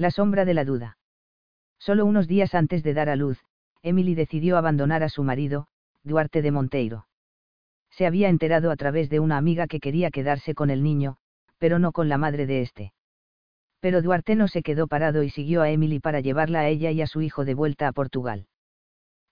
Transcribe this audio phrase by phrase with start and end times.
[0.00, 0.96] La sombra de la duda.
[1.78, 3.38] Solo unos días antes de dar a luz,
[3.82, 5.66] Emily decidió abandonar a su marido,
[6.04, 7.06] Duarte de Monteiro.
[7.90, 11.18] Se había enterado a través de una amiga que quería quedarse con el niño,
[11.58, 12.94] pero no con la madre de este.
[13.80, 17.02] Pero Duarte no se quedó parado y siguió a Emily para llevarla a ella y
[17.02, 18.46] a su hijo de vuelta a Portugal.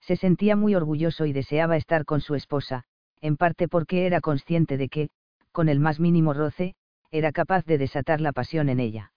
[0.01, 2.83] Se sentía muy orgulloso y deseaba estar con su esposa,
[3.21, 5.09] en parte porque era consciente de que,
[5.51, 6.75] con el más mínimo roce,
[7.09, 9.11] era capaz de desatar la pasión en ella.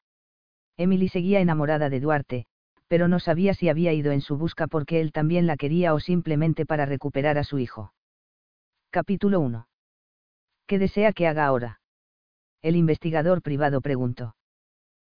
[0.76, 2.46] Emily seguía enamorada de Duarte,
[2.88, 6.00] pero no sabía si había ido en su busca porque él también la quería o
[6.00, 7.92] simplemente para recuperar a su hijo.
[8.90, 9.66] Capítulo 1.
[10.66, 11.80] ¿Qué desea que haga ahora?
[12.60, 14.36] El investigador privado preguntó.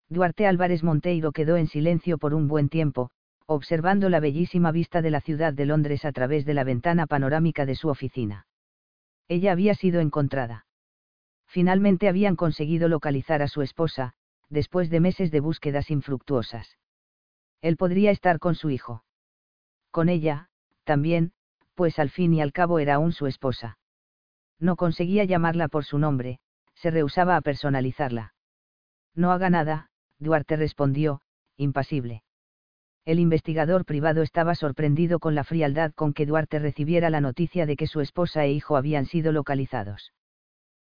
[0.09, 3.09] Duarte Álvarez Monteiro quedó en silencio por un buen tiempo,
[3.45, 7.65] observando la bellísima vista de la ciudad de Londres a través de la ventana panorámica
[7.65, 8.47] de su oficina.
[9.27, 10.65] Ella había sido encontrada.
[11.47, 14.13] Finalmente habían conseguido localizar a su esposa,
[14.53, 16.77] después de meses de búsquedas infructuosas.
[17.61, 19.03] Él podría estar con su hijo.
[19.89, 20.49] Con ella,
[20.83, 21.33] también,
[21.73, 23.79] pues al fin y al cabo era aún su esposa.
[24.59, 26.39] No conseguía llamarla por su nombre,
[26.75, 28.35] se rehusaba a personalizarla.
[29.15, 31.21] No haga nada, Duarte respondió,
[31.57, 32.23] impasible.
[33.05, 37.75] El investigador privado estaba sorprendido con la frialdad con que Duarte recibiera la noticia de
[37.75, 40.13] que su esposa e hijo habían sido localizados.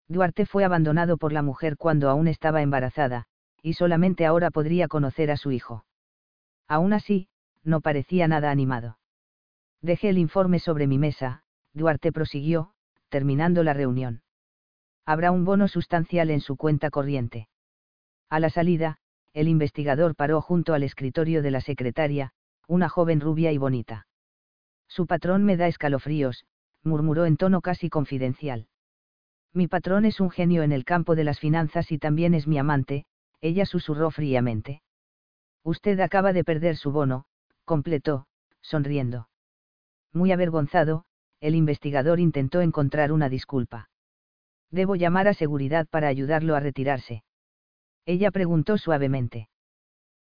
[0.09, 3.27] Duarte fue abandonado por la mujer cuando aún estaba embarazada,
[3.67, 5.85] y solamente ahora podría conocer a su hijo.
[6.69, 7.27] Aún así,
[7.65, 8.97] no parecía nada animado.
[9.83, 12.71] Dejé el informe sobre mi mesa, Duarte prosiguió,
[13.09, 14.23] terminando la reunión.
[15.05, 17.49] Habrá un bono sustancial en su cuenta corriente.
[18.31, 18.99] A la salida,
[19.33, 22.31] el investigador paró junto al escritorio de la secretaria,
[22.69, 24.07] una joven rubia y bonita.
[24.87, 26.47] Su patrón me da escalofríos,
[26.85, 28.69] murmuró en tono casi confidencial.
[29.53, 32.59] Mi patrón es un genio en el campo de las finanzas y también es mi
[32.59, 33.07] amante,
[33.41, 34.83] ella susurró fríamente.
[35.63, 37.25] Usted acaba de perder su bono,
[37.65, 38.27] completó,
[38.61, 39.29] sonriendo.
[40.13, 41.05] Muy avergonzado,
[41.41, 43.89] el investigador intentó encontrar una disculpa.
[44.71, 47.25] Debo llamar a seguridad para ayudarlo a retirarse.
[48.05, 49.49] Ella preguntó suavemente.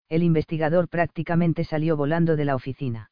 [0.08, 3.10] El investigador prácticamente salió volando de la oficina.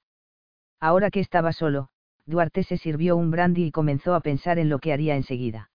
[0.80, 1.88] Ahora que estaba solo,
[2.26, 5.72] Duarte se sirvió un brandy y comenzó a pensar en lo que haría enseguida.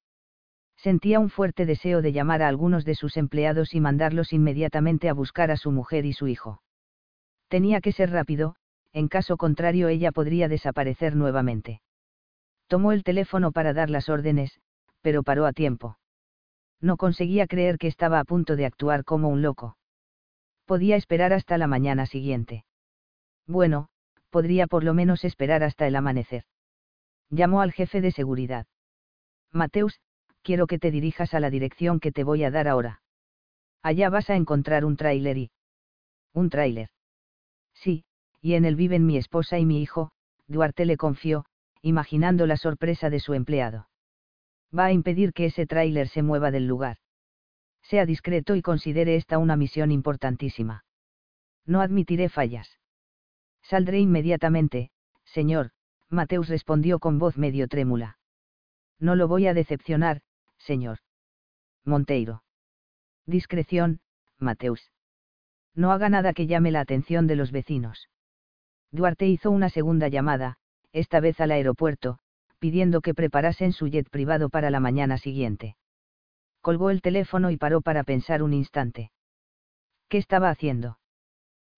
[0.78, 5.14] Sentía un fuerte deseo de llamar a algunos de sus empleados y mandarlos inmediatamente a
[5.14, 6.62] buscar a su mujer y su hijo.
[7.50, 8.56] Tenía que ser rápido,
[8.94, 11.82] en caso contrario ella podría desaparecer nuevamente.
[12.68, 14.60] Tomó el teléfono para dar las órdenes,
[15.02, 15.98] pero paró a tiempo
[16.82, 19.78] no conseguía creer que estaba a punto de actuar como un loco.
[20.66, 22.66] Podía esperar hasta la mañana siguiente.
[23.48, 23.90] Bueno,
[24.30, 26.44] podría por lo menos esperar hasta el amanecer.
[27.30, 28.68] Llamó al jefe de seguridad.
[29.52, 30.00] Mateus,
[30.48, 33.02] quiero que te dirijas a la dirección que te voy a dar ahora.
[33.84, 35.52] Allá vas a encontrar un tráiler y...
[36.34, 36.90] ¿Un tráiler?
[37.74, 38.06] Sí,
[38.42, 40.12] y en él viven mi esposa y mi hijo,
[40.48, 41.46] Duarte le confió,
[41.82, 43.88] imaginando la sorpresa de su empleado
[44.76, 46.98] va a impedir que ese tráiler se mueva del lugar.
[47.84, 50.84] Sea discreto y considere esta una misión importantísima.
[51.66, 52.80] No admitiré fallas.
[53.62, 54.92] Saldré inmediatamente,
[55.26, 55.72] señor,
[56.10, 58.18] Mateus respondió con voz medio trémula.
[59.00, 60.22] No lo voy a decepcionar,
[60.58, 61.00] señor.
[61.86, 62.44] Monteiro.
[63.26, 64.00] Discreción,
[64.40, 64.92] Mateus.
[65.76, 68.10] No haga nada que llame la atención de los vecinos.
[68.92, 70.58] Duarte hizo una segunda llamada,
[70.92, 72.20] esta vez al aeropuerto,
[72.60, 75.76] pidiendo que preparasen su jet privado para la mañana siguiente.
[76.62, 79.12] Colgó el teléfono y paró para pensar un instante.
[80.10, 81.00] ¿Qué estaba haciendo?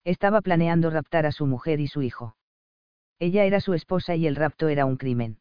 [0.04, 2.36] Estaba planeando raptar a su mujer y su hijo.
[3.20, 5.40] Ella era su esposa y el rapto era un crimen.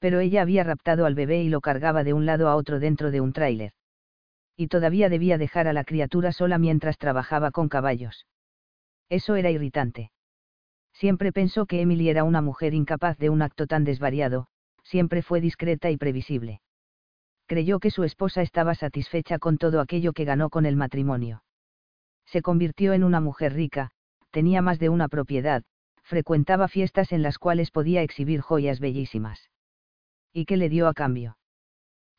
[0.00, 3.10] Pero ella había raptado al bebé y lo cargaba de un lado a otro dentro
[3.10, 3.72] de un tráiler.
[4.56, 8.26] Y todavía debía dejar a la criatura sola mientras trabajaba con caballos.
[9.08, 10.10] Eso era irritante.
[10.92, 14.48] Siempre pensó que Emily era una mujer incapaz de un acto tan desvariado,
[14.82, 16.60] siempre fue discreta y previsible.
[17.46, 21.42] Creyó que su esposa estaba satisfecha con todo aquello que ganó con el matrimonio.
[22.26, 23.90] Se convirtió en una mujer rica,
[24.30, 25.64] tenía más de una propiedad,
[26.02, 29.50] frecuentaba fiestas en las cuales podía exhibir joyas bellísimas.
[30.32, 31.36] ¿Y qué le dio a cambio?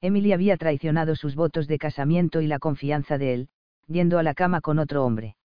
[0.01, 3.49] Emily había traicionado sus votos de casamiento y la confianza de él,
[3.87, 5.35] yendo a la cama con otro hombre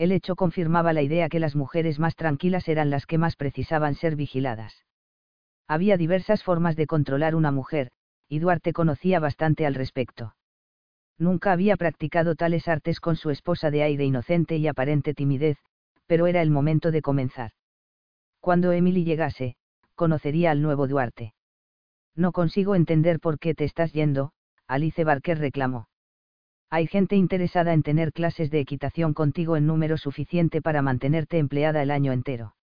[0.00, 3.94] el hecho confirmaba la idea que las mujeres más tranquilas eran las que más precisaban
[3.94, 4.86] ser vigiladas.
[5.68, 7.90] Había diversas formas de controlar una mujer,
[8.26, 10.34] y Duarte conocía bastante al respecto.
[11.18, 15.58] Nunca había practicado tales artes con su esposa de aire inocente y aparente timidez,
[16.06, 17.50] pero era el momento de comenzar.
[18.40, 19.56] Cuando Emily llegase,
[19.96, 21.34] conocería al nuevo Duarte.
[22.16, 24.32] No consigo entender por qué te estás yendo,
[24.66, 25.88] Alice Barker reclamó.
[26.70, 31.82] Hay gente interesada en tener clases de equitación contigo en número suficiente para mantenerte empleada
[31.82, 32.54] el año entero.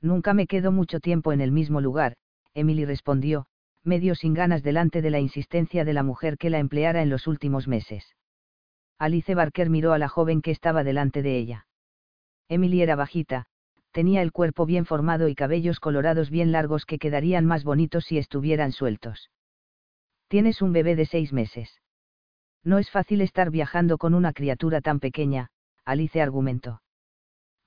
[0.00, 2.16] Nunca me quedo mucho tiempo en el mismo lugar,
[2.54, 3.46] Emily respondió,
[3.82, 7.26] medio sin ganas delante de la insistencia de la mujer que la empleara en los
[7.26, 8.14] últimos meses.
[8.98, 11.66] Alice Barker miró a la joven que estaba delante de ella.
[12.48, 13.46] Emily era bajita,
[13.94, 18.18] tenía el cuerpo bien formado y cabellos colorados bien largos que quedarían más bonitos si
[18.18, 19.30] estuvieran sueltos.
[20.26, 21.80] Tienes un bebé de seis meses.
[22.64, 25.50] No es fácil estar viajando con una criatura tan pequeña,
[25.84, 26.82] Alice argumentó.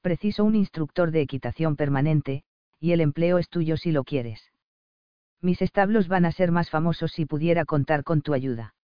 [0.01, 2.43] Preciso un instructor de equitación permanente,
[2.77, 4.51] y el empleo es tuyo si lo quieres.
[5.39, 8.75] Mis establos van a ser más famosos si pudiera contar con tu ayuda.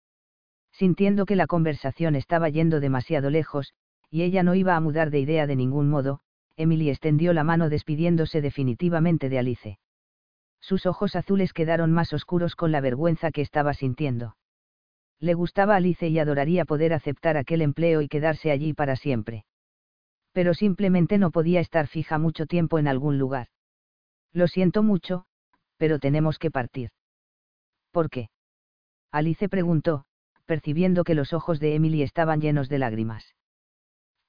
[0.71, 3.73] Sintiendo que la conversación estaba yendo demasiado lejos,
[4.09, 6.21] y ella no iba a mudar de idea de ningún modo,
[6.55, 9.79] Emily extendió la mano despidiéndose definitivamente de Alice.
[10.59, 14.37] Sus ojos azules quedaron más oscuros con la vergüenza que estaba sintiendo.
[15.19, 19.45] Le gustaba Alice y adoraría poder aceptar aquel empleo y quedarse allí para siempre.
[20.31, 23.47] Pero simplemente no podía estar fija mucho tiempo en algún lugar.
[24.31, 25.25] Lo siento mucho,
[25.77, 26.89] pero tenemos que partir.
[27.91, 28.29] ¿Por qué?
[29.11, 30.05] Alice preguntó,
[30.45, 33.35] percibiendo que los ojos de Emily estaban llenos de lágrimas.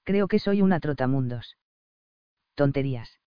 [0.04, 1.56] Creo que soy una trotamundos.
[2.54, 3.20] Tonterías.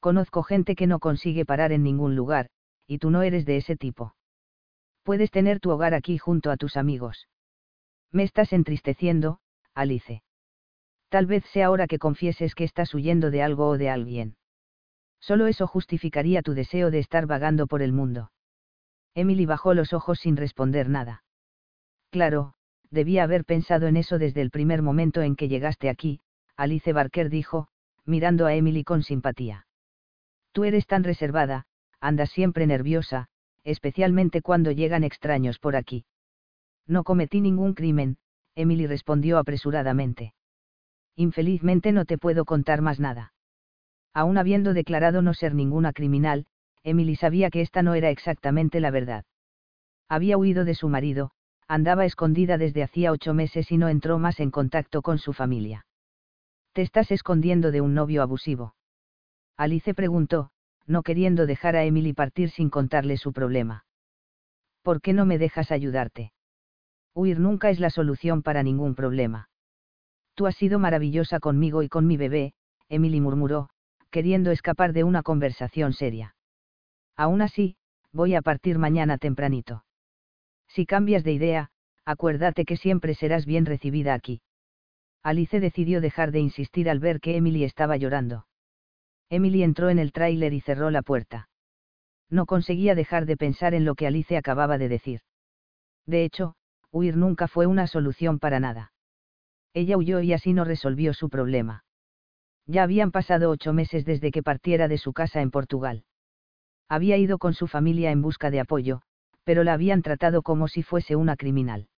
[0.00, 2.50] Conozco gente que no consigue parar en ningún lugar,
[2.86, 4.14] y tú no eres de ese tipo.
[5.02, 7.28] Puedes tener tu hogar aquí junto a tus amigos.
[8.12, 9.40] Me estás entristeciendo,
[9.74, 10.22] Alice.
[11.08, 14.36] Tal vez sea hora que confieses que estás huyendo de algo o de alguien.
[15.20, 18.30] Solo eso justificaría tu deseo de estar vagando por el mundo.
[19.14, 21.24] Emily bajó los ojos sin responder nada.
[22.10, 22.54] Claro,
[22.90, 26.20] debía haber pensado en eso desde el primer momento en que llegaste aquí,
[26.56, 27.68] Alice Barker dijo,
[28.08, 29.66] mirando a Emily con simpatía.
[30.52, 31.66] Tú eres tan reservada,
[32.00, 33.28] andas siempre nerviosa,
[33.64, 36.04] especialmente cuando llegan extraños por aquí.
[36.86, 38.16] No cometí ningún crimen,
[38.54, 40.32] Emily respondió apresuradamente.
[41.16, 43.34] Infelizmente no te puedo contar más nada.
[44.14, 46.46] Aún habiendo declarado no ser ninguna criminal,
[46.82, 49.24] Emily sabía que esta no era exactamente la verdad.
[50.08, 51.32] Había huido de su marido,
[51.66, 55.84] andaba escondida desde hacía ocho meses y no entró más en contacto con su familia.
[56.78, 58.76] ¿Te estás escondiendo de un novio abusivo?
[59.56, 60.52] Alice preguntó,
[60.86, 63.84] no queriendo dejar a Emily partir sin contarle su problema.
[64.82, 66.32] ¿Por qué no me dejas ayudarte?
[67.14, 69.50] Huir nunca es la solución para ningún problema.
[70.36, 72.54] Tú has sido maravillosa conmigo y con mi bebé,
[72.88, 73.70] Emily murmuró,
[74.12, 76.36] queriendo escapar de una conversación seria.
[77.16, 77.76] Aún así,
[78.12, 79.84] voy a partir mañana tempranito.
[80.68, 81.70] Si cambias de idea,
[82.04, 84.42] acuérdate que siempre serás bien recibida aquí.
[85.22, 88.46] Alice decidió dejar de insistir al ver que Emily estaba llorando.
[89.30, 91.48] Emily entró en el tráiler y cerró la puerta.
[92.30, 95.20] No conseguía dejar de pensar en lo que Alice acababa de decir.
[96.06, 96.54] De hecho,
[96.90, 98.92] huir nunca fue una solución para nada.
[99.74, 101.84] Ella huyó y así no resolvió su problema.
[102.66, 106.04] Ya habían pasado ocho meses desde que partiera de su casa en Portugal.
[106.88, 109.02] Había ido con su familia en busca de apoyo,
[109.44, 111.88] pero la habían tratado como si fuese una criminal.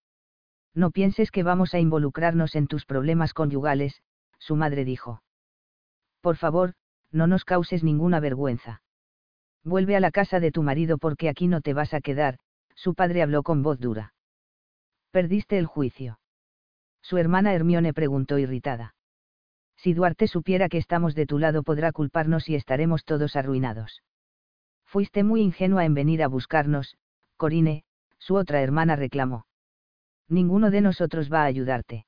[0.75, 4.03] No pienses que vamos a involucrarnos en tus problemas conyugales,
[4.39, 5.23] su madre dijo.
[6.21, 6.75] Por favor,
[7.11, 8.83] no nos causes ninguna vergüenza.
[9.65, 12.39] Vuelve a la casa de tu marido porque aquí no te vas a quedar,
[12.75, 14.15] su padre habló con voz dura.
[15.11, 16.21] Perdiste el juicio.
[17.03, 18.95] Su hermana Hermione preguntó irritada.
[19.77, 24.03] Si Duarte supiera que estamos de tu lado podrá culparnos y estaremos todos arruinados.
[24.85, 26.97] Fuiste muy ingenua en venir a buscarnos,
[27.37, 27.85] Corine,
[28.19, 29.47] su otra hermana reclamó.
[30.31, 32.07] Ninguno de nosotros va a ayudarte.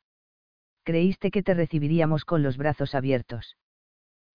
[0.82, 3.58] Creíste que te recibiríamos con los brazos abiertos.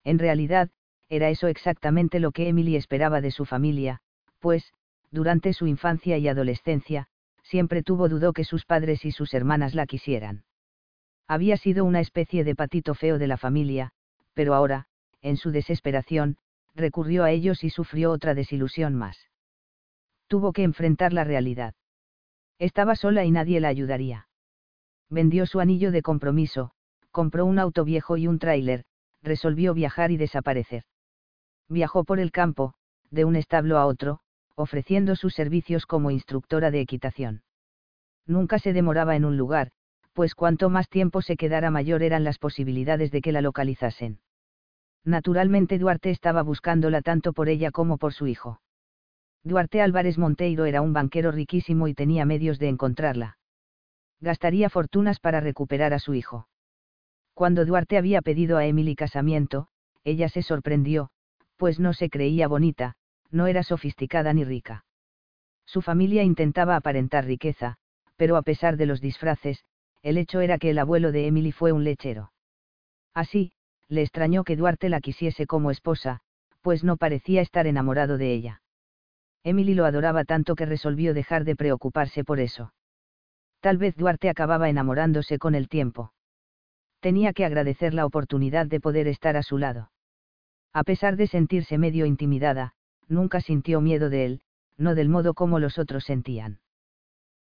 [0.03, 0.69] En realidad,
[1.09, 4.01] era eso exactamente lo que Emily esperaba de su familia,
[4.39, 4.71] pues,
[5.09, 7.07] durante su infancia y adolescencia,
[7.41, 10.43] siempre tuvo dudó que sus padres y sus hermanas la quisieran.
[11.27, 13.91] Había sido una especie de patito feo de la familia,
[14.35, 14.85] pero ahora,
[15.21, 16.37] en su desesperación,
[16.75, 19.17] recurrió a ellos y sufrió otra desilusión más
[20.27, 21.73] tuvo que enfrentar la realidad.
[22.59, 24.27] Estaba sola y nadie la ayudaría.
[25.09, 26.71] Vendió su anillo de compromiso,
[27.11, 28.83] compró un auto viejo y un tráiler,
[29.21, 30.83] resolvió viajar y desaparecer.
[31.69, 32.73] Viajó por el campo,
[33.11, 34.19] de un establo a otro,
[34.55, 37.43] ofreciendo sus servicios como instructora de equitación.
[38.25, 39.71] Nunca se demoraba en un lugar,
[40.13, 44.19] pues cuanto más tiempo se quedara mayor eran las posibilidades de que la localizasen.
[45.05, 48.59] Naturalmente Duarte estaba buscándola tanto por ella como por su hijo.
[49.47, 53.37] Duarte Álvarez Monteiro era un banquero riquísimo y tenía medios de encontrarla.
[54.19, 56.49] Gastaría fortunas para recuperar a su hijo.
[57.33, 59.69] Cuando Duarte había pedido a Emily casamiento,
[60.03, 61.11] ella se sorprendió,
[61.55, 62.95] pues no se creía bonita,
[63.31, 64.83] no era sofisticada ni rica.
[65.65, 67.77] Su familia intentaba aparentar riqueza,
[68.17, 69.63] pero a pesar de los disfraces,
[70.01, 72.33] el hecho era que el abuelo de Emily fue un lechero.
[73.13, 73.53] Así,
[73.87, 76.19] le extrañó que Duarte la quisiese como esposa,
[76.61, 78.61] pues no parecía estar enamorado de ella.
[79.47, 82.73] Emily lo adoraba tanto que resolvió dejar de preocuparse por eso.
[83.61, 86.11] Tal vez Duarte acababa enamorándose con el tiempo.
[86.99, 89.89] Tenía que agradecer la oportunidad de poder estar a su lado.
[90.73, 92.73] A pesar de sentirse medio intimidada,
[93.07, 94.41] nunca sintió miedo de él,
[94.75, 96.59] no del modo como los otros sentían.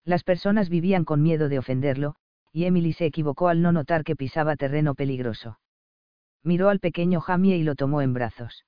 [0.05, 2.15] Las personas vivían con miedo de ofenderlo,
[2.53, 5.59] y Emily se equivocó al no notar que pisaba terreno peligroso.
[6.41, 8.63] Miró al pequeño Jamie y lo tomó en brazos.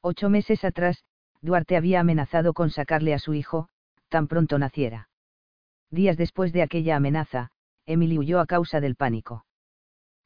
[0.00, 1.04] Ocho meses atrás,
[1.42, 3.68] Duarte había amenazado con sacarle a su hijo,
[4.08, 5.08] tan pronto naciera.
[5.90, 7.50] Días después de aquella amenaza,
[7.84, 9.44] Emily huyó a causa del pánico.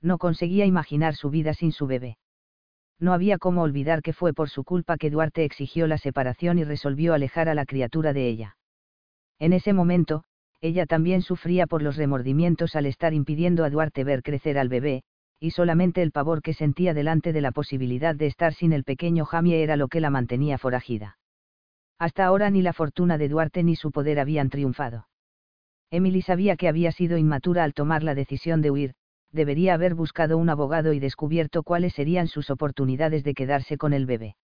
[0.03, 2.19] No conseguía imaginar su vida sin su bebé.
[2.99, 6.65] No había cómo olvidar que fue por su culpa que Duarte exigió la separación y
[6.65, 8.57] resolvió alejar a la criatura de ella.
[9.39, 10.25] En ese momento,
[10.61, 15.03] ella también sufría por los remordimientos al estar impidiendo a Duarte ver crecer al bebé,
[15.39, 19.25] y solamente el pavor que sentía delante de la posibilidad de estar sin el pequeño
[19.25, 21.19] Jamie era lo que la mantenía forajida.
[21.99, 25.09] Hasta ahora ni la fortuna de Duarte ni su poder habían triunfado.
[25.91, 28.95] Emily sabía que había sido inmatura al tomar la decisión de huir,
[29.33, 34.07] debería haber buscado un abogado y descubierto cuáles serían sus oportunidades de quedarse con el
[34.07, 34.37] bebé.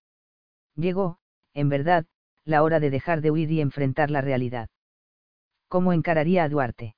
[0.77, 1.19] Llegó,
[1.55, 2.07] en verdad,
[2.45, 4.69] la hora de dejar de huir y enfrentar la realidad.
[5.69, 6.95] ¿Cómo encararía a Duarte?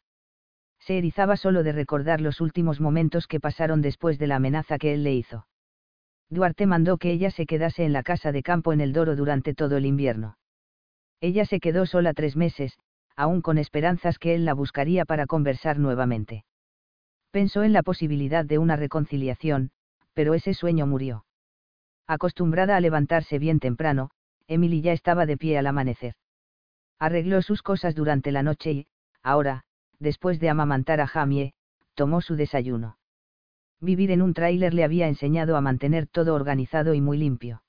[0.84, 4.92] Se erizaba solo de recordar los últimos momentos que pasaron después de la amenaza que
[4.92, 5.46] él le hizo.
[6.28, 9.54] Duarte mandó que ella se quedase en la casa de campo en el Doro durante
[9.54, 10.36] todo el invierno.
[11.22, 12.78] Ella se quedó sola tres meses,
[13.16, 16.44] aún con esperanzas que él la buscaría para conversar nuevamente.
[17.30, 19.70] Pensó en la posibilidad de una reconciliación,
[20.12, 21.24] pero ese sueño murió.
[22.06, 24.10] Acostumbrada a levantarse bien temprano,
[24.48, 26.14] Emily ya estaba de pie al amanecer.
[26.98, 28.86] Arregló sus cosas durante la noche y,
[29.22, 29.64] ahora,
[30.04, 31.54] después de amamantar a Jamie,
[31.94, 32.98] tomó su desayuno.
[33.80, 37.64] Vivir en un tráiler le había enseñado a mantener todo organizado y muy limpio.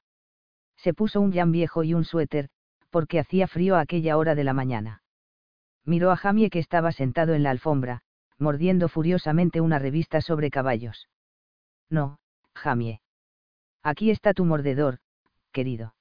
[0.77, 2.50] Se puso un jan viejo y un suéter,
[2.92, 5.01] porque hacía frío a aquella hora de la mañana.
[5.84, 8.01] Miró a Jamie que estaba sentado en la alfombra,
[8.38, 11.10] mordiendo furiosamente una revista sobre caballos.
[11.89, 12.20] No,
[12.54, 13.01] Jamie.
[13.82, 15.00] Aquí está tu mordedor,
[15.51, 15.96] querido.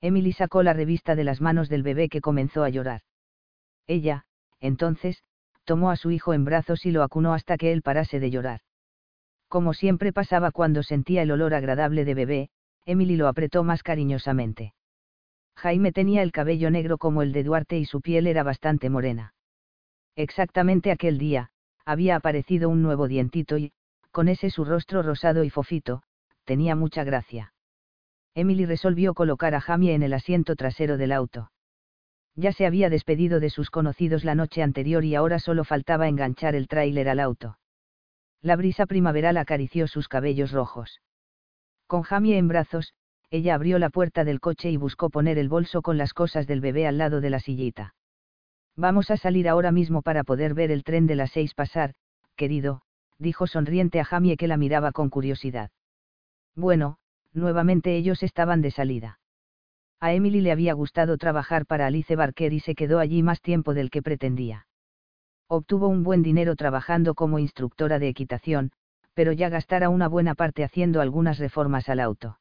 [0.00, 3.02] Emily sacó la revista de las manos del bebé que comenzó a llorar.
[3.86, 4.26] Ella,
[4.60, 5.24] entonces,
[5.68, 8.60] tomó a su hijo en brazos y lo acunó hasta que él parase de llorar.
[9.48, 12.48] Como siempre pasaba cuando sentía el olor agradable de bebé,
[12.86, 14.72] Emily lo apretó más cariñosamente.
[15.56, 19.34] Jaime tenía el cabello negro como el de Duarte y su piel era bastante morena.
[20.16, 21.50] Exactamente aquel día,
[21.84, 23.72] había aparecido un nuevo dientito y,
[24.10, 26.02] con ese su rostro rosado y fofito,
[26.44, 27.52] tenía mucha gracia.
[28.34, 31.50] Emily resolvió colocar a Jamie en el asiento trasero del auto.
[32.38, 36.54] Ya se había despedido de sus conocidos la noche anterior y ahora solo faltaba enganchar
[36.54, 37.58] el tráiler al auto.
[38.42, 41.00] La brisa primaveral acarició sus cabellos rojos.
[41.88, 42.94] Con Jamie en brazos,
[43.30, 46.60] ella abrió la puerta del coche y buscó poner el bolso con las cosas del
[46.60, 47.96] bebé al lado de la sillita.
[48.76, 51.94] Vamos a salir ahora mismo para poder ver el tren de las seis pasar,
[52.36, 52.82] querido,
[53.18, 55.72] dijo sonriente a Jamie que la miraba con curiosidad.
[56.54, 56.98] Bueno,
[57.32, 59.18] nuevamente ellos estaban de salida.
[60.00, 63.74] A Emily le había gustado trabajar para Alice Barker y se quedó allí más tiempo
[63.74, 64.66] del que pretendía.
[65.48, 68.70] Obtuvo un buen dinero trabajando como instructora de equitación,
[69.14, 72.38] pero ya gastara una buena parte haciendo algunas reformas al auto.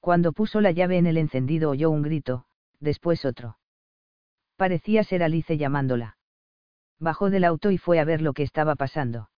[0.00, 2.46] Cuando puso la llave en el encendido oyó un grito,
[2.80, 3.58] después otro.
[4.56, 6.16] Parecía ser Alice llamándola.
[6.98, 9.28] Bajó del auto y fue a ver lo que estaba pasando.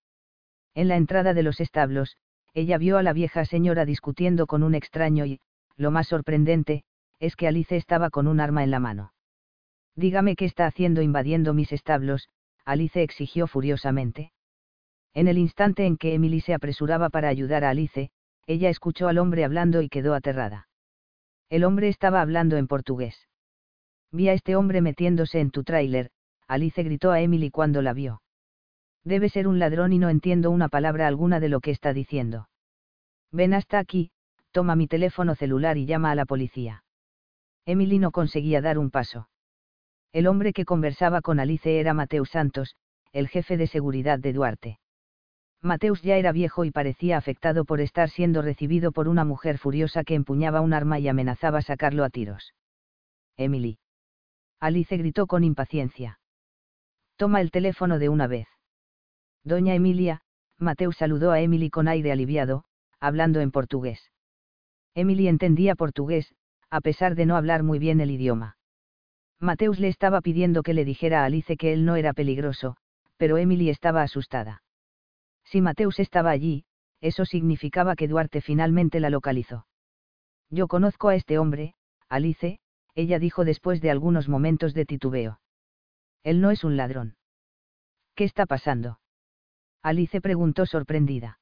[0.75, 2.17] En la entrada de los establos,
[2.53, 5.41] ella vio a la vieja señora discutiendo con un extraño y,
[5.77, 6.85] lo más sorprendente,
[7.25, 9.13] es que Alice estaba con un arma en la mano.
[9.97, 12.29] Dígame qué está haciendo invadiendo mis establos,
[12.65, 14.33] Alice exigió furiosamente.
[15.15, 18.11] En el instante en que Emily se apresuraba para ayudar a Alice,
[18.47, 20.69] ella escuchó al hombre hablando y quedó aterrada.
[21.49, 23.29] El hombre estaba hablando en portugués.
[24.11, 26.11] Vi a este hombre metiéndose en tu tráiler,
[26.47, 28.23] Alice gritó a Emily cuando la vio.
[29.05, 32.49] Debe ser un ladrón y no entiendo una palabra alguna de lo que está diciendo.
[33.33, 34.11] Ven hasta aquí,
[34.51, 36.84] toma mi teléfono celular y llama a la policía.
[37.67, 39.29] Emily no conseguía dar un paso.
[40.13, 42.77] El hombre que conversaba con Alice era Mateus Santos,
[43.13, 44.79] el jefe de seguridad de Duarte.
[45.63, 50.05] Mateus ya era viejo y parecía afectado por estar siendo recibido por una mujer furiosa
[50.05, 52.55] que empuñaba un arma y amenazaba sacarlo a tiros.
[53.37, 53.79] Emily.
[54.61, 56.21] Alice gritó con impaciencia.
[57.17, 58.47] Toma el teléfono de una vez.
[59.43, 60.21] Doña Emilia,
[60.59, 62.65] Mateo saludó a Emily con aire aliviado,
[63.01, 64.11] hablando en portugués.
[64.95, 66.35] Emily entendía portugués,
[66.71, 68.57] a pesar de no hablar muy bien el idioma.
[69.41, 72.77] Mateus le estaba pidiendo que le dijera a Alice que él no era peligroso,
[73.17, 74.63] pero Emily estaba asustada.
[75.45, 76.65] Si Mateus estaba allí,
[77.01, 79.67] eso significaba que Duarte finalmente la localizó.
[80.51, 81.75] Yo conozco a este hombre,
[82.09, 82.59] Alice,
[82.95, 85.41] ella dijo después de algunos momentos de titubeo.
[86.23, 87.17] Él no es un ladrón.
[88.15, 89.01] ¿Qué está pasando?
[89.83, 91.39] Alice preguntó sorprendida.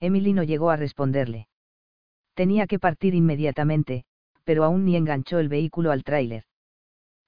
[0.00, 1.48] Emily no llegó a responderle.
[2.34, 4.04] Tenía que partir inmediatamente,
[4.44, 6.44] pero aún ni enganchó el vehículo al tráiler.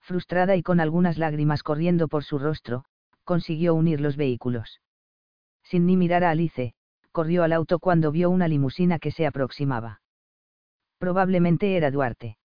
[0.00, 2.84] Frustrada y con algunas lágrimas corriendo por su rostro,
[3.24, 4.80] consiguió unir los vehículos.
[5.64, 6.74] Sin ni mirar a Alice,
[7.10, 10.00] corrió al auto cuando vio una limusina que se aproximaba.
[10.98, 12.38] Probablemente era Duarte.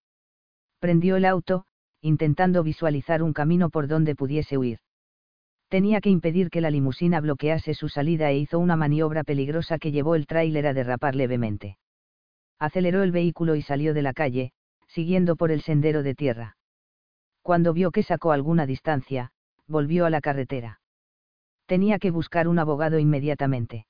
[0.80, 1.64] Prendió el auto,
[2.00, 4.80] intentando visualizar un camino por donde pudiese huir.
[5.68, 9.92] Tenía que impedir que la limusina bloquease su salida e hizo una maniobra peligrosa que
[9.92, 11.78] llevó el tráiler a derrapar levemente.
[12.58, 14.52] Aceleró el vehículo y salió de la calle,
[14.92, 16.56] siguiendo por el sendero de tierra.
[17.42, 19.32] Cuando vio que sacó alguna distancia,
[19.66, 20.80] volvió a la carretera.
[21.66, 23.86] Tenía que buscar un abogado inmediatamente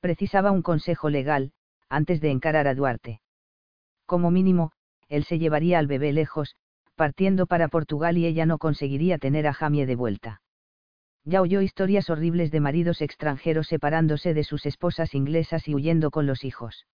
[0.00, 1.52] precisaba un consejo legal,
[1.88, 3.20] antes de encarar a Duarte.
[4.06, 4.72] Como mínimo,
[5.08, 6.56] él se llevaría al bebé lejos,
[6.96, 10.42] partiendo para Portugal y ella no conseguiría tener a Jamie de vuelta.
[11.24, 16.26] Ya oyó historias horribles de maridos extranjeros separándose de sus esposas inglesas y huyendo con
[16.26, 16.86] los hijos.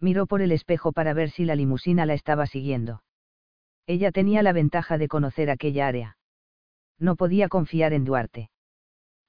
[0.00, 3.02] Miró por el espejo para ver si la limusina la estaba siguiendo.
[3.86, 6.16] Ella tenía la ventaja de conocer aquella área.
[6.98, 8.50] No podía confiar en Duarte.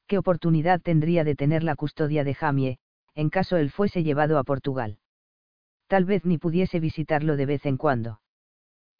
[0.08, 2.80] ¿Qué oportunidad tendría de tener la custodia de Jamie,
[3.16, 4.98] en caso él fuese llevado a Portugal.
[5.88, 8.22] Tal vez ni pudiese visitarlo de vez en cuando.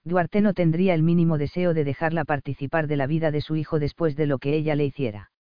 [0.04, 3.80] Duarte no tendría el mínimo deseo de dejarla participar de la vida de su hijo
[3.80, 5.32] después de lo que ella le hiciera.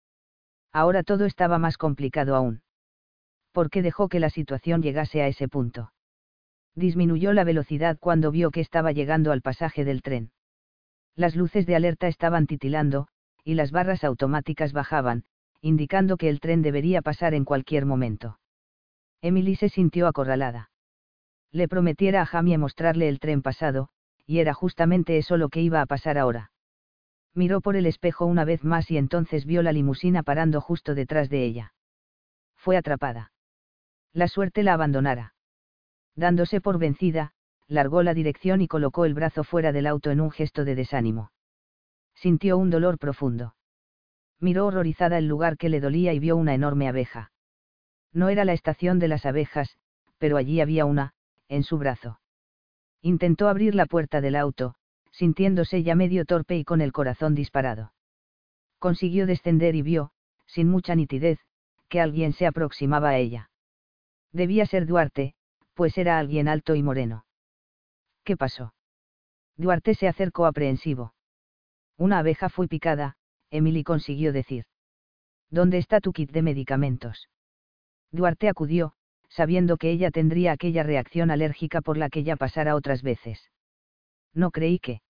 [0.72, 2.62] Ahora todo estaba más complicado aún.
[3.52, 5.92] ¿Por qué dejó que la situación llegase a ese punto?
[6.76, 10.32] Disminuyó la velocidad cuando vio que estaba llegando al pasaje del tren.
[11.16, 13.08] Las luces de alerta estaban titilando,
[13.44, 15.26] y las barras automáticas bajaban,
[15.62, 18.40] indicando que el tren debería pasar en cualquier momento.
[19.22, 20.72] Emily se sintió acorralada.
[21.52, 23.90] Le prometiera a Jamie mostrarle el tren pasado,
[24.26, 26.52] y era justamente eso lo que iba a pasar ahora.
[27.34, 31.30] Miró por el espejo una vez más y entonces vio la limusina parando justo detrás
[31.30, 31.74] de ella.
[32.56, 33.32] Fue atrapada.
[34.14, 35.34] La suerte la abandonara.
[36.16, 37.34] Dándose por vencida,
[37.68, 41.32] largó la dirección y colocó el brazo fuera del auto en un gesto de desánimo.
[42.16, 43.56] Sintió un dolor profundo.
[44.40, 47.32] Miró horrorizada el lugar que le dolía y vio una enorme abeja.
[48.12, 49.78] No era la estación de las abejas,
[50.18, 51.14] pero allí había una,
[51.48, 52.20] en su brazo.
[53.02, 54.76] Intentó abrir la puerta del auto,
[55.12, 57.94] sintiéndose ya medio torpe y con el corazón disparado.
[58.80, 60.12] Consiguió descender y vio,
[60.46, 61.40] sin mucha nitidez,
[61.88, 63.50] que alguien se aproximaba a ella.
[64.32, 65.36] Debía ser Duarte,
[65.74, 67.26] pues era alguien alto y moreno.
[68.24, 68.74] ¿Qué pasó?
[69.58, 71.14] Duarte se acercó aprehensivo.
[71.98, 73.16] Una abeja fue picada,
[73.50, 74.66] Emily consiguió decir.
[75.50, 77.30] ¿Dónde está tu kit de medicamentos?
[78.12, 78.94] Duarte acudió,
[79.30, 83.50] sabiendo que ella tendría aquella reacción alérgica por la que ya pasara otras veces.
[84.34, 85.02] No creí que.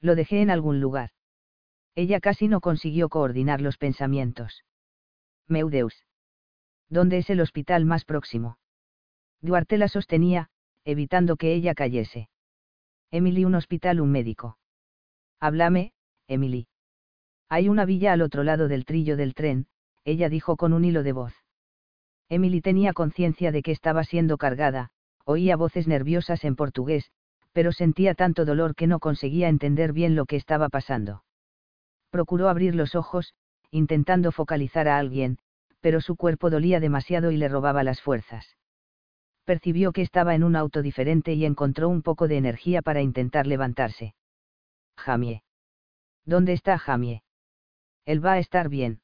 [0.00, 1.10] Lo dejé en algún lugar.
[1.94, 4.64] Ella casi no consiguió coordinar los pensamientos.
[5.48, 6.04] Meudeus.
[6.88, 8.58] ¿Dónde es el hospital más próximo?
[9.40, 10.50] Duarte la sostenía,
[10.84, 12.28] evitando que ella cayese.
[13.10, 14.58] Emily, un hospital, un médico.
[15.40, 15.92] Háblame,
[16.26, 16.66] Emily.
[17.48, 19.66] Hay una villa al otro lado del trillo del tren,
[20.04, 21.34] ella dijo con un hilo de voz.
[22.28, 24.90] Emily tenía conciencia de que estaba siendo cargada,
[25.24, 27.10] oía voces nerviosas en portugués,
[27.52, 31.24] pero sentía tanto dolor que no conseguía entender bien lo que estaba pasando.
[32.10, 33.34] Procuró abrir los ojos,
[33.70, 35.38] intentando focalizar a alguien,
[35.80, 38.56] pero su cuerpo dolía demasiado y le robaba las fuerzas.
[39.48, 43.46] Percibió que estaba en un auto diferente y encontró un poco de energía para intentar
[43.46, 44.14] levantarse.
[44.98, 45.42] Jamie.
[46.26, 47.22] ¿Dónde está Jamie?
[48.04, 49.00] Él va a estar bien.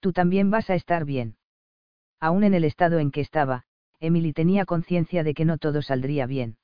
[0.00, 1.38] Tú también vas a estar bien.
[2.20, 3.64] Aún en el estado en que estaba,
[4.00, 6.58] Emily tenía conciencia de que no todo saldría bien.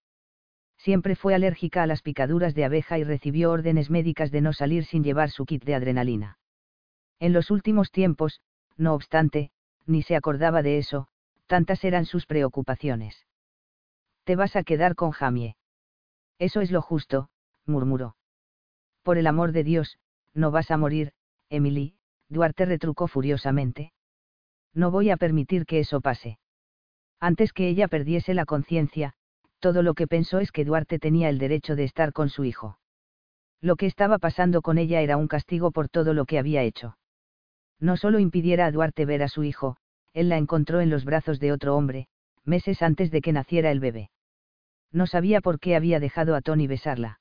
[0.77, 4.85] Siempre fue alérgica a las picaduras de abeja y recibió órdenes médicas de no salir
[4.85, 6.39] sin llevar su kit de adrenalina.
[7.19, 8.43] En los últimos tiempos,
[8.77, 9.53] no obstante,
[9.87, 11.09] ni se acordaba de eso,
[11.47, 13.27] tantas eran sus preocupaciones.
[14.25, 15.57] Te vas a quedar con Jamie.
[16.39, 17.31] Eso es lo justo,
[17.67, 18.17] murmuró.
[19.03, 19.99] Por el amor de Dios,
[20.33, 21.13] no vas a morir,
[21.51, 21.97] Emily,
[22.29, 23.93] Duarte retrucó furiosamente
[24.75, 26.39] no voy a permitir que eso pase.
[27.21, 29.15] Antes que ella perdiese la conciencia,
[29.61, 32.79] todo lo que pensó es que Duarte tenía el derecho de estar con su hijo.
[33.61, 36.99] Lo que estaba pasando con ella era un castigo por todo lo que había hecho.
[37.81, 39.79] No solo impidiera a Duarte ver a su hijo,
[40.15, 42.07] él la encontró en los brazos de otro hombre,
[42.45, 44.11] meses antes de que naciera el bebé.
[44.93, 47.21] No sabía por qué había dejado a Tony besarla.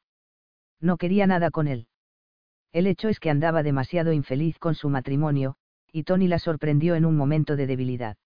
[0.79, 1.87] No quería nada con él.
[2.71, 5.55] El hecho es que andaba demasiado infeliz con su matrimonio,
[5.91, 8.17] y Tony la sorprendió en un momento de debilidad.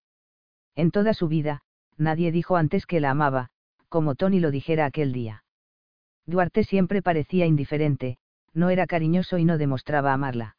[0.76, 1.62] En toda su vida,
[1.98, 3.50] nadie dijo antes que la amaba,
[3.90, 5.44] como Tony lo dijera aquel día.
[6.26, 8.18] Duarte siempre parecía indiferente,
[8.54, 10.58] no era cariñoso y no demostraba amarla.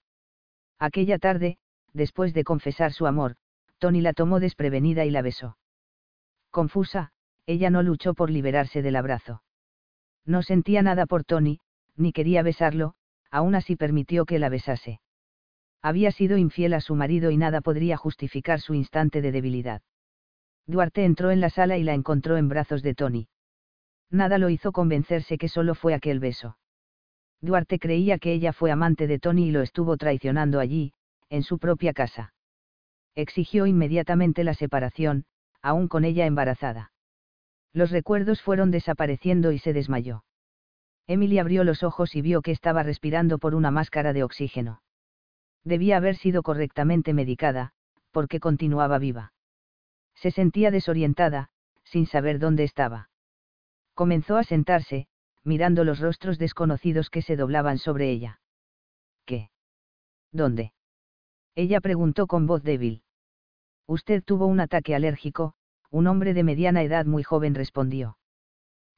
[0.79, 1.59] Aquella tarde,
[1.93, 3.37] después de confesar su amor,
[3.79, 5.57] Tony la tomó desprevenida y la besó.
[6.51, 7.13] Confusa,
[7.47, 9.43] ella no luchó por liberarse del abrazo.
[10.25, 11.61] No sentía nada por Tony,
[11.97, 12.95] ni quería besarlo,
[13.31, 15.01] aún así permitió que la besase.
[15.81, 19.83] Había sido infiel a su marido y nada podría justificar su instante de debilidad.
[20.67, 23.29] Duarte entró en la sala y la encontró en brazos de Tony.
[24.11, 26.59] Nada lo hizo convencerse que solo fue aquel beso.
[27.41, 30.93] Duarte creía que ella fue amante de Tony y lo estuvo traicionando allí,
[31.31, 32.33] en su propia casa.
[33.19, 35.25] Exigió inmediatamente la separación,
[35.61, 36.93] aún con ella embarazada.
[37.73, 40.23] Los recuerdos fueron desapareciendo y se desmayó.
[41.09, 44.83] Emily abrió los ojos y vio que estaba respirando por una máscara de oxígeno.
[45.65, 47.73] Debía haber sido correctamente medicada,
[48.13, 49.33] porque continuaba viva.
[50.15, 51.51] Se sentía desorientada,
[51.83, 53.11] sin saber dónde estaba.
[53.95, 55.09] Comenzó a sentarse,
[55.43, 58.41] mirando los rostros desconocidos que se doblaban sobre ella.
[59.25, 59.51] ¿Qué?
[60.31, 60.73] ¿Dónde?
[61.57, 63.03] Ella preguntó con voz débil.
[63.89, 65.55] Usted tuvo un ataque alérgico,
[65.91, 68.19] un hombre de mediana edad muy joven respondió.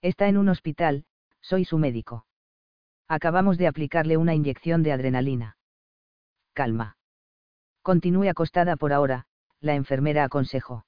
[0.03, 1.07] Está en un hospital,
[1.41, 2.27] soy su médico.
[3.09, 5.57] Acabamos de aplicarle una inyección de adrenalina
[6.53, 6.97] calma.
[7.83, 9.25] Continúe acostada por ahora,
[9.61, 10.85] la enfermera aconsejó.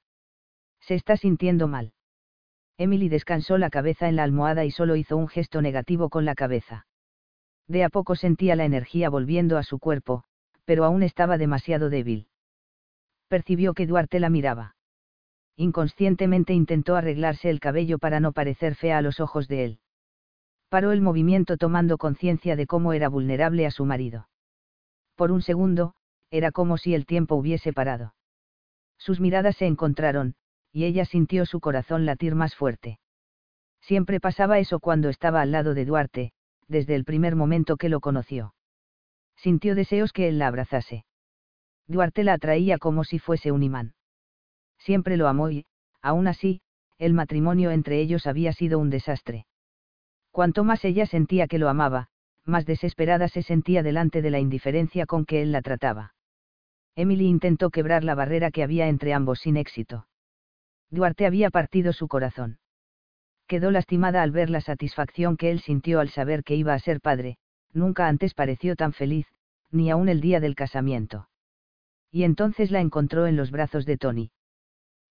[0.81, 1.95] Se está sintiendo mal.
[2.77, 6.35] Emily descansó la cabeza en la almohada y solo hizo un gesto negativo con la
[6.35, 6.87] cabeza.
[7.69, 10.25] De a poco sentía la energía volviendo a su cuerpo,
[10.67, 12.29] pero aún estaba demasiado débil.
[13.33, 14.77] Percibió que Duarte la miraba.
[15.57, 19.79] Inconscientemente intentó arreglarse el cabello para no parecer fea a los ojos de él.
[20.69, 24.29] Paró el movimiento tomando conciencia de cómo era vulnerable a su marido.
[25.15, 25.95] Por un segundo,
[26.31, 28.15] era como si el tiempo hubiese parado.
[28.99, 30.35] Sus miradas se encontraron,
[30.71, 33.01] y ella sintió su corazón latir más fuerte.
[33.81, 36.33] Siempre pasaba eso cuando estaba al lado de Duarte,
[36.69, 38.55] desde el primer momento que lo conoció.
[39.37, 41.07] Sintió deseos que él la abrazase.
[41.87, 43.95] Duarte la atraía como si fuese un imán.
[44.79, 45.67] Siempre lo amó y,
[46.01, 46.61] aún así,
[46.99, 49.47] el matrimonio entre ellos había sido un desastre.
[50.31, 52.09] Cuanto más ella sentía que lo amaba,
[52.45, 56.15] más desesperada se sentía delante de la indiferencia con que él la trataba.
[56.95, 60.07] Emily intentó quebrar la barrera que había entre ambos sin éxito.
[60.91, 62.59] Duarte había partido su corazón.
[63.47, 67.01] Quedó lastimada al ver la satisfacción que él sintió al saber que iba a ser
[67.01, 67.39] padre,
[67.73, 69.27] nunca antes pareció tan feliz,
[69.71, 71.29] ni aún el día del casamiento.
[72.13, 74.31] Y entonces la encontró en los brazos de Tony.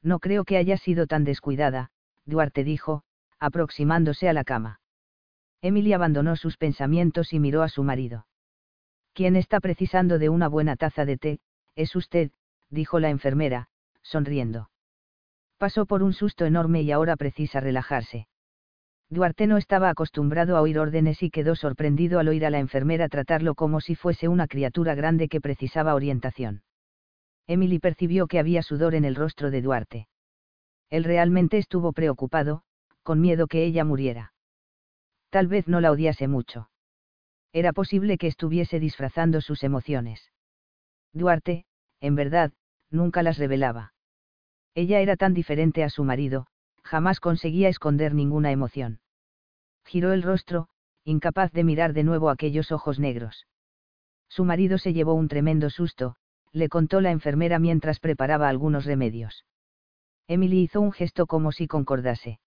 [0.03, 1.89] No creo que haya sido tan descuidada,
[2.25, 3.03] Duarte dijo,
[3.39, 4.79] aproximándose a la cama.
[5.61, 8.27] Emily abandonó sus pensamientos y miró a su marido.
[9.13, 11.39] ¿Quién está precisando de una buena taza de té?
[11.75, 12.31] Es usted,
[12.69, 13.67] dijo la enfermera,
[14.03, 14.69] sonriendo.
[15.57, 18.27] Pasó por un susto enorme y ahora precisa relajarse.
[19.09, 23.09] Duarte no estaba acostumbrado a oír órdenes y quedó sorprendido al oír a la enfermera
[23.09, 26.63] tratarlo como si fuese una criatura grande que precisaba orientación.
[27.51, 30.07] Emily percibió que había sudor en el rostro de Duarte.
[30.89, 32.63] Él realmente estuvo preocupado,
[33.03, 34.31] con miedo que ella muriera.
[35.29, 36.69] Tal vez no la odiase mucho.
[37.51, 40.31] Era posible que estuviese disfrazando sus emociones.
[41.11, 41.65] Duarte,
[41.99, 42.53] en verdad,
[42.89, 43.93] nunca las revelaba.
[44.73, 46.47] Ella era tan diferente a su marido,
[46.83, 49.01] jamás conseguía esconder ninguna emoción.
[49.83, 50.69] Giró el rostro,
[51.03, 53.45] incapaz de mirar de nuevo aquellos ojos negros.
[54.29, 56.15] Su marido se llevó un tremendo susto,
[56.51, 59.45] le contó la enfermera mientras preparaba algunos remedios.
[60.27, 62.39] Emily hizo un gesto como si concordase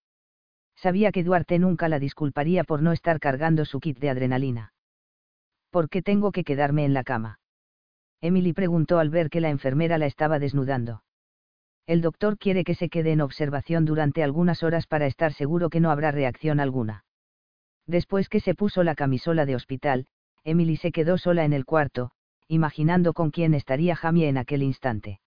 [0.75, 4.73] sabía que Duarte nunca la disculparía por no estar cargando su kit de adrenalina.
[5.69, 7.39] ¿Por qué tengo que quedarme en la cama?
[8.21, 11.03] Emily preguntó al ver que la enfermera la estaba desnudando.
[11.85, 15.79] El doctor quiere que se quede en observación durante algunas horas para estar seguro que
[15.79, 17.05] no habrá reacción alguna.
[17.85, 20.07] Después que se puso la camisola de hospital,
[20.43, 22.11] Emily se quedó sola en el cuarto,
[22.47, 25.19] imaginando con quién estaría Jamie en aquel instante.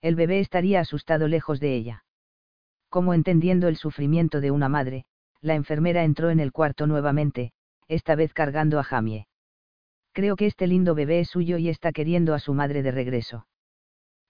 [0.00, 2.04] El bebé estaría asustado lejos de ella.
[2.88, 5.06] Como entendiendo el sufrimiento de una madre,
[5.40, 7.52] la enfermera entró en el cuarto nuevamente,
[7.88, 9.26] esta vez cargando a Jamie.
[10.12, 13.46] Creo que este lindo bebé es suyo y está queriendo a su madre de regreso.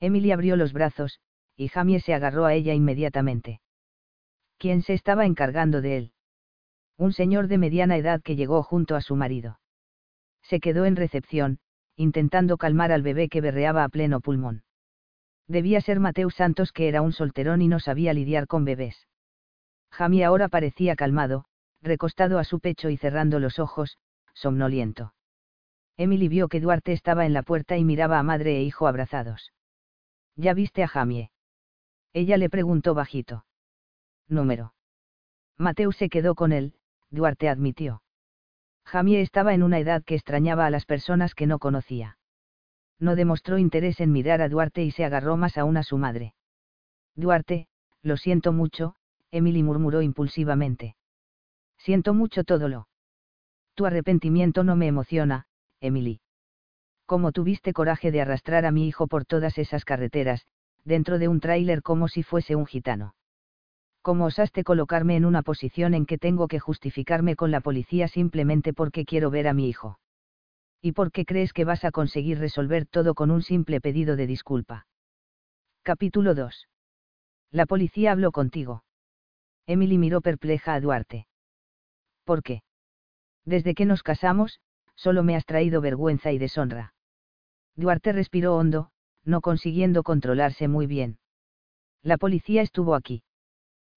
[0.00, 1.20] Emily abrió los brazos,
[1.56, 3.60] y Jamie se agarró a ella inmediatamente.
[4.58, 6.12] ¿Quién se estaba encargando de él?
[6.96, 9.58] Un señor de mediana edad que llegó junto a su marido.
[10.42, 11.58] Se quedó en recepción,
[11.96, 14.62] intentando calmar al bebé que berreaba a pleno pulmón.
[15.46, 19.08] Debía ser Mateus Santos que era un solterón y no sabía lidiar con bebés.
[19.90, 21.44] Jamie ahora parecía calmado,
[21.82, 23.98] recostado a su pecho y cerrando los ojos,
[24.32, 25.14] somnoliento.
[25.96, 29.52] Emily vio que Duarte estaba en la puerta y miraba a madre e hijo abrazados.
[30.34, 31.30] ¿Ya viste a Jamie?
[32.12, 33.44] Ella le preguntó bajito.
[34.28, 34.74] Número.
[35.56, 36.74] Mateo se quedó con él,
[37.10, 38.02] Duarte admitió.
[38.84, 42.18] Jamie estaba en una edad que extrañaba a las personas que no conocía.
[42.98, 46.34] No demostró interés en mirar a Duarte y se agarró más aún a su madre.
[47.16, 47.66] Duarte,
[48.02, 48.94] lo siento mucho,
[49.30, 50.96] Emily murmuró impulsivamente.
[51.78, 52.88] Siento mucho todo lo.
[53.74, 55.46] Tu arrepentimiento no me emociona,
[55.80, 56.20] Emily.
[57.06, 60.46] Como tuviste coraje de arrastrar a mi hijo por todas esas carreteras,
[60.84, 63.14] dentro de un tráiler como si fuese un gitano.
[64.04, 68.74] ¿Cómo osaste colocarme en una posición en que tengo que justificarme con la policía simplemente
[68.74, 69.98] porque quiero ver a mi hijo?
[70.82, 74.26] ¿Y por qué crees que vas a conseguir resolver todo con un simple pedido de
[74.26, 74.86] disculpa?
[75.82, 76.68] Capítulo 2.
[77.50, 78.84] La policía habló contigo.
[79.66, 81.26] Emily miró perpleja a Duarte.
[82.24, 82.62] ¿Por qué?
[83.46, 84.60] Desde que nos casamos,
[84.96, 86.92] solo me has traído vergüenza y deshonra.
[87.74, 88.90] Duarte respiró hondo,
[89.24, 91.16] no consiguiendo controlarse muy bien.
[92.02, 93.22] La policía estuvo aquí.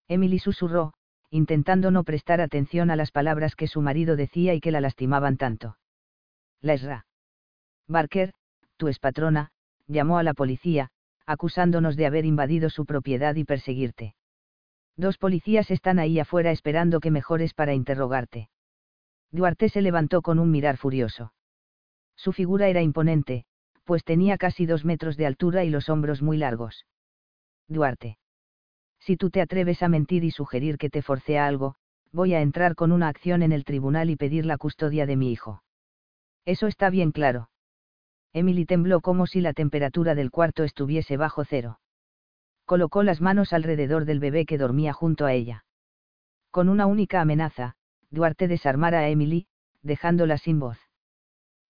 [0.08, 0.94] Emily susurró,
[1.30, 5.38] intentando no prestar atención a las palabras que su marido decía y que la lastimaban
[5.38, 5.78] tanto.
[6.62, 7.06] La Esra.
[7.88, 8.34] Barker,
[8.78, 9.52] tu patrona,
[9.88, 10.90] llamó a la policía,
[11.26, 14.16] acusándonos de haber invadido su propiedad y perseguirte.
[14.96, 18.50] Dos policías están ahí afuera esperando que mejores para interrogarte.
[19.32, 21.34] Duarte se levantó con un mirar furioso.
[22.16, 23.46] Su figura era imponente,
[23.84, 26.86] pues tenía casi dos metros de altura y los hombros muy largos.
[27.68, 28.18] Duarte
[29.08, 31.76] si tú te atreves a mentir y sugerir que te forcé a algo,
[32.12, 35.32] voy a entrar con una acción en el tribunal y pedir la custodia de mi
[35.32, 35.64] hijo.
[36.44, 37.50] Eso está bien claro.
[38.34, 41.80] Emily tembló como si la temperatura del cuarto estuviese bajo cero.
[42.66, 45.64] Colocó las manos alrededor del bebé que dormía junto a ella.
[46.52, 47.76] Con una única amenaza,
[48.10, 49.48] Duarte desarmara a Emily,
[49.84, 50.80] dejándola sin voz.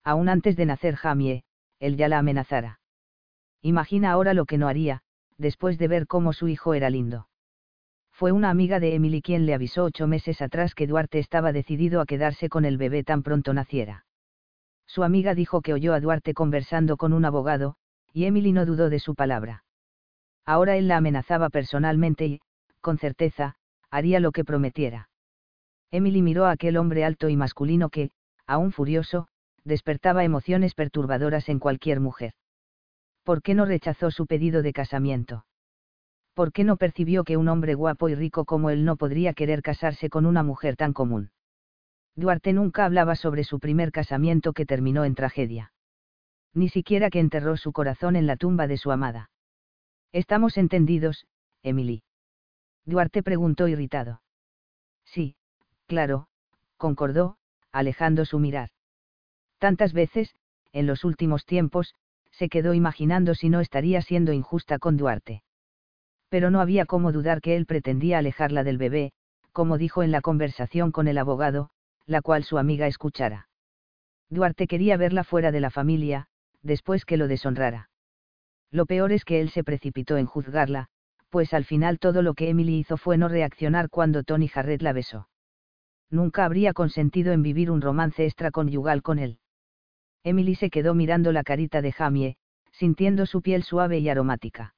[0.03, 1.43] Aún antes de nacer Jamie,
[1.77, 2.79] él ya la amenazara.
[3.61, 5.03] Imagina ahora lo que no haría,
[5.37, 7.27] después de ver cómo su hijo era lindo.
[8.11, 12.01] Fue una amiga de Emily quien le avisó ocho meses atrás que Duarte estaba decidido
[12.01, 14.05] a quedarse con el bebé tan pronto naciera.
[14.87, 17.75] Su amiga dijo que oyó a Duarte conversando con un abogado,
[18.13, 19.63] y Emily no dudó de su palabra.
[20.45, 22.41] Ahora él la amenazaba personalmente y,
[22.81, 23.55] con certeza,
[23.91, 25.09] haría lo que prometiera.
[25.91, 28.11] Emily miró a aquel hombre alto y masculino que,
[28.47, 29.27] aún furioso,
[29.63, 32.33] despertaba emociones perturbadoras en cualquier mujer.
[33.27, 35.45] ¿Por qué no rechazó su pedido de casamiento?
[36.33, 39.61] ¿Por qué no percibió que un hombre guapo y rico como él no podría querer
[39.61, 41.31] casarse con una mujer tan común?
[42.15, 45.73] Duarte nunca hablaba sobre su primer casamiento que terminó en tragedia.
[46.53, 49.29] Ni siquiera que enterró su corazón en la tumba de su amada.
[50.13, 51.27] Estamos entendidos,
[51.63, 52.03] Emily.
[52.85, 54.21] Duarte preguntó irritado.
[55.03, 55.35] Sí,
[55.85, 56.29] claro,
[56.77, 57.35] concordó,
[57.73, 58.69] alejando su mirar.
[59.57, 60.33] Tantas veces,
[60.71, 61.93] en los últimos tiempos,
[62.37, 65.41] se quedó imaginando si no estaría siendo injusta con Duarte.
[66.29, 69.11] Pero no había cómo dudar que él pretendía alejarla del bebé,
[69.51, 71.71] como dijo en la conversación con el abogado,
[72.05, 73.49] la cual su amiga escuchara.
[74.29, 76.27] Duarte quería verla fuera de la familia,
[76.61, 77.89] después que lo deshonrara.
[78.69, 80.89] Lo peor es que él se precipitó en juzgarla,
[81.29, 84.93] pues al final todo lo que Emily hizo fue no reaccionar cuando Tony Jarrett la
[84.93, 85.27] besó.
[86.11, 89.39] Nunca habría consentido en vivir un romance extraconyugal con él.
[90.27, 92.35] Emily se quedó mirando la carita de Jamie,
[92.73, 94.75] sintiendo su piel suave y aromática.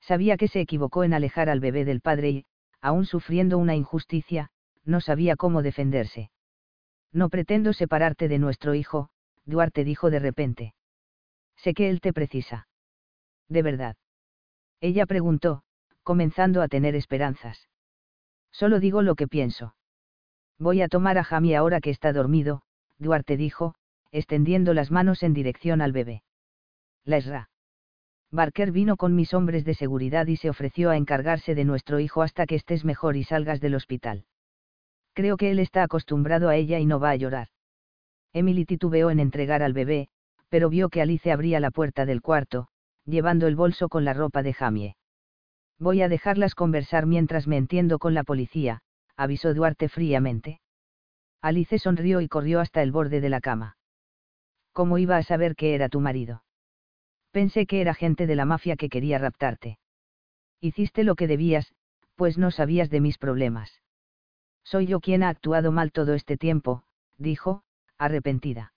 [0.00, 2.44] Sabía que se equivocó en alejar al bebé del padre y,
[2.80, 4.48] aún sufriendo una injusticia,
[4.82, 6.30] no sabía cómo defenderse.
[7.12, 9.10] No pretendo separarte de nuestro hijo,
[9.44, 10.74] Duarte dijo de repente.
[11.56, 12.66] Sé que él te precisa.
[13.50, 13.96] ¿De verdad?
[14.80, 15.64] Ella preguntó,
[16.02, 17.68] comenzando a tener esperanzas.
[18.52, 19.74] Solo digo lo que pienso.
[20.58, 22.62] Voy a tomar a Jamie ahora que está dormido,
[22.98, 23.74] Duarte dijo,
[24.12, 26.22] extendiendo las manos en dirección al bebé.
[27.04, 27.50] La Esra.
[28.30, 32.22] Barker vino con mis hombres de seguridad y se ofreció a encargarse de nuestro hijo
[32.22, 34.24] hasta que estés mejor y salgas del hospital.
[35.12, 37.48] Creo que él está acostumbrado a ella y no va a llorar.
[38.32, 40.08] Emily titubeó en entregar al bebé,
[40.48, 42.68] pero vio que Alice abría la puerta del cuarto,
[43.04, 44.96] llevando el bolso con la ropa de Jamie.
[45.78, 48.80] Voy a dejarlas conversar mientras me entiendo con la policía,
[49.16, 50.60] avisó Duarte fríamente.
[51.42, 53.76] Alice sonrió y corrió hasta el borde de la cama.
[54.72, 56.42] ¿Cómo iba a saber que era tu marido?
[57.30, 59.78] Pensé que era gente de la mafia que quería raptarte.
[60.60, 61.74] Hiciste lo que debías,
[62.16, 63.80] pues no sabías de mis problemas.
[64.64, 66.84] Soy yo quien ha actuado mal todo este tiempo,
[67.18, 67.62] dijo,
[67.98, 68.72] arrepentida.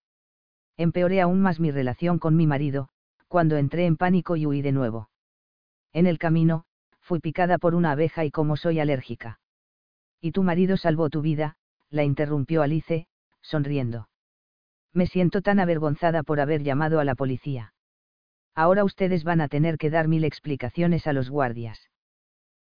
[0.77, 2.89] Empeoré aún más mi relación con mi marido,
[3.27, 5.10] cuando entré en pánico y huí de nuevo.
[5.93, 6.65] En el camino,
[7.01, 9.39] fui picada por una abeja y como soy alérgica.
[10.19, 11.58] Y tu marido salvó tu vida,
[11.89, 13.08] la interrumpió Alice,
[13.41, 14.08] sonriendo
[14.95, 17.73] Me siento tan avergonzada por haber llamado a la policía.
[18.55, 21.89] Ahora ustedes van a tener que dar mil explicaciones a los guardias.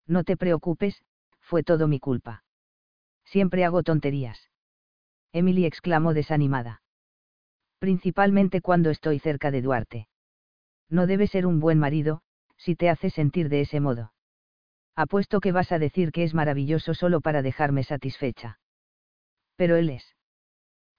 [0.05, 1.01] No te preocupes,
[1.39, 2.43] fue todo mi culpa.
[3.25, 4.51] Siempre hago tonterías.
[5.33, 6.83] Emily exclamó desanimada.
[7.79, 10.07] Principalmente cuando estoy cerca de Duarte.
[10.87, 12.21] No debe ser un buen marido,
[12.57, 14.13] si te hace sentir de ese modo.
[14.95, 18.59] Apuesto que vas a decir que es maravilloso solo para dejarme satisfecha.
[19.55, 20.15] Pero él es.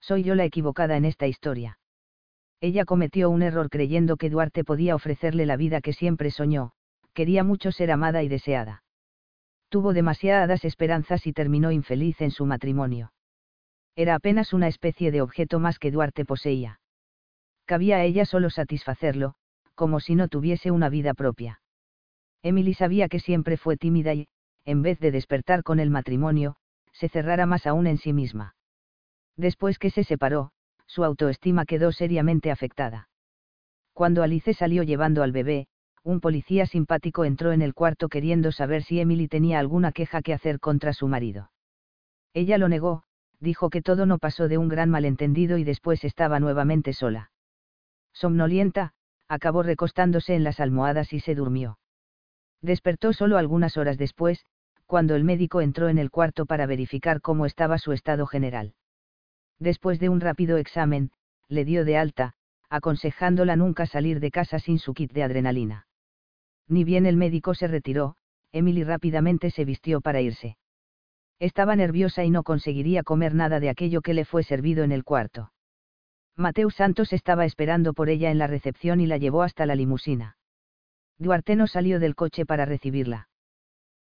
[0.01, 1.79] Soy yo la equivocada en esta historia.
[2.61, 6.73] Ella cometió un error creyendo que Duarte podía ofrecerle la vida que siempre soñó,
[7.15, 8.83] quería mucho ser amada y deseada.
[9.69, 13.13] Tuvo demasiadas esperanzas y terminó infeliz en su matrimonio.
[13.97, 16.81] Era apenas una especie de objeto más que Duarte poseía.
[17.65, 19.35] Cabía a ella solo satisfacerlo,
[19.75, 21.61] como si no tuviese una vida propia.
[22.43, 24.29] Emily sabía que siempre fue tímida y,
[24.65, 26.57] en vez de despertar con el matrimonio,
[26.93, 28.55] se cerrara más aún en sí misma.
[29.41, 30.51] Después que se separó,
[30.87, 33.09] su autoestima quedó seriamente afectada.
[33.95, 35.67] Cuando Alice salió llevando al bebé,
[36.03, 40.35] un policía simpático entró en el cuarto queriendo saber si Emily tenía alguna queja que
[40.35, 41.53] hacer contra su marido.
[42.35, 43.05] Ella lo negó,
[43.39, 47.31] dijo que todo no pasó de un gran malentendido y después estaba nuevamente sola.
[48.13, 48.93] Somnolienta,
[49.27, 51.79] acabó recostándose en las almohadas y se durmió.
[52.61, 54.45] Despertó solo algunas horas después,
[54.85, 58.75] cuando el médico entró en el cuarto para verificar cómo estaba su estado general.
[59.61, 61.11] Después de un rápido examen,
[61.49, 62.33] le dio de alta,
[62.71, 65.87] aconsejándola nunca salir de casa sin su kit de adrenalina.
[66.67, 68.17] Ni bien el médico se retiró,
[68.53, 70.57] Emily rápidamente se vistió para irse.
[71.39, 75.05] Estaba nerviosa y no conseguiría comer nada de aquello que le fue servido en el
[75.05, 75.53] cuarto.
[76.37, 80.37] Mateus Santos estaba esperando por ella en la recepción y la llevó hasta la limusina.
[81.19, 83.29] Duarte no salió del coche para recibirla.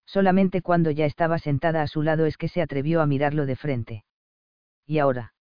[0.05, 3.57] Solamente cuando ya estaba sentada a su lado es que se atrevió a mirarlo de
[3.57, 4.05] frente.
[4.87, 5.33] ¿Y ahora?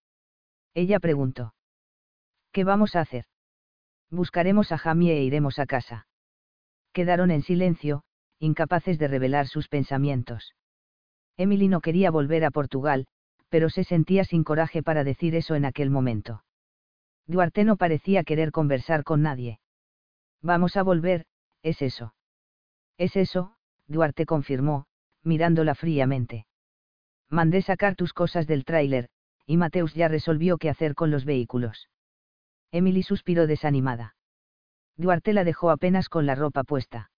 [0.75, 1.55] Ella preguntó.
[2.51, 3.25] ¿Qué vamos a hacer?
[4.11, 6.07] Buscaremos a Jamie e iremos a casa.
[6.91, 8.03] Quedaron en silencio,
[8.39, 10.53] incapaces de revelar sus pensamientos.
[11.37, 13.07] Emily no quería volver a Portugal,
[13.49, 16.43] pero se sentía sin coraje para decir eso en aquel momento.
[17.25, 19.59] Duarte no parecía querer conversar con nadie.
[20.41, 21.25] Vamos a volver,
[21.63, 22.13] es eso.
[22.97, 23.55] Es eso,
[23.87, 24.87] Duarte confirmó,
[25.23, 26.45] mirándola fríamente.
[27.29, 29.09] Mandé sacar tus cosas del tráiler,
[29.45, 31.89] y Mateus ya resolvió qué hacer con los vehículos.
[32.71, 34.15] Emily suspiró desanimada.
[34.97, 37.09] Duarte la dejó apenas con la ropa puesta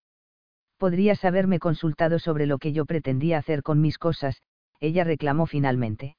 [0.77, 4.41] podrías haberme consultado sobre lo que yo pretendía hacer con mis cosas,
[4.79, 6.15] ella reclamó finalmente.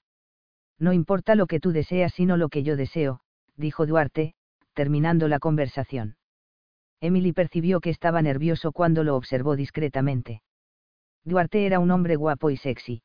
[0.79, 3.21] No importa lo que tú deseas sino lo que yo deseo,
[3.57, 4.35] dijo Duarte,
[4.75, 6.17] terminando la conversación.
[7.01, 10.43] Emily percibió que estaba nervioso cuando lo observó discretamente.
[11.25, 13.03] Duarte era un hombre guapo y sexy.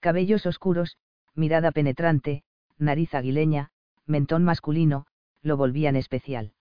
[0.00, 0.96] Cabellos oscuros,
[1.38, 2.42] mirada penetrante,
[2.78, 3.70] nariz aguileña,
[4.06, 5.06] mentón masculino,
[5.42, 6.52] lo volvían especial.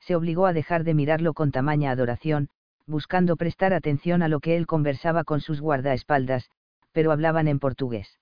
[0.00, 2.48] Se obligó a dejar de mirarlo con tamaña adoración,
[2.86, 6.50] buscando prestar atención a lo que él conversaba con sus guardaespaldas,
[6.92, 8.18] pero hablaban en portugués.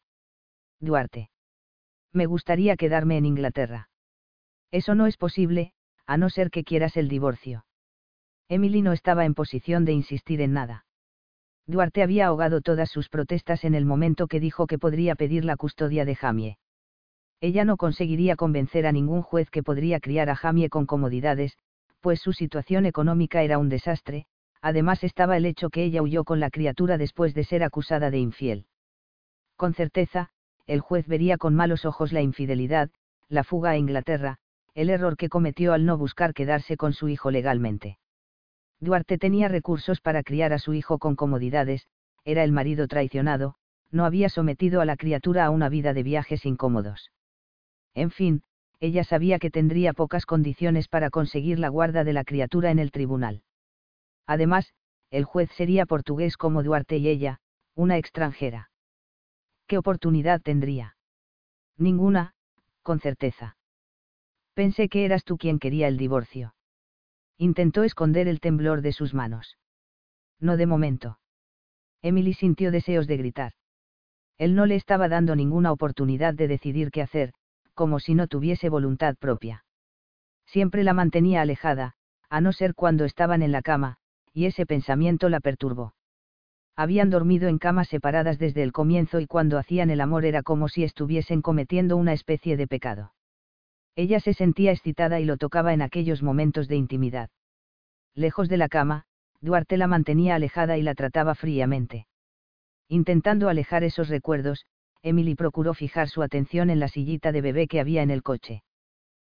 [0.81, 1.31] Duarte.
[2.13, 3.89] Me gustaría quedarme en Inglaterra.
[4.71, 5.73] Eso no es posible,
[6.07, 7.65] a no ser que quieras el divorcio.
[8.49, 10.87] Emily no estaba en posición de insistir en nada.
[11.69, 15.59] Duarte había ahogado todas sus protestas en el momento que dijo que podría pedir la
[15.59, 16.57] custodia de Jamie.
[17.43, 21.59] Ella no conseguiría convencer a ningún juez que podría criar a Jamie con comodidades,
[22.01, 24.25] pues su situación económica era un desastre,
[24.63, 28.19] además estaba el hecho que ella huyó con la criatura después de ser acusada de
[28.19, 28.65] infiel.
[29.57, 30.31] Con certeza,
[30.67, 32.89] el juez vería con malos ojos la infidelidad,
[33.29, 34.39] la fuga a Inglaterra,
[34.73, 37.99] el error que cometió al no buscar quedarse con su hijo legalmente.
[38.81, 41.87] Duarte tenía recursos para criar a su hijo con comodidades,
[42.25, 43.57] era el marido traicionado,
[43.91, 47.11] no había sometido a la criatura a una vida de viajes incómodos.
[47.95, 48.43] En fin,
[48.81, 52.93] ella sabía que tendría pocas condiciones para conseguir la guarda de la criatura en el
[52.93, 53.43] tribunal.
[54.27, 54.73] Además,
[55.11, 57.41] el juez sería portugués como Duarte y ella,
[57.75, 58.71] una extranjera.
[59.67, 60.97] ¿Qué oportunidad tendría?
[61.77, 62.35] Ninguna,
[62.83, 63.57] con certeza.
[64.55, 66.55] Pensé que eras tú quien quería el divorcio.
[67.39, 69.59] Intentó esconder el temblor de sus manos.
[70.41, 71.21] No de momento.
[72.03, 73.53] Emily sintió deseos de gritar.
[74.39, 77.33] Él no le estaba dando ninguna oportunidad de decidir qué hacer,
[77.75, 79.65] como si no tuviese voluntad propia.
[80.47, 81.95] Siempre la mantenía alejada,
[82.29, 83.99] a no ser cuando estaban en la cama,
[84.33, 85.95] y ese pensamiento la perturbó.
[86.75, 90.69] Habían dormido en camas separadas desde el comienzo y cuando hacían el amor era como
[90.69, 93.13] si estuviesen cometiendo una especie de pecado.
[93.99, 97.31] Ella se sentía excitada y lo tocaba en aquellos momentos de intimidad.
[98.15, 99.07] Lejos de la cama,
[99.41, 102.07] Duarte la mantenía alejada y la trataba fríamente.
[102.89, 104.67] Intentando alejar esos recuerdos,
[105.03, 108.63] Emily procuró fijar su atención en la sillita de bebé que había en el coche.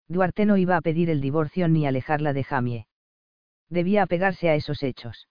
[0.07, 2.87] Duarte no iba a pedir el divorcio ni alejarla de Jamie.
[3.67, 5.27] Debía apegarse a esos hechos.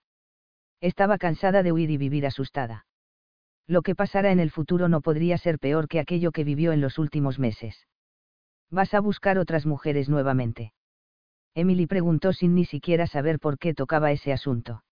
[0.81, 2.85] Estaba cansada de huir y vivir asustada.
[3.65, 6.81] Lo que pasara en el futuro no podría ser peor que aquello que vivió en
[6.81, 7.87] los últimos meses.
[8.71, 10.73] ¿Vas a buscar otras mujeres nuevamente?
[11.53, 14.83] Emily preguntó sin ni siquiera saber por qué tocaba ese asunto.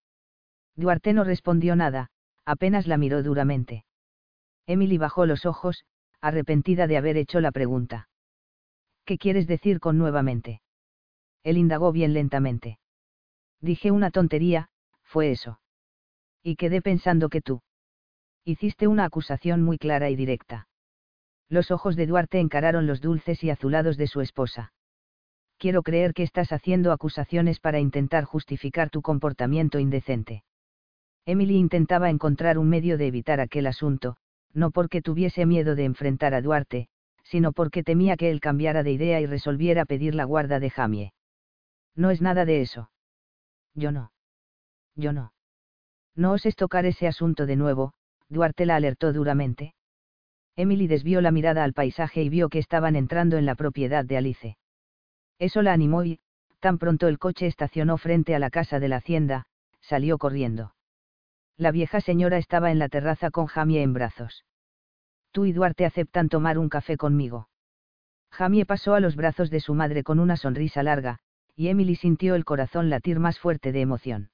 [0.76, 2.10] Duarte no respondió nada,
[2.44, 3.84] apenas la miró duramente.
[4.66, 5.84] Emily bajó los ojos,
[6.20, 8.08] arrepentida de haber hecho la pregunta.
[9.06, 10.60] ¿Qué quieres decir con nuevamente?
[11.42, 12.78] Él indagó bien lentamente.
[13.60, 14.68] Dije una tontería,
[15.02, 15.60] fue eso.
[16.42, 17.62] Y quedé pensando que tú.
[18.44, 20.68] Hiciste una acusación muy clara y directa.
[21.50, 24.72] Los ojos de Duarte encararon los dulces y azulados de su esposa.
[25.58, 30.44] Quiero creer que estás haciendo acusaciones para intentar justificar tu comportamiento indecente.
[31.26, 34.16] Emily intentaba encontrar un medio de evitar aquel asunto,
[34.54, 36.88] no porque tuviese miedo de enfrentar a Duarte,
[37.24, 41.12] sino porque temía que él cambiara de idea y resolviera pedir la guarda de Jamie.
[41.94, 42.90] No es nada de eso.
[43.74, 44.12] Yo no.
[44.94, 45.32] Yo no.
[46.14, 47.92] No oses tocar ese asunto de nuevo,
[48.28, 49.74] Duarte la alertó duramente.
[50.56, 54.16] Emily desvió la mirada al paisaje y vio que estaban entrando en la propiedad de
[54.16, 54.56] Alice.
[55.38, 56.20] Eso la animó y,
[56.60, 59.46] tan pronto el coche estacionó frente a la casa de la hacienda,
[59.80, 60.74] salió corriendo.
[61.56, 64.44] La vieja señora estaba en la terraza con Jamie en brazos
[65.32, 67.48] tú y Duarte aceptan tomar un café conmigo.
[68.30, 71.18] Jamie pasó a los brazos de su madre con una sonrisa larga,
[71.56, 74.30] y Emily sintió el corazón latir más fuerte de emoción.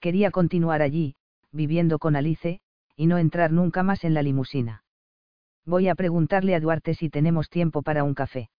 [0.00, 1.14] Quería continuar allí,
[1.52, 2.60] viviendo con Alice,
[2.96, 4.81] y no entrar nunca más en la limusina.
[5.64, 8.50] Voy a preguntarle a Duarte si tenemos tiempo para un café.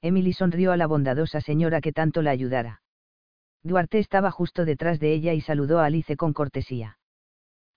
[0.00, 2.82] Emily sonrió a la bondadosa señora que tanto la ayudara.
[3.62, 6.98] Duarte estaba justo detrás de ella y saludó a Alice con cortesía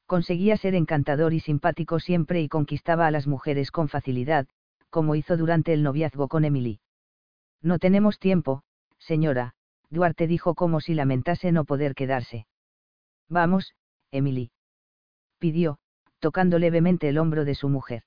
[0.05, 4.47] conseguía ser encantador y simpático siempre y conquistaba a las mujeres con facilidad,
[4.89, 6.79] como hizo durante el noviazgo con Emily.
[7.61, 8.63] No tenemos tiempo,
[8.99, 9.53] señora,
[9.89, 12.45] Duarte dijo como si lamentase no poder quedarse.
[13.29, 13.73] Vamos,
[14.11, 14.51] Emily.
[15.39, 15.79] Pidió,
[16.19, 18.03] tocando levemente el hombro de su mujer.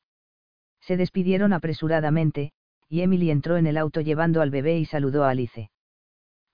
[0.88, 2.52] Se despidieron apresuradamente,
[2.88, 5.70] y Emily entró en el auto llevando al bebé y saludó a Alice.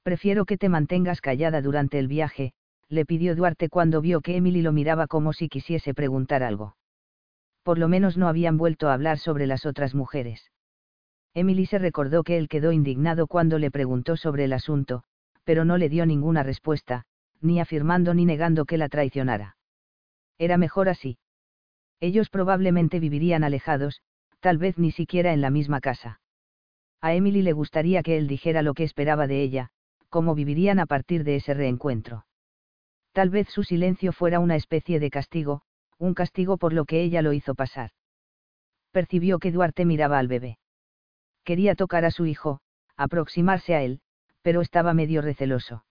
[0.03, 2.53] Prefiero que te mantengas callada durante el viaje,
[2.89, 6.75] le pidió Duarte cuando vio que Emily lo miraba como si quisiese preguntar algo.
[7.63, 10.51] Por lo menos no habían vuelto a hablar sobre las otras mujeres.
[11.33, 15.05] Emily se recordó que él quedó indignado cuando le preguntó sobre el asunto,
[15.45, 17.05] pero no le dio ninguna respuesta,
[17.41, 19.57] ni afirmando ni negando que la traicionara.
[20.39, 21.19] Era mejor así.
[22.01, 24.03] Ellos probablemente vivirían alejados,
[24.45, 26.21] tal vez ni siquiera en la misma casa.
[27.01, 29.71] A Emily le gustaría que él dijera lo que esperaba de ella,
[30.11, 32.27] cómo vivirían a partir de ese reencuentro.
[33.13, 35.63] Tal vez su silencio fuera una especie de castigo,
[35.97, 37.93] un castigo por lo que ella lo hizo pasar.
[38.91, 40.59] Percibió que Duarte miraba al bebé.
[41.43, 42.61] Quería tocar a su hijo,
[42.99, 44.03] aproximarse a él,
[44.43, 45.87] pero estaba medio receloso.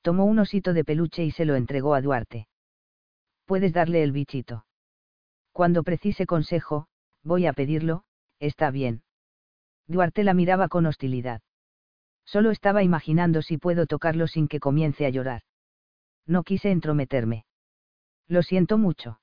[0.00, 2.46] Tomó un osito de peluche y se lo entregó a Duarte.
[3.46, 4.64] Puedes darle el bichito.
[5.50, 6.86] Cuando precise consejo,
[7.24, 8.04] voy a pedirlo,
[8.38, 9.02] está bien.
[9.88, 11.42] Duarte la miraba con hostilidad.
[12.24, 15.42] Solo estaba imaginando si puedo tocarlo sin que comience a llorar
[16.26, 17.44] no quise entrometerme.
[18.28, 19.20] Lo siento mucho.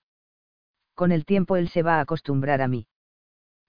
[0.93, 2.87] Con el tiempo él se va a acostumbrar a mí.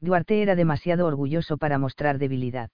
[0.01, 2.71] Duarte era demasiado orgulloso para mostrar debilidad.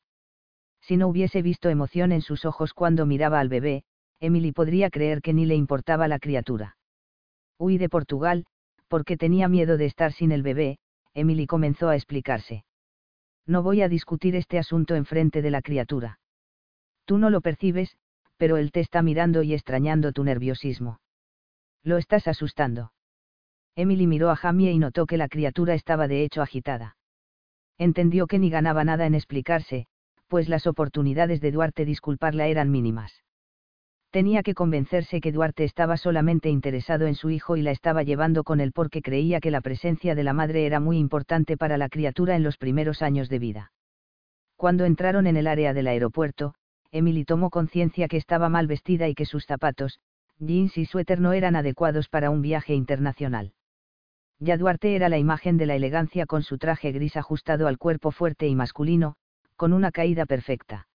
[0.81, 3.85] Si no hubiese visto emoción en sus ojos cuando miraba al bebé,
[4.21, 6.77] Emily podría creer que ni le importaba la criatura.
[7.59, 8.47] Huí de Portugal,
[8.89, 10.79] porque tenía miedo de estar sin el bebé,
[11.19, 12.65] Emily comenzó a explicarse.
[13.47, 16.21] No voy a discutir este asunto en frente de la criatura.
[17.05, 17.97] Tú no lo percibes,
[18.37, 21.01] pero él te está mirando y extrañando tu nerviosismo.
[21.83, 22.93] Lo estás asustando.
[23.75, 26.97] Emily miró a Jamie y notó que la criatura estaba de hecho agitada.
[27.79, 29.87] Entendió que ni ganaba nada en explicarse,
[30.29, 33.23] pues las oportunidades de Duarte disculparla eran mínimas.
[34.11, 38.43] Tenía que convencerse que Duarte estaba solamente interesado en su hijo y la estaba llevando
[38.43, 41.91] con él porque creía que la presencia de la madre era muy importante para la
[41.91, 43.73] criatura en los primeros años de vida.
[44.57, 46.55] Cuando entraron en el área del aeropuerto,
[46.91, 50.01] Emily tomó conciencia que estaba mal vestida y que sus zapatos,
[50.39, 53.53] jeans y suéter no eran adecuados para un viaje internacional.
[54.41, 58.11] Ya Duarte era la imagen de la elegancia con su traje gris ajustado al cuerpo
[58.11, 59.17] fuerte y masculino,
[59.57, 60.88] con una caída perfecta.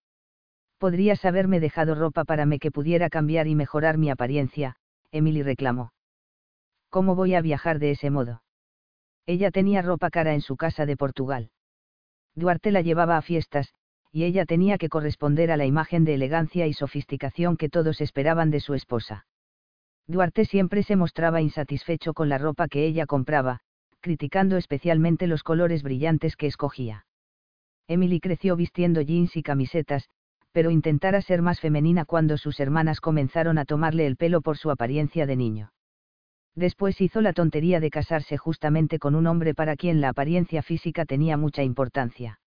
[0.84, 4.76] Podrías haberme dejado ropa para me que pudiera cambiar y mejorar mi apariencia,
[5.14, 5.94] Emily reclamó.
[6.90, 8.44] ¿Cómo voy a viajar de ese modo?
[9.26, 11.52] Ella tenía ropa cara en su casa de Portugal.
[12.36, 13.74] Duarte la llevaba a fiestas,
[14.12, 18.52] y ella tenía que corresponder a la imagen de elegancia y sofisticación que todos esperaban
[18.52, 19.26] de su esposa.
[20.06, 23.62] Duarte siempre se mostraba insatisfecho con la ropa que ella compraba,
[24.02, 27.06] criticando especialmente los colores brillantes que escogía.
[27.88, 30.10] Emily creció vistiendo jeans y camisetas,
[30.54, 34.72] pero intentara ser más femenina cuando sus hermanas comenzaron a tomarle el pelo por su
[34.72, 35.74] apariencia de niño.
[36.56, 41.06] Después hizo la tontería de casarse justamente con un hombre para quien la apariencia física
[41.06, 42.40] tenía mucha importancia.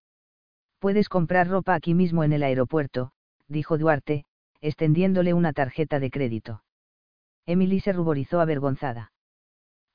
[0.79, 3.11] Puedes comprar ropa aquí mismo en el aeropuerto,
[3.49, 4.25] dijo Duarte,
[4.61, 6.63] extendiéndole una tarjeta de crédito.
[7.47, 9.13] Emily se ruborizó avergonzada.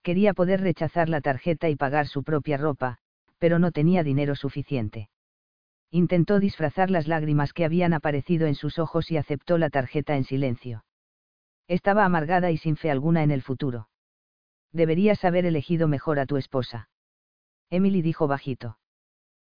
[0.03, 2.97] Quería poder rechazar la tarjeta y pagar su propia ropa,
[3.38, 5.09] pero no tenía dinero suficiente.
[5.92, 10.24] Intentó disfrazar las lágrimas que habían aparecido en sus ojos y aceptó la tarjeta en
[10.24, 10.86] silencio.
[11.68, 13.89] Estaba amargada y sin fe alguna en el futuro.
[14.72, 16.89] Deberías haber elegido mejor a tu esposa.
[17.70, 18.78] Emily dijo bajito.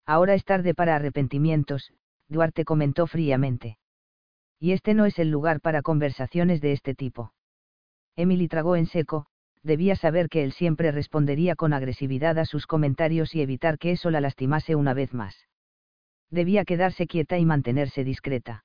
[0.04, 1.94] Ahora es tarde para arrepentimientos,
[2.28, 3.78] Duarte comentó fríamente.
[4.58, 7.32] Y este no es el lugar para conversaciones de este tipo.
[8.14, 9.26] Emily tragó en seco,
[9.62, 14.10] debía saber que él siempre respondería con agresividad a sus comentarios y evitar que eso
[14.10, 15.46] la lastimase una vez más.
[16.30, 18.64] Debía quedarse quieta y mantenerse discreta.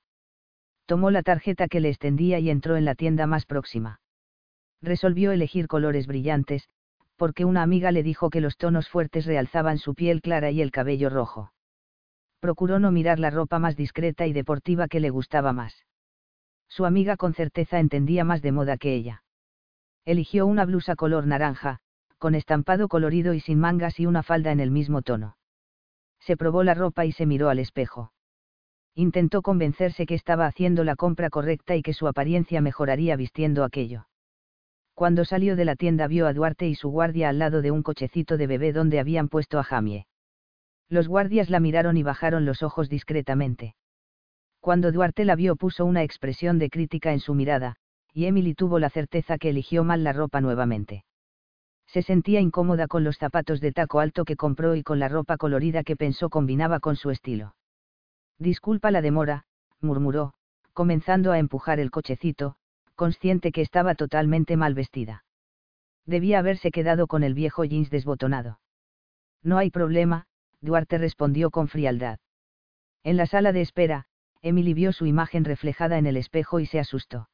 [0.86, 4.00] Tomó la tarjeta que le extendía y entró en la tienda más próxima
[4.82, 6.68] resolvió elegir colores brillantes,
[7.16, 10.72] porque una amiga le dijo que los tonos fuertes realzaban su piel clara y el
[10.72, 11.52] cabello rojo.
[12.40, 15.86] Procuró no mirar la ropa más discreta y deportiva que le gustaba más.
[16.68, 19.22] Su amiga con certeza entendía más de moda que ella.
[20.04, 21.78] Eligió una blusa color naranja,
[22.18, 25.36] con estampado colorido y sin mangas y una falda en el mismo tono.
[26.24, 28.12] Se probó la ropa y se miró al espejo.
[28.94, 34.06] Intentó convencerse que estaba haciendo la compra correcta y que su apariencia mejoraría vistiendo aquello.
[34.94, 37.82] Cuando salió de la tienda vio a Duarte y su guardia al lado de un
[37.82, 40.06] cochecito de bebé donde habían puesto a Jamie.
[40.88, 43.74] Los guardias la miraron y bajaron los ojos discretamente.
[44.60, 47.76] Cuando Duarte la vio puso una expresión de crítica en su mirada,
[48.12, 51.04] y Emily tuvo la certeza que eligió mal la ropa nuevamente.
[51.92, 55.36] Se sentía incómoda con los zapatos de taco alto que compró y con la ropa
[55.36, 57.54] colorida que pensó combinaba con su estilo.
[58.38, 59.44] Disculpa la demora,
[59.82, 60.32] murmuró,
[60.72, 62.56] comenzando a empujar el cochecito,
[62.94, 65.26] consciente que estaba totalmente mal vestida.
[66.06, 68.58] Debía haberse quedado con el viejo jeans desbotonado.
[69.42, 70.24] No hay problema,
[70.62, 72.20] Duarte respondió con frialdad.
[73.04, 74.06] En la sala de espera,
[74.40, 77.28] Emily vio su imagen reflejada en el espejo y se asustó.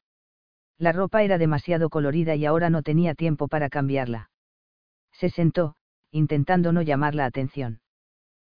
[0.77, 4.28] La ropa era demasiado colorida y ahora no tenía tiempo para cambiarla.
[5.19, 5.75] Se sentó,
[6.11, 7.81] intentando no llamar la atención.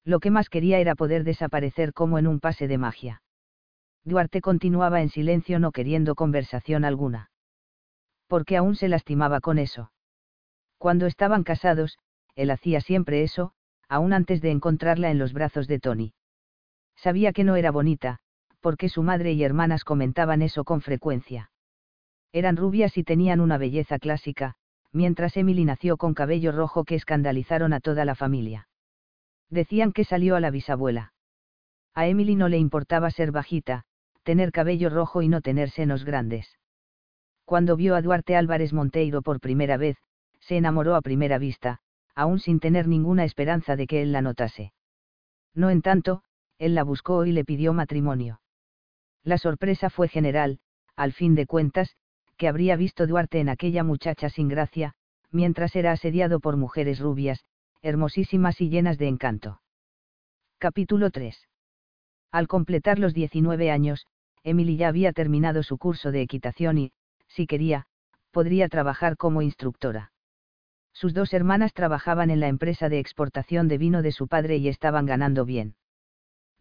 [0.03, 3.21] Lo que más quería era poder desaparecer como en un pase de magia.
[4.03, 7.31] Duarte continuaba en silencio no queriendo conversación alguna.
[8.27, 9.93] Porque aún se lastimaba con eso.
[10.77, 11.97] Cuando estaban casados,
[12.35, 13.53] él hacía siempre eso,
[13.87, 16.13] aún antes de encontrarla en los brazos de Tony.
[16.97, 18.19] Sabía que no era bonita,
[18.59, 21.51] porque su madre y hermanas comentaban eso con frecuencia.
[22.33, 24.57] Eran rubias y tenían una belleza clásica,
[24.91, 28.67] mientras Emily nació con cabello rojo que escandalizaron a toda la familia.
[29.49, 31.13] Decían que salió a la bisabuela.
[31.93, 33.85] A Emily no le importaba ser bajita,
[34.23, 36.57] tener cabello rojo y no tener senos grandes.
[37.45, 39.97] Cuando vio a Duarte Álvarez Monteiro por primera vez,
[40.39, 41.79] se enamoró a primera vista,
[42.15, 44.71] aún sin tener ninguna esperanza de que él la notase.
[45.55, 46.23] No en tanto,
[46.57, 48.41] él la buscó y le pidió matrimonio.
[49.23, 50.59] La sorpresa fue general,
[50.95, 51.95] al fin de cuentas,
[52.39, 54.93] que habría visto Duarte en aquella muchacha sin gracia,
[55.29, 57.43] mientras era asediado por mujeres rubias,
[57.81, 59.61] hermosísimas y llenas de encanto.
[60.57, 61.37] Capítulo 3.
[62.31, 64.07] Al completar los 19 años,
[64.41, 66.91] Emily ya había terminado su curso de equitación y,
[67.27, 67.87] si quería,
[68.31, 70.13] podría trabajar como instructora.
[70.93, 74.69] Sus dos hermanas trabajaban en la empresa de exportación de vino de su padre y
[74.69, 75.75] estaban ganando bien.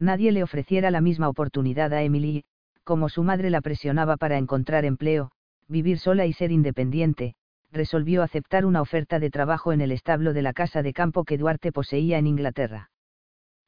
[0.00, 2.44] Nadie le ofreciera la misma oportunidad a Emily,
[2.82, 5.30] como su madre la presionaba para encontrar empleo,
[5.68, 7.34] vivir sola y ser independiente,
[7.70, 11.38] resolvió aceptar una oferta de trabajo en el establo de la casa de campo que
[11.38, 12.90] Duarte poseía en Inglaterra.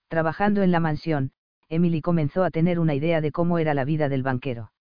[0.09, 1.33] Trabajando en la mansión,
[1.69, 4.73] Emily comenzó a tener una idea de cómo era la vida del banquero.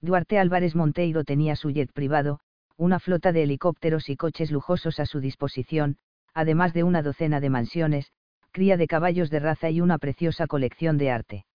[0.00, 2.40] Duarte Álvarez Monteiro tenía su jet privado,
[2.76, 5.98] una flota de helicópteros y coches lujosos a su disposición,
[6.32, 8.12] además de una docena de mansiones,
[8.50, 11.46] cría de caballos de raza y una preciosa colección de arte.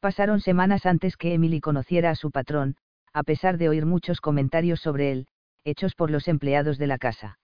[0.00, 2.76] Pasaron semanas antes que Emily conociera a su patrón,
[3.14, 5.26] a pesar de oír muchos comentarios sobre él,
[5.64, 7.38] hechos por los empleados de la casa.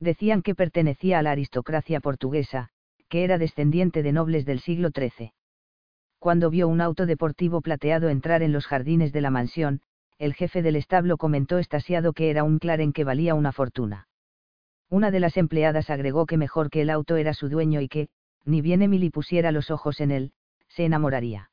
[0.00, 2.70] Decían que pertenecía a la aristocracia portuguesa,
[3.10, 5.34] que era descendiente de nobles del siglo XIII
[6.24, 9.82] cuando vio un auto deportivo plateado entrar en los jardines de la mansión,
[10.16, 14.08] el jefe del establo comentó estasiado que era un Claren que valía una fortuna.
[14.88, 18.08] Una de las empleadas agregó que mejor que el auto era su dueño y que,
[18.46, 20.32] ni bien Emily pusiera los ojos en él,
[20.68, 21.50] se enamoraría.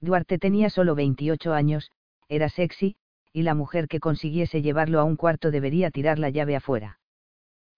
[0.00, 1.92] Duarte tenía solo 28 años,
[2.32, 2.96] era sexy,
[3.30, 6.98] y la mujer que consiguiese llevarlo a un cuarto debería tirar la llave afuera.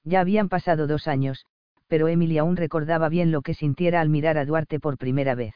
[0.04, 1.44] Ya habían pasado dos años,
[1.88, 5.54] pero Emily aún recordaba bien lo que sintiera al mirar a Duarte por primera vez.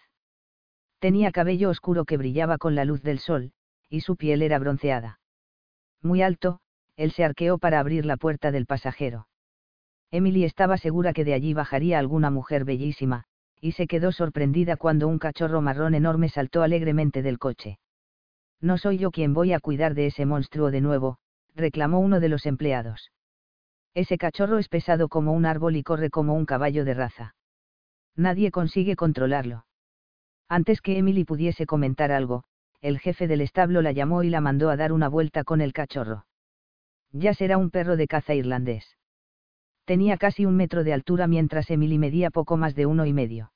[0.99, 3.53] Tenía cabello oscuro que brillaba con la luz del sol,
[3.89, 5.21] y su piel era bronceada.
[6.03, 6.59] Muy alto,
[6.97, 9.29] él se arqueó para abrir la puerta del pasajero.
[10.11, 13.27] Emily estaba segura que de allí bajaría alguna mujer bellísima,
[13.61, 17.79] y se quedó sorprendida cuando un cachorro marrón enorme saltó alegremente del coche.
[18.61, 21.19] No soy yo quien voy a cuidar de ese monstruo de nuevo,
[21.55, 23.13] reclamó uno de los empleados.
[23.95, 27.35] Ese cachorro es pesado como un árbol y corre como un caballo de raza.
[28.17, 29.65] Nadie consigue controlarlo.
[30.49, 32.45] Antes que Emily pudiese comentar algo,
[32.81, 35.73] el jefe del establo la llamó y la mandó a dar una vuelta con el
[35.73, 36.27] cachorro.
[37.13, 38.97] Ya será un perro de caza irlandés.
[39.85, 43.53] Tenía casi un metro de altura mientras Emily medía poco más de uno y medio.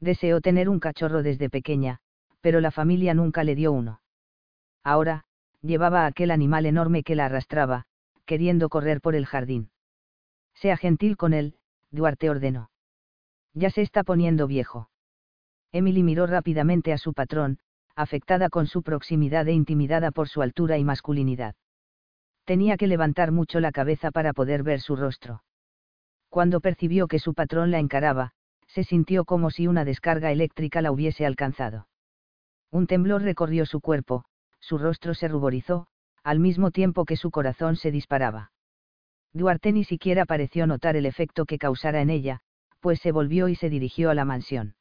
[0.00, 2.00] Deseó tener un cachorro desde pequeña,
[2.40, 4.00] pero la familia nunca le dio uno.
[4.84, 5.24] Ahora,
[5.62, 7.86] llevaba a aquel animal enorme que la arrastraba,
[8.26, 9.70] queriendo correr por el jardín.
[10.54, 11.56] Sea gentil con él,
[11.90, 12.70] Duarte ordenó.
[13.54, 14.90] Ya se está poniendo viejo.
[15.72, 17.58] Emily miró rápidamente a su patrón,
[17.96, 21.54] afectada con su proximidad e intimidada por su altura y masculinidad.
[22.44, 25.42] Tenía que levantar mucho la cabeza para poder ver su rostro.
[26.28, 28.32] Cuando percibió que su patrón la encaraba,
[28.66, 31.88] se sintió como si una descarga eléctrica la hubiese alcanzado.
[32.70, 34.24] Un temblor recorrió su cuerpo,
[34.66, 35.86] su rostro se ruborizó,
[36.22, 38.50] al mismo tiempo que su corazón se disparaba.
[39.34, 42.40] Duarte ni siquiera pareció notar el efecto que causara en ella,
[42.80, 44.74] pues se volvió y se dirigió a la mansión.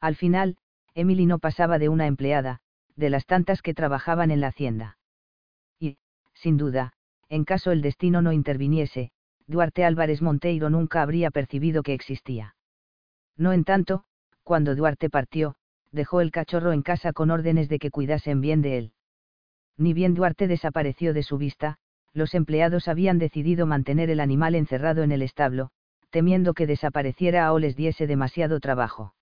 [0.00, 0.56] Al final,
[0.94, 2.60] Emily no pasaba de una empleada,
[2.96, 4.98] de las tantas que trabajaban en la hacienda.
[5.78, 5.98] Y,
[6.34, 6.92] sin duda,
[7.28, 9.12] en caso el destino no interviniese,
[9.46, 12.56] Duarte Álvarez Monteiro nunca habría percibido que existía.
[13.36, 14.04] No en tanto,
[14.42, 15.54] cuando Duarte partió,
[15.92, 18.92] dejó el cachorro en casa con órdenes de que cuidasen bien de él.
[19.76, 21.78] Ni bien Duarte desapareció de su vista,
[22.12, 25.70] los empleados habían decidido mantener el animal encerrado en el establo,
[26.10, 29.14] temiendo que desapareciera o les diese demasiado trabajo.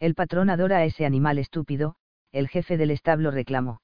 [0.00, 1.96] El patrón adora a ese animal estúpido,
[2.32, 3.80] el jefe del establo reclamó.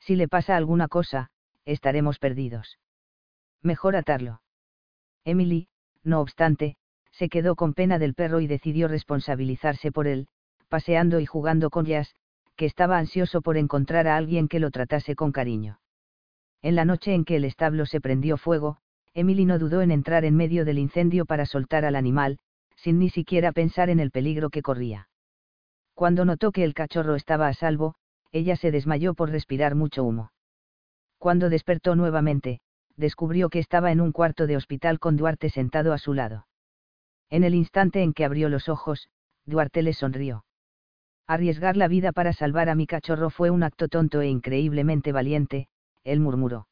[0.00, 1.30] Si le pasa alguna cosa,
[1.64, 2.78] estaremos perdidos.
[3.62, 4.42] Mejor atarlo.
[5.24, 5.68] Emily,
[6.02, 6.76] no obstante,
[7.12, 10.28] se quedó con pena del perro y decidió responsabilizarse por él,
[10.68, 12.14] paseando y jugando con Jazz,
[12.56, 15.80] que estaba ansioso por encontrar a alguien que lo tratase con cariño.
[16.62, 18.78] En la noche en que el establo se prendió fuego,
[19.12, 22.38] Emily no dudó en entrar en medio del incendio para soltar al animal,
[22.76, 25.08] sin ni siquiera pensar en el peligro que corría.
[25.94, 27.94] Cuando notó que el cachorro estaba a salvo,
[28.32, 30.32] ella se desmayó por respirar mucho humo.
[31.18, 32.60] Cuando despertó nuevamente,
[32.96, 36.46] descubrió que estaba en un cuarto de hospital con Duarte sentado a su lado.
[37.30, 39.08] En el instante en que abrió los ojos,
[39.46, 40.44] Duarte le sonrió.
[41.26, 45.68] Arriesgar la vida para salvar a mi cachorro fue un acto tonto e increíblemente valiente,
[46.04, 46.68] él murmuró.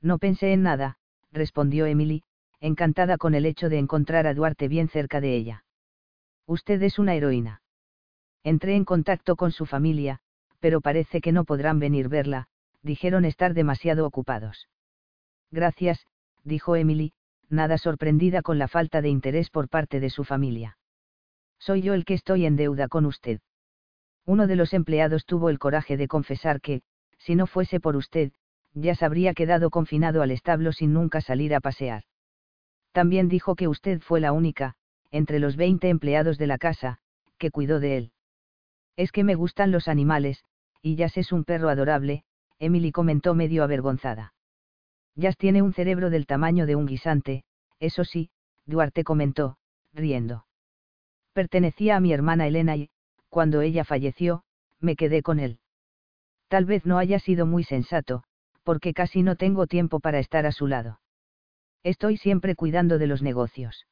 [0.00, 0.96] No pensé en nada,
[1.30, 2.22] respondió Emily,
[2.60, 5.64] encantada con el hecho de encontrar a Duarte bien cerca de ella.
[6.46, 7.60] Usted es una heroína.
[8.42, 10.20] Entré en contacto con su familia,
[10.60, 12.48] pero parece que no podrán venir verla,
[12.82, 14.68] dijeron estar demasiado ocupados.
[15.50, 16.06] Gracias,
[16.44, 17.12] dijo Emily,
[17.50, 20.78] nada sorprendida con la falta de interés por parte de su familia.
[21.58, 23.40] Soy yo el que estoy en deuda con usted.
[24.26, 26.82] Uno de los empleados tuvo el coraje de confesar que,
[27.18, 28.32] si no fuese por usted,
[28.74, 32.02] ya se habría quedado confinado al establo sin nunca salir a pasear.
[32.92, 34.74] También dijo que usted fue la única,
[35.10, 36.98] entre los 20 empleados de la casa,
[37.38, 38.12] que cuidó de él.
[38.96, 40.44] Es que me gustan los animales,
[40.82, 42.24] y Jazz es un perro adorable,
[42.58, 44.34] Emily comentó medio avergonzada.
[45.14, 47.44] Jazz tiene un cerebro del tamaño de un guisante,
[47.78, 48.30] eso sí,
[48.64, 49.58] Duarte comentó,
[49.92, 50.46] riendo.
[51.32, 52.90] Pertenecía a mi hermana Elena y,
[53.28, 54.42] cuando ella falleció,
[54.80, 55.58] me quedé con él.
[56.48, 58.22] Tal vez no haya sido muy sensato,
[58.62, 61.00] porque casi no tengo tiempo para estar a su lado.
[61.82, 63.86] Estoy siempre cuidando de los negocios.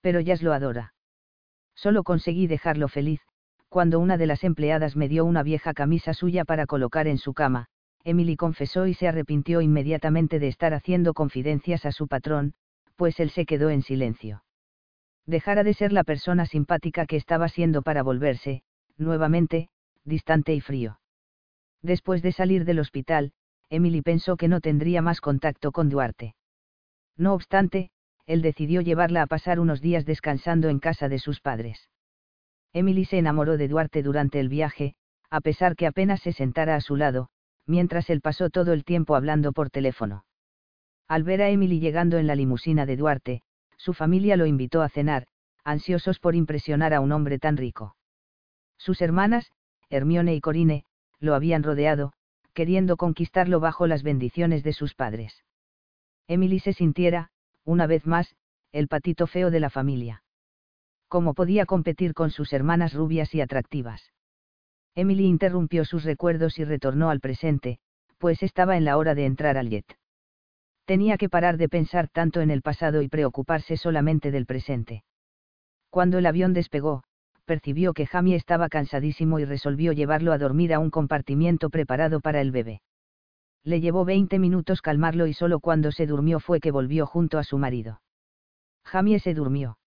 [0.00, 0.94] Pero Jazz lo adora.
[1.74, 3.20] Solo conseguí dejarlo feliz,
[3.68, 7.32] cuando una de las empleadas me dio una vieja camisa suya para colocar en su
[7.32, 7.68] cama,
[8.04, 12.54] Emily confesó y se arrepintió inmediatamente de estar haciendo confidencias a su patrón,
[12.96, 14.44] pues él se quedó en silencio.
[15.26, 18.62] Dejara de ser la persona simpática que estaba siendo para volverse,
[18.96, 19.68] nuevamente,
[20.04, 20.98] distante y frío.
[21.80, 23.32] Después de salir del hospital,
[23.70, 26.34] Emily pensó que no tendría más contacto con Duarte.
[27.16, 27.90] No obstante,
[28.26, 31.88] él decidió llevarla a pasar unos días descansando en casa de sus padres.
[32.72, 34.94] Emily se enamoró de Duarte durante el viaje,
[35.30, 37.28] a pesar que apenas se sentara a su lado,
[37.66, 40.24] mientras él pasó todo el tiempo hablando por teléfono.
[41.08, 43.42] Al ver a Emily llegando en la limusina de Duarte,
[43.82, 45.26] su familia lo invitó a cenar,
[45.64, 47.96] ansiosos por impresionar a un hombre tan rico.
[48.78, 49.50] Sus hermanas,
[49.90, 50.84] Hermione y Corine,
[51.18, 52.12] lo habían rodeado,
[52.54, 55.44] queriendo conquistarlo bajo las bendiciones de sus padres.
[56.28, 57.30] Emily se sintiera,
[57.64, 58.36] una vez más,
[58.70, 60.22] el patito feo de la familia.
[61.08, 64.12] ¿Cómo podía competir con sus hermanas rubias y atractivas?
[64.94, 67.80] Emily interrumpió sus recuerdos y retornó al presente,
[68.18, 69.98] pues estaba en la hora de entrar al jet.
[70.84, 75.04] Tenía que parar de pensar tanto en el pasado y preocuparse solamente del presente.
[75.90, 77.04] Cuando el avión despegó,
[77.44, 82.40] percibió que Jamie estaba cansadísimo y resolvió llevarlo a dormir a un compartimiento preparado para
[82.40, 82.82] el bebé.
[83.64, 87.44] Le llevó 20 minutos calmarlo y solo cuando se durmió fue que volvió junto a
[87.44, 88.00] su marido.
[88.84, 89.78] Jamie se durmió.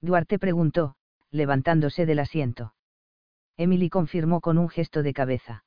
[0.00, 0.94] Duarte preguntó,
[1.30, 2.74] levantándose del asiento.
[3.56, 5.64] Emily confirmó con un gesto de cabeza.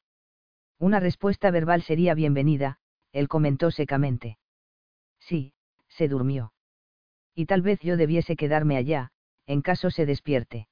[0.79, 2.77] Una respuesta verbal sería bienvenida,
[3.11, 4.37] él comentó secamente.
[5.25, 5.53] Sí,
[5.87, 6.53] se durmió.
[7.33, 9.11] Y tal vez yo debiese quedarme allá,
[9.47, 10.67] en caso se despierte.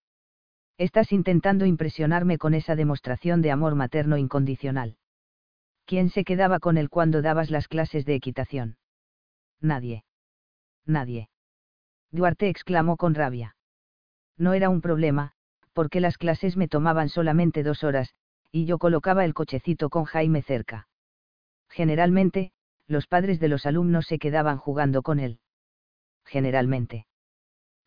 [0.77, 4.97] Estás intentando impresionarme con esa demostración de amor materno incondicional.
[5.85, 8.77] ¿Quién se quedaba con él cuando dabas las clases de equitación?
[9.59, 10.05] Nadie.
[10.85, 11.29] Nadie.
[12.11, 13.55] Duarte exclamó con rabia.
[14.37, 15.33] No era un problema,
[15.73, 18.13] porque las clases me tomaban solamente dos horas,
[18.51, 20.87] y yo colocaba el cochecito con Jaime cerca.
[21.69, 22.51] Generalmente,
[22.87, 25.39] los padres de los alumnos se quedaban jugando con él.
[26.25, 27.07] Generalmente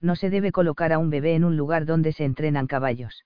[0.00, 3.24] no se debe colocar a un bebé en un lugar donde se entrenan caballos.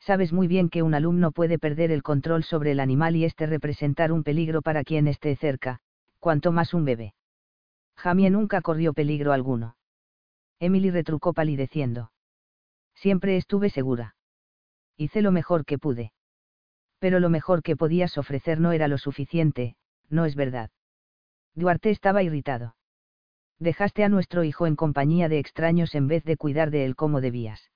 [0.00, 3.46] Sabes muy bien que un alumno puede perder el control sobre el animal y este
[3.46, 5.80] representar un peligro para quien esté cerca,
[6.20, 7.14] cuanto más un bebé.
[7.96, 9.76] Jamie nunca corrió peligro alguno.
[10.60, 12.12] Emily retrucó palideciendo.
[12.94, 14.14] Siempre estuve segura.
[14.96, 16.12] Hice lo mejor que pude.
[17.00, 19.76] Pero lo mejor que podías ofrecer no era lo suficiente,
[20.08, 20.70] no es verdad.
[21.54, 22.74] Duarte estaba irritado
[23.58, 27.20] dejaste a nuestro hijo en compañía de extraños en vez de cuidar de él como
[27.20, 27.70] debías.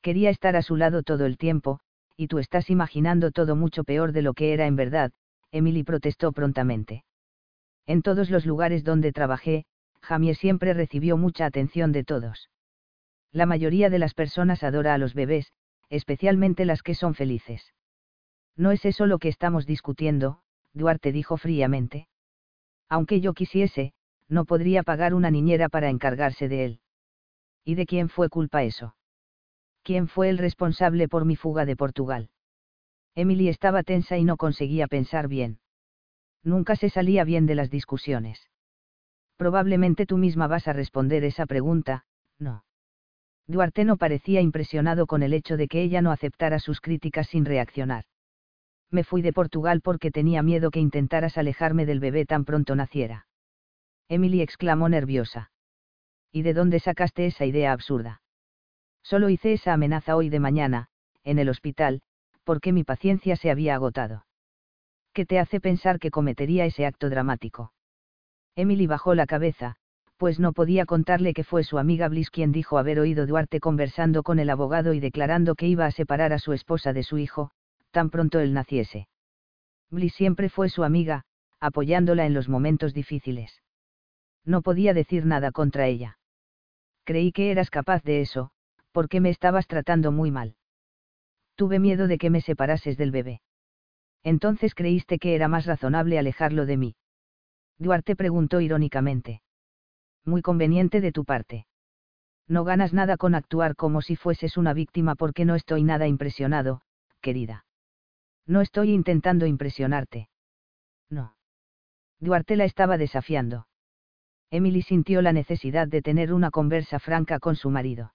[0.00, 1.80] Quería estar a su lado todo el tiempo,
[2.16, 5.12] y tú estás imaginando todo mucho peor de lo que era en verdad,
[5.50, 7.04] Emily protestó prontamente.
[7.86, 9.64] En todos los lugares donde trabajé,
[10.00, 12.50] Jamie siempre recibió mucha atención de todos.
[13.32, 15.52] La mayoría de las personas adora a los bebés,
[15.88, 17.72] especialmente las que son felices.
[18.56, 20.42] No es eso lo que estamos discutiendo,
[20.74, 22.08] Duarte dijo fríamente.
[22.92, 23.94] Aunque yo quisiese,
[24.28, 26.80] no podría pagar una niñera para encargarse de él.
[27.64, 28.96] ¿Y de quién fue culpa eso?
[29.82, 32.28] ¿Quién fue el responsable por mi fuga de Portugal?
[33.14, 35.58] Emily estaba tensa y no conseguía pensar bien.
[36.42, 38.50] Nunca se salía bien de las discusiones.
[39.38, 42.04] Probablemente tú misma vas a responder esa pregunta,
[42.38, 42.66] no.
[43.46, 47.46] Duarte no parecía impresionado con el hecho de que ella no aceptara sus críticas sin
[47.46, 48.04] reaccionar.
[48.92, 53.26] Me fui de Portugal porque tenía miedo que intentaras alejarme del bebé tan pronto naciera.
[54.08, 55.50] Emily exclamó nerviosa.
[56.30, 58.20] ¿Y de dónde sacaste esa idea absurda?
[59.02, 60.88] Solo hice esa amenaza hoy de mañana,
[61.24, 62.02] en el hospital,
[62.44, 64.26] porque mi paciencia se había agotado.
[65.14, 67.72] ¿Qué te hace pensar que cometería ese acto dramático?
[68.56, 69.76] Emily bajó la cabeza,
[70.18, 74.22] pues no podía contarle que fue su amiga Bliss quien dijo haber oído Duarte conversando
[74.22, 77.50] con el abogado y declarando que iba a separar a su esposa de su hijo,
[77.92, 79.06] tan pronto él naciese.
[79.90, 81.22] Bliss siempre fue su amiga,
[81.60, 83.62] apoyándola en los momentos difíciles
[84.44, 86.18] no podía decir nada contra ella.
[87.04, 88.50] Creí que eras capaz de eso,
[88.92, 90.56] porque me estabas tratando muy mal.
[91.54, 93.40] Tuve miedo de que me separases del bebé.
[94.22, 96.94] Entonces creíste que era más razonable alejarlo de mí.
[97.78, 99.42] Duarte preguntó irónicamente.
[100.24, 101.66] Muy conveniente de tu parte.
[102.48, 106.82] No ganas nada con actuar como si fueses una víctima porque no estoy nada impresionado,
[107.20, 107.64] querida.
[108.46, 110.28] No estoy intentando impresionarte.
[111.08, 111.36] No.
[112.18, 113.66] Duarte la estaba desafiando.
[114.50, 118.12] Emily sintió la necesidad de tener una conversa franca con su marido.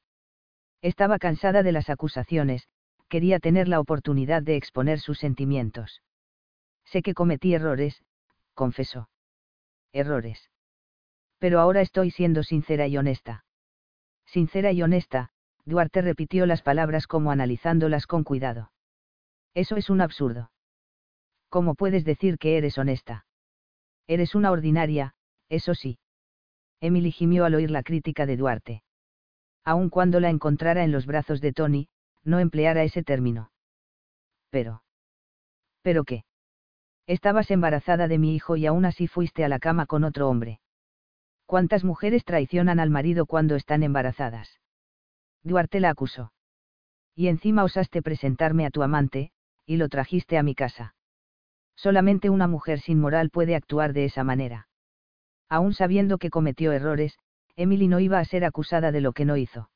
[0.82, 2.68] Estaba cansada de las acusaciones,
[3.10, 6.04] quería tener la oportunidad de exponer sus sentimientos.
[6.86, 8.04] Sé que cometí errores,
[8.54, 9.10] confesó.
[9.94, 10.50] Errores.
[11.40, 13.46] Pero ahora estoy siendo sincera y honesta.
[14.26, 15.32] Sincera y honesta,
[15.66, 18.72] Duarte repitió las palabras como analizándolas con cuidado.
[19.58, 20.52] Eso es un absurdo.
[21.50, 23.26] ¿Cómo puedes decir que eres honesta?
[24.06, 25.16] Eres una ordinaria,
[25.50, 25.98] eso sí.
[26.80, 28.84] Emily gimió al oír la crítica de Duarte.
[29.66, 31.90] Aun cuando la encontrara en los brazos de Tony,
[32.24, 33.50] no empleara ese término.
[34.52, 34.84] Pero.
[35.82, 36.24] ¿Pero qué?
[37.08, 40.60] Estabas embarazada de mi hijo y aún así fuiste a la cama con otro hombre.
[41.48, 44.60] ¿Cuántas mujeres traicionan al marido cuando están embarazadas?
[45.42, 46.32] Duarte la acusó.
[47.16, 49.32] Y encima osaste presentarme a tu amante,
[49.68, 50.96] y lo trajiste a mi casa.
[51.76, 54.68] Solamente una mujer sin moral puede actuar de esa manera.
[55.50, 57.20] Aún sabiendo que cometió errores,
[57.56, 59.70] Emily no iba a ser acusada de lo que no hizo.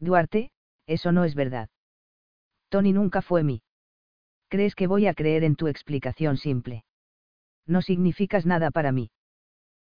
[0.00, 0.50] Duarte,
[0.86, 1.70] eso no es verdad.
[2.68, 3.62] Tony nunca fue mí.
[4.48, 6.84] ¿Crees que voy a creer en tu explicación simple?
[7.66, 9.10] No significas nada para mí.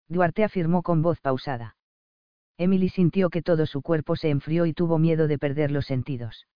[0.08, 1.78] Duarte afirmó con voz pausada.
[2.58, 6.48] Emily sintió que todo su cuerpo se enfrió y tuvo miedo de perder los sentidos.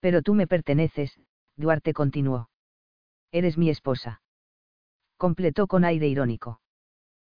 [0.00, 1.20] Pero tú me perteneces,
[1.56, 2.48] Duarte continuó.
[3.30, 4.22] Eres mi esposa.
[5.16, 6.60] Completó con aire irónico.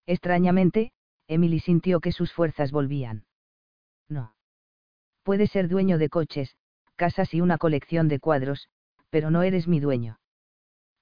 [0.05, 0.91] Extrañamente,
[1.27, 3.25] Emily sintió que sus fuerzas volvían.
[4.09, 4.33] No.
[5.23, 6.55] Puedes ser dueño de coches,
[6.95, 8.69] casas y una colección de cuadros,
[9.09, 10.19] pero no eres mi dueño.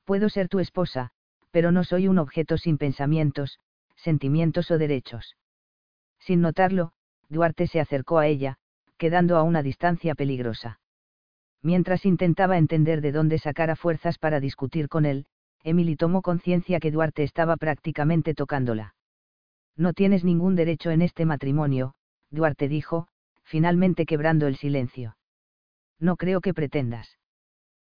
[0.03, 1.11] Puedo ser tu esposa,
[1.51, 3.59] pero no soy un objeto sin pensamientos,
[3.95, 5.37] sentimientos o derechos.
[6.19, 6.91] Sin notarlo,
[7.29, 8.57] Duarte se acercó a ella,
[8.97, 10.79] quedando a una distancia peligrosa.
[11.65, 15.25] Mientras intentaba entender de dónde sacara fuerzas para discutir con él,
[15.63, 18.93] Emily tomó conciencia que Duarte estaba prácticamente tocándola.
[19.75, 21.95] No tienes ningún derecho en este matrimonio,
[22.29, 23.07] Duarte dijo,
[23.45, 25.17] finalmente quebrando el silencio.
[25.99, 27.17] No creo que pretendas.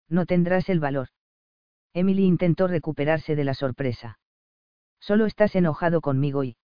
[0.08, 1.08] No tendrás el valor.
[1.96, 4.20] Emily intentó recuperarse de la sorpresa.
[5.00, 6.58] Solo estás enojado conmigo y...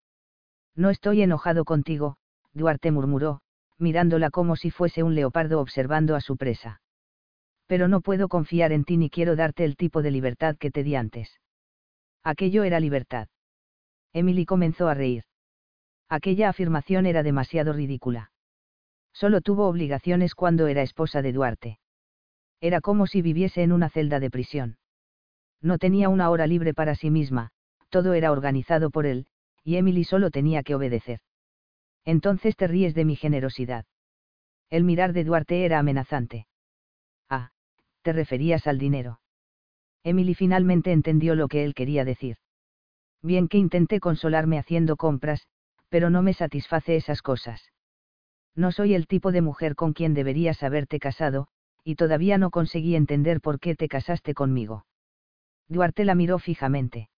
[0.76, 2.18] No estoy enojado contigo,
[2.52, 3.40] Duarte murmuró,
[3.78, 6.80] mirándola como si fuese un leopardo observando a su presa.
[7.70, 10.82] Pero no puedo confiar en ti ni quiero darte el tipo de libertad que te
[10.82, 11.38] di antes.
[12.24, 13.28] Aquello era libertad.
[14.12, 15.22] Emily comenzó a reír.
[16.08, 18.32] Aquella afirmación era demasiado ridícula.
[19.12, 21.78] Solo tuvo obligaciones cuando era esposa de Duarte.
[22.60, 24.78] Era como si viviese en una celda de prisión.
[25.62, 27.52] No tenía una hora libre para sí misma,
[27.88, 29.28] todo era organizado por él,
[29.62, 31.20] y Emily solo tenía que obedecer.
[32.04, 33.84] Entonces te ríes de mi generosidad.
[34.70, 36.48] El mirar de Duarte era amenazante.
[38.02, 39.20] Te referías al dinero.
[40.02, 42.38] Emily finalmente entendió lo que él quería decir.
[43.22, 45.46] Bien que intenté consolarme haciendo compras,
[45.90, 47.70] pero no me satisface esas cosas.
[48.54, 51.48] No soy el tipo de mujer con quien deberías haberte casado,
[51.84, 54.86] y todavía no conseguí entender por qué te casaste conmigo.
[55.68, 57.10] Duarte la miró fijamente.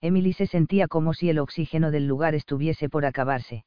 [0.00, 3.64] Emily se sentía como si el oxígeno del lugar estuviese por acabarse.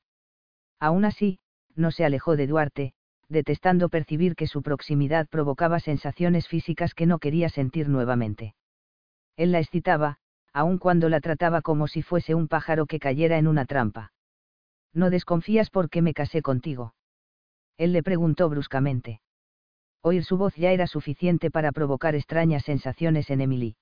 [0.80, 1.40] Aún así,
[1.76, 2.94] no se alejó de Duarte,
[3.30, 8.56] detestando percibir que su proximidad provocaba sensaciones físicas que no quería sentir nuevamente.
[9.36, 10.18] Él la excitaba,
[10.54, 14.14] aun cuando la trataba como si fuese un pájaro que cayera en una trampa.
[14.94, 16.94] ¿No desconfías porque me casé contigo?
[17.78, 19.22] Él le preguntó bruscamente.
[20.02, 23.76] Oír su voz ya era suficiente para provocar extrañas sensaciones en Emily.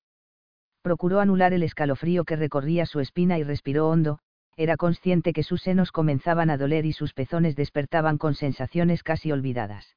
[0.80, 4.20] Procuró anular el escalofrío que recorría su espina y respiró hondo,
[4.56, 9.32] era consciente que sus senos comenzaban a doler y sus pezones despertaban con sensaciones casi
[9.32, 9.96] olvidadas.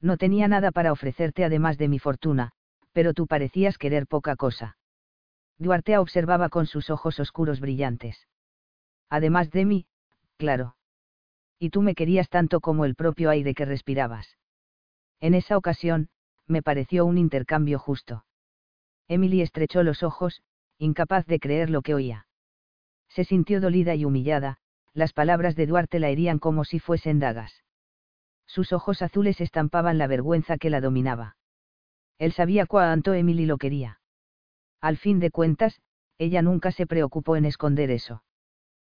[0.00, 2.52] No tenía nada para ofrecerte además de mi fortuna,
[2.92, 4.76] pero tú parecías querer poca cosa.
[5.58, 8.26] Duarte observaba con sus ojos oscuros brillantes.
[9.08, 9.86] Además de mí,
[10.36, 10.76] claro.
[11.58, 14.36] Y tú me querías tanto como el propio aire que respirabas.
[15.20, 16.08] En esa ocasión,
[16.46, 18.24] me pareció un intercambio justo.
[19.08, 20.42] Emily estrechó los ojos,
[20.78, 22.26] incapaz de creer lo que oía.
[23.14, 24.58] Se sintió dolida y humillada,
[24.92, 27.62] las palabras de Duarte la herían como si fuesen dagas.
[28.46, 31.36] Sus ojos azules estampaban la vergüenza que la dominaba.
[32.18, 34.00] Él sabía cuánto Emily lo quería.
[34.80, 35.80] Al fin de cuentas,
[36.18, 38.22] ella nunca se preocupó en esconder eso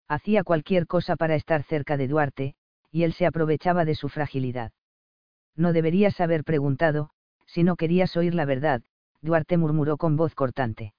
[0.08, 2.54] hacía cualquier cosa para estar cerca de Duarte,
[2.90, 4.72] y él se aprovechaba de su fragilidad.
[5.54, 7.10] No deberías haber preguntado,
[7.46, 8.82] si no querías oír la verdad,
[9.20, 10.94] Duarte murmuró con voz cortante.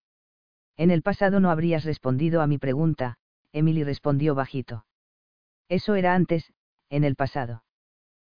[0.78, 3.18] En el pasado no habrías respondido a mi pregunta,
[3.52, 4.86] Emily respondió bajito.
[5.68, 6.54] Eso era antes,
[6.90, 7.64] en el pasado.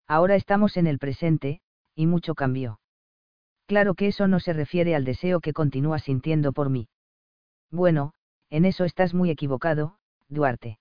[0.07, 1.61] Ahora estamos en el presente,
[1.95, 2.81] y mucho cambió.
[3.67, 6.89] Claro que eso no se refiere al deseo que continúas sintiendo por mí.
[7.71, 8.15] Bueno,
[8.49, 10.79] en eso estás muy equivocado, Duarte.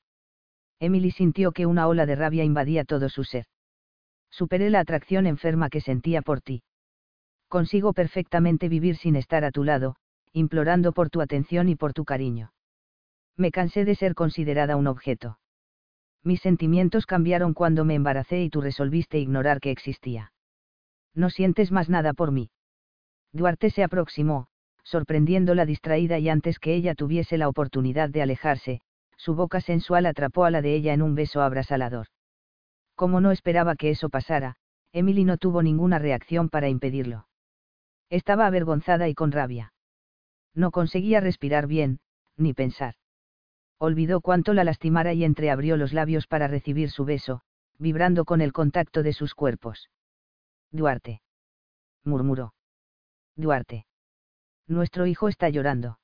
[0.79, 3.45] Emily sintió que una ola de rabia invadía todo su ser.
[4.29, 6.63] Superé la atracción enferma que sentía por ti.
[7.47, 9.95] Consigo perfectamente vivir sin estar a tu lado,
[10.37, 12.51] implorando por tu atención y por tu cariño.
[13.35, 15.39] Me cansé de ser considerada un objeto.
[16.23, 20.33] Mis sentimientos cambiaron cuando me embaracé y tú resolviste ignorar que existía.
[21.13, 22.49] No sientes más nada por mí.
[23.31, 24.47] Duarte se aproximó,
[24.83, 28.81] sorprendiéndola distraída y antes que ella tuviese la oportunidad de alejarse,
[29.17, 32.07] su boca sensual atrapó a la de ella en un beso abrasalador.
[32.95, 34.55] Como no esperaba que eso pasara,
[34.93, 37.27] Emily no tuvo ninguna reacción para impedirlo.
[38.09, 39.73] Estaba avergonzada y con rabia.
[40.57, 41.99] No conseguía respirar bien,
[42.35, 42.95] ni pensar.
[43.77, 47.41] Olvidó cuánto la lastimara y entreabrió los labios para recibir su beso,
[47.77, 49.91] vibrando con el contacto de sus cuerpos.
[50.71, 51.21] Duarte.
[52.03, 52.55] murmuró.
[53.35, 53.85] Duarte.
[54.65, 55.99] Nuestro hijo está llorando.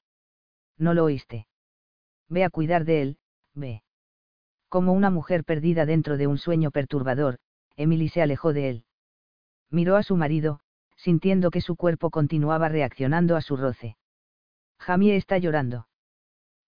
[0.78, 1.47] ¿No lo oíste?
[2.30, 3.18] Ve a cuidar de él,
[3.56, 3.82] ve.
[4.70, 7.39] Como una mujer perdida dentro de un sueño perturbador,
[7.76, 8.86] Emily se alejó de él.
[9.72, 10.60] Miró a su marido,
[10.95, 13.97] sintiendo que su cuerpo continuaba reaccionando a su roce.
[14.80, 15.88] Jamie está llorando.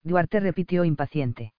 [0.03, 1.53] Duarte repitió impaciente.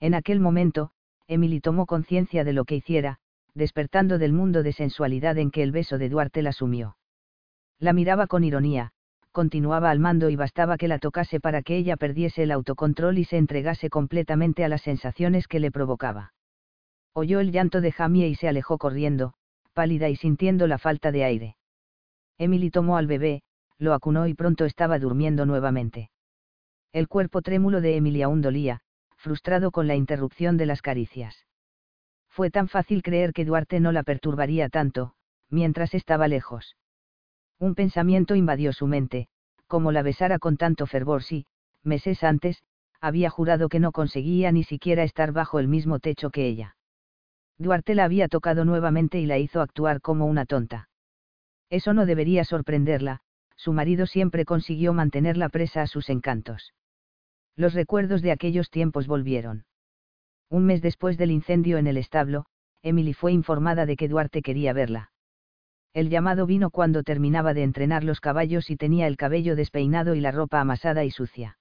[0.00, 0.90] En aquel momento,
[1.28, 3.18] Emily tomó conciencia de lo que hiciera,
[3.54, 6.96] despertando del mundo de sensualidad en que el beso de Duarte la sumió.
[7.78, 8.92] La miraba con ironía,
[9.32, 13.24] continuaba al mando y bastaba que la tocase para que ella perdiese el autocontrol y
[13.24, 16.32] se entregase completamente a las sensaciones que le provocaba.
[17.12, 19.34] Oyó el llanto de Jamie y se alejó corriendo,
[19.72, 21.56] pálida y sintiendo la falta de aire.
[22.38, 23.42] Emily tomó al bebé,
[23.80, 26.10] lo acunó y pronto estaba durmiendo nuevamente.
[26.92, 28.80] El cuerpo trémulo de Emily aún dolía,
[29.16, 31.46] frustrado con la interrupción de las caricias.
[32.28, 35.14] Fue tan fácil creer que Duarte no la perturbaría tanto,
[35.48, 36.76] mientras estaba lejos.
[37.58, 39.28] Un pensamiento invadió su mente,
[39.66, 41.46] como la besara con tanto fervor si,
[41.82, 42.62] meses antes,
[43.00, 46.76] había jurado que no conseguía ni siquiera estar bajo el mismo techo que ella.
[47.56, 50.88] Duarte la había tocado nuevamente y la hizo actuar como una tonta.
[51.70, 53.22] Eso no debería sorprenderla,
[53.60, 56.72] su marido siempre consiguió mantenerla presa a sus encantos.
[57.56, 59.66] Los recuerdos de aquellos tiempos volvieron.
[60.48, 62.46] Un mes después del incendio en el establo,
[62.82, 65.12] Emily fue informada de que Duarte quería verla.
[65.92, 70.20] El llamado vino cuando terminaba de entrenar los caballos y tenía el cabello despeinado y
[70.20, 71.58] la ropa amasada y sucia.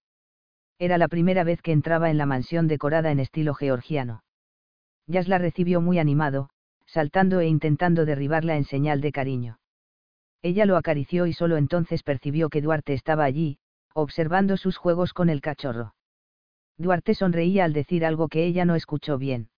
[0.78, 4.24] Era la primera vez que entraba en la mansión decorada en estilo georgiano.
[5.06, 6.50] Jazz la recibió muy animado,
[6.86, 9.59] saltando e intentando derribarla en señal de cariño.
[10.42, 13.58] Ella lo acarició y solo entonces percibió que Duarte estaba allí,
[13.94, 15.96] observando sus juegos con el cachorro.
[16.78, 19.50] Duarte sonreía al decir algo que ella no escuchó bien.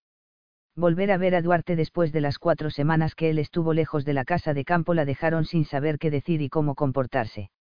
[0.76, 4.14] Volver a ver a Duarte después de las cuatro semanas que él estuvo lejos de
[4.14, 7.52] la casa de campo la dejaron sin saber qué decir y cómo comportarse.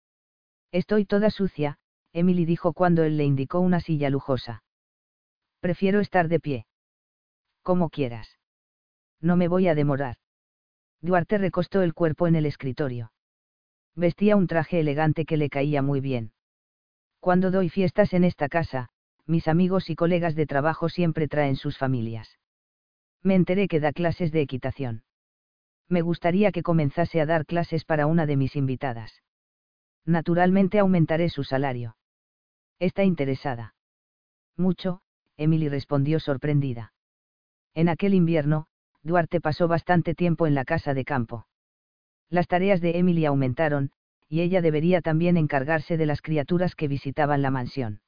[0.73, 1.79] Estoy toda sucia,
[2.13, 4.63] Emily dijo cuando él le indicó una silla lujosa.
[5.61, 6.67] Prefiero estar de pie.
[7.63, 8.39] Como quieras.
[9.21, 10.17] No me voy a demorar.
[11.03, 13.13] Duarte recostó el cuerpo en el escritorio.
[13.95, 16.33] Vestía un traje elegante que le caía muy bien.
[17.21, 18.89] Cuando doy fiestas en esta casa,
[19.27, 22.39] mis amigos y colegas de trabajo siempre traen sus familias.
[23.23, 25.05] Me enteré que da clases de equitación.
[25.89, 29.23] Me gustaría que comenzase a dar clases para una de mis invitadas.
[30.07, 31.97] Naturalmente aumentaré su salario.
[32.79, 33.75] ¿Está interesada?
[34.57, 35.03] Mucho,
[35.37, 36.93] Emily respondió sorprendida.
[37.75, 38.67] En aquel invierno,
[39.03, 41.47] Duarte pasó bastante tiempo en la casa de campo.
[42.29, 43.91] Las tareas de Emily aumentaron,
[44.29, 48.01] y ella debería también encargarse de las criaturas que visitaban la mansión.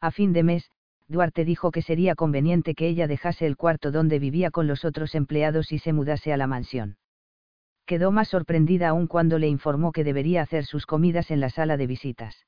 [0.00, 0.70] A fin de mes,
[1.08, 5.14] Duarte dijo que sería conveniente que ella dejase el cuarto donde vivía con los otros
[5.14, 6.96] empleados y se mudase a la mansión.
[7.84, 11.76] Quedó más sorprendida aún cuando le informó que debería hacer sus comidas en la sala
[11.76, 12.46] de visitas.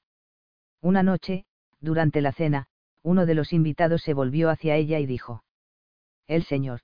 [0.80, 1.44] Una noche,
[1.80, 2.66] durante la cena,
[3.02, 5.44] uno de los invitados se volvió hacia ella y dijo.
[6.26, 6.80] El señor.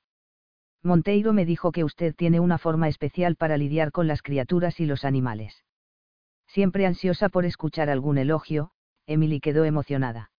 [0.85, 4.87] Monteiro me dijo que usted tiene una forma especial para lidiar con las criaturas y
[4.87, 5.64] los animales.
[6.47, 8.70] Siempre ansiosa por escuchar algún elogio,
[9.07, 10.30] Emily quedó emocionada.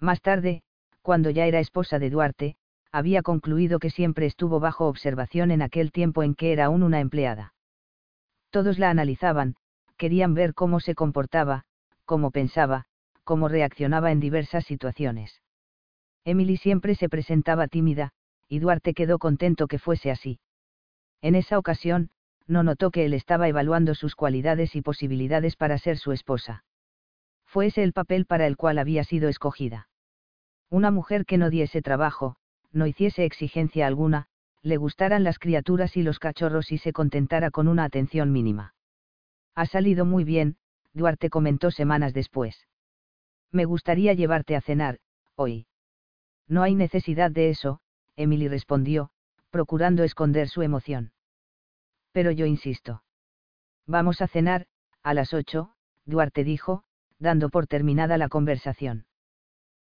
[0.00, 0.62] Más tarde,
[1.02, 2.56] cuando ya era esposa de Duarte,
[2.90, 6.98] había concluido que siempre estuvo bajo observación en aquel tiempo en que era aún una
[6.98, 7.54] empleada.
[8.50, 9.54] Todos la analizaban,
[9.96, 11.64] querían ver cómo se comportaba,
[12.04, 12.86] cómo pensaba,
[13.22, 15.40] cómo reaccionaba en diversas situaciones.
[16.24, 18.12] Emily siempre se presentaba tímida,
[18.50, 20.40] y Duarte quedó contento que fuese así.
[21.22, 22.10] En esa ocasión,
[22.48, 26.64] no notó que él estaba evaluando sus cualidades y posibilidades para ser su esposa.
[27.46, 29.88] Fue ese el papel para el cual había sido escogida.
[30.68, 32.36] Una mujer que no diese trabajo,
[32.72, 34.26] no hiciese exigencia alguna,
[34.62, 38.74] le gustaran las criaturas y los cachorros y se contentara con una atención mínima.
[39.54, 40.56] Ha salido muy bien,
[40.92, 42.66] Duarte comentó semanas después.
[43.52, 44.98] Me gustaría llevarte a cenar,
[45.36, 45.66] hoy.
[46.48, 47.80] No hay necesidad de eso,
[48.20, 49.10] Emily respondió,
[49.50, 51.12] procurando esconder su emoción.
[52.12, 53.02] Pero yo insisto.
[53.86, 54.66] Vamos a cenar,
[55.02, 55.72] a las ocho,
[56.04, 56.84] Duarte dijo,
[57.18, 59.06] dando por terminada la conversación.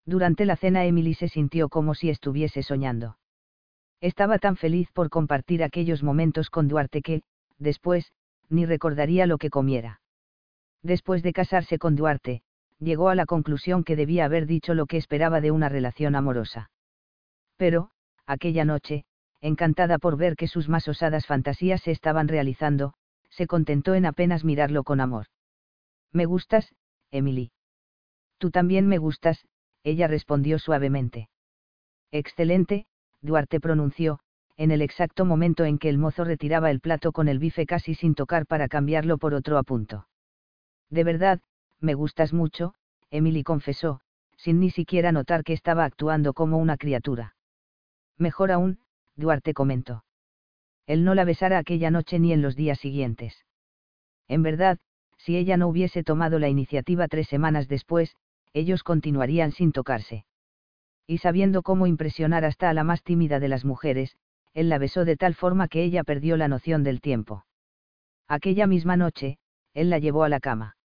[0.05, 3.18] Durante la cena Emily se sintió como si estuviese soñando.
[4.01, 7.22] Estaba tan feliz por compartir aquellos momentos con Duarte que,
[7.59, 8.12] después,
[8.49, 10.01] ni recordaría lo que comiera.
[10.82, 12.43] Después de casarse con Duarte,
[12.78, 16.70] llegó a la conclusión que debía haber dicho lo que esperaba de una relación amorosa.
[17.57, 17.91] Pero,
[18.27, 19.05] aquella noche,
[19.41, 22.95] encantada por ver que sus más osadas fantasías se estaban realizando,
[23.31, 25.27] se contentó en apenas mirarlo con amor.
[26.12, 26.74] Me gustas,
[27.11, 27.53] Emily.
[28.39, 29.47] Tú también me gustas,
[29.83, 31.29] ella respondió suavemente.
[32.11, 32.87] Excelente,
[33.20, 34.20] Duarte pronunció,
[34.57, 37.95] en el exacto momento en que el mozo retiraba el plato con el bife casi
[37.95, 40.09] sin tocar para cambiarlo por otro a punto.
[40.91, 41.41] De verdad,
[41.81, 42.74] me gustas mucho,
[43.11, 44.01] Emily confesó,
[44.37, 47.36] sin ni siquiera notar que estaba actuando como una criatura.
[48.19, 48.79] Mejor aún,
[49.14, 50.05] Duarte comentó.
[50.87, 53.45] Él no la besara aquella noche ni en los días siguientes.
[54.29, 54.79] En verdad,
[55.19, 58.14] si ella no hubiese tomado la iniciativa tres semanas después,
[58.53, 60.25] ellos continuarían sin tocarse.
[61.07, 64.17] Y sabiendo cómo impresionar hasta a la más tímida de las mujeres,
[64.55, 67.45] él la besó de tal forma que ella perdió la noción del tiempo.
[68.29, 69.39] Aquella misma noche,
[69.75, 70.77] él la llevó a la cama.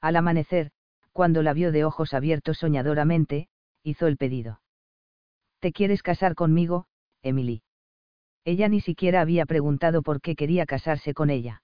[0.00, 0.70] Al amanecer,
[1.12, 3.48] cuando la vio de ojos abiertos soñadoramente,
[3.82, 4.60] hizo el pedido.
[5.60, 6.86] ¿Te quieres casar conmigo,
[7.22, 7.62] Emily?
[8.44, 11.62] Ella ni siquiera había preguntado por qué quería casarse con ella.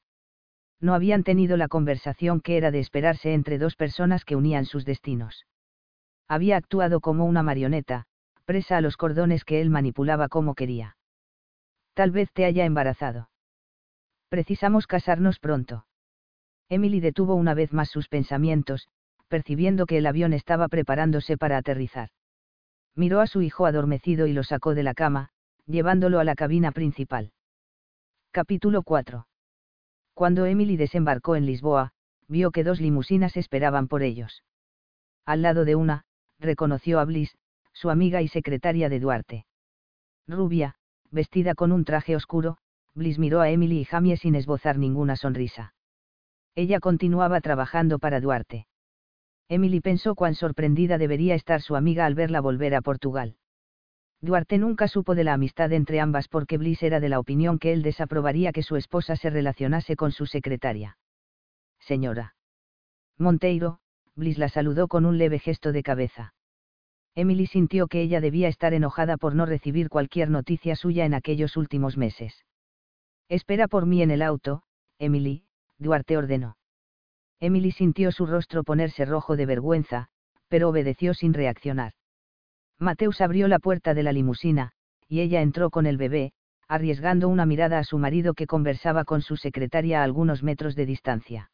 [0.81, 4.85] No habían tenido la conversación que era de esperarse entre dos personas que unían sus
[4.85, 5.47] destinos.
[6.29, 8.05] Había actuado como una marioneta,
[8.45, 10.99] presa a los cordones que él manipulaba como quería.
[11.95, 13.31] Tal vez te haya embarazado.
[14.29, 15.87] Precisamos casarnos pronto.
[16.69, 18.89] Emily detuvo una vez más sus pensamientos,
[19.29, 22.11] percibiendo que el avión estaba preparándose para aterrizar.
[22.97, 25.29] Miró a su hijo adormecido y lo sacó de la cama,
[25.67, 27.31] llevándolo a la cabina principal.
[28.31, 29.27] Capítulo 4.
[30.15, 31.93] Cuando Emily desembarcó en Lisboa,
[32.27, 34.45] vio que dos limusinas esperaban por ellos.
[35.27, 36.05] Al lado de una,
[36.41, 37.37] reconoció a Bliss,
[37.75, 39.47] su amiga y secretaria de Duarte.
[40.27, 40.77] Rubia,
[41.11, 42.57] vestida con un traje oscuro,
[42.95, 45.75] Bliss miró a Emily y Jamie sin esbozar ninguna sonrisa.
[46.55, 48.67] Ella continuaba trabajando para Duarte.
[49.49, 53.37] Emily pensó cuán sorprendida debería estar su amiga al verla volver a Portugal.
[54.21, 57.73] Duarte nunca supo de la amistad entre ambas porque Bliss era de la opinión que
[57.73, 60.99] él desaprobaría que su esposa se relacionase con su secretaria.
[61.79, 62.35] Señora.
[63.19, 63.79] Monteiro,
[64.15, 66.35] Bliss la saludó con un leve gesto de cabeza.
[67.15, 71.57] Emily sintió que ella debía estar enojada por no recibir cualquier noticia suya en aquellos
[71.57, 72.45] últimos meses.
[73.29, 74.63] Espera por mí en el auto,
[74.99, 75.45] Emily,
[75.79, 76.57] Duarte ordenó.
[77.41, 80.09] Emily sintió su rostro ponerse rojo de vergüenza,
[80.49, 81.93] pero obedeció sin reaccionar.
[82.79, 84.73] Mateus abrió la puerta de la limusina,
[85.09, 86.33] y ella entró con el bebé,
[86.69, 90.87] arriesgando una mirada a su marido que conversaba con su secretaria a algunos metros de
[90.87, 91.51] distancia.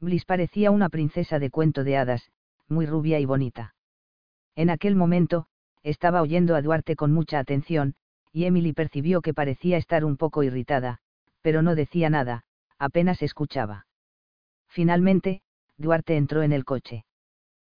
[0.00, 2.30] Bliss parecía una princesa de cuento de hadas,
[2.68, 3.74] muy rubia y bonita.
[4.56, 5.46] En aquel momento,
[5.82, 7.94] estaba oyendo a Duarte con mucha atención,
[8.32, 10.98] y Emily percibió que parecía estar un poco irritada,
[11.42, 12.44] pero no decía nada,
[12.78, 13.86] apenas escuchaba.
[14.74, 15.40] Finalmente,
[15.78, 17.04] Duarte entró en el coche.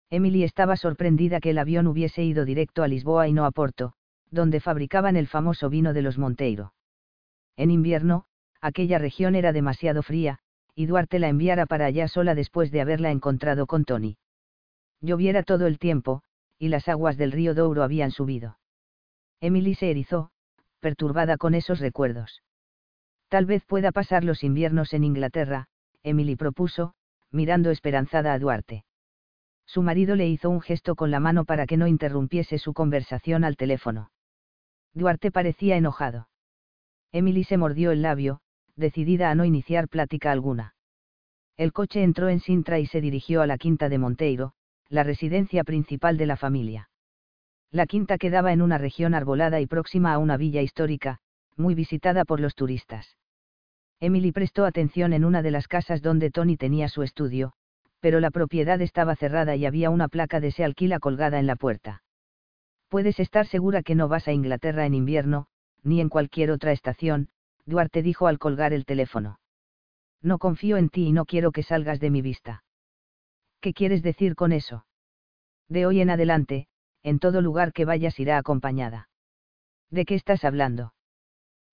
[0.10, 3.94] Emily estaba sorprendida que el avión hubiese ido directo a Lisboa y no a Porto,
[4.32, 6.74] donde fabricaban el famoso vino de los Monteiro.
[7.56, 8.26] En invierno,
[8.62, 10.40] aquella región era demasiado fría,
[10.74, 14.18] y Duarte la enviara para allá sola después de haberla encontrado con Tony.
[15.00, 16.24] Lloviera todo el tiempo,
[16.58, 18.58] y las aguas del río Douro habían subido.
[19.40, 20.32] Emily se erizó,
[20.80, 22.42] perturbada con esos recuerdos.
[23.28, 25.68] Tal vez pueda pasar los inviernos en Inglaterra,
[26.08, 26.94] Emily propuso,
[27.32, 28.86] mirando esperanzada a Duarte.
[29.66, 33.44] Su marido le hizo un gesto con la mano para que no interrumpiese su conversación
[33.44, 34.12] al teléfono.
[34.94, 36.30] Duarte parecía enojado.
[37.12, 38.40] Emily se mordió el labio,
[38.76, 40.76] decidida a no iniciar plática alguna.
[41.58, 44.54] El coche entró en Sintra y se dirigió a la quinta de Monteiro,
[44.90, 46.90] la residencia principal de la familia.
[47.72, 51.20] La quinta quedaba en una región arbolada y próxima a una villa histórica,
[51.58, 53.18] muy visitada por los turistas.
[54.00, 57.54] Emily prestó atención en una de las casas donde Tony tenía su estudio,
[58.00, 61.56] pero la propiedad estaba cerrada y había una placa de se alquila colgada en la
[61.56, 62.04] puerta.
[62.90, 65.48] Puedes estar segura que no vas a Inglaterra en invierno,
[65.84, 67.30] ni en cualquier otra estación,
[67.66, 69.40] Duarte dijo al colgar el teléfono.
[70.22, 72.64] No confío en ti y no quiero que salgas de mi vista.
[73.60, 74.86] ¿Qué quieres decir con eso?
[75.68, 76.68] De hoy en adelante,
[77.04, 79.10] en todo lugar que vayas irá acompañada.
[79.90, 80.94] ¿De qué estás hablando?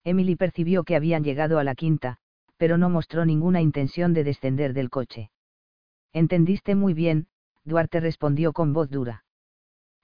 [0.05, 2.19] Emily percibió que habían llegado a la quinta,
[2.57, 5.31] pero no mostró ninguna intención de descender del coche.
[6.13, 7.27] Entendiste muy bien,
[7.65, 9.25] Duarte respondió con voz dura.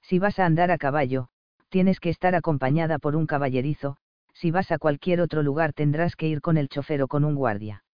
[0.02, 1.28] Si vas a andar a caballo,
[1.68, 3.96] tienes que estar acompañada por un caballerizo,
[4.32, 7.34] si vas a cualquier otro lugar tendrás que ir con el chofer o con un
[7.34, 7.84] guardia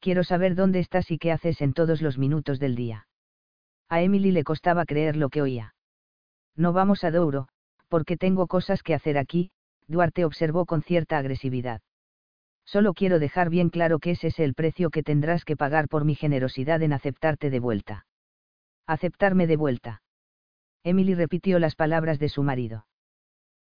[0.00, 3.06] quiero saber dónde estás y qué haces en todos los minutos del día.
[3.88, 5.74] A Emily le costaba creer lo que oía.
[6.56, 7.48] No vamos a Douro,
[7.88, 9.52] porque tengo cosas que hacer aquí,
[9.90, 11.82] Duarte observó con cierta agresividad.
[12.64, 16.04] Solo quiero dejar bien claro que ese es el precio que tendrás que pagar por
[16.04, 18.06] mi generosidad en aceptarte de vuelta.
[18.86, 20.02] Aceptarme de vuelta.
[20.84, 22.86] Emily repitió las palabras de su marido.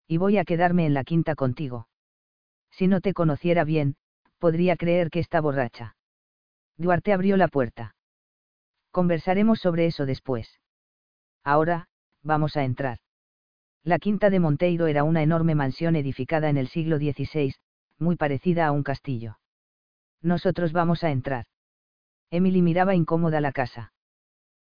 [0.06, 1.88] Y voy a quedarme en la quinta contigo.
[2.72, 3.96] Si no te conociera bien,
[4.38, 5.96] podría creer que está borracha.
[6.76, 7.96] Duarte abrió la puerta.
[8.90, 10.60] Conversaremos sobre eso después.
[11.42, 11.88] Ahora,
[12.22, 12.98] vamos a entrar.
[13.89, 17.55] La quinta de Monteiro era una enorme mansión edificada en el siglo XVI,
[17.98, 19.39] muy parecida a un castillo.
[20.20, 21.47] Nosotros vamos a entrar.
[22.31, 23.94] Emily miraba incómoda la casa.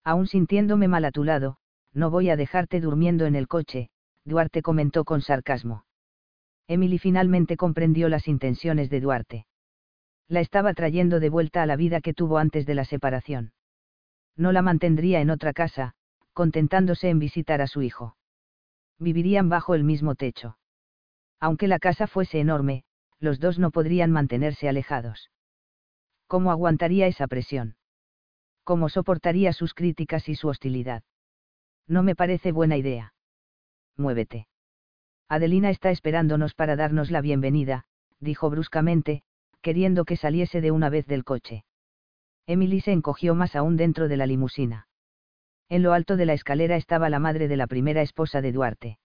[0.06, 1.58] Aún sintiéndome mal a tu lado,
[1.92, 3.90] no voy a dejarte durmiendo en el coche,
[4.24, 5.84] Duarte comentó con sarcasmo.
[6.70, 9.46] Emily finalmente comprendió las intenciones de Duarte
[10.30, 13.52] la estaba trayendo de vuelta a la vida que tuvo antes de la separación.
[14.38, 15.96] No la mantendría en otra casa,
[16.34, 18.16] contentándose en visitar a su hijo.
[19.00, 20.58] Vivirían bajo el mismo techo.
[21.40, 22.84] Aunque la casa fuese enorme,
[23.20, 25.32] los dos no podrían mantenerse alejados.
[26.28, 27.76] ¿Cómo aguantaría esa presión?
[28.64, 31.04] ¿Cómo soportaría sus críticas y su hostilidad?
[31.88, 33.14] No me parece buena idea.
[33.98, 34.48] Muévete.
[35.28, 37.86] Adelina está esperándonos para darnos la bienvenida,
[38.20, 39.24] dijo bruscamente,
[39.62, 41.64] queriendo que saliese de una vez del coche.
[42.46, 44.89] Emily se encogió más aún dentro de la limusina.
[45.70, 49.00] En lo alto de la escalera estaba la madre de la primera esposa de Duarte.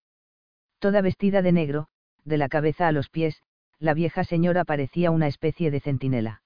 [0.78, 1.88] Toda vestida de negro,
[2.24, 3.42] de la cabeza a los pies,
[3.78, 6.42] la vieja señora parecía una especie de centinela.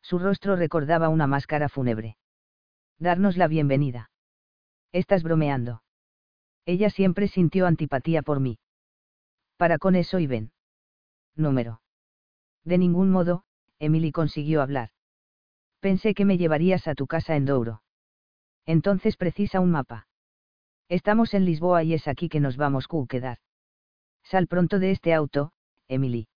[0.00, 2.16] Su rostro recordaba una máscara fúnebre.
[2.98, 4.10] Darnos la bienvenida.
[4.92, 5.82] Estás bromeando.
[6.64, 8.58] Ella siempre sintió antipatía por mí.
[9.56, 10.52] Para con eso y ven.
[11.34, 11.82] Número.
[12.64, 13.44] De ningún modo,
[13.80, 14.90] Emily consiguió hablar.
[15.80, 17.81] Pensé que me llevarías a tu casa en Douro.
[18.66, 20.06] Entonces precisa un mapa.
[20.88, 23.38] Estamos en Lisboa y es aquí que nos vamos a quedar.
[24.24, 25.52] Sal pronto de este auto,
[25.88, 26.28] Emily.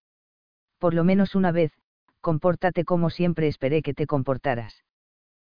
[0.78, 1.72] Por lo menos una vez,
[2.20, 4.84] compórtate como siempre esperé que te comportaras.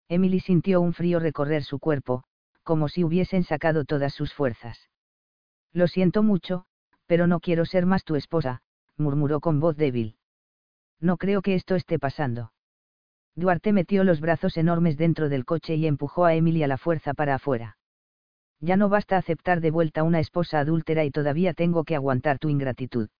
[0.09, 2.25] Emily sintió un frío recorrer su cuerpo,
[2.63, 4.89] como si hubiesen sacado todas sus fuerzas.
[5.73, 6.67] Lo siento mucho,
[7.07, 8.61] pero no quiero ser más tu esposa,
[8.97, 10.17] murmuró con voz débil.
[11.01, 12.53] No creo que esto esté pasando.
[13.39, 17.15] Duarte metió los brazos enormes dentro del coche y empujó a Emily a la fuerza
[17.15, 17.79] para afuera.
[18.59, 22.49] Ya no basta aceptar de vuelta una esposa adúltera y todavía tengo que aguantar tu
[22.49, 23.11] ingratitud.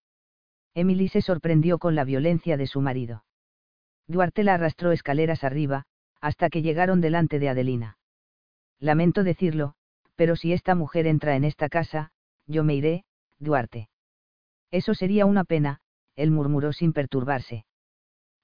[0.75, 3.23] Emily se sorprendió con la violencia de su marido.
[4.09, 5.85] Duarte la arrastró escaleras arriba,
[6.21, 7.97] hasta que llegaron delante de Adelina.
[8.81, 9.75] Lamento decirlo,
[10.17, 12.11] pero si esta mujer entra en esta casa,
[12.49, 13.05] yo me iré,
[13.39, 13.89] Duarte.
[14.73, 15.79] Eso sería una pena,
[16.17, 17.67] él murmuró sin perturbarse.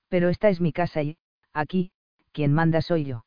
[0.09, 1.17] Pero esta es mi casa y,
[1.55, 1.93] aquí,
[2.33, 3.25] quien manda soy yo.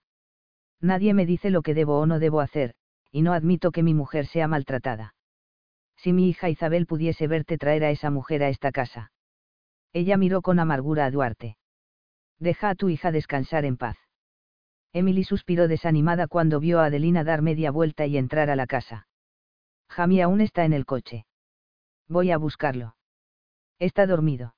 [0.80, 2.76] Nadie me dice lo que debo o no debo hacer,
[3.12, 5.16] y no admito que mi mujer sea maltratada.
[5.96, 9.12] Si mi hija Isabel pudiese verte traer a esa mujer a esta casa.
[9.94, 11.58] Ella miró con amargura a Duarte.
[12.38, 13.98] Deja a tu hija descansar en paz.
[14.94, 19.08] Emily suspiró desanimada cuando vio a Adelina dar media vuelta y entrar a la casa.
[19.90, 21.26] Jamie aún está en el coche.
[22.08, 22.96] Voy a buscarlo.
[23.80, 24.56] Está dormido.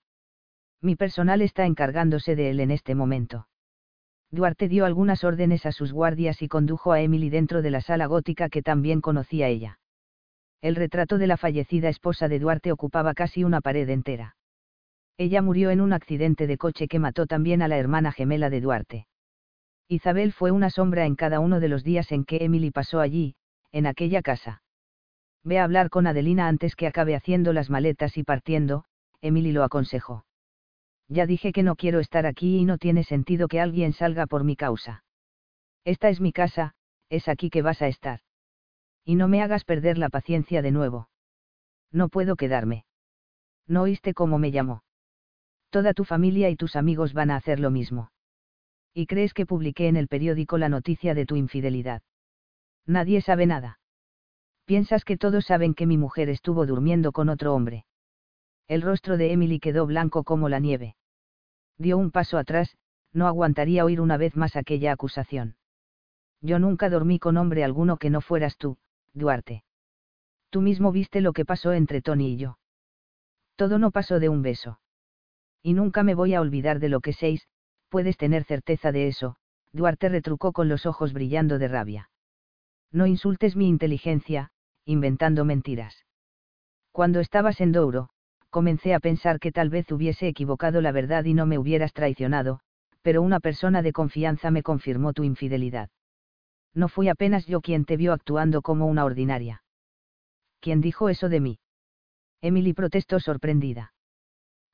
[0.82, 3.49] Mi personal está encargándose de él en este momento.
[4.32, 8.06] Duarte dio algunas órdenes a sus guardias y condujo a Emily dentro de la sala
[8.06, 9.80] gótica que también conocía ella.
[10.62, 14.36] El retrato de la fallecida esposa de Duarte ocupaba casi una pared entera.
[15.18, 18.62] Ella murió en un accidente de coche que mató también a la hermana gemela de
[18.62, 19.08] Duarte.
[19.88, 23.36] Isabel fue una sombra en cada uno de los días en que Emily pasó allí,
[23.72, 24.62] en aquella casa.
[25.44, 28.86] Ve a hablar con Adelina antes que acabe haciendo las maletas y partiendo,
[29.22, 30.26] Emily lo aconsejó
[31.10, 34.44] ya dije que no quiero estar aquí y no tiene sentido que alguien salga por
[34.44, 35.04] mi causa.
[35.84, 36.76] Esta es mi casa,
[37.10, 38.22] es aquí que vas a estar.
[39.04, 41.10] Y no me hagas perder la paciencia de nuevo.
[41.92, 42.86] No puedo quedarme.
[43.66, 44.84] ¿No oíste cómo me llamó?
[45.72, 48.12] Toda tu familia y tus amigos van a hacer lo mismo.
[48.94, 52.04] ¿Y crees que publiqué en el periódico la noticia de tu infidelidad?
[52.86, 53.80] Nadie sabe nada.
[54.66, 57.86] ¿Piensas que todos saben que mi mujer estuvo durmiendo con otro hombre?
[58.70, 60.96] El rostro de Emily quedó blanco como la nieve
[61.80, 62.78] dio un paso atrás,
[63.14, 65.56] no aguantaría oír una vez más aquella acusación.
[66.42, 68.78] Yo nunca dormí con hombre alguno que no fueras tú,
[69.14, 69.64] Duarte.
[70.50, 72.60] Tú mismo viste lo que pasó entre Tony y yo.
[73.56, 74.80] Todo no pasó de un beso.
[75.64, 77.48] Y nunca me voy a olvidar de lo que seis,
[77.90, 79.36] puedes tener certeza de eso,
[79.72, 82.10] Duarte retrucó con los ojos brillando de rabia.
[82.92, 84.52] No insultes mi inteligencia,
[84.86, 86.06] inventando mentiras.
[86.92, 88.10] Cuando estabas en Douro,
[88.50, 92.60] comencé a pensar que tal vez hubiese equivocado la verdad y no me hubieras traicionado,
[93.02, 95.90] pero una persona de confianza me confirmó tu infidelidad.
[96.74, 99.64] No fui apenas yo quien te vio actuando como una ordinaria.
[100.60, 101.60] ¿Quién dijo eso de mí?
[102.42, 103.94] Emily protestó sorprendida.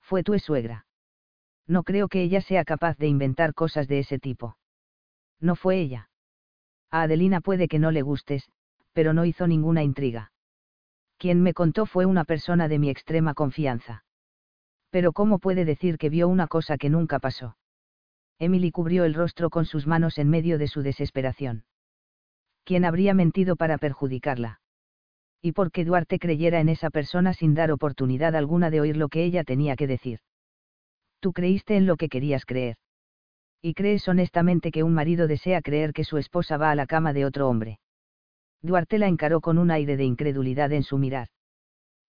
[0.02, 0.86] Fue tu suegra.
[1.68, 4.58] No creo que ella sea capaz de inventar cosas de ese tipo.
[5.40, 6.10] No fue ella.
[6.92, 8.50] A Adelina puede que no le gustes,
[8.94, 10.32] pero no hizo ninguna intriga.
[11.18, 14.04] Quien me contó fue una persona de mi extrema confianza.
[14.90, 17.58] Pero ¿cómo puede decir que vio una cosa que nunca pasó?
[18.40, 21.66] Emily cubrió el rostro con sus manos en medio de su desesperación.
[22.64, 24.60] ¿Quién habría mentido para perjudicarla?
[25.42, 29.10] ¿Y por qué Duarte creyera en esa persona sin dar oportunidad alguna de oír lo
[29.10, 30.20] que ella tenía que decir?
[31.20, 32.78] Tú creíste en lo que querías creer.
[33.62, 37.14] Y crees honestamente que un marido desea creer que su esposa va a la cama
[37.14, 37.80] de otro hombre.
[38.66, 41.28] Duarte la encaró con un aire de incredulidad en su mirar.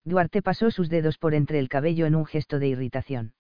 [0.05, 3.35] Duarte pasó sus dedos por entre el cabello en un gesto de irritación.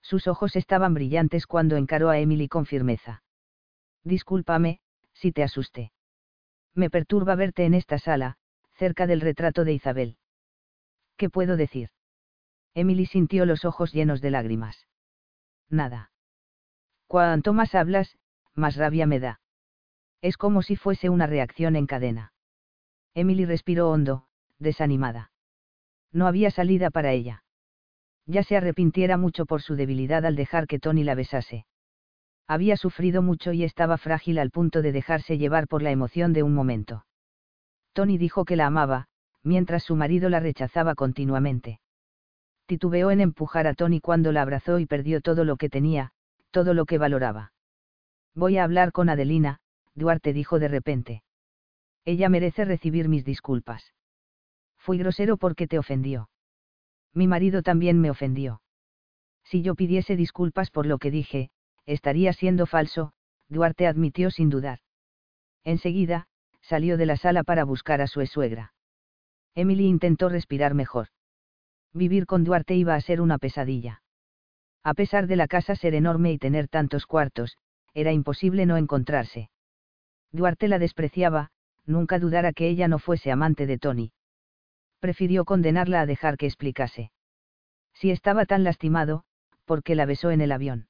[0.00, 3.22] Sus ojos estaban brillantes cuando encaró a Emily con firmeza.
[4.04, 4.80] Discúlpame,
[5.12, 5.92] si te asusté.
[6.74, 8.38] Me perturba verte en esta sala,
[8.78, 10.16] cerca del retrato de Isabel.
[11.18, 11.90] ¿Qué puedo decir?
[12.72, 14.86] Emily sintió los ojos llenos de lágrimas.
[15.68, 16.10] Nada.
[17.06, 18.16] Cuanto más hablas,
[18.54, 19.40] más rabia me da.
[20.22, 22.32] Es como si fuese una reacción en cadena.
[23.14, 24.26] Emily respiró hondo,
[24.58, 25.32] desanimada.
[26.12, 27.44] No había salida para ella.
[28.26, 31.66] Ya se arrepintiera mucho por su debilidad al dejar que Tony la besase.
[32.46, 36.42] Había sufrido mucho y estaba frágil al punto de dejarse llevar por la emoción de
[36.42, 37.06] un momento.
[37.92, 39.06] Tony dijo que la amaba,
[39.42, 41.80] mientras su marido la rechazaba continuamente.
[42.66, 46.12] Titubeó en empujar a Tony cuando la abrazó y perdió todo lo que tenía,
[46.50, 47.52] todo lo que valoraba.
[48.34, 49.60] Voy a hablar con Adelina,
[50.00, 51.22] Duarte dijo de repente.
[52.04, 53.92] Ella merece recibir mis disculpas.
[54.78, 56.30] Fui grosero porque te ofendió.
[57.12, 58.62] Mi marido también me ofendió.
[59.44, 61.50] Si yo pidiese disculpas por lo que dije,
[61.84, 63.12] estaría siendo falso,
[63.48, 64.78] Duarte admitió sin dudar.
[65.64, 66.28] Enseguida,
[66.62, 68.72] salió de la sala para buscar a su suegra.
[69.54, 71.08] Emily intentó respirar mejor.
[71.92, 74.02] Vivir con Duarte iba a ser una pesadilla.
[74.82, 77.58] A pesar de la casa ser enorme y tener tantos cuartos,
[77.92, 79.50] era imposible no encontrarse.
[80.32, 81.50] Duarte la despreciaba,
[81.86, 84.12] nunca dudara que ella no fuese amante de Tony.
[85.00, 87.10] Prefirió condenarla a dejar que explicase.
[87.94, 89.24] Si estaba tan lastimado,
[89.64, 90.88] ¿por qué la besó en el avión?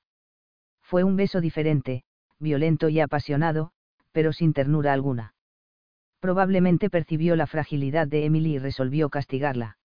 [0.83, 2.03] Fue un beso diferente,
[2.39, 3.73] violento y apasionado,
[4.13, 5.35] pero sin ternura alguna.
[6.19, 9.79] Probablemente percibió la fragilidad de Emily y resolvió castigarla.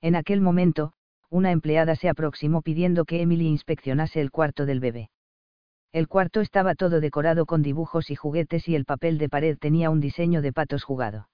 [0.00, 0.94] En aquel momento,
[1.30, 5.10] una empleada se aproximó pidiendo que Emily inspeccionase el cuarto del bebé.
[5.92, 9.90] El cuarto estaba todo decorado con dibujos y juguetes y el papel de pared tenía
[9.90, 11.28] un diseño de patos jugado.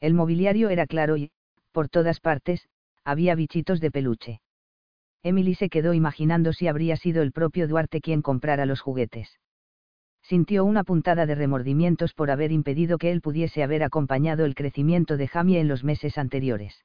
[0.00, 1.30] El mobiliario era claro y,
[1.72, 2.68] por todas partes,
[3.04, 4.40] había bichitos de peluche.
[5.22, 9.38] Emily se quedó imaginando si habría sido el propio Duarte quien comprara los juguetes.
[10.22, 15.16] Sintió una puntada de remordimientos por haber impedido que él pudiese haber acompañado el crecimiento
[15.16, 16.84] de Jamie en los meses anteriores.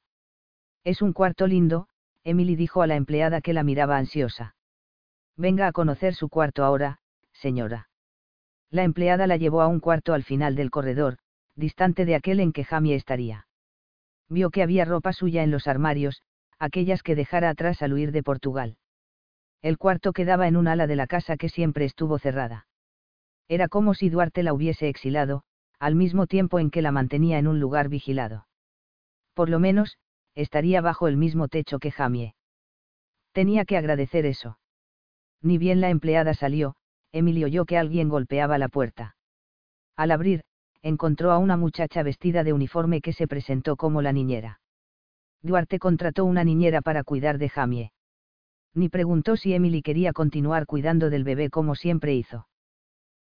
[0.82, 1.88] Es un cuarto lindo,
[2.24, 4.55] Emily dijo a la empleada que la miraba ansiosa.
[5.36, 6.98] Venga a conocer su cuarto ahora,
[7.32, 7.88] señora.
[8.70, 11.18] La empleada la llevó a un cuarto al final del corredor,
[11.54, 13.46] distante de aquel en que Jamie estaría.
[14.28, 16.22] Vio que había ropa suya en los armarios,
[16.58, 18.76] aquellas que dejara atrás al huir de Portugal.
[19.62, 22.66] El cuarto quedaba en un ala de la casa que siempre estuvo cerrada.
[23.48, 25.42] Era como si Duarte la hubiese exilado,
[25.78, 28.46] al mismo tiempo en que la mantenía en un lugar vigilado.
[29.34, 29.98] Por lo menos,
[30.34, 32.34] estaría bajo el mismo techo que Jamie.
[33.32, 34.58] Tenía que agradecer eso.
[35.42, 36.74] Ni bien la empleada salió,
[37.12, 39.16] Emily oyó que alguien golpeaba la puerta.
[39.96, 40.42] Al abrir,
[40.82, 44.60] encontró a una muchacha vestida de uniforme que se presentó como la niñera.
[45.42, 47.92] Duarte contrató una niñera para cuidar de Jamie.
[48.74, 52.46] Ni preguntó si Emily quería continuar cuidando del bebé como siempre hizo.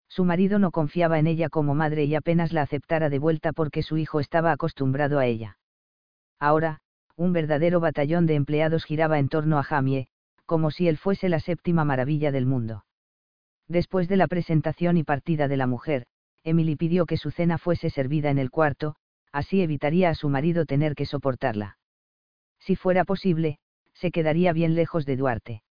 [0.08, 3.82] Su marido no confiaba en ella como madre y apenas la aceptara de vuelta porque
[3.82, 5.58] su hijo estaba acostumbrado a ella.
[6.40, 6.80] Ahora,
[7.16, 10.08] un verdadero batallón de empleados giraba en torno a Jamie,
[10.46, 12.86] como si él fuese la séptima maravilla del mundo.
[13.68, 16.06] Después de la presentación y partida de la mujer,
[16.44, 18.96] Emily pidió que su cena fuese servida en el cuarto,
[19.32, 21.78] así evitaría a su marido tener que soportarla.
[22.60, 23.58] Si fuera posible,
[23.94, 25.64] se quedaría bien lejos de Duarte.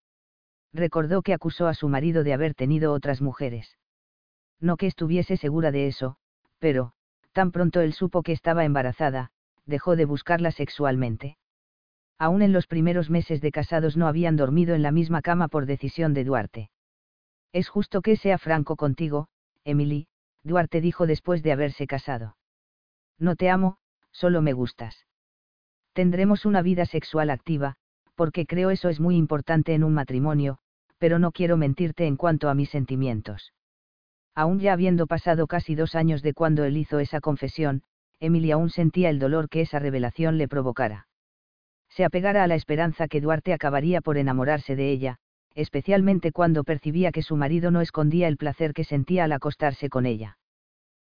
[0.73, 3.79] Recordó que acusó a su marido de haber tenido otras mujeres.
[4.61, 6.17] No que estuviese segura de eso,
[6.59, 6.93] pero,
[7.33, 9.31] tan pronto él supo que estaba embarazada,
[9.67, 11.37] dejó de buscarla sexualmente
[12.19, 15.67] aún en los primeros meses de casados no habían dormido en la misma cama por
[15.67, 16.71] decisión de Duarte.
[17.53, 19.29] Es justo que sea franco contigo,
[19.65, 20.07] Emily,
[20.43, 22.37] Duarte dijo después de haberse casado.
[23.19, 23.79] No te amo,
[24.13, 25.07] solo me gustas.
[25.93, 27.77] Tendremos una vida sexual activa,
[28.15, 30.59] porque creo eso es muy importante en un matrimonio,
[30.99, 33.53] pero no quiero mentirte en cuanto a mis sentimientos.
[34.35, 37.83] Aún ya habiendo pasado casi dos años de cuando él hizo esa confesión,
[38.19, 41.07] Emily aún sentía el dolor que esa revelación le provocara
[41.95, 45.19] se apegara a la esperanza que Duarte acabaría por enamorarse de ella,
[45.55, 50.05] especialmente cuando percibía que su marido no escondía el placer que sentía al acostarse con
[50.05, 50.37] ella.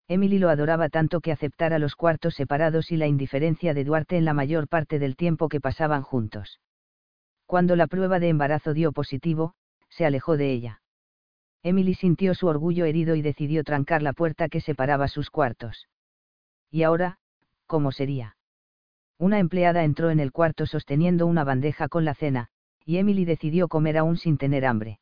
[0.08, 4.24] Emily lo adoraba tanto que aceptara los cuartos separados y la indiferencia de Duarte en
[4.24, 6.58] la mayor parte del tiempo que pasaban juntos.
[7.46, 9.54] Cuando la prueba de embarazo dio positivo,
[9.88, 10.82] se alejó de ella.
[11.62, 15.88] Emily sintió su orgullo herido y decidió trancar la puerta que separaba sus cuartos.
[16.72, 17.18] ¿Y ahora,
[17.66, 18.34] cómo sería?
[19.22, 22.48] Una empleada entró en el cuarto sosteniendo una bandeja con la cena,
[22.84, 24.98] y Emily decidió comer aún sin tener hambre.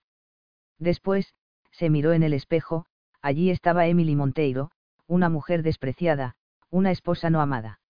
[0.79, 1.33] Después,
[1.71, 2.85] se miró en el espejo,
[3.23, 4.73] allí estaba Emily Monteiro,
[5.07, 6.37] una mujer despreciada,
[6.69, 7.81] una esposa no amada.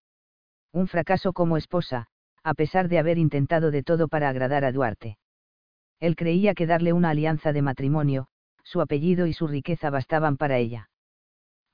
[0.71, 2.07] Un fracaso como esposa,
[2.43, 5.17] a pesar de haber intentado de todo para agradar a Duarte.
[5.99, 8.27] Él creía que darle una alianza de matrimonio,
[8.63, 10.89] su apellido y su riqueza bastaban para ella.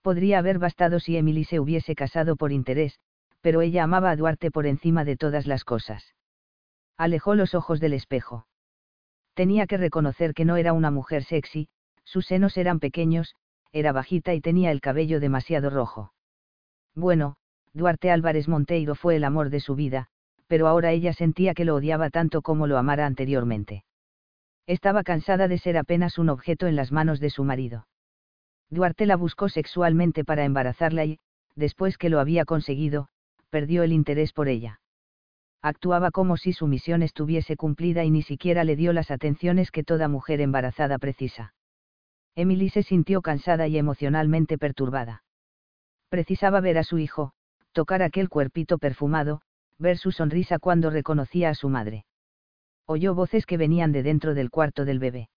[0.01, 2.99] Podría haber bastado si Emily se hubiese casado por interés,
[3.47, 6.13] pero ella amaba a Duarte por encima de todas las cosas.
[6.97, 8.45] Alejó los ojos del espejo.
[9.35, 11.69] Tenía que reconocer que no era una mujer sexy,
[12.03, 13.35] sus senos eran pequeños,
[13.71, 16.11] era bajita y tenía el cabello demasiado rojo.
[16.93, 17.37] Bueno,
[17.71, 20.07] Duarte Álvarez Monteiro fue el amor de su vida,
[20.47, 23.85] pero ahora ella sentía que lo odiaba tanto como lo amara anteriormente.
[24.65, 27.87] Estaba cansada de ser apenas un objeto en las manos de su marido.
[28.69, 31.19] Duarte la buscó sexualmente para embarazarla y,
[31.55, 33.07] después que lo había conseguido,
[33.49, 34.79] perdió el interés por ella.
[35.61, 39.83] Actuaba como si su misión estuviese cumplida y ni siquiera le dio las atenciones que
[39.83, 41.53] toda mujer embarazada precisa.
[42.35, 45.23] Emily se sintió cansada y emocionalmente perturbada.
[46.09, 47.33] Precisaba ver a su hijo,
[47.71, 49.41] tocar aquel cuerpito perfumado,
[49.79, 52.05] ver su sonrisa cuando reconocía a su madre.
[52.85, 55.29] Oyó voces que venían de dentro del cuarto del bebé.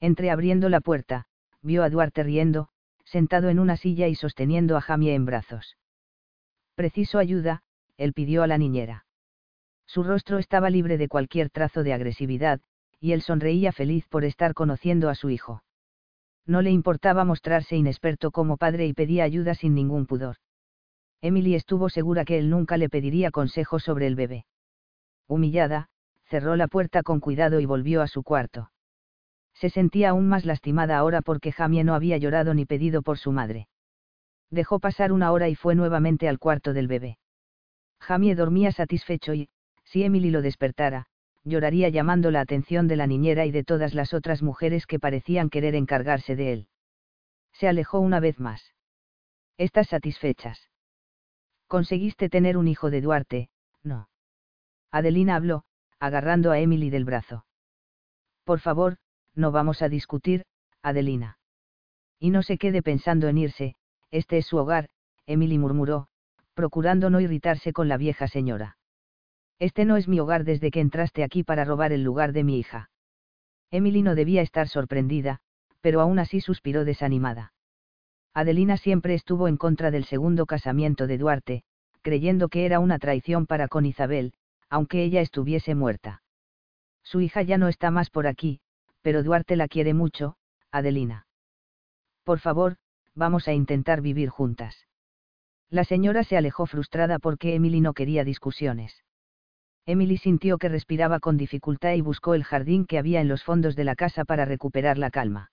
[0.00, 1.26] Entreabriendo la puerta,
[1.62, 2.68] vio a Duarte riendo,
[3.04, 5.76] sentado en una silla y sosteniendo a Jamie en brazos.
[6.76, 7.62] Preciso ayuda,
[7.96, 9.06] él pidió a la niñera.
[9.86, 12.60] Su rostro estaba libre de cualquier trazo de agresividad,
[13.00, 15.62] y él sonreía feliz por estar conociendo a su hijo.
[16.44, 20.36] No le importaba mostrarse inexperto como padre y pedía ayuda sin ningún pudor.
[21.22, 24.44] Emily estuvo segura que él nunca le pediría consejo sobre el bebé.
[25.26, 25.88] Humillada,
[26.26, 28.70] cerró la puerta con cuidado y volvió a su cuarto.
[29.54, 33.32] Se sentía aún más lastimada ahora porque Jamie no había llorado ni pedido por su
[33.32, 33.66] madre.
[34.50, 37.18] Dejó pasar una hora y fue nuevamente al cuarto del bebé.
[38.00, 39.48] Jamie dormía satisfecho y,
[39.84, 41.06] si Emily lo despertara,
[41.44, 45.48] lloraría llamando la atención de la niñera y de todas las otras mujeres que parecían
[45.48, 46.68] querer encargarse de él.
[47.52, 48.74] Se alejó una vez más.
[49.56, 50.68] ¿Estás satisfechas?
[51.66, 53.48] Conseguiste tener un hijo de Duarte,
[53.82, 54.08] no.
[54.90, 55.64] Adelina habló,
[55.98, 57.46] agarrando a Emily del brazo.
[58.44, 58.98] Por favor,
[59.34, 60.44] no vamos a discutir,
[60.82, 61.38] Adelina.
[62.18, 63.76] Y no se quede pensando en irse,
[64.16, 64.88] este es su hogar,
[65.26, 66.08] Emily murmuró,
[66.54, 68.78] procurando no irritarse con la vieja señora.
[69.58, 72.58] Este no es mi hogar desde que entraste aquí para robar el lugar de mi
[72.58, 72.90] hija.
[73.70, 75.40] Emily no debía estar sorprendida,
[75.80, 77.52] pero aún así suspiró desanimada.
[78.32, 81.62] Adelina siempre estuvo en contra del segundo casamiento de Duarte,
[82.02, 84.32] creyendo que era una traición para con Isabel,
[84.68, 86.22] aunque ella estuviese muerta.
[87.02, 88.60] Su hija ya no está más por aquí,
[89.02, 90.36] pero Duarte la quiere mucho,
[90.70, 91.26] Adelina.
[92.24, 92.76] Por favor,
[93.16, 94.86] vamos a intentar vivir juntas.
[95.68, 99.02] La señora se alejó frustrada porque Emily no quería discusiones.
[99.84, 103.74] Emily sintió que respiraba con dificultad y buscó el jardín que había en los fondos
[103.74, 105.50] de la casa para recuperar la calma.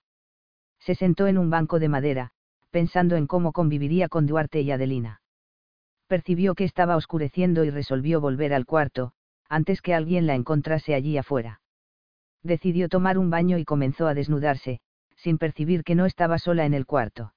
[0.80, 2.31] Se sentó en un banco de madera,
[2.69, 5.22] pensando en cómo conviviría con Duarte y Adelina.
[6.07, 9.14] Percibió que estaba oscureciendo y resolvió volver al cuarto,
[9.48, 11.61] antes que alguien la encontrase allí afuera.
[12.41, 14.81] Decidió tomar un baño y comenzó a desnudarse,
[15.15, 17.34] sin percibir que no estaba sola en el cuarto.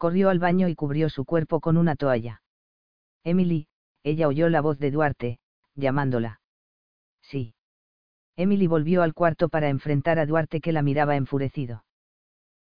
[0.00, 2.40] Corrió al baño y cubrió su cuerpo con una toalla.
[3.22, 3.66] Emily,
[4.02, 5.38] ella oyó la voz de Duarte,
[5.74, 6.40] llamándola.
[7.20, 7.52] Sí.
[8.34, 11.84] Emily volvió al cuarto para enfrentar a Duarte que la miraba enfurecido.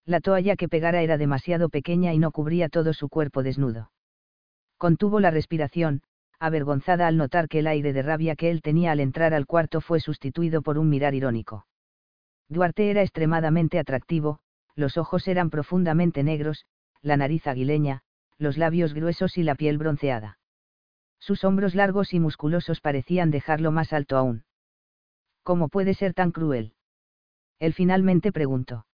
[0.05, 3.93] La toalla que pegara era demasiado pequeña y no cubría todo su cuerpo desnudo.
[4.77, 6.03] Contuvo la respiración,
[6.41, 9.81] avergonzada al notar que el aire de rabia que él tenía al entrar al cuarto
[9.81, 11.69] fue sustituido por un mirar irónico.
[12.49, 14.41] Duarte era extremadamente atractivo,
[14.75, 16.67] los ojos eran profundamente negros,
[17.03, 18.03] la nariz aguileña,
[18.39, 20.39] los labios gruesos y la piel bronceada.
[21.19, 24.45] Sus hombros largos y musculosos parecían dejarlo más alto aún.
[25.43, 26.75] ¿Cómo puede ser tan cruel?
[27.59, 28.87] Él finalmente preguntó.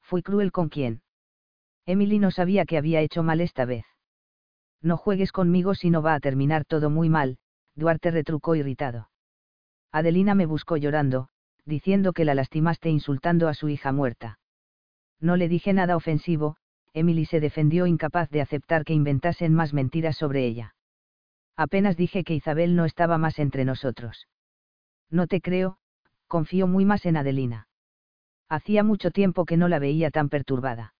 [0.00, 1.02] ¿Fui cruel con quién?
[1.86, 3.84] Emily no sabía que había hecho mal esta vez.
[4.82, 7.38] No juegues conmigo si no va a terminar todo muy mal,
[7.74, 9.10] Duarte retrucó irritado.
[9.92, 11.28] Adelina me buscó llorando,
[11.64, 14.38] diciendo que la lastimaste insultando a su hija muerta.
[15.20, 16.56] No le dije nada ofensivo,
[16.92, 20.74] Emily se defendió incapaz de aceptar que inventasen más mentiras sobre ella.
[21.56, 24.28] Apenas dije que Isabel no estaba más entre nosotros.
[25.10, 25.78] No te creo,
[26.26, 27.68] confío muy más en Adelina.
[28.48, 30.94] Hacía mucho tiempo que no la veía tan perturbada.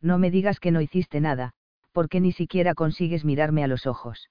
[0.00, 1.52] No me digas que no hiciste nada,
[1.92, 4.30] porque ni siquiera consigues mirarme a los ojos.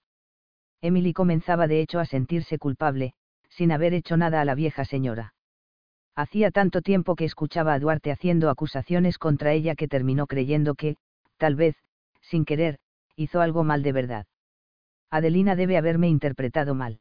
[0.81, 3.13] Emily comenzaba de hecho a sentirse culpable,
[3.49, 5.34] sin haber hecho nada a la vieja señora.
[6.15, 10.95] Hacía tanto tiempo que escuchaba a Duarte haciendo acusaciones contra ella que terminó creyendo que,
[11.37, 11.75] tal vez,
[12.21, 12.79] sin querer,
[13.15, 14.27] hizo algo mal de verdad.
[15.09, 16.99] Adelina debe haberme interpretado mal.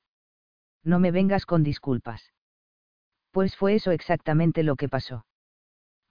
[0.82, 2.32] No me vengas con disculpas.
[3.30, 5.24] Pues fue eso exactamente lo que pasó.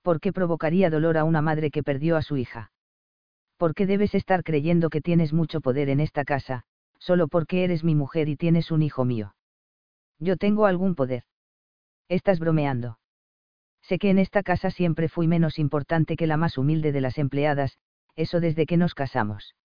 [0.04, 2.72] ¿por qué provocaría dolor a una madre que perdió a su hija?
[3.58, 6.66] ¿Por qué debes estar creyendo que tienes mucho poder en esta casa,
[7.00, 9.34] solo porque eres mi mujer y tienes un hijo mío?
[10.20, 11.24] Yo tengo algún poder.
[12.10, 13.00] Estás bromeando.
[13.82, 17.18] Sé que en esta casa siempre fui menos importante que la más humilde de las
[17.18, 17.78] empleadas,
[18.16, 19.56] eso desde que nos casamos.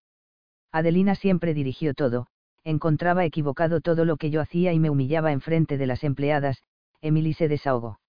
[0.72, 2.26] Adelina siempre dirigió todo,
[2.64, 6.62] encontraba equivocado todo lo que yo hacía y me humillaba en frente de las empleadas,
[7.00, 8.00] Emily se desahogó.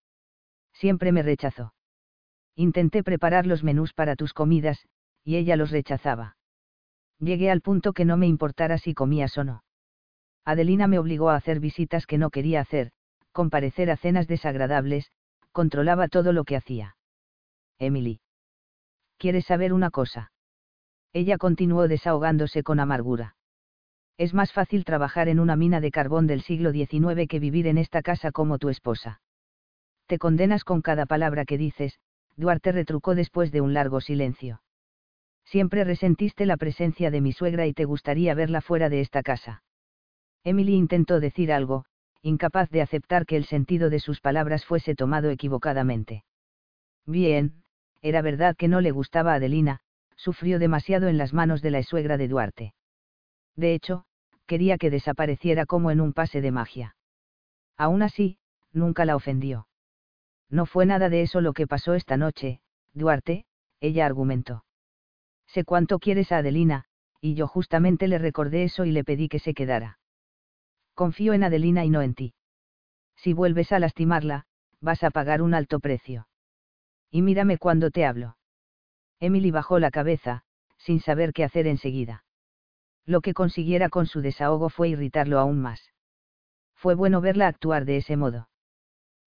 [0.73, 1.73] Siempre me rechazó.
[2.55, 4.85] Intenté preparar los menús para tus comidas,
[5.23, 6.37] y ella los rechazaba.
[7.19, 9.63] Llegué al punto que no me importara si comías o no.
[10.43, 12.91] Adelina me obligó a hacer visitas que no quería hacer,
[13.39, 15.13] comparecer a cenas desagradables,
[15.53, 16.97] controlaba todo lo que hacía.
[17.77, 18.19] Emily.
[19.17, 20.33] ¿Quieres saber una cosa?
[21.13, 23.37] Ella continuó desahogándose con amargura.
[24.17, 27.77] Es más fácil trabajar en una mina de carbón del siglo XIX que vivir en
[27.77, 29.21] esta casa como tu esposa.
[30.05, 31.97] Te condenas con cada palabra que dices,
[32.35, 34.61] Duarte retrucó después de un largo silencio.
[35.45, 39.63] Siempre resentiste la presencia de mi suegra y te gustaría verla fuera de esta casa.
[40.43, 41.85] Emily intentó decir algo,
[42.21, 46.23] incapaz de aceptar que el sentido de sus palabras fuese tomado equivocadamente.
[47.05, 47.63] Bien,
[48.01, 49.81] era verdad que no le gustaba a Adelina,
[50.15, 52.73] sufrió demasiado en las manos de la suegra de Duarte.
[53.55, 54.05] De hecho,
[54.45, 56.95] quería que desapareciera como en un pase de magia.
[57.77, 58.37] Aún así,
[58.73, 59.67] nunca la ofendió.
[60.49, 62.59] No fue nada de eso lo que pasó esta noche,
[62.93, 63.45] Duarte,
[63.79, 64.65] ella argumentó.
[65.47, 66.85] Sé cuánto quieres a Adelina,
[67.21, 69.98] y yo justamente le recordé eso y le pedí que se quedara.
[70.99, 72.33] Confío en Adelina y no en ti.
[73.15, 74.47] Si vuelves a lastimarla,
[74.81, 76.27] vas a pagar un alto precio.
[77.09, 78.35] Y mírame cuando te hablo.
[79.21, 80.43] Emily bajó la cabeza,
[80.77, 82.25] sin saber qué hacer enseguida.
[83.05, 85.93] Lo que consiguiera con su desahogo fue irritarlo aún más.
[86.75, 88.49] Fue bueno verla actuar de ese modo.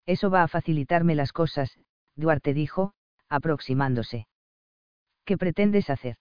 [0.05, 1.79] Eso va a facilitarme las cosas,
[2.15, 2.93] Duarte dijo,
[3.29, 4.27] aproximándose.
[5.25, 6.17] ¿Qué pretendes hacer?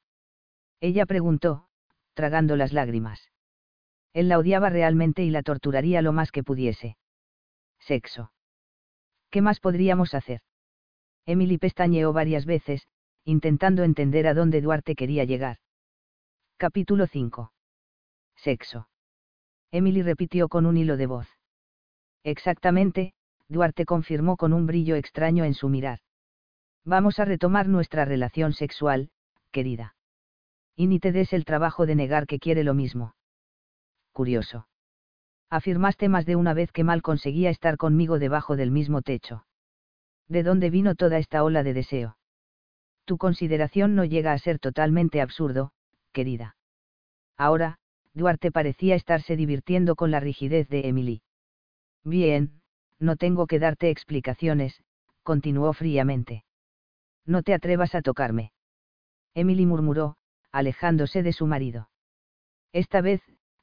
[0.80, 1.68] Ella preguntó,
[2.14, 3.31] tragando las lágrimas.
[4.14, 6.96] Él la odiaba realmente y la torturaría lo más que pudiese.
[7.80, 8.32] Sexo.
[9.30, 10.42] ¿Qué más podríamos hacer?
[11.24, 12.86] Emily pestañeó varias veces,
[13.24, 15.58] intentando entender a dónde Duarte quería llegar.
[16.58, 17.52] Capítulo 5.
[18.36, 18.88] Sexo.
[19.70, 21.28] Emily repitió con un hilo de voz.
[22.22, 23.14] Exactamente,
[23.48, 26.00] Duarte confirmó con un brillo extraño en su mirar.
[26.84, 29.10] Vamos a retomar nuestra relación sexual,
[29.50, 29.94] querida.
[30.76, 33.14] Y ni te des el trabajo de negar que quiere lo mismo
[34.12, 34.68] curioso.
[35.50, 39.44] Afirmaste más de una vez que mal conseguía estar conmigo debajo del mismo techo.
[40.28, 42.16] ¿De dónde vino toda esta ola de deseo?
[43.04, 45.72] Tu consideración no llega a ser totalmente absurdo,
[46.12, 46.56] querida.
[47.36, 47.78] Ahora,
[48.14, 51.22] Duarte parecía estarse divirtiendo con la rigidez de Emily.
[52.04, 52.60] Bien,
[52.98, 54.82] no tengo que darte explicaciones,
[55.22, 56.44] continuó fríamente.
[57.24, 58.52] No te atrevas a tocarme.
[59.34, 60.16] Emily murmuró,
[60.50, 61.88] alejándose de su marido.
[62.72, 63.22] Esta vez,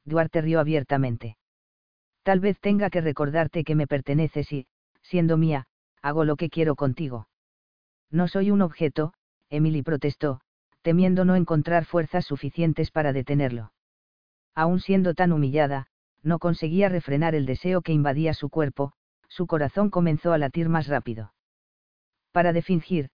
[0.10, 1.38] Duarte rió abiertamente.
[2.23, 4.68] Tal vez tenga que recordarte que me perteneces y,
[5.02, 5.68] siendo mía,
[6.02, 7.27] hago lo que quiero contigo.
[8.11, 9.14] No soy un objeto,
[9.49, 10.41] Emily protestó,
[10.81, 13.72] temiendo no encontrar fuerzas suficientes para detenerlo.
[14.56, 15.88] Aún siendo tan humillada,
[16.22, 18.94] no conseguía refrenar el deseo que invadía su cuerpo,
[19.27, 21.34] su corazón comenzó a latir más rápido.
[22.31, 23.10] Para de fingir,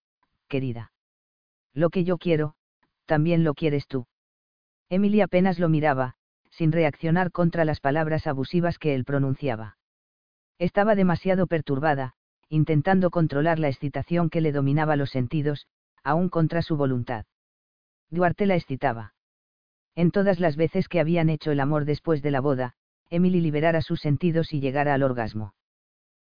[0.47, 0.91] querida.
[1.73, 2.55] Lo que yo quiero,
[3.05, 4.07] también lo quieres tú.
[4.89, 6.15] Emily apenas lo miraba,
[6.57, 9.77] sin reaccionar contra las palabras abusivas que él pronunciaba.
[10.57, 12.13] Estaba demasiado perturbada,
[12.47, 15.67] intentando controlar la excitación que le dominaba los sentidos,
[16.03, 17.25] aún contra su voluntad.
[18.09, 19.13] Duarte la excitaba.
[19.95, 22.73] En todas las veces que habían hecho el amor después de la boda,
[23.09, 25.53] Emily liberara sus sentidos y llegara al orgasmo.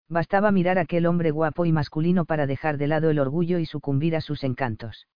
[0.08, 3.66] Bastaba mirar a aquel hombre guapo y masculino para dejar de lado el orgullo y
[3.66, 5.08] sucumbir a sus encantos.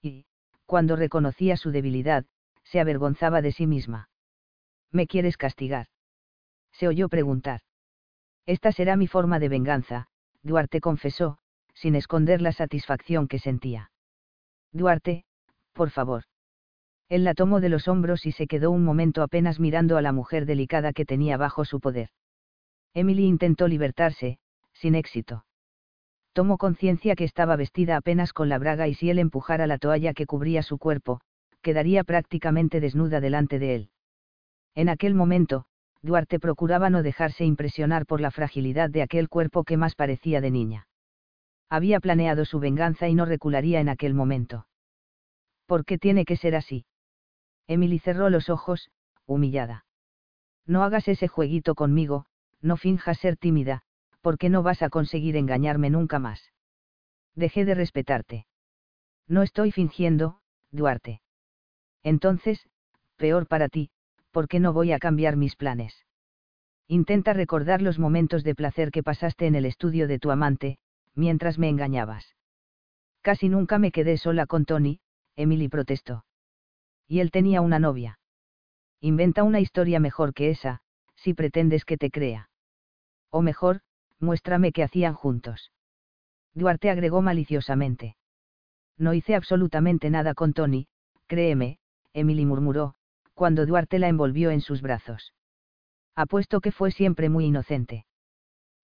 [0.00, 0.26] Y,
[0.66, 2.24] cuando reconocía su debilidad,
[2.62, 4.10] se avergonzaba de sí misma.
[4.92, 5.86] ¿Me quieres castigar?
[6.72, 7.60] Se oyó preguntar.
[8.46, 10.06] Esta será mi forma de venganza,
[10.42, 11.38] Duarte confesó,
[11.74, 13.90] sin esconder la satisfacción que sentía.
[14.72, 15.24] Duarte,
[15.72, 16.24] por favor.
[17.08, 20.12] Él la tomó de los hombros y se quedó un momento apenas mirando a la
[20.12, 22.10] mujer delicada que tenía bajo su poder.
[22.94, 24.38] Emily intentó libertarse,
[24.72, 25.44] sin éxito.
[26.32, 30.14] Tomó conciencia que estaba vestida apenas con la braga y si él empujara la toalla
[30.14, 31.20] que cubría su cuerpo,
[31.62, 33.90] quedaría prácticamente desnuda delante de él.
[34.78, 35.64] En aquel momento,
[36.02, 40.52] Duarte procuraba no dejarse impresionar por la fragilidad de aquel cuerpo que más parecía de
[40.52, 40.86] niña.
[41.68, 44.68] Había planeado su venganza y no recularía en aquel momento.
[45.66, 46.86] ¿Por qué tiene que ser así?
[47.66, 48.92] Emily cerró los ojos,
[49.26, 49.84] humillada.
[50.64, 52.26] No hagas ese jueguito conmigo,
[52.60, 53.82] no finjas ser tímida,
[54.20, 56.52] porque no vas a conseguir engañarme nunca más.
[57.34, 58.46] Dejé de respetarte.
[59.26, 60.38] No estoy fingiendo,
[60.70, 61.20] Duarte.
[62.04, 62.64] Entonces,
[63.16, 63.90] peor para ti,
[64.30, 66.04] ¿por qué no voy a cambiar mis planes?
[66.86, 70.78] Intenta recordar los momentos de placer que pasaste en el estudio de tu amante,
[71.14, 72.34] mientras me engañabas.
[73.20, 75.00] Casi nunca me quedé sola con Tony,
[75.36, 76.24] Emily protestó.
[77.06, 78.18] Y él tenía una novia.
[79.00, 80.80] Inventa una historia mejor que esa,
[81.14, 82.50] si pretendes que te crea.
[83.30, 83.80] O mejor,
[84.18, 85.72] muéstrame qué hacían juntos.
[86.54, 88.16] Duarte agregó maliciosamente.
[88.96, 90.88] No hice absolutamente nada con Tony,
[91.26, 91.78] créeme,
[92.12, 92.94] Emily murmuró,
[93.38, 95.32] cuando Duarte la envolvió en sus brazos.
[96.16, 98.04] Apuesto que fue siempre muy inocente.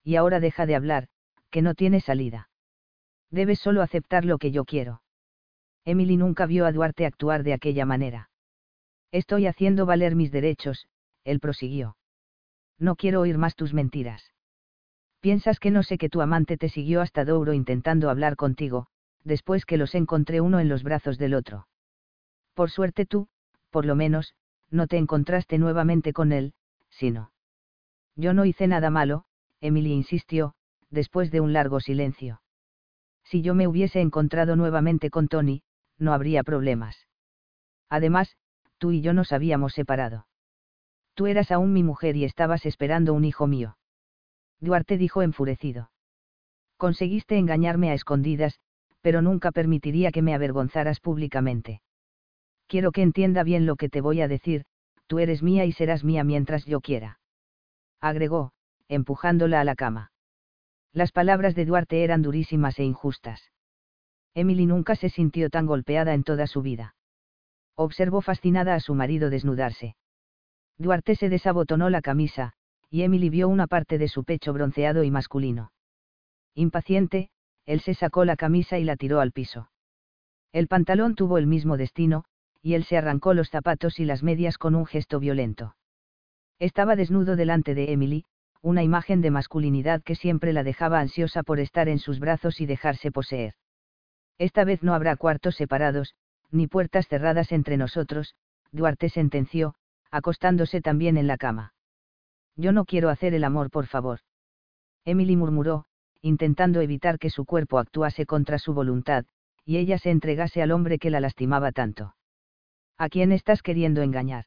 [0.04, 1.08] Y ahora deja de hablar,
[1.50, 2.48] que no tiene salida.
[3.32, 5.02] Debes solo aceptar lo que yo quiero.
[5.84, 8.30] Emily nunca vio a Duarte actuar de aquella manera.
[9.10, 10.86] Estoy haciendo valer mis derechos,
[11.24, 11.96] él prosiguió.
[12.78, 14.30] No quiero oír más tus mentiras.
[15.18, 18.86] Piensas que no sé que tu amante te siguió hasta Douro intentando hablar contigo,
[19.24, 21.66] después que los encontré uno en los brazos del otro.
[22.54, 23.26] Por suerte tú,
[23.70, 24.36] por lo menos,
[24.74, 26.52] no te encontraste nuevamente con él,
[26.90, 27.30] sino.
[28.16, 29.24] Yo no hice nada malo,
[29.60, 30.54] Emily insistió,
[30.90, 32.42] después de un largo silencio.
[33.24, 35.62] Si yo me hubiese encontrado nuevamente con Tony,
[35.96, 37.06] no habría problemas.
[37.88, 38.36] Además,
[38.78, 40.26] tú y yo nos habíamos separado.
[41.14, 43.78] Tú eras aún mi mujer y estabas esperando un hijo mío.
[44.60, 45.92] Duarte dijo enfurecido.
[46.76, 48.58] Conseguiste engañarme a escondidas,
[49.00, 51.80] pero nunca permitiría que me avergonzaras públicamente.
[52.66, 54.64] Quiero que entienda bien lo que te voy a decir,
[55.06, 57.20] tú eres mía y serás mía mientras yo quiera.
[58.00, 58.52] Agregó,
[58.88, 60.12] empujándola a la cama.
[60.92, 63.50] Las palabras de Duarte eran durísimas e injustas.
[64.34, 66.94] Emily nunca se sintió tan golpeada en toda su vida.
[67.76, 69.96] Observó fascinada a su marido desnudarse.
[70.78, 72.52] Duarte se desabotonó la camisa,
[72.90, 75.72] y Emily vio una parte de su pecho bronceado y masculino.
[76.54, 77.30] Impaciente,
[77.66, 79.70] él se sacó la camisa y la tiró al piso.
[80.52, 82.24] El pantalón tuvo el mismo destino,
[82.64, 85.76] y él se arrancó los zapatos y las medias con un gesto violento.
[86.58, 88.24] Estaba desnudo delante de Emily,
[88.62, 92.66] una imagen de masculinidad que siempre la dejaba ansiosa por estar en sus brazos y
[92.66, 93.52] dejarse poseer.
[94.38, 96.14] Esta vez no habrá cuartos separados,
[96.50, 98.34] ni puertas cerradas entre nosotros,
[98.72, 99.74] Duarte sentenció,
[100.10, 101.74] acostándose también en la cama.
[102.56, 104.20] Yo no quiero hacer el amor, por favor.
[105.04, 105.84] Emily murmuró,
[106.22, 109.26] intentando evitar que su cuerpo actuase contra su voluntad,
[109.66, 112.14] y ella se entregase al hombre que la lastimaba tanto.
[112.96, 114.46] ¿A quién estás queriendo engañar?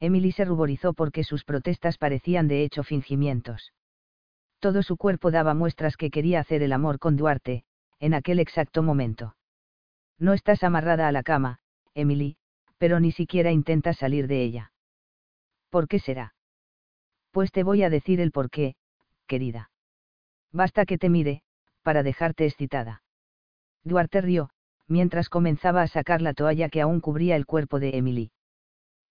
[0.00, 3.72] Emily se ruborizó porque sus protestas parecían de hecho fingimientos.
[4.58, 7.64] Todo su cuerpo daba muestras que quería hacer el amor con Duarte,
[8.00, 9.36] en aquel exacto momento.
[10.18, 11.58] No estás amarrada a la cama,
[11.94, 12.36] Emily,
[12.78, 14.72] pero ni siquiera intentas salir de ella.
[15.70, 16.34] ¿Por qué será?
[17.30, 18.76] Pues te voy a decir el por qué,
[19.26, 19.70] querida.
[20.52, 21.42] Basta que te mire,
[21.82, 23.02] para dejarte excitada.
[23.82, 24.50] Duarte rió,
[24.88, 28.30] mientras comenzaba a sacar la toalla que aún cubría el cuerpo de Emily.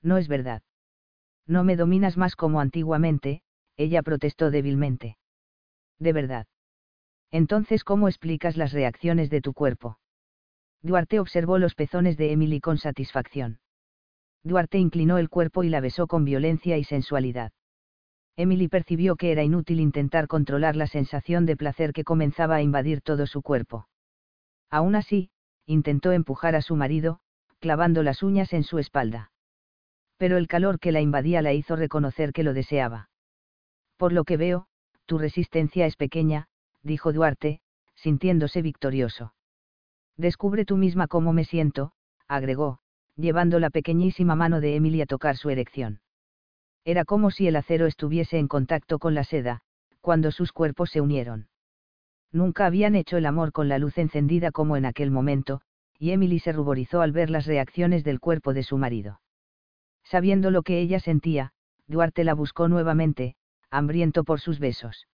[0.02, 0.62] No es verdad.
[1.48, 3.42] No me dominas más como antiguamente,
[3.76, 5.18] ella protestó débilmente.
[6.00, 6.48] De verdad.
[7.32, 9.98] Entonces, ¿cómo explicas las reacciones de tu cuerpo?
[10.82, 13.60] Duarte observó los pezones de Emily con satisfacción.
[14.44, 17.52] Duarte inclinó el cuerpo y la besó con violencia y sensualidad.
[18.36, 23.02] Emily percibió que era inútil intentar controlar la sensación de placer que comenzaba a invadir
[23.02, 23.88] todo su cuerpo.
[24.70, 25.30] Aún así,
[25.66, 27.20] intentó empujar a su marido,
[27.60, 29.32] clavando las uñas en su espalda.
[30.18, 33.10] Pero el calor que la invadía la hizo reconocer que lo deseaba.
[33.98, 34.68] Por lo que veo,
[35.06, 36.48] tu resistencia es pequeña,
[36.82, 37.62] dijo Duarte,
[37.96, 39.34] sintiéndose victorioso.
[40.18, 41.94] Descubre tú misma cómo me siento,
[42.28, 42.80] agregó,
[43.16, 46.02] llevando la pequeñísima mano de Emily a tocar su erección.
[46.86, 49.62] Era como si el acero estuviese en contacto con la seda,
[50.02, 51.48] cuando sus cuerpos se unieron.
[52.34, 55.62] Nunca habían hecho el amor con la luz encendida como en aquel momento,
[56.00, 59.22] y Emily se ruborizó al ver las reacciones del cuerpo de su marido.
[60.04, 61.54] Sabiendo lo que ella sentía,
[61.88, 63.36] Duarte la buscó nuevamente,
[63.70, 65.08] hambriento por sus besos.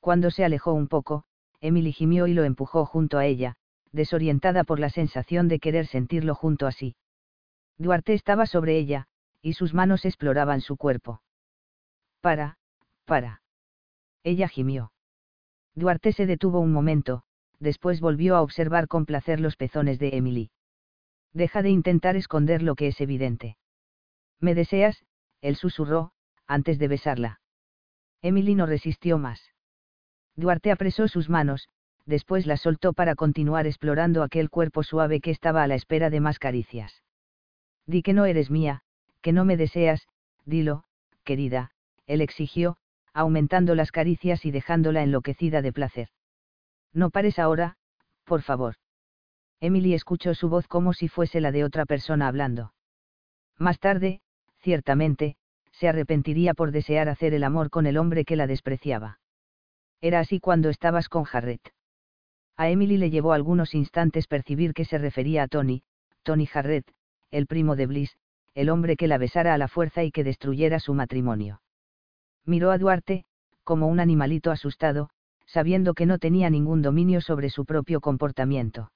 [0.00, 1.24] Cuando se alejó un poco,
[1.60, 3.56] Emily gimió y lo empujó junto a ella,
[3.92, 6.96] desorientada por la sensación de querer sentirlo junto a sí.
[7.76, 9.08] Duarte estaba sobre ella,
[9.42, 11.22] y sus manos exploraban su cuerpo.
[12.22, 12.56] Para,
[13.04, 13.42] para.
[14.22, 14.92] Ella gimió.
[15.74, 17.22] Duarte se detuvo un momento,
[17.58, 20.50] después volvió a observar con placer los pezones de Emily.
[21.32, 23.56] Deja de intentar esconder lo que es evidente.
[24.40, 25.04] ¿Me deseas?
[25.40, 26.12] él susurró,
[26.46, 27.40] antes de besarla.
[28.22, 29.40] Emily no resistió más.
[30.36, 31.68] Duarte apresó sus manos,
[32.06, 36.20] después las soltó para continuar explorando aquel cuerpo suave que estaba a la espera de
[36.20, 37.02] más caricias.
[37.86, 38.82] Di que no eres mía,
[39.22, 40.06] que no me deseas,
[40.44, 40.84] dilo,
[41.24, 41.72] querida,
[42.06, 42.76] él exigió,
[43.12, 46.08] aumentando las caricias y dejándola enloquecida de placer.
[46.92, 47.76] No pares ahora,
[48.24, 48.76] por favor.
[49.60, 52.72] Emily escuchó su voz como si fuese la de otra persona hablando.
[53.58, 54.20] Más tarde,
[54.60, 55.36] ciertamente,
[55.72, 59.20] se arrepentiría por desear hacer el amor con el hombre que la despreciaba.
[60.00, 61.72] Era así cuando estabas con Jarrett.
[62.56, 65.82] A Emily le llevó algunos instantes percibir que se refería a Tony,
[66.22, 66.90] Tony Jarrett,
[67.30, 68.16] el primo de Bliss,
[68.54, 71.60] el hombre que la besara a la fuerza y que destruyera su matrimonio.
[72.46, 73.24] Miró a Duarte,
[73.64, 75.10] como un animalito asustado,
[75.46, 78.92] sabiendo que no tenía ningún dominio sobre su propio comportamiento.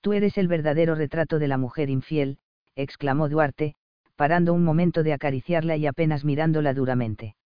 [0.00, 2.38] Tú eres el verdadero retrato de la mujer infiel,
[2.76, 3.74] exclamó Duarte,
[4.16, 7.36] parando un momento de acariciarla y apenas mirándola duramente.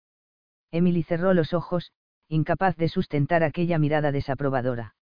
[0.70, 1.92] Emily cerró los ojos,
[2.28, 4.94] incapaz de sustentar aquella mirada desaprobadora.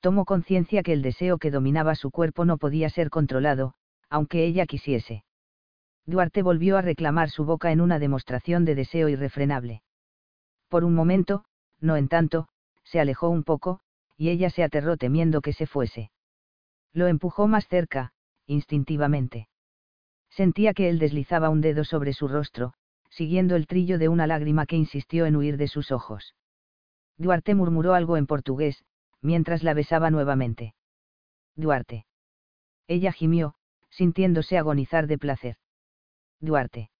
[0.00, 3.74] Tomó conciencia que el deseo que dominaba su cuerpo no podía ser controlado,
[4.08, 5.25] aunque ella quisiese.
[6.06, 9.82] Duarte volvió a reclamar su boca en una demostración de deseo irrefrenable.
[10.68, 11.44] Por un momento,
[11.80, 12.48] no en tanto,
[12.84, 13.80] se alejó un poco,
[14.16, 16.10] y ella se aterró temiendo que se fuese.
[16.92, 18.12] Lo empujó más cerca,
[18.46, 19.48] instintivamente.
[20.30, 22.72] Sentía que él deslizaba un dedo sobre su rostro,
[23.10, 26.34] siguiendo el trillo de una lágrima que insistió en huir de sus ojos.
[27.18, 28.84] Duarte murmuró algo en portugués,
[29.22, 30.74] mientras la besaba nuevamente.
[31.56, 32.06] Duarte.
[32.86, 33.54] Ella gimió,
[33.90, 35.56] sintiéndose agonizar de placer.
[36.40, 36.90] Duarte.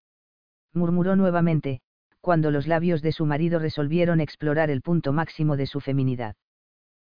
[0.72, 1.80] Murmuró nuevamente,
[2.20, 6.36] cuando los labios de su marido resolvieron explorar el punto máximo de su feminidad.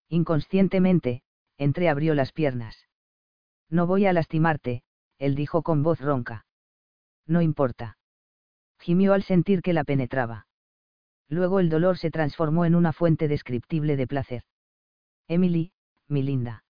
[0.09, 1.23] Inconscientemente,
[1.57, 2.87] entreabrió las piernas.
[3.69, 4.83] No voy a lastimarte,
[5.17, 6.45] él dijo con voz ronca.
[7.25, 7.97] No importa.
[8.79, 10.47] Gimió al sentir que la penetraba.
[11.27, 14.43] Luego el dolor se transformó en una fuente descriptible de placer.
[15.27, 15.71] Emily,
[16.07, 16.63] mi linda.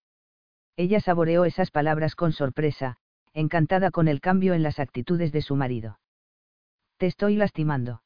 [0.76, 2.96] Ella saboreó esas palabras con sorpresa,
[3.36, 6.00] encantada con el cambio en las actitudes de su marido.
[6.96, 8.02] ¿Te estoy lastimando?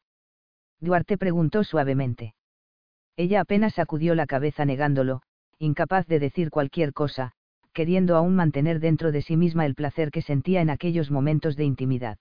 [0.80, 2.34] Duarte preguntó suavemente.
[3.16, 5.22] Ella apenas sacudió la cabeza negándolo,
[5.58, 7.30] incapaz de decir cualquier cosa,
[7.72, 11.64] queriendo aún mantener dentro de sí misma el placer que sentía en aquellos momentos de
[11.64, 12.18] intimidad.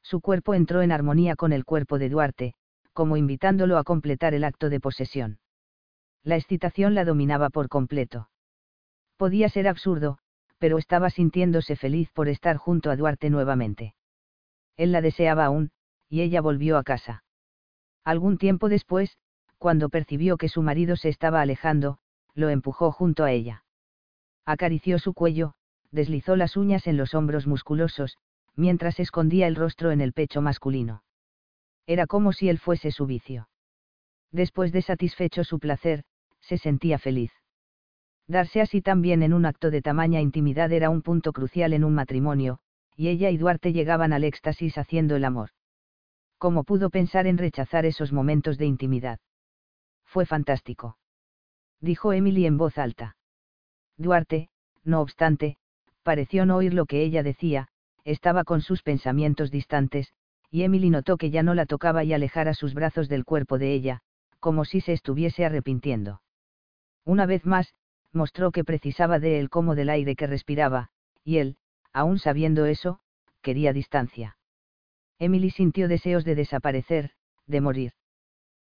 [0.00, 2.54] Su cuerpo entró en armonía con el cuerpo de Duarte,
[2.92, 5.40] como invitándolo a completar el acto de posesión.
[6.22, 8.28] La excitación la dominaba por completo.
[9.16, 10.18] Podía ser absurdo,
[10.60, 13.94] pero estaba sintiéndose feliz por estar junto a Duarte nuevamente.
[14.76, 15.70] Él la deseaba aún,
[16.08, 17.24] y ella volvió a casa.
[18.04, 19.16] Algún tiempo después,
[19.56, 21.98] cuando percibió que su marido se estaba alejando,
[22.34, 23.64] lo empujó junto a ella.
[24.44, 25.54] Acarició su cuello,
[25.90, 28.18] deslizó las uñas en los hombros musculosos,
[28.54, 31.02] mientras escondía el rostro en el pecho masculino.
[31.86, 33.48] Era como si él fuese su vicio.
[34.30, 36.04] Después de satisfecho su placer,
[36.40, 37.32] se sentía feliz.
[38.26, 41.94] Darse así también en un acto de tamaña intimidad era un punto crucial en un
[41.94, 42.60] matrimonio,
[42.96, 45.50] y ella y Duarte llegaban al éxtasis haciendo el amor.
[46.38, 49.18] ¿Cómo pudo pensar en rechazar esos momentos de intimidad?
[50.04, 50.98] Fue fantástico.
[51.80, 53.16] Dijo Emily en voz alta.
[53.96, 54.48] Duarte,
[54.84, 55.56] no obstante,
[56.02, 57.68] pareció no oír lo que ella decía,
[58.04, 60.12] estaba con sus pensamientos distantes,
[60.50, 63.72] y Emily notó que ya no la tocaba y alejara sus brazos del cuerpo de
[63.72, 64.00] ella,
[64.40, 66.22] como si se estuviese arrepintiendo.
[67.04, 67.74] Una vez más,
[68.12, 70.90] mostró que precisaba de él como del aire que respiraba,
[71.24, 71.56] y él,
[71.92, 73.00] aún sabiendo eso,
[73.42, 74.36] quería distancia.
[75.18, 77.12] Emily sintió deseos de desaparecer,
[77.46, 77.92] de morir.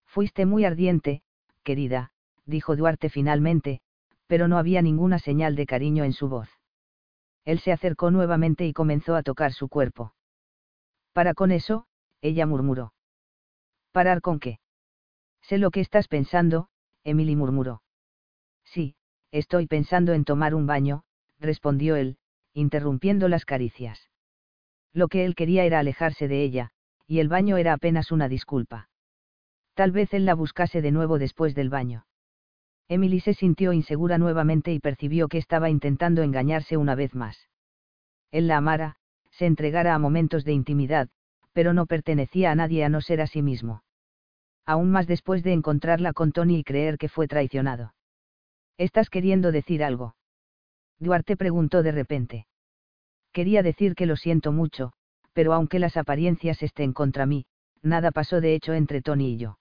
[0.07, 1.23] Fuiste muy ardiente,
[1.63, 2.13] querida,
[2.47, 3.81] dijo Duarte finalmente,
[4.27, 6.49] pero no había ninguna señal de cariño en su voz.
[7.45, 10.15] Él se acercó nuevamente y comenzó a tocar su cuerpo.
[11.13, 11.87] Para con eso,
[12.21, 12.93] ella murmuró.
[13.93, 14.61] ¿Parar con qué?
[15.43, 16.69] Sé lo que estás pensando,
[17.05, 17.83] Emily murmuró.
[18.65, 18.97] Sí,
[19.31, 21.03] Estoy pensando en tomar un baño,
[21.39, 22.17] respondió él,
[22.55, 24.09] interrumpiendo las caricias.
[24.93, 26.71] Lo que él quería era alejarse de ella,
[27.07, 28.89] y el baño era apenas una disculpa.
[29.75, 32.07] Tal vez él la buscase de nuevo después del baño.
[32.89, 37.49] Emily se sintió insegura nuevamente y percibió que estaba intentando engañarse una vez más.
[38.31, 38.97] Él la amara,
[39.31, 41.09] se entregara a momentos de intimidad,
[41.53, 43.83] pero no pertenecía a nadie a no ser a sí mismo.
[44.65, 47.95] Aún más después de encontrarla con Tony y creer que fue traicionado.
[48.79, 50.15] ¿Estás queriendo decir algo?
[51.01, 52.47] Duarte preguntó de repente.
[53.33, 54.93] Quería decir que lo siento mucho,
[55.33, 57.45] pero aunque las apariencias estén contra mí,
[57.83, 59.59] nada pasó de hecho entre Tony y yo.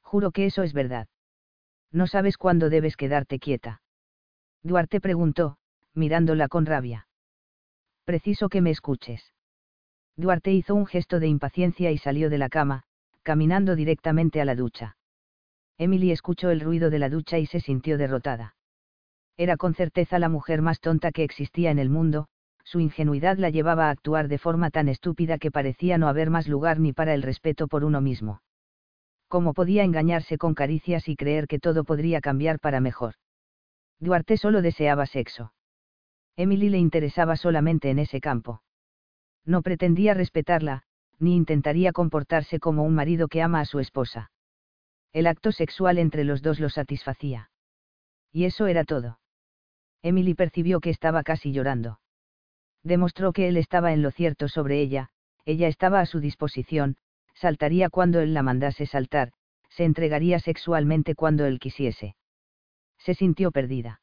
[0.00, 1.06] Juro que eso es verdad.
[1.92, 3.82] No sabes cuándo debes quedarte quieta.
[4.62, 5.58] Duarte preguntó,
[5.94, 7.08] mirándola con rabia.
[8.04, 9.32] Preciso que me escuches.
[10.16, 12.84] Duarte hizo un gesto de impaciencia y salió de la cama,
[13.22, 14.96] caminando directamente a la ducha.
[15.80, 18.54] Emily escuchó el ruido de la ducha y se sintió derrotada.
[19.38, 22.26] Era con certeza la mujer más tonta que existía en el mundo,
[22.64, 26.48] su ingenuidad la llevaba a actuar de forma tan estúpida que parecía no haber más
[26.48, 28.42] lugar ni para el respeto por uno mismo.
[29.26, 33.14] ¿Cómo podía engañarse con caricias y creer que todo podría cambiar para mejor?
[34.00, 35.54] Duarte solo deseaba sexo.
[36.36, 38.60] Emily le interesaba solamente en ese campo.
[39.46, 40.82] No pretendía respetarla,
[41.18, 44.30] ni intentaría comportarse como un marido que ama a su esposa.
[45.12, 47.50] El acto sexual entre los dos lo satisfacía.
[48.32, 49.18] Y eso era todo.
[50.02, 52.00] Emily percibió que estaba casi llorando.
[52.82, 55.10] Demostró que él estaba en lo cierto sobre ella,
[55.44, 56.96] ella estaba a su disposición,
[57.34, 59.32] saltaría cuando él la mandase saltar,
[59.68, 62.16] se entregaría sexualmente cuando él quisiese.
[62.98, 64.00] Se sintió perdida.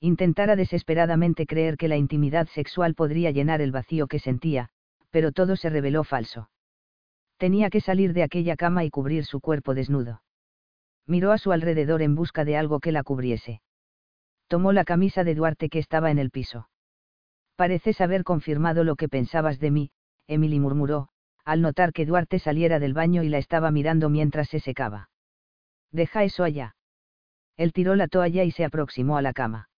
[0.00, 4.68] Intentara desesperadamente creer que la intimidad sexual podría llenar el vacío que sentía,
[5.10, 6.50] pero todo se reveló falso.
[7.38, 10.22] Tenía que salir de aquella cama y cubrir su cuerpo desnudo.
[11.06, 13.62] Miró a su alrededor en busca de algo que la cubriese.
[14.48, 16.68] Tomó la camisa de Duarte que estaba en el piso.
[17.56, 19.90] Pareces haber confirmado lo que pensabas de mí,
[20.26, 21.08] Emily murmuró,
[21.44, 25.08] al notar que Duarte saliera del baño y la estaba mirando mientras se secaba.
[25.92, 26.76] Deja eso allá.
[27.56, 29.70] Él tiró la toalla y se aproximó a la cama.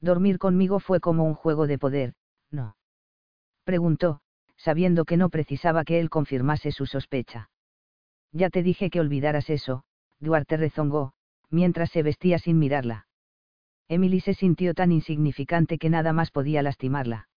[0.00, 2.14] Dormir conmigo fue como un juego de poder,
[2.50, 2.76] ¿no?
[3.64, 4.20] Preguntó,
[4.58, 7.50] sabiendo que no precisaba que él confirmase su sospecha.
[8.32, 9.84] Ya te dije que olvidaras eso,
[10.20, 11.12] Duarte rezongó,
[11.48, 13.06] mientras se vestía sin mirarla.
[13.88, 17.28] Emily se sintió tan insignificante que nada más podía lastimarla.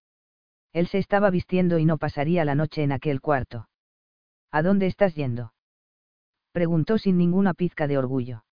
[0.74, 3.70] Él se estaba vistiendo y no pasaría la noche en aquel cuarto.
[4.52, 5.54] ¿A dónde estás yendo?
[6.52, 8.44] Preguntó sin ninguna pizca de orgullo.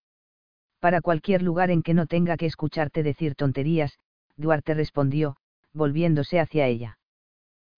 [0.79, 3.99] Para cualquier lugar en que no tenga que escucharte decir tonterías,
[4.37, 5.35] Duarte respondió,
[5.73, 6.98] volviéndose hacia ella.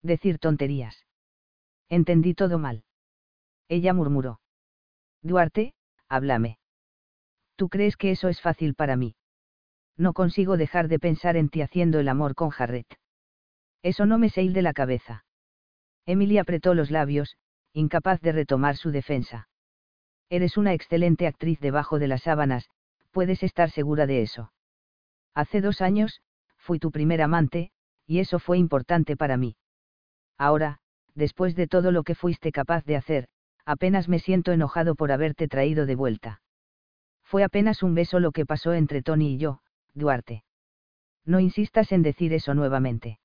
[0.03, 1.05] Decir tonterías.
[1.89, 2.83] Entendí todo mal.
[3.67, 4.41] Ella murmuró.
[5.21, 5.73] Duarte,
[6.07, 6.57] háblame.
[7.55, 9.15] ¿Tú crees que eso es fácil para mí?
[9.97, 12.87] No consigo dejar de pensar en ti haciendo el amor con Jarret.
[13.83, 15.25] Eso no me se de la cabeza.
[16.05, 17.37] Emily apretó los labios,
[17.73, 19.47] incapaz de retomar su defensa.
[20.29, 22.69] Eres una excelente actriz debajo de las sábanas,
[23.11, 24.51] puedes estar segura de eso.
[25.33, 26.21] Hace dos años,
[26.57, 27.71] fui tu primer amante,
[28.05, 29.55] y eso fue importante para mí.
[30.41, 30.79] Ahora,
[31.13, 33.27] después de todo lo que fuiste capaz de hacer,
[33.63, 36.41] apenas me siento enojado por haberte traído de vuelta.
[37.23, 39.61] Fue apenas un beso lo que pasó entre Tony y yo,
[39.93, 40.43] Duarte.
[41.25, 43.19] No insistas en decir eso nuevamente.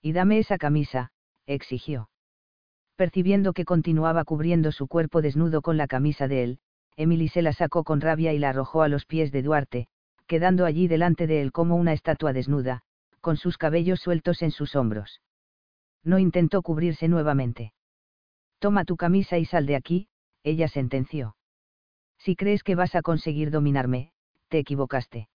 [0.00, 1.12] Y dame esa camisa,
[1.46, 2.10] exigió.
[2.96, 6.58] Percibiendo que continuaba cubriendo su cuerpo desnudo con la camisa de él,
[6.96, 9.86] Emily se la sacó con rabia y la arrojó a los pies de Duarte,
[10.26, 12.82] quedando allí delante de él como una estatua desnuda,
[13.20, 15.20] con sus cabellos sueltos en sus hombros.
[16.04, 17.72] No intentó cubrirse nuevamente.
[18.58, 20.08] Toma tu camisa y sal de aquí,
[20.42, 21.36] ella sentenció.
[22.18, 24.12] Si crees que vas a conseguir dominarme,
[24.48, 25.28] te equivocaste.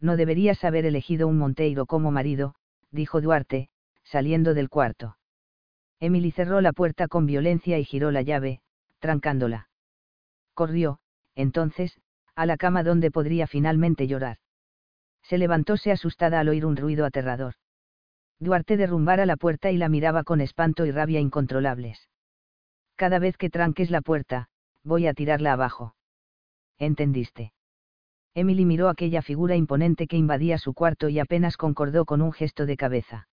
[0.00, 2.54] No deberías haber elegido un Monteiro como marido,
[2.90, 3.70] dijo Duarte,
[4.02, 5.16] saliendo del cuarto.
[6.00, 8.60] Emily cerró la puerta con violencia y giró la llave,
[8.98, 9.68] trancándola.
[10.54, 10.98] Corrió,
[11.34, 12.00] entonces,
[12.34, 14.38] a la cama donde podría finalmente llorar.
[15.22, 17.54] Se levantóse asustada al oír un ruido aterrador.
[18.42, 22.08] Duarte derrumbara la puerta y la miraba con espanto y rabia incontrolables.
[22.96, 24.48] Cada vez que tranques la puerta,
[24.82, 25.94] voy a tirarla abajo.
[26.76, 27.52] ¿Entendiste?
[28.34, 32.66] Emily miró aquella figura imponente que invadía su cuarto y apenas concordó con un gesto
[32.66, 33.28] de cabeza.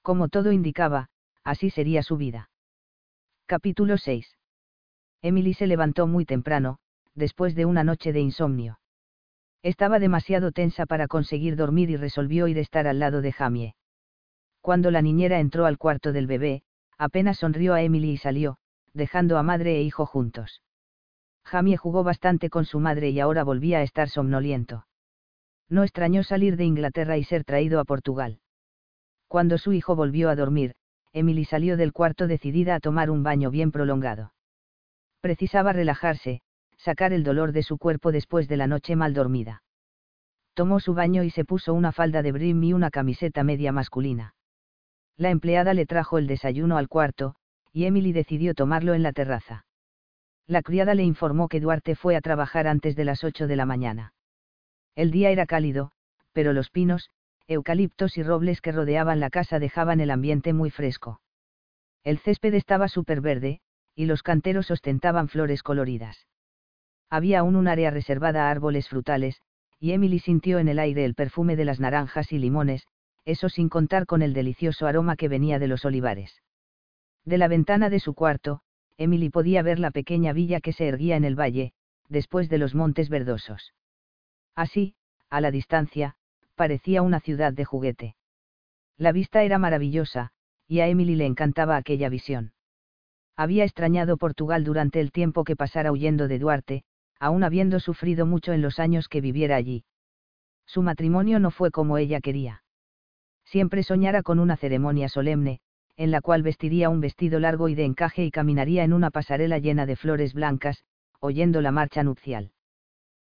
[0.00, 1.10] Como todo indicaba,
[1.44, 2.48] así sería su vida.
[3.44, 4.38] Capítulo 6.
[5.20, 6.78] Emily se levantó muy temprano,
[7.14, 8.80] después de una noche de insomnio.
[9.62, 13.74] Estaba demasiado tensa para conseguir dormir y resolvió ir a estar al lado de Jamie.
[14.62, 16.62] Cuando la niñera entró al cuarto del bebé,
[16.96, 18.58] apenas sonrió a Emily y salió,
[18.94, 20.62] dejando a madre e hijo juntos.
[21.44, 24.86] Jamie jugó bastante con su madre y ahora volvía a estar somnoliento.
[25.68, 28.38] No extrañó salir de Inglaterra y ser traído a Portugal.
[29.26, 30.76] Cuando su hijo volvió a dormir,
[31.12, 34.32] Emily salió del cuarto decidida a tomar un baño bien prolongado.
[35.20, 36.40] Precisaba relajarse,
[36.76, 39.64] sacar el dolor de su cuerpo después de la noche mal dormida.
[40.54, 44.34] Tomó su baño y se puso una falda de brim y una camiseta media masculina.
[45.16, 47.34] La empleada le trajo el desayuno al cuarto,
[47.72, 49.66] y Emily decidió tomarlo en la terraza.
[50.46, 53.66] La criada le informó que Duarte fue a trabajar antes de las 8 de la
[53.66, 54.14] mañana.
[54.94, 55.92] El día era cálido,
[56.32, 57.10] pero los pinos,
[57.46, 61.20] eucaliptos y robles que rodeaban la casa dejaban el ambiente muy fresco.
[62.04, 63.60] El césped estaba súper verde,
[63.94, 66.26] y los canteros ostentaban flores coloridas.
[67.10, 69.40] Había aún un área reservada a árboles frutales,
[69.78, 72.86] y Emily sintió en el aire el perfume de las naranjas y limones,
[73.24, 76.42] eso sin contar con el delicioso aroma que venía de los olivares.
[77.24, 78.60] De la ventana de su cuarto,
[78.96, 81.72] Emily podía ver la pequeña villa que se erguía en el valle,
[82.08, 83.74] después de los montes verdosos.
[84.54, 84.94] Así,
[85.30, 86.16] a la distancia,
[86.54, 88.16] parecía una ciudad de juguete.
[88.98, 90.32] La vista era maravillosa,
[90.68, 92.52] y a Emily le encantaba aquella visión.
[93.36, 96.84] Había extrañado Portugal durante el tiempo que pasara huyendo de Duarte,
[97.18, 99.84] aún habiendo sufrido mucho en los años que viviera allí.
[100.66, 102.61] Su matrimonio no fue como ella quería.
[103.52, 105.60] Siempre soñara con una ceremonia solemne,
[105.98, 109.58] en la cual vestiría un vestido largo y de encaje y caminaría en una pasarela
[109.58, 110.84] llena de flores blancas,
[111.20, 112.52] oyendo la marcha nupcial.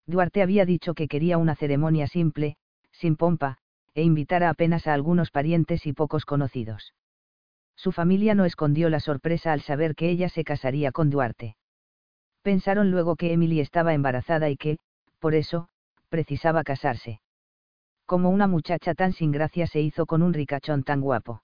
[0.07, 2.55] Duarte había dicho que quería una ceremonia simple,
[2.93, 3.59] sin pompa,
[3.95, 6.95] e invitara apenas a algunos parientes y pocos conocidos.
[7.75, 11.57] Su familia no escondió la sorpresa al saber que ella se casaría con Duarte.
[12.43, 14.79] Pensaron luego que Emily estaba embarazada y que,
[15.19, 15.69] por eso,
[16.11, 17.21] precisaba casarse.
[18.13, 21.43] Como una muchacha tan sin gracia se hizo con un ricachón tan guapo.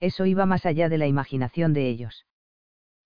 [0.00, 2.26] Eso iba más allá de la imaginación de ellos.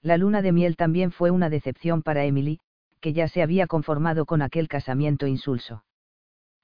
[0.01, 2.59] La luna de miel también fue una decepción para Emily,
[3.03, 5.85] que ya se había conformado con aquel casamiento insulso.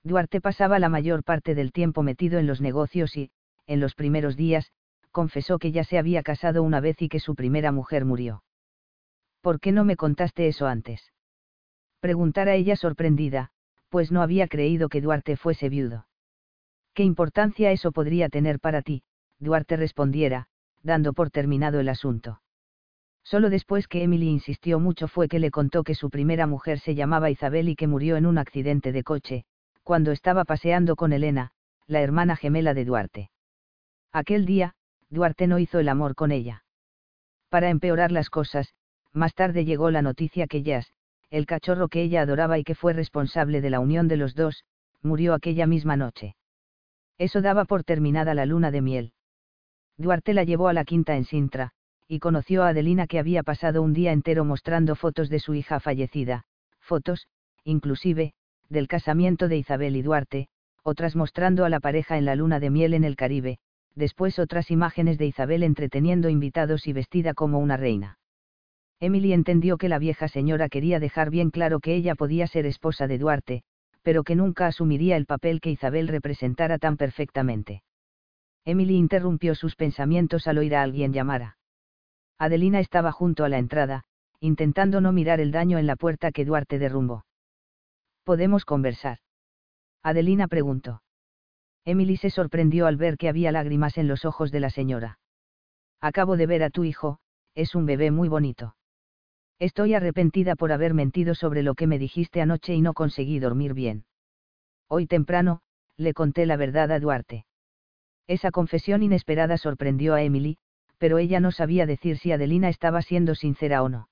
[0.05, 3.31] Duarte pasaba la mayor parte del tiempo metido en los negocios y,
[3.67, 4.73] en los primeros días,
[5.11, 8.43] confesó que ya se había casado una vez y que su primera mujer murió.
[9.43, 11.13] ¿Por qué no me contaste eso antes?
[12.01, 13.51] Preguntara ella sorprendida,
[13.89, 16.07] pues no había creído que Duarte fuese viudo.
[16.95, 19.03] ¿Qué importancia eso podría tener para ti?
[19.39, 20.49] Duarte respondiera,
[20.83, 22.41] dando por terminado el asunto.
[23.23, 26.95] Solo después que Emily insistió mucho fue que le contó que su primera mujer se
[26.95, 29.45] llamaba Isabel y que murió en un accidente de coche,
[29.83, 31.51] cuando estaba paseando con Elena,
[31.87, 33.31] la hermana gemela de Duarte.
[34.13, 34.75] Aquel día,
[35.11, 36.65] Duarte no hizo el amor con ella.
[37.49, 38.75] Para empeorar las cosas,
[39.13, 40.93] más tarde llegó la noticia que Jazz,
[41.31, 44.65] el cachorro que ella adoraba y que fue responsable de la unión de los dos,
[45.03, 46.37] murió aquella misma noche.
[47.19, 49.13] Eso daba por terminada la luna de miel.
[49.97, 51.73] Duarte la llevó a la quinta en Sintra,
[52.09, 55.81] y conoció a Adelina que había pasado un día entero mostrando fotos de su hija
[55.81, 56.45] fallecida,
[56.81, 57.27] fotos,
[57.65, 58.35] inclusive,
[58.69, 60.49] del casamiento de Isabel y Duarte,
[60.83, 63.59] otras mostrando a la pareja en la luna de miel en el Caribe,
[63.95, 68.19] después otras imágenes de Isabel entreteniendo invitados y vestida como una reina.
[68.99, 73.07] Emily entendió que la vieja señora quería dejar bien claro que ella podía ser esposa
[73.07, 73.63] de Duarte,
[74.03, 77.83] pero que nunca asumiría el papel que Isabel representara tan perfectamente.
[78.65, 81.55] Emily interrumpió sus pensamientos al oír a alguien llamar
[82.39, 84.05] Adelina estaba junto a la entrada,
[84.41, 87.25] intentando no mirar el daño en la puerta que Duarte derrumbó.
[88.25, 89.19] ¿Podemos conversar?
[90.03, 91.03] Adelina preguntó.
[91.85, 95.19] Emily se sorprendió al ver que había lágrimas en los ojos de la señora.
[96.01, 97.19] Acabo de ver a tu hijo,
[97.55, 98.75] es un bebé muy bonito.
[99.59, 103.73] Estoy arrepentida por haber mentido sobre lo que me dijiste anoche y no conseguí dormir
[103.73, 104.05] bien.
[104.89, 105.61] Hoy temprano,
[105.97, 107.47] le conté la verdad a Duarte.
[108.27, 110.59] Esa confesión inesperada sorprendió a Emily,
[110.99, 114.09] pero ella no sabía decir si Adelina estaba siendo sincera o no.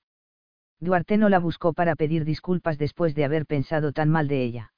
[0.79, 4.73] Duarte no la buscó para pedir disculpas después de haber pensado tan mal de ella.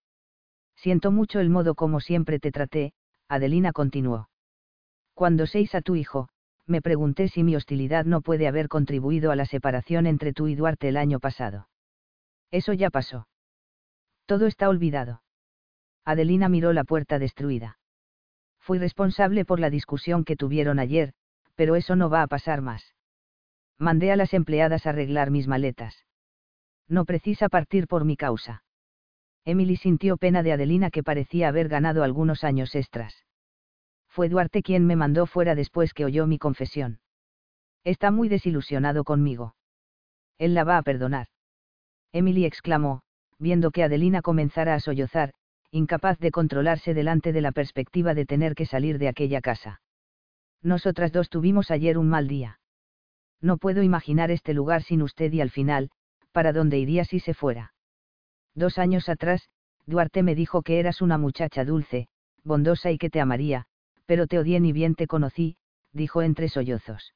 [0.76, 2.94] Siento mucho el modo como siempre te traté,
[3.28, 4.30] Adelina continuó.
[5.14, 6.30] Cuando seis a tu hijo,
[6.68, 10.56] me pregunté si mi hostilidad no puede haber contribuido a la separación entre tú y
[10.56, 11.70] Duarte el año pasado.
[12.52, 13.28] Eso ya pasó.
[14.26, 15.22] Todo está olvidado.
[16.04, 17.80] Adelina miró la puerta destruida.
[18.60, 21.14] Fui responsable por la discusión que tuvieron ayer,
[21.56, 22.94] pero eso no va a pasar más.
[23.80, 26.06] Mandé a las empleadas a arreglar mis maletas.
[26.88, 28.64] No precisa partir por mi causa.
[29.46, 33.27] Emily sintió pena de Adelina que parecía haber ganado algunos años extras.
[34.18, 37.02] Fue Duarte quien me mandó fuera después que oyó mi confesión.
[37.84, 39.54] Está muy desilusionado conmigo.
[40.40, 41.28] Él la va a perdonar.
[42.12, 43.04] Emily exclamó,
[43.38, 45.36] viendo que Adelina comenzara a sollozar,
[45.70, 49.82] incapaz de controlarse delante de la perspectiva de tener que salir de aquella casa.
[50.64, 52.60] Nosotras dos tuvimos ayer un mal día.
[53.40, 55.92] No puedo imaginar este lugar sin usted y al final,
[56.32, 57.76] ¿para dónde iría si se fuera?
[58.56, 59.48] Dos años atrás,
[59.86, 62.08] Duarte me dijo que eras una muchacha dulce,
[62.44, 63.68] bondosa y que te amaría,
[64.08, 65.58] pero te odié ni bien te conocí,
[65.94, 67.14] dijo entre sollozos.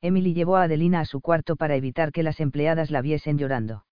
[0.00, 3.84] Emily llevó a Adelina a su cuarto para evitar que las empleadas la viesen llorando.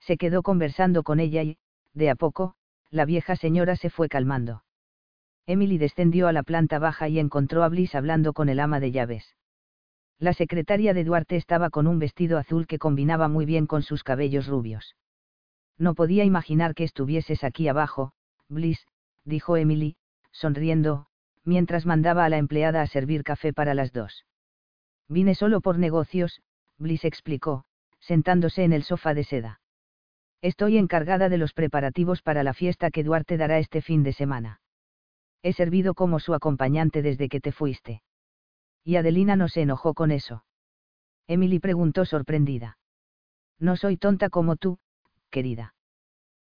[0.00, 1.58] Se quedó conversando con ella y,
[1.92, 2.54] de a poco,
[2.90, 4.64] la vieja señora se fue calmando.
[5.46, 8.92] Emily descendió a la planta baja y encontró a Bliss hablando con el ama de
[8.92, 9.36] llaves.
[10.18, 14.02] La secretaria de Duarte estaba con un vestido azul que combinaba muy bien con sus
[14.02, 14.96] cabellos rubios.
[15.76, 18.12] No podía imaginar que estuvieses aquí abajo,
[18.48, 18.86] Bliss,
[19.24, 19.96] dijo Emily,
[20.30, 21.08] sonriendo,
[21.44, 24.26] mientras mandaba a la empleada a servir café para las dos.
[25.08, 26.42] Vine solo por negocios,
[26.78, 27.64] Bliss explicó,
[28.00, 29.60] sentándose en el sofá de seda.
[30.40, 34.60] Estoy encargada de los preparativos para la fiesta que Duarte dará este fin de semana
[35.44, 38.02] he servido como su acompañante desde que te fuiste.
[38.82, 40.42] Y Adelina no se enojó con eso.
[41.28, 42.78] Emily preguntó sorprendida.
[43.58, 44.78] No soy tonta como tú,
[45.28, 45.74] querida.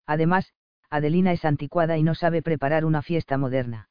[0.05, 0.53] Además,
[0.89, 3.89] Adelina es anticuada y no sabe preparar una fiesta moderna.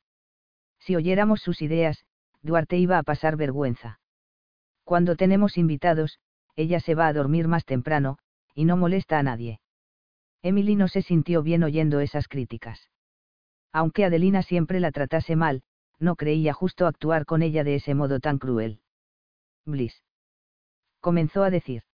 [0.84, 2.04] Si oyéramos sus ideas,
[2.42, 4.00] Duarte iba a pasar vergüenza.
[4.84, 6.18] Cuando tenemos invitados,
[6.56, 8.18] ella se va a dormir más temprano,
[8.54, 9.60] y no molesta a nadie.
[10.42, 12.90] Emily no se sintió bien oyendo esas críticas.
[13.72, 15.62] Aunque Adelina siempre la tratase mal,
[15.98, 18.82] no creía justo actuar con ella de ese modo tan cruel.
[19.64, 20.04] Bliss.
[21.00, 21.84] Comenzó a decir.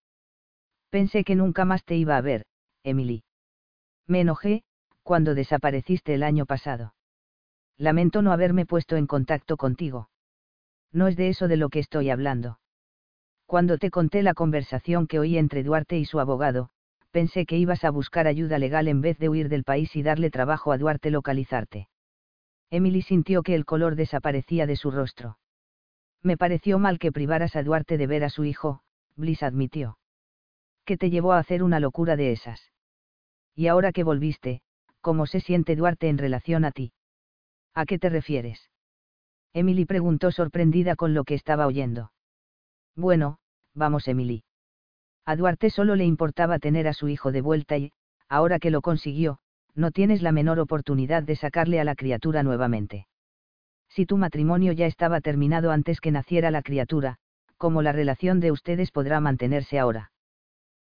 [0.89, 2.45] Pensé que nunca más te iba a ver,
[2.83, 3.23] Emily.
[4.09, 4.65] Me enojé,
[5.05, 6.93] cuando desapareciste el año pasado.
[7.81, 10.11] Lamento no haberme puesto en contacto contigo.
[10.93, 12.61] No es de eso de lo que estoy hablando.
[13.47, 16.69] Cuando te conté la conversación que oí entre Duarte y su abogado,
[17.11, 20.31] pensé que ibas a buscar ayuda legal en vez de huir del país y darle
[20.31, 21.89] trabajo a Duarte localizarte.
[22.69, 25.39] Emily sintió que el color desaparecía de su rostro.
[26.23, 28.82] Me pareció mal que privaras a Duarte de ver a su hijo,
[29.16, 29.97] Bliss admitió.
[30.85, 32.61] ¿Qué te llevó a hacer una locura de esas?
[33.55, 34.61] Y ahora que volviste,
[35.01, 36.93] ¿cómo se siente Duarte en relación a ti?
[37.75, 38.71] ¿A qué te refieres?
[39.53, 42.13] Emily preguntó sorprendida con lo que estaba oyendo.
[42.97, 43.39] Bueno,
[43.75, 44.45] vamos Emily.
[45.25, 47.93] A Duarte solo le importaba tener a su hijo de vuelta y,
[48.29, 49.39] ahora que lo consiguió,
[49.75, 53.07] no tienes la menor oportunidad de sacarle a la criatura nuevamente.
[53.89, 57.17] Si tu matrimonio ya estaba terminado antes que naciera la criatura,
[57.57, 60.13] ¿cómo la relación de ustedes podrá mantenerse ahora?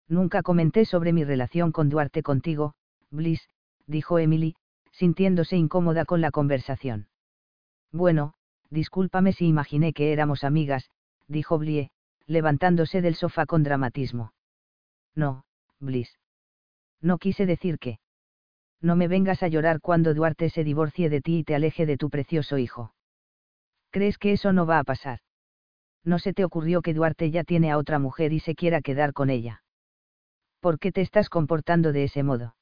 [0.07, 2.74] Nunca comenté sobre mi relación con Duarte contigo,
[3.10, 3.48] Bliss,
[3.88, 4.56] dijo Emily,
[4.95, 7.07] sintiéndose incómoda con la conversación.
[7.91, 8.34] Bueno,
[8.69, 10.89] discúlpame si imaginé que éramos amigas,
[11.27, 11.91] dijo Blie,
[12.27, 14.34] levantándose del sofá con dramatismo.
[15.13, 15.43] No,
[15.80, 16.17] Bliss.
[17.01, 17.99] No quise decir que.
[18.81, 21.97] No me vengas a llorar cuando Duarte se divorcie de ti y te aleje de
[21.97, 22.93] tu precioso hijo.
[23.91, 25.19] ¿Crees que eso no va a pasar?
[26.03, 29.13] ¿No se te ocurrió que Duarte ya tiene a otra mujer y se quiera quedar
[29.13, 29.63] con ella?
[30.59, 32.55] ¿Por qué te estás comportando de ese modo?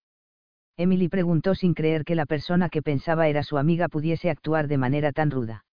[0.76, 4.78] Emily preguntó sin creer que la persona que pensaba era su amiga pudiese actuar de
[4.78, 5.66] manera tan ruda.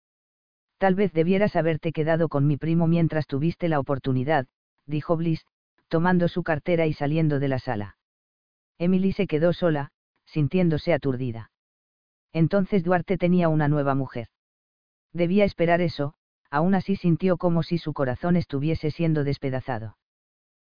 [0.79, 4.47] Tal vez debieras haberte quedado con mi primo mientras tuviste la oportunidad,
[4.87, 5.45] dijo Bliss,
[5.89, 7.97] tomando su cartera y saliendo de la sala.
[8.79, 9.91] Emily se quedó sola,
[10.25, 11.51] sintiéndose aturdida.
[12.33, 14.29] Entonces Duarte tenía una nueva mujer.
[15.13, 16.15] Debía esperar eso,
[16.51, 19.97] aún así sintió como si su corazón estuviese siendo despedazado.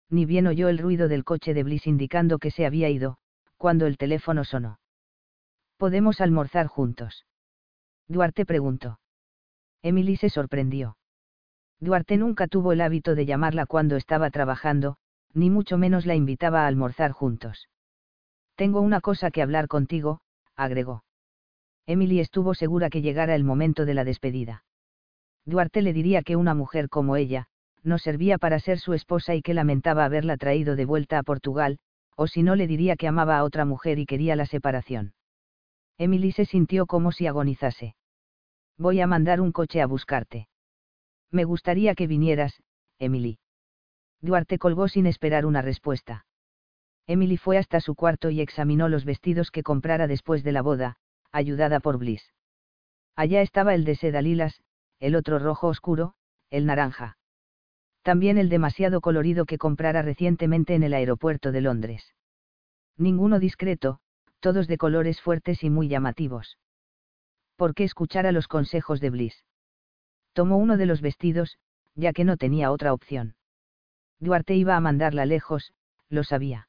[0.08, 3.18] Ni bien oyó el ruido del coche de Bliss indicando que se había ido,
[3.60, 4.80] cuando el teléfono sonó.
[5.76, 7.26] ¿Podemos almorzar juntos?
[8.08, 9.00] Duarte preguntó.
[9.82, 10.96] Emily se sorprendió.
[11.78, 14.96] Duarte nunca tuvo el hábito de llamarla cuando estaba trabajando,
[15.34, 17.68] ni mucho menos la invitaba a almorzar juntos.
[18.54, 20.22] Tengo una cosa que hablar contigo,
[20.56, 21.04] agregó.
[21.84, 24.64] Emily estuvo segura que llegara el momento de la despedida.
[25.44, 27.48] Duarte le diría que una mujer como ella,
[27.82, 31.78] no servía para ser su esposa y que lamentaba haberla traído de vuelta a Portugal,
[32.16, 35.14] o si no le diría que amaba a otra mujer y quería la separación.
[35.98, 37.94] Emily se sintió como si agonizase.
[38.78, 40.48] Voy a mandar un coche a buscarte.
[41.30, 42.62] Me gustaría que vinieras,
[42.98, 43.38] Emily.
[44.20, 46.26] Duarte colgó sin esperar una respuesta.
[47.06, 50.96] Emily fue hasta su cuarto y examinó los vestidos que comprara después de la boda,
[51.32, 52.32] ayudada por Bliss.
[53.16, 54.60] Allá estaba el de seda lilas,
[54.98, 56.14] el otro rojo oscuro,
[56.50, 57.18] el naranja
[58.02, 62.14] también el demasiado colorido que comprara recientemente en el aeropuerto de Londres.
[62.96, 64.00] Ninguno discreto,
[64.40, 66.58] todos de colores fuertes y muy llamativos.
[67.56, 69.44] ¿Por qué escuchar a los consejos de Bliss?
[70.32, 71.58] Tomó uno de los vestidos,
[71.94, 73.34] ya que no tenía otra opción.
[74.18, 75.72] Duarte iba a mandarla lejos,
[76.08, 76.68] lo sabía.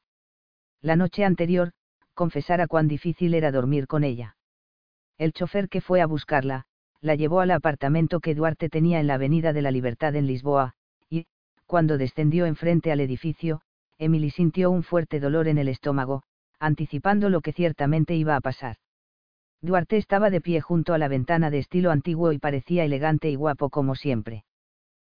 [0.82, 1.72] La noche anterior,
[2.14, 4.36] confesara cuán difícil era dormir con ella.
[5.18, 6.66] El chofer que fue a buscarla,
[7.00, 10.74] la llevó al apartamento que Duarte tenía en la Avenida de la Libertad en Lisboa,
[11.72, 13.62] cuando descendió enfrente al edificio,
[13.98, 16.22] Emily sintió un fuerte dolor en el estómago,
[16.60, 18.76] anticipando lo que ciertamente iba a pasar.
[19.62, 23.36] Duarte estaba de pie junto a la ventana de estilo antiguo y parecía elegante y
[23.36, 24.44] guapo como siempre.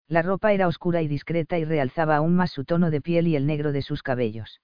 [0.08, 3.36] La ropa era oscura y discreta y realzaba aún más su tono de piel y
[3.36, 4.60] el negro de sus cabellos.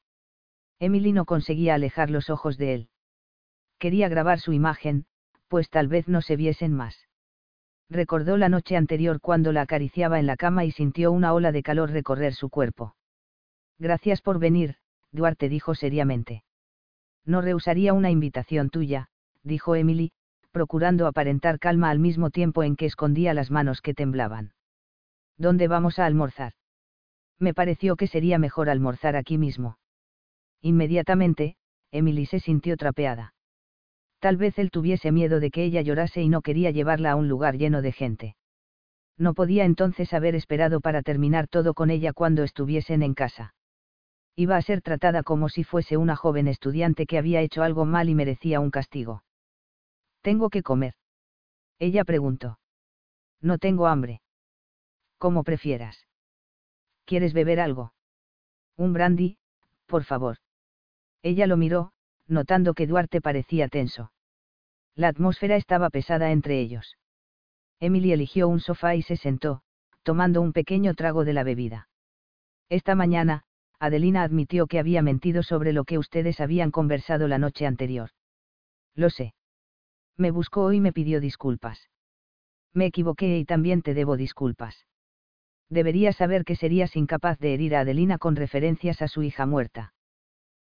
[0.78, 2.89] Emily no conseguía alejar los ojos de él.
[3.78, 5.06] Quería grabar su imagen,
[5.48, 7.08] pues tal vez no se viesen más
[7.90, 11.62] recordó la noche anterior cuando la acariciaba en la cama y sintió una ola de
[11.62, 12.94] calor recorrer su cuerpo.
[13.78, 14.77] Gracias por venir,
[15.12, 16.44] Duarte dijo seriamente.
[17.24, 19.09] No rehusaría una invitación tuya,
[19.43, 20.12] dijo Emily,
[20.51, 24.52] procurando aparentar calma al mismo tiempo en que escondía las manos que temblaban.
[25.36, 26.55] ¿Dónde vamos a almorzar?
[27.39, 29.78] Me pareció que sería mejor almorzar aquí mismo.
[30.60, 31.56] Inmediatamente,
[31.93, 33.35] Emily se sintió trapeada.
[34.20, 37.28] Tal vez él tuviese miedo de que ella llorase y no quería llevarla a un
[37.28, 38.36] lugar lleno de gente.
[39.16, 43.55] No podía entonces haber esperado para terminar todo con ella cuando estuviesen en casa.
[44.36, 48.09] Iba a ser tratada como si fuese una joven estudiante que había hecho algo mal
[48.09, 49.24] y merecía un castigo.
[50.23, 50.95] ¿Tengo que comer?
[51.78, 52.59] Ella preguntó.
[53.40, 54.20] No tengo hambre.
[55.19, 56.07] Como prefieras.
[57.05, 57.93] ¿Quieres beber algo?
[58.77, 59.39] Un brandy,
[59.86, 60.36] por favor.
[61.23, 61.93] Ella lo miró,
[62.29, 64.13] notando que Duarte parecía tenso.
[64.95, 66.99] La atmósfera estaba pesada entre ellos.
[67.81, 69.63] Emily eligió un sofá y se sentó,
[70.03, 71.89] tomando un pequeño trago de la bebida.
[72.69, 73.45] Esta mañana,
[73.79, 78.11] Adelina admitió que había mentido sobre lo que ustedes habían conversado la noche anterior.
[78.95, 79.35] Lo sé.
[80.17, 81.89] Me buscó y me pidió disculpas.
[82.75, 84.87] Me equivoqué y también te debo disculpas.
[85.71, 89.93] Deberías saber que serías incapaz de herir a Adelina con referencias a su hija muerta.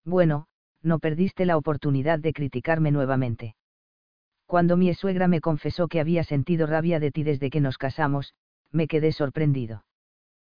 [0.05, 0.48] Bueno,
[0.83, 3.57] no perdiste la oportunidad de criticarme nuevamente.
[4.47, 8.35] Cuando mi suegra me confesó que había sentido rabia de ti desde que nos casamos,
[8.71, 9.85] me quedé sorprendido.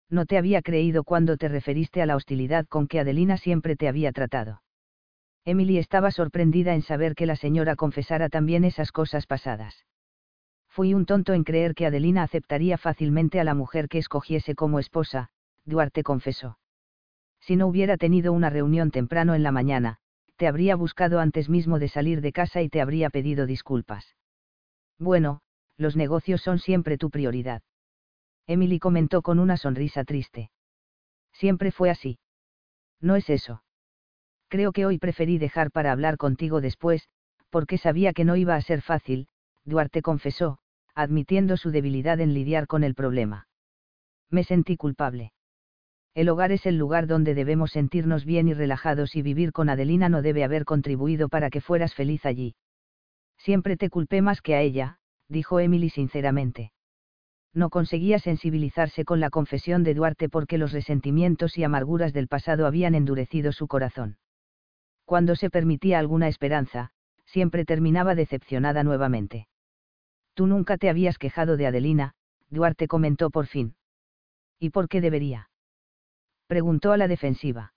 [0.08, 3.88] No te había creído cuando te referiste a la hostilidad con que Adelina siempre te
[3.88, 4.62] había tratado.
[5.44, 9.86] Emily estaba sorprendida en saber que la señora confesara también esas cosas pasadas.
[10.68, 14.78] Fui un tonto en creer que Adelina aceptaría fácilmente a la mujer que escogiese como
[14.78, 15.30] esposa,
[15.64, 16.58] Duarte confesó.
[17.40, 19.98] Si no hubiera tenido una reunión temprano en la mañana,
[20.40, 24.16] te habría buscado antes mismo de salir de casa y te habría pedido disculpas.
[24.98, 25.42] Bueno,
[25.76, 27.60] los negocios son siempre tu prioridad.
[28.46, 30.50] Emily comentó con una sonrisa triste.
[31.34, 32.18] Siempre fue así.
[33.02, 33.62] No es eso.
[34.48, 37.06] Creo que hoy preferí dejar para hablar contigo después,
[37.50, 39.28] porque sabía que no iba a ser fácil,
[39.66, 40.56] Duarte confesó,
[40.94, 43.46] admitiendo su debilidad en lidiar con el problema.
[44.30, 45.34] Me sentí culpable.
[46.14, 50.08] El hogar es el lugar donde debemos sentirnos bien y relajados y vivir con Adelina
[50.08, 52.54] no debe haber contribuido para que fueras feliz allí.
[53.38, 56.72] Siempre te culpé más que a ella, dijo Emily sinceramente.
[57.52, 62.66] No conseguía sensibilizarse con la confesión de Duarte porque los resentimientos y amarguras del pasado
[62.66, 64.18] habían endurecido su corazón
[65.10, 66.92] cuando se permitía alguna esperanza,
[67.26, 69.48] siempre terminaba decepcionada nuevamente.
[70.34, 72.12] Tú nunca te habías quejado de Adelina,
[72.48, 73.74] Duarte comentó por fin.
[74.60, 75.49] ¿Y por qué debería?
[76.50, 77.74] Preguntó a la defensiva.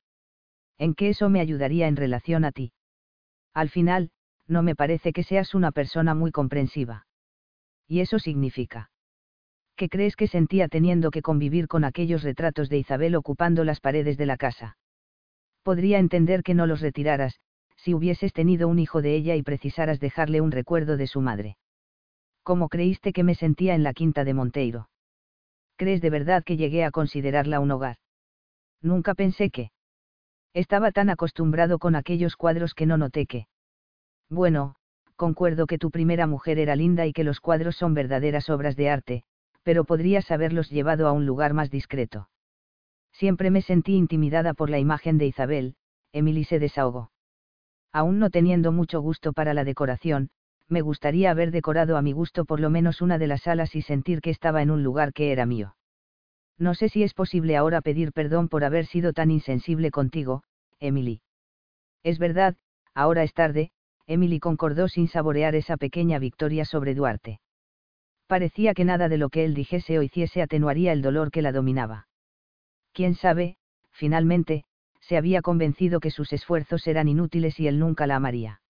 [0.80, 2.74] ¿En qué eso me ayudaría en relación a ti?
[3.54, 4.10] Al final,
[4.48, 7.06] no me parece que seas una persona muy comprensiva.
[7.88, 8.90] ¿Y eso significa?
[9.76, 14.18] ¿Qué crees que sentía teniendo que convivir con aquellos retratos de Isabel ocupando las paredes
[14.18, 14.76] de la casa?
[15.62, 17.40] podría entender que no los retiraras,
[17.76, 21.58] si hubieses tenido un hijo de ella y precisaras dejarle un recuerdo de su madre.
[22.42, 24.90] ¿Cómo creíste que me sentía en la quinta de Monteiro?
[25.76, 27.98] ¿Crees de verdad que llegué a considerarla un hogar?
[28.84, 29.72] Nunca pensé que.
[30.54, 33.48] Estaba tan acostumbrado con aquellos cuadros que no noté que.
[34.30, 34.76] Bueno,
[35.16, 38.90] concuerdo que tu primera mujer era linda y que los cuadros son verdaderas obras de
[38.90, 39.24] arte,
[39.64, 42.30] pero podrías haberlos llevado a un lugar más discreto.
[43.14, 45.76] Siempre me sentí intimidada por la imagen de Isabel,
[46.12, 47.12] Emily se desahogó.
[47.94, 50.30] Aún no teniendo mucho gusto para la decoración,
[50.68, 53.82] me gustaría haber decorado a mi gusto por lo menos una de las salas y
[53.82, 55.76] sentir que estaba en un lugar que era mío.
[56.58, 60.44] No sé si es posible ahora pedir perdón por haber sido tan insensible contigo,
[60.80, 61.22] Emily.
[62.04, 62.56] Es verdad,
[62.94, 63.72] ahora es tarde,
[64.08, 67.40] Emily concordó sin saborear esa pequeña victoria sobre Duarte.
[68.28, 71.52] Parecía que nada de lo que él dijese o hiciese atenuaría el dolor que la
[71.52, 72.08] dominaba
[72.94, 73.58] quién sabe,
[73.92, 74.64] finalmente,
[75.02, 78.62] se había convencido que sus esfuerzos eran inútiles y él nunca la amaría.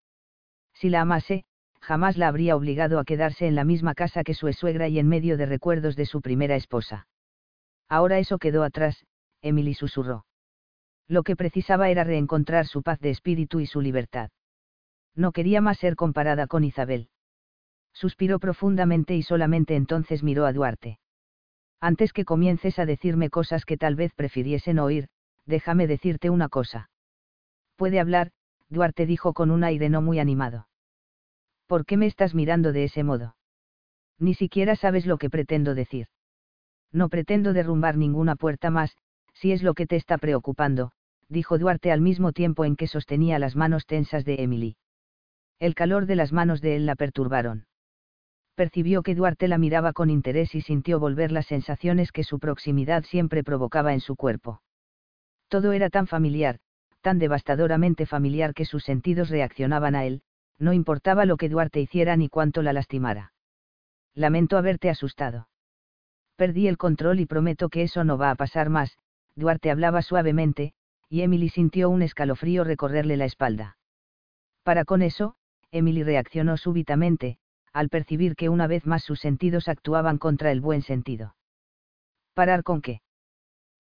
[0.74, 1.44] Si la amase,
[1.80, 5.08] jamás la habría obligado a quedarse en la misma casa que su suegra y en
[5.08, 7.06] medio de recuerdos de su primera esposa.
[7.90, 9.06] Ahora eso quedó atrás,
[9.42, 10.26] Emily susurró.
[11.08, 14.32] Lo que precisaba era reencontrar su paz de espíritu y su libertad.
[15.16, 17.10] No quería más ser comparada con Isabel.
[17.94, 21.00] Suspiró profundamente y solamente entonces miró a Duarte.
[21.80, 25.10] Antes que comiences a decirme cosas que tal vez prefiriesen oír,
[25.46, 26.90] déjame decirte una cosa.
[27.76, 28.32] Puede hablar,
[28.70, 30.68] Duarte dijo con un aire no muy animado.
[31.68, 33.36] ¿Por qué me estás mirando de ese modo?
[34.18, 36.08] Ni siquiera sabes lo que pretendo decir.
[36.94, 38.95] No pretendo derrumbar ninguna puerta más,
[39.34, 40.94] si es lo que te está preocupando,
[41.28, 44.78] dijo Duarte al mismo tiempo en que sostenía las manos tensas de Emily.
[45.60, 47.65] El calor de las manos de él la perturbaron
[48.53, 53.03] percibió que Duarte la miraba con interés y sintió volver las sensaciones que su proximidad
[53.03, 54.61] siempre provocaba en su cuerpo.
[55.48, 56.60] Todo era tan familiar,
[57.02, 60.22] tan devastadoramente familiar que sus sentidos reaccionaban a él,
[60.60, 63.34] no importaba lo que Duarte hiciera ni cuánto la lastimara.
[64.14, 65.48] Lamento haberte asustado.
[66.36, 68.98] Perdí el control y prometo que eso no va a pasar más,
[69.36, 70.74] Duarte hablaba suavemente,
[71.10, 73.78] y Emily sintió un escalofrío recorrerle la espalda.
[74.64, 75.36] Para con eso,
[75.72, 77.38] Emily reaccionó súbitamente,
[77.72, 81.36] al percibir que una vez más sus sentidos actuaban contra el buen sentido.
[82.34, 83.02] ¿Parar con qué?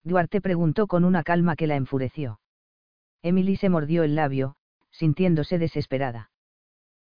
[0.03, 2.39] Duarte preguntó con una calma que la enfureció.
[3.21, 4.55] Emily se mordió el labio,
[4.91, 6.29] sintiéndose desesperada.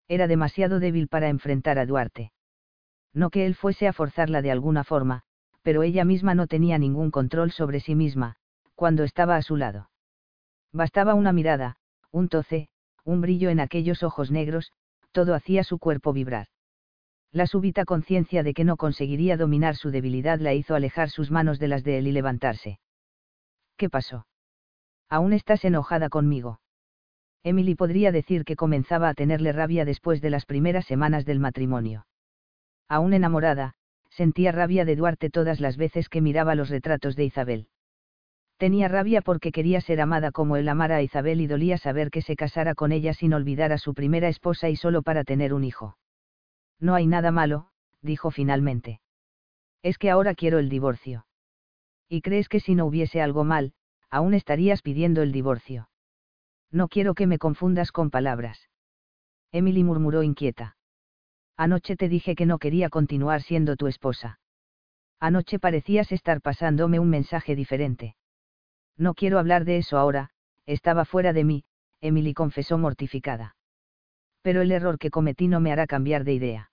[0.07, 2.31] Era demasiado débil para enfrentar a Duarte.
[3.13, 5.23] No que él fuese a forzarla de alguna forma,
[5.69, 8.37] pero ella misma no tenía ningún control sobre sí misma,
[8.73, 9.91] cuando estaba a su lado.
[10.73, 11.75] Bastaba una mirada,
[12.09, 12.69] un toce,
[13.03, 14.73] un brillo en aquellos ojos negros,
[15.11, 16.47] todo hacía su cuerpo vibrar.
[17.31, 21.59] La súbita conciencia de que no conseguiría dominar su debilidad la hizo alejar sus manos
[21.59, 22.79] de las de él y levantarse.
[23.77, 24.25] ¿Qué pasó?
[25.07, 26.61] ¿Aún estás enojada conmigo?
[27.43, 32.07] Emily podría decir que comenzaba a tenerle rabia después de las primeras semanas del matrimonio.
[32.87, 33.75] Aún enamorada,
[34.19, 37.69] sentía rabia de Duarte todas las veces que miraba los retratos de Isabel.
[38.57, 42.21] Tenía rabia porque quería ser amada como él amara a Isabel y dolía saber que
[42.21, 45.63] se casara con ella sin olvidar a su primera esposa y solo para tener un
[45.63, 45.97] hijo.
[46.81, 47.69] No hay nada malo,
[48.01, 48.99] dijo finalmente.
[49.83, 51.25] Es que ahora quiero el divorcio.
[52.09, 53.71] ¿Y crees que si no hubiese algo mal,
[54.09, 55.89] aún estarías pidiendo el divorcio?
[56.71, 58.67] No quiero que me confundas con palabras.
[59.53, 60.75] Emily murmuró inquieta.
[61.59, 64.39] Anoche te dije que no quería continuar siendo tu esposa.
[65.19, 68.15] Anoche parecías estar pasándome un mensaje diferente.
[68.95, 70.29] No quiero hablar de eso ahora,
[70.65, 71.65] estaba fuera de mí,
[71.99, 73.57] Emily confesó mortificada.
[74.41, 76.71] Pero el error que cometí no me hará cambiar de idea.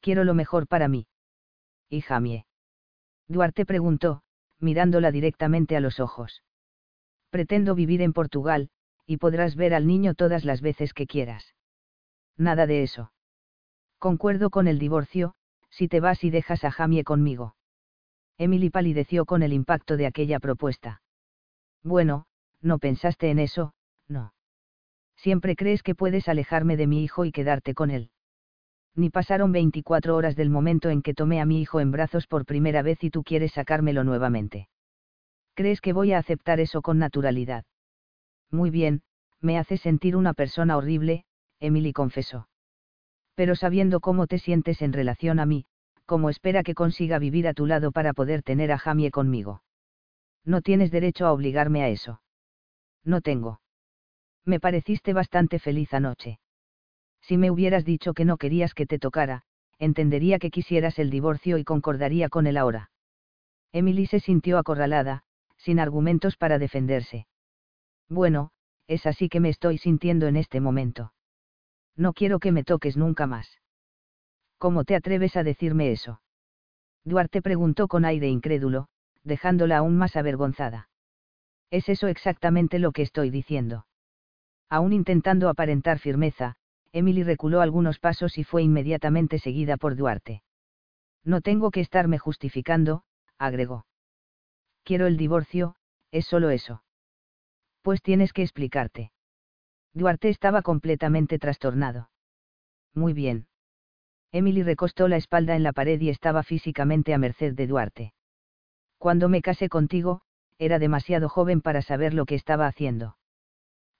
[0.00, 1.06] Quiero lo mejor para mí.
[1.90, 2.46] Y Jamie.
[3.28, 4.22] Duarte preguntó,
[4.58, 6.42] mirándola directamente a los ojos.
[7.28, 8.70] Pretendo vivir en Portugal,
[9.04, 11.54] y podrás ver al niño todas las veces que quieras.
[12.38, 13.12] Nada de eso.
[14.02, 15.34] Concuerdo con el divorcio,
[15.70, 17.54] si te vas y dejas a Jamie conmigo.
[18.36, 21.02] Emily palideció con el impacto de aquella propuesta.
[21.84, 22.24] Bueno,
[22.60, 23.74] no pensaste en eso,
[24.08, 24.34] no.
[25.14, 28.10] Siempre crees que puedes alejarme de mi hijo y quedarte con él.
[28.96, 32.44] Ni pasaron 24 horas del momento en que tomé a mi hijo en brazos por
[32.44, 34.68] primera vez y tú quieres sacármelo nuevamente.
[35.54, 37.64] ¿Crees que voy a aceptar eso con naturalidad?
[38.50, 39.02] Muy bien,
[39.40, 41.24] me hace sentir una persona horrible,
[41.60, 42.48] Emily confesó.
[43.34, 45.64] Pero sabiendo cómo te sientes en relación a mí,
[46.06, 49.62] cómo espera que consiga vivir a tu lado para poder tener a Jamie conmigo.
[50.44, 52.20] No tienes derecho a obligarme a eso.
[53.04, 53.60] No tengo.
[54.44, 56.38] Me pareciste bastante feliz anoche.
[57.20, 59.42] Si me hubieras dicho que no querías que te tocara,
[59.78, 62.90] entendería que quisieras el divorcio y concordaría con él ahora.
[63.72, 65.22] Emily se sintió acorralada,
[65.56, 67.26] sin argumentos para defenderse.
[68.08, 68.50] Bueno,
[68.86, 71.12] es así que me estoy sintiendo en este momento.
[71.96, 73.60] No quiero que me toques nunca más.
[74.58, 76.22] ¿Cómo te atreves a decirme eso?
[77.04, 78.88] Duarte preguntó con aire incrédulo,
[79.24, 80.88] dejándola aún más avergonzada.
[81.70, 83.86] Es eso exactamente lo que estoy diciendo.
[84.68, 86.56] Aún intentando aparentar firmeza,
[86.92, 90.42] Emily reculó algunos pasos y fue inmediatamente seguida por Duarte.
[91.24, 93.04] No tengo que estarme justificando,
[93.38, 93.86] agregó.
[94.84, 95.76] Quiero el divorcio,
[96.10, 96.82] es solo eso.
[97.82, 99.12] Pues tienes que explicarte.
[99.94, 102.10] Duarte estaba completamente trastornado.
[102.94, 103.46] Muy bien.
[104.32, 108.14] Emily recostó la espalda en la pared y estaba físicamente a merced de Duarte.
[108.96, 110.22] Cuando me casé contigo,
[110.58, 113.16] era demasiado joven para saber lo que estaba haciendo.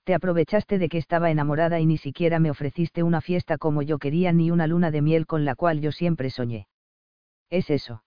[0.05, 3.99] Te aprovechaste de que estaba enamorada y ni siquiera me ofreciste una fiesta como yo
[3.99, 6.67] quería ni una luna de miel con la cual yo siempre soñé.
[7.51, 8.03] ¿Es eso?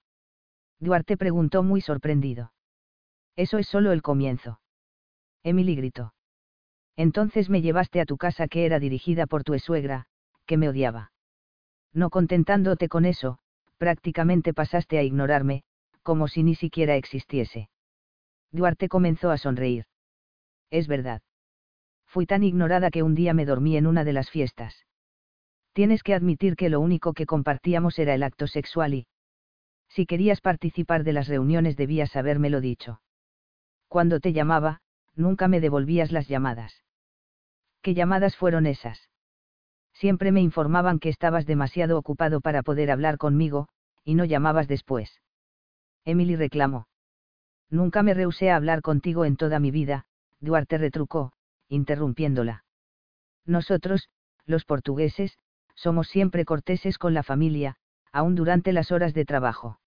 [0.79, 2.51] Duarte preguntó muy sorprendido.
[3.35, 4.59] Eso es solo el comienzo.
[5.43, 6.14] Emily gritó.
[6.97, 10.05] Entonces me llevaste a tu casa que era dirigida por tu suegra,
[10.45, 11.11] que me odiaba.
[11.93, 13.39] No contentándote con eso,
[13.77, 15.63] prácticamente pasaste a ignorarme,
[16.03, 17.69] como si ni siquiera existiese.
[18.51, 19.85] Duarte comenzó a sonreír.
[20.69, 21.21] Es verdad.
[22.05, 24.85] Fui tan ignorada que un día me dormí en una de las fiestas.
[25.73, 29.07] Tienes que admitir que lo único que compartíamos era el acto sexual y...
[29.89, 33.01] Si querías participar de las reuniones debías habérmelo dicho.
[33.89, 34.81] Cuando te llamaba,
[35.15, 36.84] nunca me devolvías las llamadas.
[37.85, 39.11] ¿Qué llamadas fueron esas?
[39.93, 43.67] Siempre me informaban que estabas demasiado ocupado para poder hablar conmigo,
[44.03, 45.21] y no llamabas después.
[46.03, 46.87] Emily reclamó.
[47.69, 50.07] Nunca me rehusé a hablar contigo en toda mi vida,
[50.39, 51.33] Duarte retrucó,
[51.69, 52.65] interrumpiéndola.
[53.45, 54.09] Nosotros,
[54.47, 55.37] los portugueses,
[55.75, 57.75] somos siempre corteses con la familia,
[58.11, 59.79] aun durante las horas de trabajo.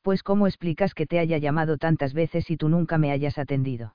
[0.00, 3.94] Pues ¿cómo explicas que te haya llamado tantas veces y tú nunca me hayas atendido?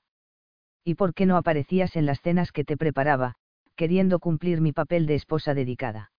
[0.88, 3.34] ¿Y por qué no aparecías en las cenas que te preparaba,
[3.74, 6.12] queriendo cumplir mi papel de esposa dedicada?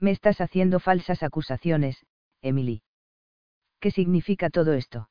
[0.00, 2.06] Me estás haciendo falsas acusaciones,
[2.40, 2.82] Emily.
[3.80, 5.10] ¿Qué significa todo esto?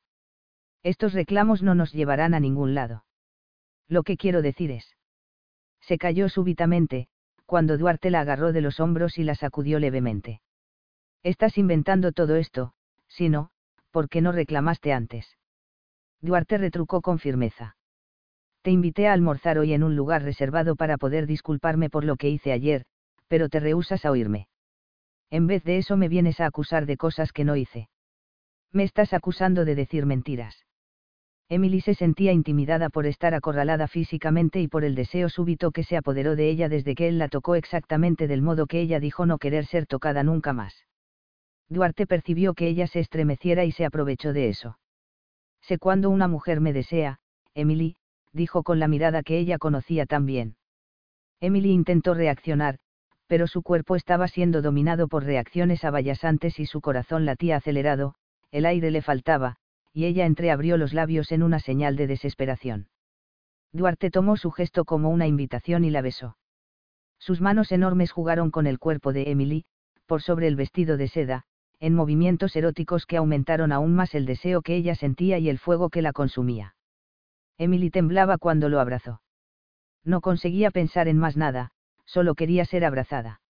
[0.82, 3.04] Estos reclamos no nos llevarán a ningún lado.
[3.86, 4.96] Lo que quiero decir es.
[5.80, 7.06] Se cayó súbitamente,
[7.46, 10.42] cuando Duarte la agarró de los hombros y la sacudió levemente.
[11.22, 12.74] Estás inventando todo esto,
[13.06, 13.52] si no,
[13.92, 15.38] ¿por qué no reclamaste antes?
[16.20, 17.76] Duarte retrucó con firmeza.
[18.62, 22.30] Te invité a almorzar hoy en un lugar reservado para poder disculparme por lo que
[22.30, 22.84] hice ayer,
[23.26, 24.46] pero te rehusas a oírme.
[25.30, 27.88] En vez de eso me vienes a acusar de cosas que no hice.
[28.70, 30.64] Me estás acusando de decir mentiras.
[31.48, 35.96] Emily se sentía intimidada por estar acorralada físicamente y por el deseo súbito que se
[35.96, 39.38] apoderó de ella desde que él la tocó exactamente del modo que ella dijo no
[39.38, 40.86] querer ser tocada nunca más.
[41.68, 44.78] Duarte percibió que ella se estremeciera y se aprovechó de eso.
[45.60, 47.18] Sé cuándo una mujer me desea,
[47.54, 47.96] Emily,
[48.32, 50.56] dijo con la mirada que ella conocía tan bien.
[51.40, 52.78] Emily intentó reaccionar,
[53.26, 58.14] pero su cuerpo estaba siendo dominado por reacciones avallasantes y su corazón latía acelerado,
[58.50, 59.56] el aire le faltaba,
[59.92, 62.88] y ella entreabrió los labios en una señal de desesperación.
[63.72, 66.36] Duarte tomó su gesto como una invitación y la besó.
[67.18, 69.64] Sus manos enormes jugaron con el cuerpo de Emily,
[70.06, 71.44] por sobre el vestido de seda,
[71.80, 75.88] en movimientos eróticos que aumentaron aún más el deseo que ella sentía y el fuego
[75.88, 76.74] que la consumía.
[77.58, 79.22] Emily temblaba cuando lo abrazó.
[80.04, 81.70] No conseguía pensar en más nada,
[82.04, 83.40] solo quería ser abrazada.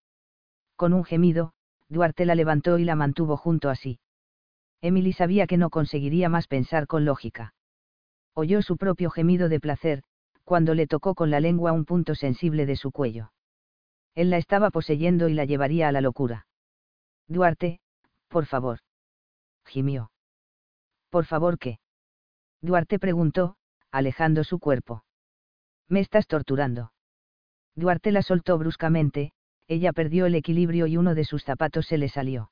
[0.77, 1.53] Con un gemido,
[1.89, 4.01] Duarte la levantó y la mantuvo junto a sí.
[4.81, 7.55] Emily sabía que no conseguiría más pensar con lógica.
[8.35, 10.03] Oyó su propio gemido de placer,
[10.45, 13.33] cuando le tocó con la lengua un punto sensible de su cuello.
[14.15, 16.47] Él la estaba poseyendo y la llevaría a la locura.
[17.29, 17.81] Duarte,
[18.29, 18.81] por favor.
[19.65, 20.11] Gimió.
[21.11, 21.79] ¿Por favor qué?
[22.61, 23.57] Duarte preguntó,
[23.93, 25.05] alejando su cuerpo.
[25.89, 26.93] Me estás torturando.
[27.77, 29.33] Duarte la soltó bruscamente,
[29.69, 32.51] ella perdió el equilibrio y uno de sus zapatos se le salió.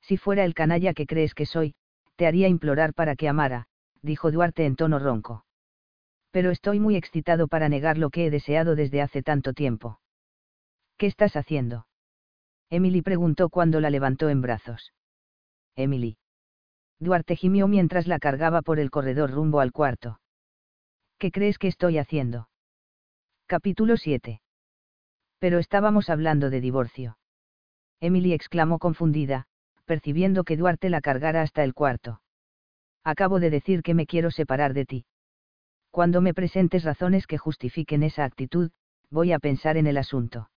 [0.00, 1.74] Si fuera el canalla que crees que soy,
[2.16, 3.66] te haría implorar para que amara,
[4.02, 5.44] dijo Duarte en tono ronco.
[6.30, 10.00] Pero estoy muy excitado para negar lo que he deseado desde hace tanto tiempo.
[10.96, 11.86] ¿Qué estás haciendo?
[12.70, 14.92] Emily preguntó cuando la levantó en brazos.
[15.74, 16.18] Emily.
[16.98, 20.20] Duarte gimió mientras la cargaba por el corredor rumbo al cuarto.
[21.20, 22.48] ¿Qué crees que estoy haciendo?
[23.46, 24.40] Capítulo 7.
[25.38, 27.18] Pero estábamos hablando de divorcio.
[28.00, 29.44] Emily exclamó confundida,
[29.84, 32.22] percibiendo que Duarte la cargara hasta el cuarto.
[33.04, 35.04] Acabo de decir que me quiero separar de ti.
[35.90, 38.70] Cuando me presentes razones que justifiquen esa actitud,
[39.10, 40.48] voy a pensar en el asunto.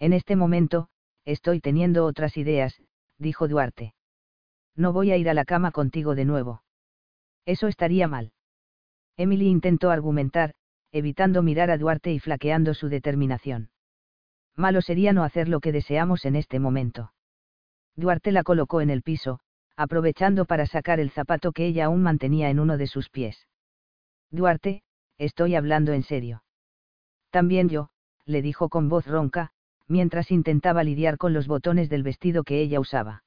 [0.00, 0.88] En este momento,
[1.24, 2.82] estoy teniendo otras ideas,
[3.18, 3.94] dijo Duarte.
[4.74, 6.64] No voy a ir a la cama contigo de nuevo.
[7.44, 8.32] Eso estaría mal.
[9.16, 10.54] Emily intentó argumentar,
[10.92, 13.70] evitando mirar a Duarte y flaqueando su determinación.
[14.54, 17.12] Malo sería no hacer lo que deseamos en este momento.
[17.94, 19.40] Duarte la colocó en el piso,
[19.76, 23.46] aprovechando para sacar el zapato que ella aún mantenía en uno de sus pies.
[24.30, 24.82] Duarte,
[25.18, 26.42] estoy hablando en serio.
[27.30, 27.90] También yo,
[28.24, 29.52] le dijo con voz ronca,
[29.86, 33.24] mientras intentaba lidiar con los botones del vestido que ella usaba.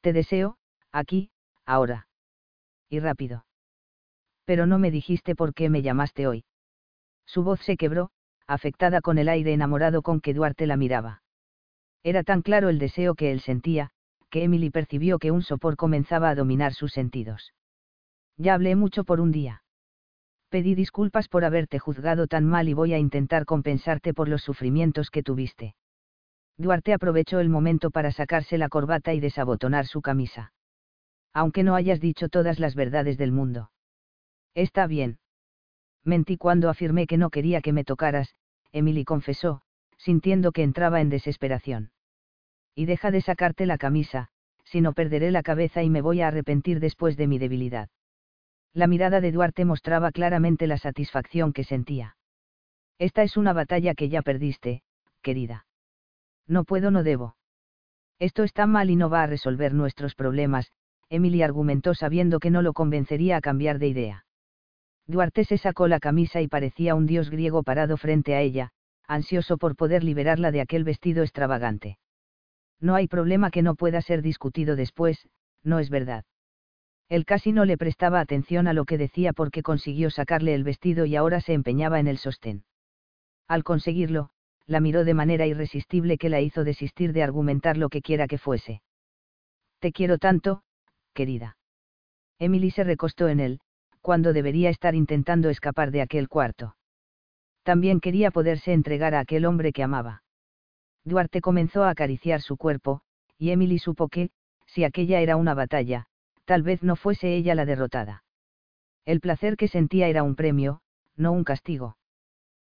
[0.00, 0.58] Te deseo,
[0.92, 1.30] aquí,
[1.64, 2.08] ahora.
[2.88, 3.45] Y rápido.
[4.46, 6.44] Pero no me dijiste por qué me llamaste hoy.
[7.26, 8.10] Su voz se quebró,
[8.46, 11.22] afectada con el aire enamorado con que Duarte la miraba.
[12.04, 13.90] Era tan claro el deseo que él sentía,
[14.30, 17.52] que Emily percibió que un sopor comenzaba a dominar sus sentidos.
[18.36, 19.62] Ya hablé mucho por un día.
[20.48, 25.10] Pedí disculpas por haberte juzgado tan mal y voy a intentar compensarte por los sufrimientos
[25.10, 25.74] que tuviste.
[26.56, 30.52] Duarte aprovechó el momento para sacarse la corbata y desabotonar su camisa.
[31.32, 33.70] Aunque no hayas dicho todas las verdades del mundo.
[34.56, 35.18] Está bien.
[36.02, 38.34] Mentí cuando afirmé que no quería que me tocaras,
[38.72, 39.60] Emily confesó,
[39.98, 41.90] sintiendo que entraba en desesperación.
[42.74, 44.28] Y deja de sacarte la camisa,
[44.64, 47.90] si no perderé la cabeza y me voy a arrepentir después de mi debilidad.
[48.72, 52.16] La mirada de Duarte mostraba claramente la satisfacción que sentía.
[52.98, 54.82] Esta es una batalla que ya perdiste,
[55.20, 55.66] querida.
[56.46, 57.36] No puedo, no debo.
[58.18, 60.72] Esto está mal y no va a resolver nuestros problemas,
[61.10, 64.25] Emily argumentó sabiendo que no lo convencería a cambiar de idea.
[65.06, 68.70] Duarte se sacó la camisa y parecía un dios griego parado frente a ella,
[69.06, 71.98] ansioso por poder liberarla de aquel vestido extravagante.
[72.80, 75.28] No hay problema que no pueda ser discutido después,
[75.62, 76.24] no es verdad.
[77.08, 81.06] Él casi no le prestaba atención a lo que decía porque consiguió sacarle el vestido
[81.06, 82.64] y ahora se empeñaba en el sostén.
[83.46, 84.30] Al conseguirlo,
[84.66, 88.38] la miró de manera irresistible que la hizo desistir de argumentar lo que quiera que
[88.38, 88.82] fuese.
[89.78, 90.62] Te quiero tanto,
[91.14, 91.56] querida.
[92.40, 93.60] Emily se recostó en él,
[94.06, 96.76] cuando debería estar intentando escapar de aquel cuarto.
[97.64, 100.22] También quería poderse entregar a aquel hombre que amaba.
[101.04, 103.00] Duarte comenzó a acariciar su cuerpo,
[103.36, 104.30] y Emily supo que,
[104.64, 106.06] si aquella era una batalla,
[106.44, 108.22] tal vez no fuese ella la derrotada.
[109.06, 110.82] El placer que sentía era un premio,
[111.16, 111.96] no un castigo.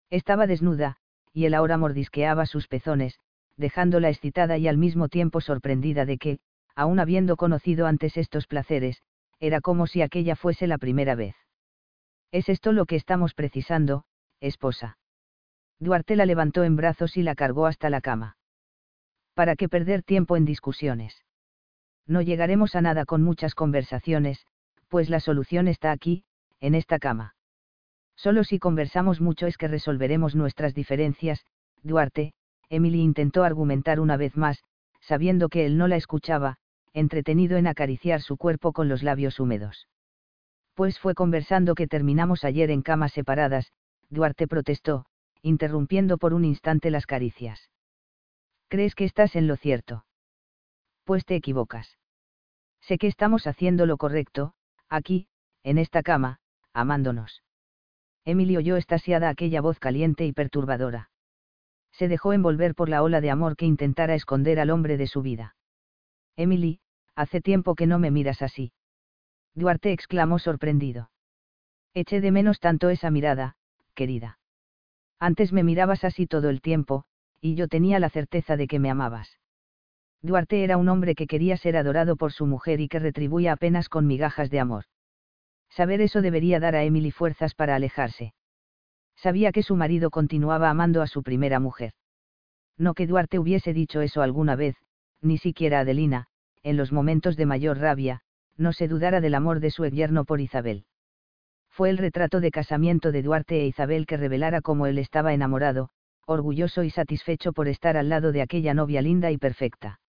[0.08, 0.96] Estaba desnuda,
[1.34, 3.20] y él ahora mordisqueaba sus pezones,
[3.58, 6.38] dejándola excitada y al mismo tiempo sorprendida de que,
[6.74, 9.02] aun habiendo conocido antes estos placeres,
[9.40, 11.34] era como si aquella fuese la primera vez.
[12.32, 14.04] ¿Es esto lo que estamos precisando,
[14.40, 14.98] esposa?
[15.78, 18.36] Duarte la levantó en brazos y la cargó hasta la cama.
[19.34, 21.22] ¿Para qué perder tiempo en discusiones?
[22.06, 24.46] No llegaremos a nada con muchas conversaciones,
[24.88, 26.24] pues la solución está aquí,
[26.60, 27.34] en esta cama.
[28.16, 31.44] Solo si conversamos mucho es que resolveremos nuestras diferencias,
[31.82, 32.32] Duarte,
[32.70, 34.62] Emily intentó argumentar una vez más,
[35.00, 36.56] sabiendo que él no la escuchaba,
[36.96, 39.86] entretenido en acariciar su cuerpo con los labios húmedos.
[40.72, 43.70] Pues fue conversando que terminamos ayer en camas separadas,
[44.08, 45.04] Duarte protestó,
[45.42, 47.68] interrumpiendo por un instante las caricias.
[48.68, 50.06] ¿Crees que estás en lo cierto?
[51.04, 51.98] Pues te equivocas.
[52.80, 54.54] Sé que estamos haciendo lo correcto,
[54.88, 55.28] aquí,
[55.64, 56.40] en esta cama,
[56.72, 57.42] amándonos.
[58.24, 61.10] Emily oyó estasiada aquella voz caliente y perturbadora.
[61.92, 65.20] Se dejó envolver por la ola de amor que intentara esconder al hombre de su
[65.20, 65.56] vida.
[66.36, 66.80] Emily,
[67.16, 68.72] hace tiempo que no me miras así.
[69.54, 71.10] Duarte exclamó sorprendido.
[71.94, 73.56] Eché de menos tanto esa mirada,
[73.94, 74.38] querida.
[75.18, 77.04] Antes me mirabas así todo el tiempo,
[77.40, 79.38] y yo tenía la certeza de que me amabas.
[80.20, 83.88] Duarte era un hombre que quería ser adorado por su mujer y que retribuía apenas
[83.88, 84.84] con migajas de amor.
[85.70, 88.34] Saber eso debería dar a Emily fuerzas para alejarse.
[89.16, 91.92] Sabía que su marido continuaba amando a su primera mujer.
[92.76, 94.76] No que Duarte hubiese dicho eso alguna vez,
[95.22, 96.28] ni siquiera Adelina,
[96.66, 98.22] en los momentos de mayor rabia,
[98.56, 100.84] no se dudara del amor de su yerno por Isabel.
[101.70, 105.90] Fue el retrato de casamiento de Duarte e Isabel que revelara cómo él estaba enamorado,
[106.26, 110.00] orgulloso y satisfecho por estar al lado de aquella novia linda y perfecta.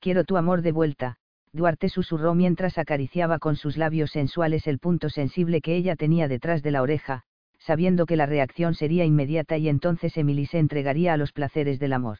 [0.00, 1.16] Quiero tu amor de vuelta,
[1.50, 6.62] Duarte susurró mientras acariciaba con sus labios sensuales el punto sensible que ella tenía detrás
[6.62, 7.22] de la oreja,
[7.58, 11.94] sabiendo que la reacción sería inmediata y entonces Emily se entregaría a los placeres del
[11.94, 12.18] amor.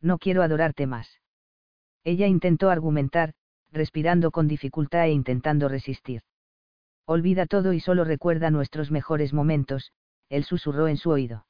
[0.00, 1.18] No quiero adorarte más.
[2.08, 3.34] Ella intentó argumentar,
[3.70, 6.22] respirando con dificultad e intentando resistir.
[7.04, 9.92] Olvida todo y solo recuerda nuestros mejores momentos,
[10.30, 11.44] él susurró en su oído.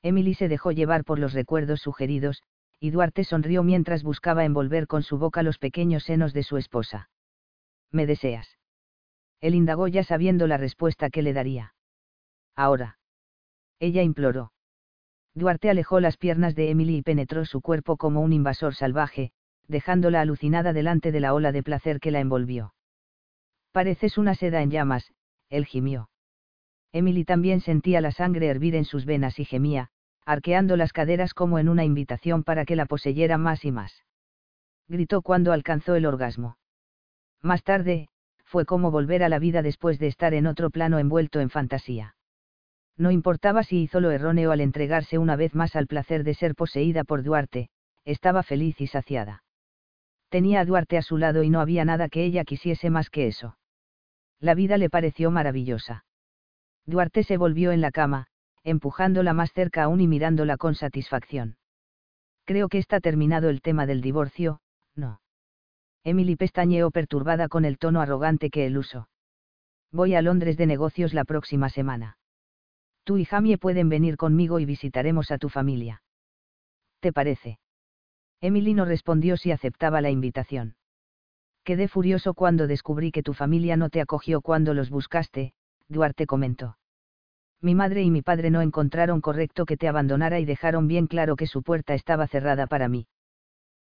[0.00, 2.44] Emily se dejó llevar por los recuerdos sugeridos,
[2.78, 7.10] y Duarte sonrió mientras buscaba envolver con su boca los pequeños senos de su esposa.
[7.90, 8.56] ¿Me deseas?
[9.40, 11.74] Él indagó ya sabiendo la respuesta que le daría.
[12.54, 12.98] Ahora.
[13.80, 14.52] Ella imploró.
[15.34, 19.32] Duarte alejó las piernas de Emily y penetró su cuerpo como un invasor salvaje,
[19.68, 22.74] dejándola alucinada delante de la ola de placer que la envolvió.
[23.72, 25.12] Pareces una seda en llamas,
[25.48, 26.10] él gimió.
[26.92, 29.88] Emily también sentía la sangre hervir en sus venas y gemía,
[30.26, 34.04] arqueando las caderas como en una invitación para que la poseyera más y más.
[34.88, 36.58] Gritó cuando alcanzó el orgasmo.
[37.40, 38.08] Más tarde,
[38.44, 42.14] fue como volver a la vida después de estar en otro plano envuelto en fantasía.
[42.98, 46.54] No importaba si hizo lo erróneo al entregarse una vez más al placer de ser
[46.54, 47.70] poseída por Duarte,
[48.04, 49.42] estaba feliz y saciada.
[50.32, 53.26] Tenía a Duarte a su lado y no había nada que ella quisiese más que
[53.26, 53.58] eso.
[54.40, 56.06] La vida le pareció maravillosa.
[56.86, 58.28] Duarte se volvió en la cama,
[58.64, 61.58] empujándola más cerca aún y mirándola con satisfacción.
[62.46, 64.62] Creo que está terminado el tema del divorcio,
[64.94, 65.20] no.
[66.02, 69.10] Emily pestañeó perturbada con el tono arrogante que él usó.
[69.90, 72.16] Voy a Londres de negocios la próxima semana.
[73.04, 76.02] Tú y Jamie pueden venir conmigo y visitaremos a tu familia.
[77.00, 77.58] ¿Te parece?
[78.42, 80.74] Emily no respondió si aceptaba la invitación.
[81.62, 85.54] Quedé furioso cuando descubrí que tu familia no te acogió cuando los buscaste,
[85.88, 86.76] Duarte comentó.
[87.60, 91.36] Mi madre y mi padre no encontraron correcto que te abandonara y dejaron bien claro
[91.36, 93.06] que su puerta estaba cerrada para mí.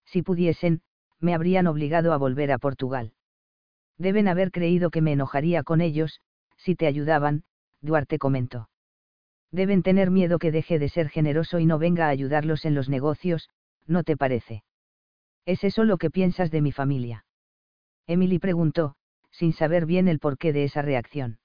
[0.05, 0.83] Si pudiesen,
[1.21, 3.13] me habrían obligado a volver a Portugal.
[3.97, 6.21] Deben haber creído que me enojaría con ellos,
[6.57, 7.45] si te ayudaban,
[7.81, 8.69] Duarte comentó.
[9.53, 12.89] Deben tener miedo que deje de ser generoso y no venga a ayudarlos en los
[12.89, 13.49] negocios,
[13.89, 14.63] ¿no te parece?
[15.45, 17.25] ¿Es eso lo que piensas de mi familia?
[18.07, 18.95] Emily preguntó,
[19.31, 21.39] sin saber bien el porqué de esa reacción.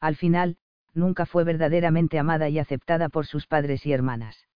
[0.00, 0.56] Al final,
[0.94, 4.46] nunca fue verdaderamente amada y aceptada por sus padres y hermanas.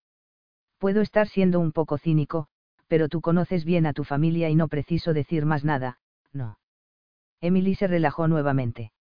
[0.78, 2.46] Puedo estar siendo un poco cínico,
[2.86, 5.98] pero tú conoces bien a tu familia y no preciso decir más nada,
[6.32, 6.58] no.
[7.40, 8.92] Emily se relajó nuevamente.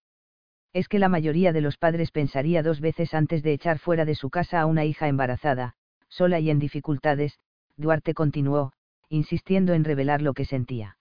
[0.73, 4.15] Es que la mayoría de los padres pensaría dos veces antes de echar fuera de
[4.15, 5.75] su casa a una hija embarazada,
[6.07, 7.39] sola y en dificultades,
[7.79, 8.73] Duarte continuó,
[9.07, 10.97] insistiendo en revelar lo que sentía.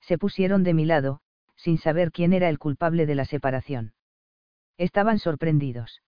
[0.00, 1.20] Se pusieron de mi lado,
[1.56, 3.92] sin saber quién era el culpable de la separación.
[4.78, 6.00] Estaban sorprendidos.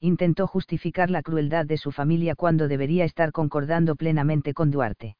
[0.00, 5.16] Intentó justificar la crueldad de su familia cuando debería estar concordando plenamente con Duarte.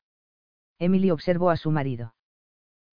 [0.79, 2.15] Emily observó a su marido.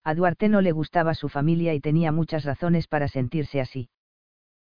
[0.05, 3.89] A Duarte no le gustaba su familia y tenía muchas razones para sentirse así.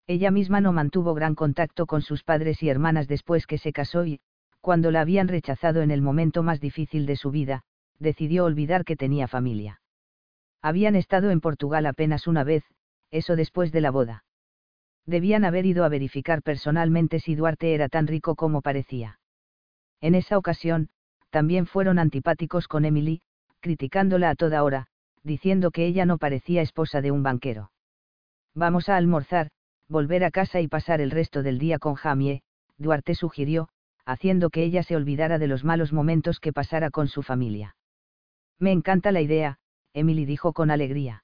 [0.08, 4.06] Ella misma no mantuvo gran contacto con sus padres y hermanas después que se casó
[4.06, 4.22] y,
[4.62, 7.64] cuando la habían rechazado en el momento más difícil de su vida,
[8.00, 9.82] decidió olvidar que tenía familia.
[10.62, 12.64] Habían estado en Portugal apenas una vez,
[13.12, 14.26] eso después de la boda.
[15.06, 19.20] Debían haber ido a verificar personalmente si Duarte era tan rico como parecía.
[20.02, 20.90] En esa ocasión,
[21.30, 23.22] también fueron antipáticos con Emily,
[23.60, 24.88] criticándola a toda hora,
[25.24, 27.72] diciendo que ella no parecía esposa de un banquero.
[28.56, 29.50] Vamos a almorzar,
[29.88, 32.42] volver a casa y pasar el resto del día con Jamie,
[32.78, 33.70] Duarte sugirió,
[34.10, 37.76] haciendo que ella se olvidara de los malos momentos que pasara con su familia.
[38.58, 39.60] Me encanta la idea,
[39.94, 41.24] Emily dijo con alegría.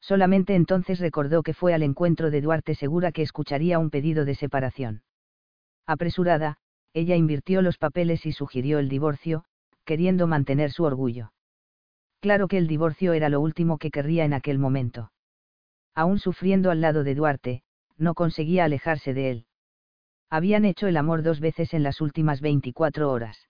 [0.00, 4.34] Solamente entonces recordó que fue al encuentro de Duarte segura que escucharía un pedido de
[4.34, 5.02] separación.
[5.86, 6.58] Apresurada,
[6.92, 9.44] ella invirtió los papeles y sugirió el divorcio,
[9.86, 11.32] queriendo mantener su orgullo.
[12.20, 15.10] Claro que el divorcio era lo último que querría en aquel momento.
[15.94, 17.62] Aún sufriendo al lado de Duarte,
[17.96, 19.46] no conseguía alejarse de él.
[20.34, 23.48] Habían hecho el amor dos veces en las últimas 24 horas.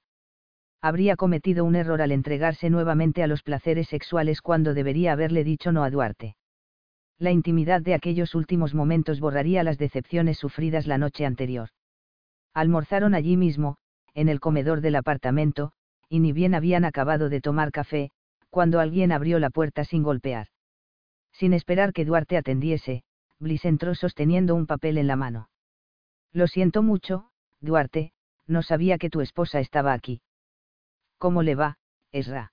[0.83, 5.73] Habría cometido un error al entregarse nuevamente a los placeres sexuales cuando debería haberle dicho
[5.73, 6.37] no a Duarte.
[7.19, 11.71] La intimidad de aquellos últimos momentos borraría las decepciones sufridas la noche anterior.
[12.53, 13.79] Almorzaron allí mismo,
[14.13, 15.73] en el comedor del apartamento,
[16.11, 18.11] y ni bien habían acabado de tomar café,
[18.51, 20.49] cuando alguien abrió la puerta sin golpear.
[21.33, 23.05] Sin esperar que Duarte atendiese,
[23.39, 25.49] Bliss entró sosteniendo un papel en la mano.
[26.35, 27.31] Lo siento mucho,
[27.61, 28.13] Duarte,
[28.49, 30.21] no sabía que tu esposa estaba aquí.
[31.17, 31.79] ¿Cómo le va,
[32.11, 32.53] Esra?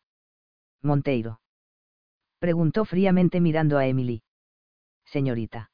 [0.83, 1.41] Monteiro.
[2.37, 4.21] Preguntó fríamente mirando a Emily.
[5.05, 5.71] Señorita.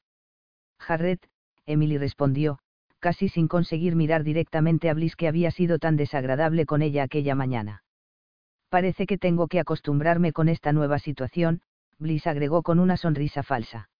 [0.78, 1.28] Jarret,
[1.66, 2.58] Emily respondió,
[2.98, 7.34] casi sin conseguir mirar directamente a Bliss que había sido tan desagradable con ella aquella
[7.34, 7.84] mañana.
[8.70, 11.60] Parece que tengo que acostumbrarme con esta nueva situación,
[11.98, 13.90] Bliss agregó con una sonrisa falsa.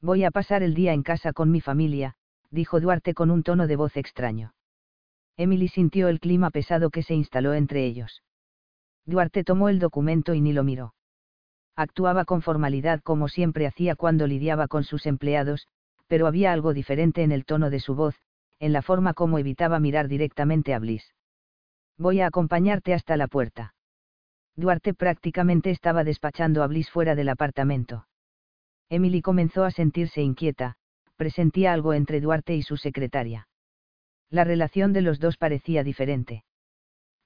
[0.00, 2.16] Voy a pasar el día en casa con mi familia,
[2.50, 4.54] dijo Duarte con un tono de voz extraño.
[5.36, 8.22] Emily sintió el clima pesado que se instaló entre ellos.
[9.06, 10.94] Duarte tomó el documento y ni lo miró.
[11.76, 15.68] Actuaba con formalidad como siempre hacía cuando lidiaba con sus empleados,
[16.08, 18.16] pero había algo diferente en el tono de su voz,
[18.58, 21.14] en la forma como evitaba mirar directamente a Bliss.
[21.96, 23.74] Voy a acompañarte hasta la puerta.
[24.56, 28.08] Duarte prácticamente estaba despachando a Bliss fuera del apartamento.
[28.88, 30.76] Emily comenzó a sentirse inquieta,
[31.18, 33.48] presentía algo entre Duarte y su secretaria.
[34.30, 36.44] La relación de los dos parecía diferente.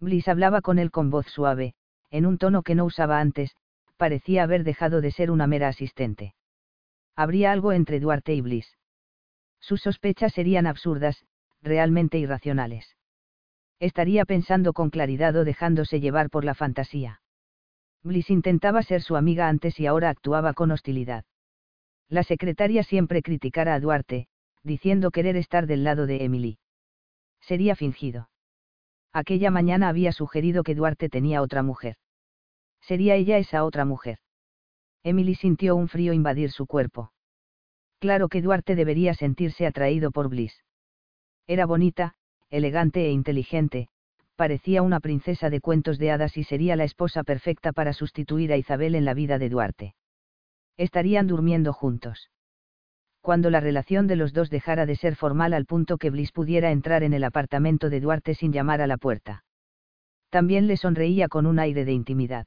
[0.01, 1.74] Bliss hablaba con él con voz suave,
[2.10, 3.55] en un tono que no usaba antes,
[3.97, 6.35] parecía haber dejado de ser una mera asistente.
[7.14, 8.78] Habría algo entre Duarte y Bliss.
[9.60, 11.24] Sus sospechas serían absurdas,
[11.60, 12.97] realmente irracionales.
[13.78, 17.21] Estaría pensando con claridad o dejándose llevar por la fantasía.
[18.03, 21.24] Bliss intentaba ser su amiga antes y ahora actuaba con hostilidad.
[22.13, 24.27] La secretaria siempre criticara a Duarte,
[24.63, 26.59] diciendo querer estar del lado de Emily.
[27.41, 28.29] Sería fingido.
[29.15, 31.97] Aquella mañana había sugerido que Duarte tenía otra mujer.
[32.82, 34.19] Sería ella esa otra mujer.
[35.03, 37.15] Emily sintió un frío invadir su cuerpo.
[37.99, 40.63] Claro que Duarte debería sentirse atraído por Bliss.
[41.47, 42.16] Era bonita,
[42.51, 43.89] elegante e inteligente,
[44.37, 48.59] parecía una princesa de cuentos de hadas y sería la esposa perfecta para sustituir a
[48.59, 49.95] Isabel en la vida de Duarte.
[50.77, 52.31] Estarían durmiendo juntos.
[53.21, 56.73] Cuando la relación de los dos dejara de ser formal al punto que Bliss pudiera
[56.73, 59.45] entrar en el apartamento de Duarte sin llamar a la puerta.
[60.31, 62.47] También le sonreía con un aire de intimidad.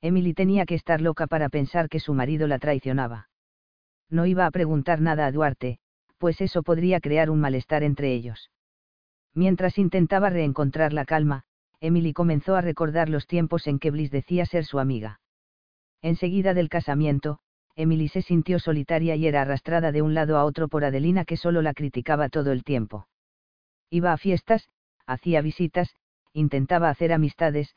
[0.00, 3.28] Emily tenía que estar loca para pensar que su marido la traicionaba.
[4.08, 5.78] No iba a preguntar nada a Duarte,
[6.18, 8.50] pues eso podría crear un malestar entre ellos.
[9.34, 11.44] Mientras intentaba reencontrar la calma,
[11.80, 15.21] Emily comenzó a recordar los tiempos en que Bliss decía ser su amiga.
[16.02, 17.38] Enseguida del casamiento,
[17.76, 21.36] Emily se sintió solitaria y era arrastrada de un lado a otro por Adelina que
[21.36, 23.06] solo la criticaba todo el tiempo.
[23.88, 24.68] Iba a fiestas,
[25.06, 25.94] hacía visitas,
[26.32, 27.74] intentaba hacer amistades,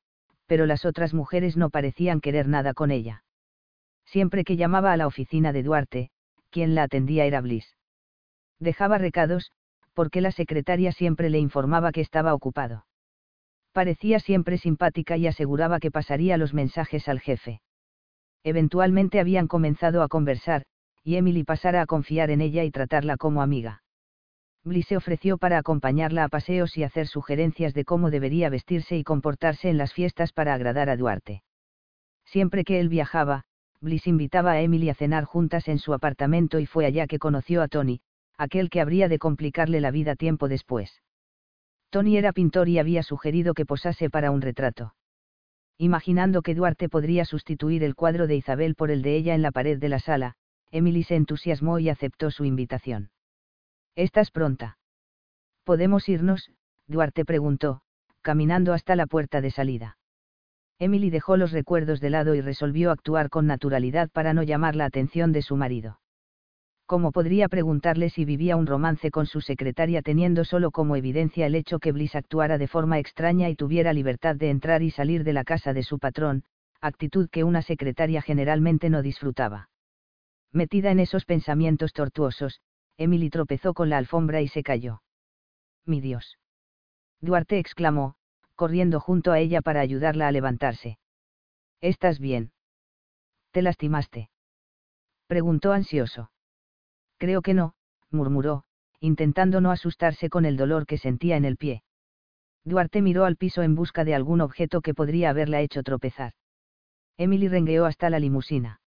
[0.47, 3.23] pero las otras mujeres no parecían querer nada con ella.
[4.05, 6.09] Siempre que llamaba a la oficina de Duarte,
[6.49, 7.75] quien la atendía era Bliss.
[8.59, 9.51] Dejaba recados,
[9.93, 12.85] porque la secretaria siempre le informaba que estaba ocupado.
[13.71, 17.61] Parecía siempre simpática y aseguraba que pasaría los mensajes al jefe.
[18.45, 20.65] Eventualmente habían comenzado a conversar,
[21.03, 23.81] y Emily pasara a confiar en ella y tratarla como amiga.
[24.63, 29.03] Bliss se ofreció para acompañarla a paseos y hacer sugerencias de cómo debería vestirse y
[29.03, 31.41] comportarse en las fiestas para agradar a Duarte.
[32.23, 33.45] Siempre que él viajaba,
[33.81, 37.63] Bliss invitaba a Emily a cenar juntas en su apartamento y fue allá que conoció
[37.63, 38.01] a Tony,
[38.37, 41.01] aquel que habría de complicarle la vida tiempo después.
[41.89, 44.93] Tony era pintor y había sugerido que posase para un retrato.
[45.77, 49.51] Imaginando que Duarte podría sustituir el cuadro de Isabel por el de ella en la
[49.51, 50.35] pared de la sala,
[50.71, 53.09] Emily se entusiasmó y aceptó su invitación.
[53.95, 54.77] ¿Estás pronta?
[55.63, 56.51] ¿Podemos irnos?
[56.87, 57.81] Duarte preguntó,
[58.21, 59.97] caminando hasta la puerta de salida.
[60.79, 64.85] Emily dejó los recuerdos de lado y resolvió actuar con naturalidad para no llamar la
[64.85, 65.99] atención de su marido.
[66.85, 71.55] ¿Cómo podría preguntarle si vivía un romance con su secretaria teniendo solo como evidencia el
[71.55, 75.33] hecho que Bliss actuara de forma extraña y tuviera libertad de entrar y salir de
[75.33, 76.43] la casa de su patrón,
[76.81, 79.69] actitud que una secretaria generalmente no disfrutaba?
[80.51, 82.61] Metida en esos pensamientos tortuosos,
[82.97, 85.01] Emily tropezó con la alfombra y se cayó.
[85.85, 86.37] Mi Dios.
[87.19, 88.15] Duarte exclamó,
[88.53, 90.99] corriendo junto a ella para ayudarla a levantarse.
[91.81, 92.51] ¿Estás bien?
[93.51, 94.29] ¿Te lastimaste?
[95.27, 96.29] Preguntó ansioso.
[97.17, 97.73] Creo que no,
[98.11, 98.63] murmuró,
[98.99, 101.83] intentando no asustarse con el dolor que sentía en el pie.
[102.63, 106.33] Duarte miró al piso en busca de algún objeto que podría haberla hecho tropezar.
[107.17, 108.81] Emily rengueó hasta la limusina.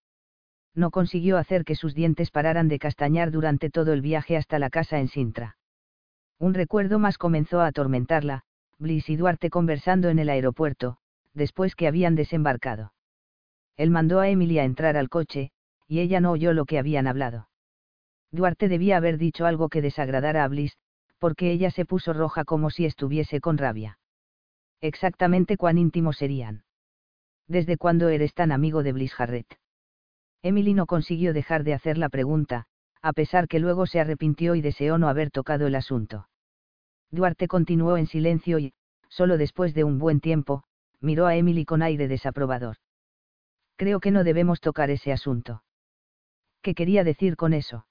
[0.75, 4.71] No consiguió hacer que sus dientes pararan de castañar durante todo el viaje hasta la
[4.71, 5.57] casa en Sintra.
[6.39, 8.43] Un recuerdo más comenzó a atormentarla,
[8.79, 10.99] Bliss y Duarte conversando en el aeropuerto,
[11.35, 12.93] después que habían desembarcado.
[13.77, 15.51] Él mandó a Emily a entrar al coche,
[15.87, 17.49] y ella no oyó lo que habían hablado.
[18.31, 20.77] Duarte debía haber dicho algo que desagradara a Bliss,
[21.19, 23.99] porque ella se puso roja como si estuviese con rabia.
[24.81, 26.65] Exactamente cuán íntimos serían.
[27.49, 29.59] ¿Desde cuándo eres tan amigo de Bliss Harrett?
[30.43, 32.67] Emily no consiguió dejar de hacer la pregunta,
[33.03, 36.29] a pesar que luego se arrepintió y deseó no haber tocado el asunto.
[37.11, 38.73] Duarte continuó en silencio y,
[39.09, 40.65] solo después de un buen tiempo,
[41.01, 42.77] miró a Emily con aire desaprobador.
[43.77, 45.63] Creo que no debemos tocar ese asunto.
[46.63, 47.87] ¿Qué quería decir con eso?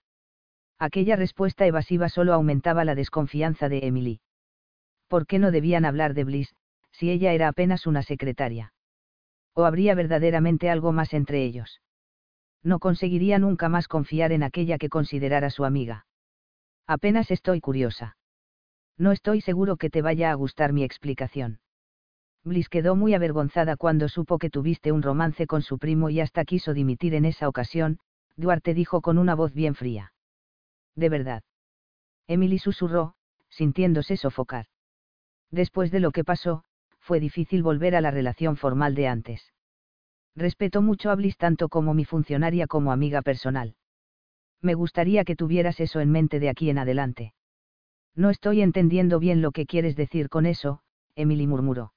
[0.80, 4.20] Aquella respuesta evasiva solo aumentaba la desconfianza de Emily.
[5.08, 6.56] ¿Por qué no debían hablar de Bliss,
[6.92, 8.74] si ella era apenas una secretaria?
[9.56, 11.82] ¿O habría verdaderamente algo más entre ellos?
[12.62, 16.06] No conseguiría nunca más confiar en aquella que considerara su amiga.
[16.86, 18.16] Apenas estoy curiosa.
[18.98, 21.60] No estoy seguro que te vaya a gustar mi explicación.
[22.44, 26.46] Bliss quedó muy avergonzada cuando supo que tuviste un romance con su primo y hasta
[26.46, 27.98] quiso dimitir en esa ocasión,
[28.36, 30.12] Duarte dijo con una voz bien fría
[30.98, 31.43] de verdad.
[32.27, 33.16] Emily susurró,
[33.50, 34.66] sintiéndose sofocar.
[35.50, 36.66] Después de lo que pasó,
[37.00, 39.53] fue difícil volver a la relación formal de antes.
[40.35, 43.76] Respeto mucho a Bliss tanto como mi funcionaria como amiga personal.
[44.61, 47.34] Me gustaría que tuvieras eso en mente de aquí en adelante.
[48.16, 50.82] No estoy entendiendo bien lo que quieres decir con eso,
[51.16, 51.93] Emily murmuró.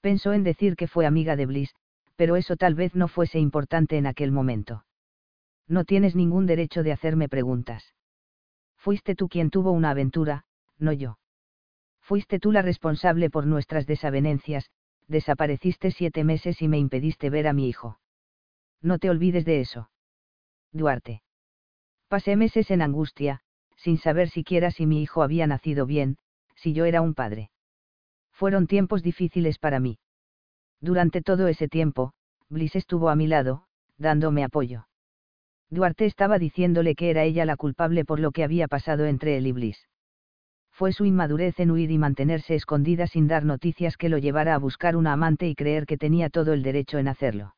[0.00, 1.74] Pensó en decir que fue amiga de Bliss,
[2.16, 4.84] pero eso tal vez no fuese importante en aquel momento.
[5.68, 7.94] No tienes ningún derecho de hacerme preguntas.
[8.78, 10.44] Fuiste tú quien tuvo una aventura,
[10.78, 11.18] no yo.
[12.00, 14.70] Fuiste tú la responsable por nuestras desavenencias,
[15.08, 17.98] desapareciste siete meses y me impediste ver a mi hijo.
[18.80, 19.90] No te olvides de eso.
[20.72, 21.22] Duarte.
[22.08, 23.40] Pasé meses en angustia,
[23.76, 26.18] sin saber siquiera si mi hijo había nacido bien,
[26.54, 27.50] si yo era un padre.
[28.32, 29.98] Fueron tiempos difíciles para mí.
[30.80, 32.12] Durante todo ese tiempo,
[32.48, 33.64] Bliss estuvo a mi lado,
[33.98, 34.87] dándome apoyo.
[35.70, 39.46] Duarte estaba diciéndole que era ella la culpable por lo que había pasado entre él
[39.46, 39.88] y Bliss.
[40.72, 44.58] Fue su inmadurez en huir y mantenerse escondida sin dar noticias que lo llevara a
[44.58, 47.56] buscar una amante y creer que tenía todo el derecho en hacerlo.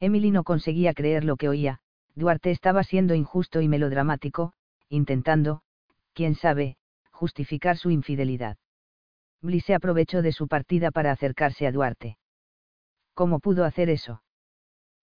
[0.00, 1.80] Emily no conseguía creer lo que oía,
[2.14, 4.54] Duarte estaba siendo injusto y melodramático,
[4.88, 5.60] intentando,
[6.14, 6.76] quién sabe,
[7.12, 8.56] justificar su infidelidad.
[9.42, 12.18] Bliss se aprovechó de su partida para acercarse a Duarte.
[13.14, 14.22] ¿Cómo pudo hacer eso?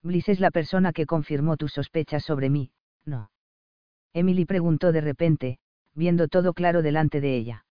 [0.08, 2.72] Bliss es la persona que confirmó tus sospechas sobre mí,
[3.06, 3.30] ¿no?
[4.14, 5.60] Emily preguntó de repente,
[5.94, 7.66] viendo todo claro delante de ella.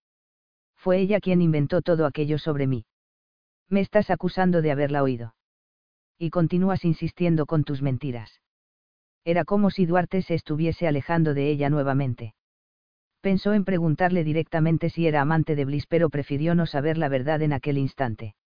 [0.76, 2.84] Fue ella quien inventó todo aquello sobre mí.
[3.68, 5.34] Me estás acusando de haberla oído.
[6.18, 8.40] Y continúas insistiendo con tus mentiras.
[9.24, 12.34] Era como si Duarte se estuviese alejando de ella nuevamente.
[13.22, 17.42] Pensó en preguntarle directamente si era amante de Bliss, pero prefirió no saber la verdad
[17.42, 18.36] en aquel instante.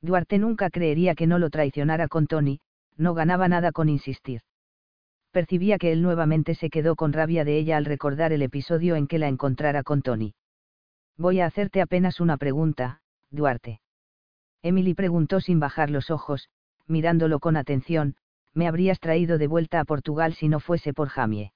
[0.00, 2.60] Duarte nunca creería que no lo traicionara con Tony,
[3.00, 4.42] no ganaba nada con insistir.
[5.32, 9.06] Percibía que él nuevamente se quedó con rabia de ella al recordar el episodio en
[9.06, 10.34] que la encontrara con Tony.
[11.16, 13.80] Voy a hacerte apenas una pregunta, Duarte.
[14.62, 16.50] Emily preguntó sin bajar los ojos,
[16.86, 18.16] mirándolo con atención,
[18.52, 21.52] ¿me habrías traído de vuelta a Portugal si no fuese por Jamie?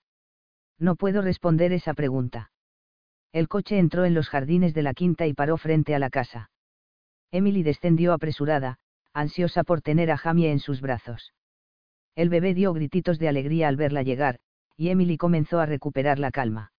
[0.78, 2.52] No puedo responder esa pregunta.
[3.32, 6.50] El coche entró en los jardines de la quinta y paró frente a la casa.
[7.31, 8.78] Emily descendió apresurada,
[9.15, 11.33] ansiosa por tener a Jamie en sus brazos.
[12.17, 14.41] El bebé dio grititos de alegría al verla llegar,
[14.76, 16.73] y Emily comenzó a recuperar la calma.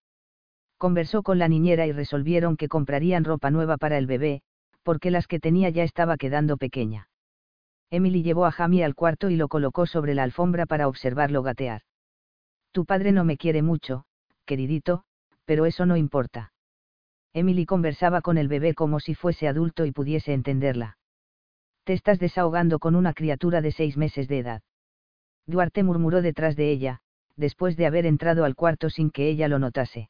[0.77, 4.41] Conversó con la niñera y resolvieron que comprarían ropa nueva para el bebé,
[4.83, 7.09] porque las que tenía ya estaba quedando pequeña.
[7.89, 11.81] Emily llevó a Jamie al cuarto y lo colocó sobre la alfombra para observarlo gatear.
[12.71, 14.05] Tu padre no me quiere mucho,
[14.45, 15.03] queridito,
[15.45, 16.51] pero eso no importa.
[17.33, 20.97] Emily conversaba con el bebé como si fuese adulto y pudiese entenderla.
[21.85, 24.63] Te estás desahogando con una criatura de seis meses de edad.
[25.45, 27.01] Duarte murmuró detrás de ella,
[27.35, 30.09] después de haber entrado al cuarto sin que ella lo notase.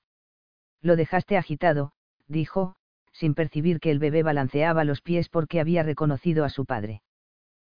[0.82, 1.92] Lo dejaste agitado,
[2.28, 2.78] dijo,
[3.12, 7.02] sin percibir que el bebé balanceaba los pies porque había reconocido a su padre.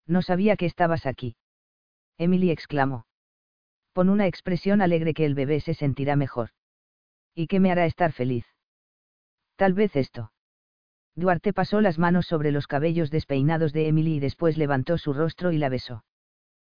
[0.06, 1.36] No sabía que estabas aquí.
[2.18, 3.04] Emily exclamó.
[3.92, 6.50] Pon una expresión alegre que el bebé se sentirá mejor.
[7.34, 8.46] ¿Y qué me hará estar feliz?
[9.56, 10.30] Tal vez esto.
[11.18, 15.50] Duarte pasó las manos sobre los cabellos despeinados de Emily y después levantó su rostro
[15.50, 16.04] y la besó.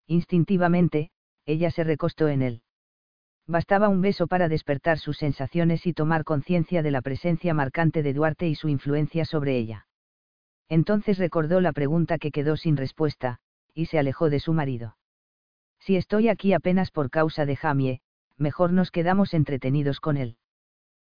[0.07, 1.11] Instintivamente,
[1.45, 2.63] ella se recostó en él.
[3.49, 8.13] Bastaba un beso para despertar sus sensaciones y tomar conciencia de la presencia marcante de
[8.13, 9.89] Duarte y su influencia sobre ella.
[10.69, 13.41] Entonces recordó la pregunta que quedó sin respuesta,
[13.75, 14.97] y se alejó de su marido.
[15.81, 18.03] Si estoy aquí apenas por causa de Jamie,
[18.37, 20.37] mejor nos quedamos entretenidos con él.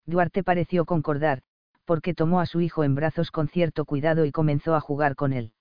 [0.07, 1.45] Duarte pareció concordar,
[1.85, 5.33] porque tomó a su hijo en brazos con cierto cuidado y comenzó a jugar con
[5.33, 5.53] él.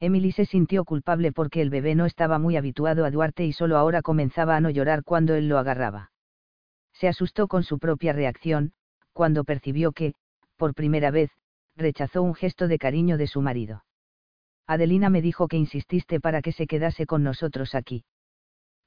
[0.00, 3.76] Emily se sintió culpable porque el bebé no estaba muy habituado a Duarte y solo
[3.76, 6.10] ahora comenzaba a no llorar cuando él lo agarraba.
[6.92, 8.72] Se asustó con su propia reacción,
[9.12, 10.14] cuando percibió que,
[10.56, 11.30] por primera vez,
[11.76, 13.84] rechazó un gesto de cariño de su marido.
[14.66, 18.04] Adelina me dijo que insististe para que se quedase con nosotros aquí.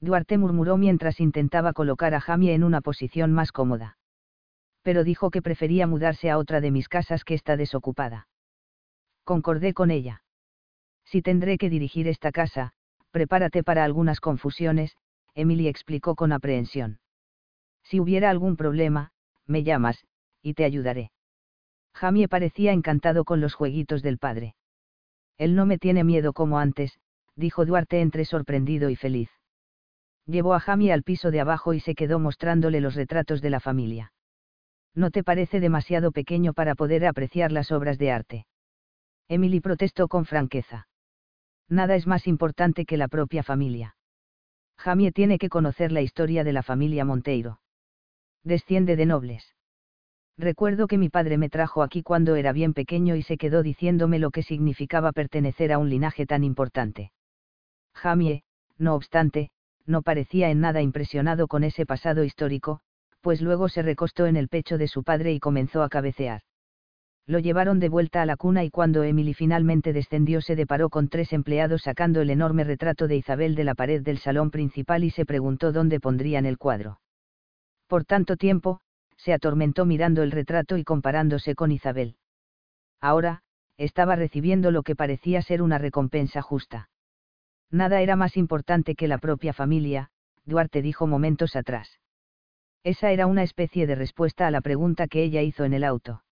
[0.00, 3.98] Duarte murmuró mientras intentaba colocar a Jamie en una posición más cómoda.
[4.88, 8.26] Pero dijo que prefería mudarse a otra de mis casas que está desocupada.
[9.22, 10.22] Concordé con ella.
[11.04, 12.72] Si tendré que dirigir esta casa,
[13.10, 14.96] prepárate para algunas confusiones,
[15.34, 17.00] Emily explicó con aprehensión.
[17.82, 19.10] Si hubiera algún problema,
[19.46, 20.06] me llamas,
[20.40, 21.10] y te ayudaré.
[21.92, 24.54] Jamie parecía encantado con los jueguitos del padre.
[25.36, 26.98] Él no me tiene miedo como antes,
[27.36, 29.28] dijo Duarte entre sorprendido y feliz.
[30.24, 33.60] Llevó a Jamie al piso de abajo y se quedó mostrándole los retratos de la
[33.60, 34.12] familia.
[34.94, 38.46] ¿No te parece demasiado pequeño para poder apreciar las obras de arte?
[39.28, 40.88] Emily protestó con franqueza
[41.68, 43.96] nada es más importante que la propia familia.
[44.78, 47.60] Jamie tiene que conocer la historia de la familia Monteiro.
[48.44, 49.54] Desciende de nobles.
[50.36, 54.20] Recuerdo que mi padre me trajo aquí cuando era bien pequeño y se quedó diciéndome
[54.20, 57.10] lo que significaba pertenecer a un linaje tan importante.
[57.92, 58.44] Jamie,
[58.78, 59.50] no obstante,
[59.84, 62.80] no parecía en nada impresionado con ese pasado histórico,
[63.20, 66.42] pues luego se recostó en el pecho de su padre y comenzó a cabecear.
[67.26, 71.08] Lo llevaron de vuelta a la cuna y cuando Emily finalmente descendió se deparó con
[71.08, 75.10] tres empleados sacando el enorme retrato de Isabel de la pared del salón principal y
[75.10, 77.00] se preguntó dónde pondrían el cuadro.
[77.86, 78.80] Por tanto tiempo,
[79.18, 82.16] se atormentó mirando el retrato y comparándose con Isabel.
[83.00, 83.42] Ahora,
[83.76, 86.88] estaba recibiendo lo que parecía ser una recompensa justa.
[87.70, 90.10] Nada era más importante que la propia familia,
[90.46, 91.98] Duarte dijo momentos atrás.
[92.84, 96.22] Esa era una especie de respuesta a la pregunta que ella hizo en el auto.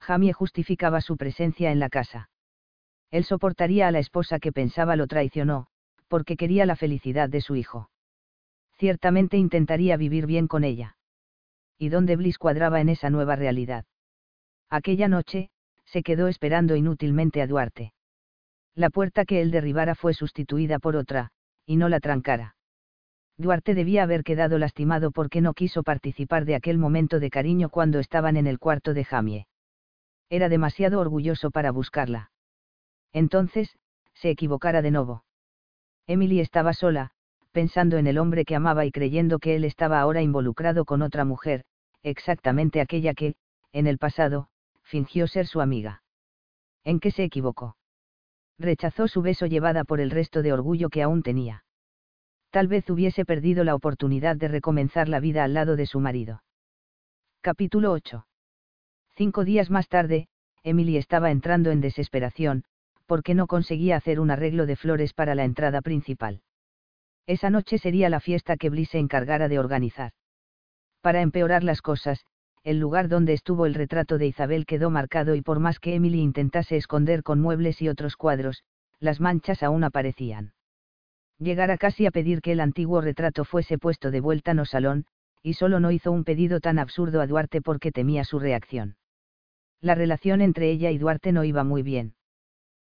[0.00, 2.30] Jamie justificaba su presencia en la casa.
[3.10, 5.66] Él soportaría a la esposa que pensaba lo traicionó,
[6.08, 7.90] porque quería la felicidad de su hijo.
[8.78, 10.96] Ciertamente intentaría vivir bien con ella.
[11.78, 13.84] ¿Y dónde Bliss cuadraba en esa nueva realidad?
[14.68, 15.50] Aquella noche,
[15.84, 17.92] se quedó esperando inútilmente a Duarte.
[18.74, 21.30] La puerta que él derribara fue sustituida por otra,
[21.66, 22.56] y no la trancara.
[23.38, 27.98] Duarte debía haber quedado lastimado porque no quiso participar de aquel momento de cariño cuando
[27.98, 29.46] estaban en el cuarto de Jamie
[30.32, 32.30] era demasiado orgulloso para buscarla.
[33.12, 33.76] Entonces,
[34.14, 35.24] se equivocara de nuevo.
[36.06, 37.10] Emily estaba sola,
[37.50, 41.26] pensando en el hombre que amaba y creyendo que él estaba ahora involucrado con otra
[41.26, 41.66] mujer,
[42.02, 43.34] exactamente aquella que,
[43.74, 44.48] en el pasado,
[44.82, 46.02] fingió ser su amiga.
[46.82, 47.76] ¿En qué se equivocó?
[48.58, 51.62] Rechazó su beso llevada por el resto de orgullo que aún tenía.
[52.52, 56.42] Tal vez hubiese perdido la oportunidad de recomenzar la vida al lado de su marido.
[57.40, 58.26] Capítulo 8.
[59.16, 60.28] Cinco días más tarde,
[60.62, 62.64] Emily estaba entrando en desesperación,
[63.06, 66.42] porque no conseguía hacer un arreglo de flores para la entrada principal.
[67.26, 70.12] Esa noche sería la fiesta que Bliss se encargara de organizar.
[71.00, 72.26] Para empeorar las cosas,
[72.64, 76.20] el lugar donde estuvo el retrato de Isabel quedó marcado y por más que Emily
[76.20, 78.62] intentase esconder con muebles y otros cuadros,
[79.00, 80.52] las manchas aún aparecían.
[81.42, 85.06] Llegara casi a pedir que el antiguo retrato fuese puesto de vuelta no salón,
[85.42, 88.94] y solo no hizo un pedido tan absurdo a Duarte porque temía su reacción.
[89.80, 92.14] La relación entre ella y Duarte no iba muy bien.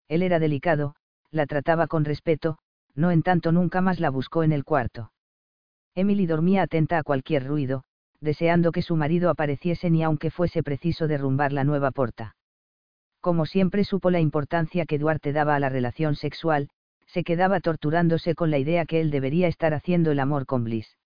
[0.09, 0.95] Él era delicado,
[1.31, 2.57] la trataba con respeto,
[2.93, 5.13] no en tanto nunca más la buscó en el cuarto.
[5.95, 7.85] Emily dormía atenta a cualquier ruido,
[8.19, 12.35] deseando que su marido apareciese ni aunque fuese preciso derrumbar la nueva porta.
[13.21, 16.69] Como siempre supo la importancia que Duarte daba a la relación sexual,
[17.13, 20.97] se quedaba torturándose con la idea que él debería estar haciendo el amor con Bliss.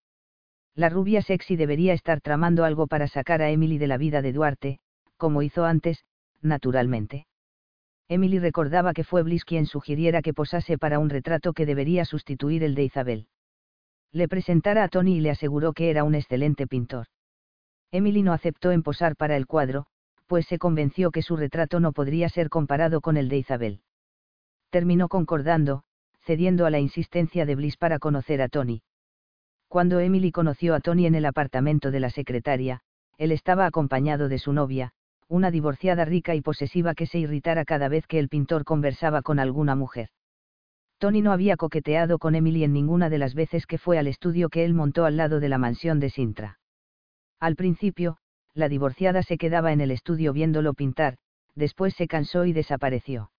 [0.76, 4.34] La rubia sexy debería estar tramando algo para sacar a Emily de la vida de
[4.34, 4.80] Duarte,
[5.18, 6.04] como hizo antes,
[6.42, 7.26] naturalmente.
[8.08, 12.64] Emily recordaba que fue Bliss quien sugiriera que posase para un retrato que debería sustituir
[12.64, 13.28] el de Isabel.
[14.12, 17.08] Le presentara a Tony y le aseguró que era un excelente pintor.
[17.92, 19.88] Emily no aceptó en posar para el cuadro,
[20.28, 23.82] pues se convenció que su retrato no podría ser comparado con el de Isabel.
[24.70, 25.84] Terminó concordando,
[26.26, 28.82] cediendo a la insistencia de Bliss para conocer a Tony.
[29.68, 32.82] Cuando Emily conoció a Tony en el apartamento de la secretaria,
[33.18, 34.92] él estaba acompañado de su novia,
[35.28, 39.40] una divorciada rica y posesiva que se irritara cada vez que el pintor conversaba con
[39.40, 40.10] alguna mujer.
[40.98, 44.50] Tony no había coqueteado con Emily en ninguna de las veces que fue al estudio
[44.50, 46.60] que él montó al lado de la mansión de Sintra.
[47.40, 48.18] Al principio,
[48.54, 51.18] la divorciada se quedaba en el estudio viéndolo pintar,
[51.54, 53.30] después se cansó y desapareció.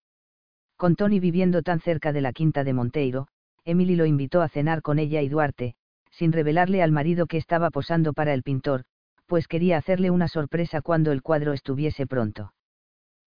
[0.76, 3.28] Con Tony viviendo tan cerca de la quinta de Monteiro,
[3.64, 5.74] Emily lo invitó a cenar con ella y Duarte,
[6.10, 8.84] sin revelarle al marido que estaba posando para el pintor,
[9.26, 12.52] pues quería hacerle una sorpresa cuando el cuadro estuviese pronto.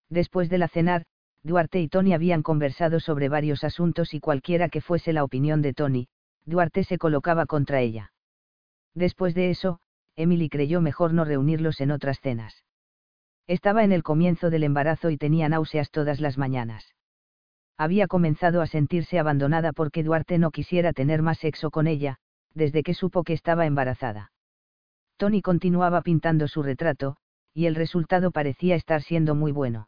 [0.10, 1.06] Después de la cenar,
[1.44, 5.74] Duarte y Tony habían conversado sobre varios asuntos y cualquiera que fuese la opinión de
[5.74, 6.08] Tony,
[6.46, 8.12] Duarte se colocaba contra ella.
[8.94, 9.80] Después de eso,
[10.16, 12.64] Emily creyó mejor no reunirlos en otras cenas.
[13.48, 16.94] Estaba en el comienzo del embarazo y tenía náuseas todas las mañanas.
[17.80, 22.18] Había comenzado a sentirse abandonada porque Duarte no quisiera tener más sexo con ella,
[22.54, 24.34] desde que supo que estaba embarazada.
[25.16, 27.16] Tony continuaba pintando su retrato,
[27.54, 29.88] y el resultado parecía estar siendo muy bueno.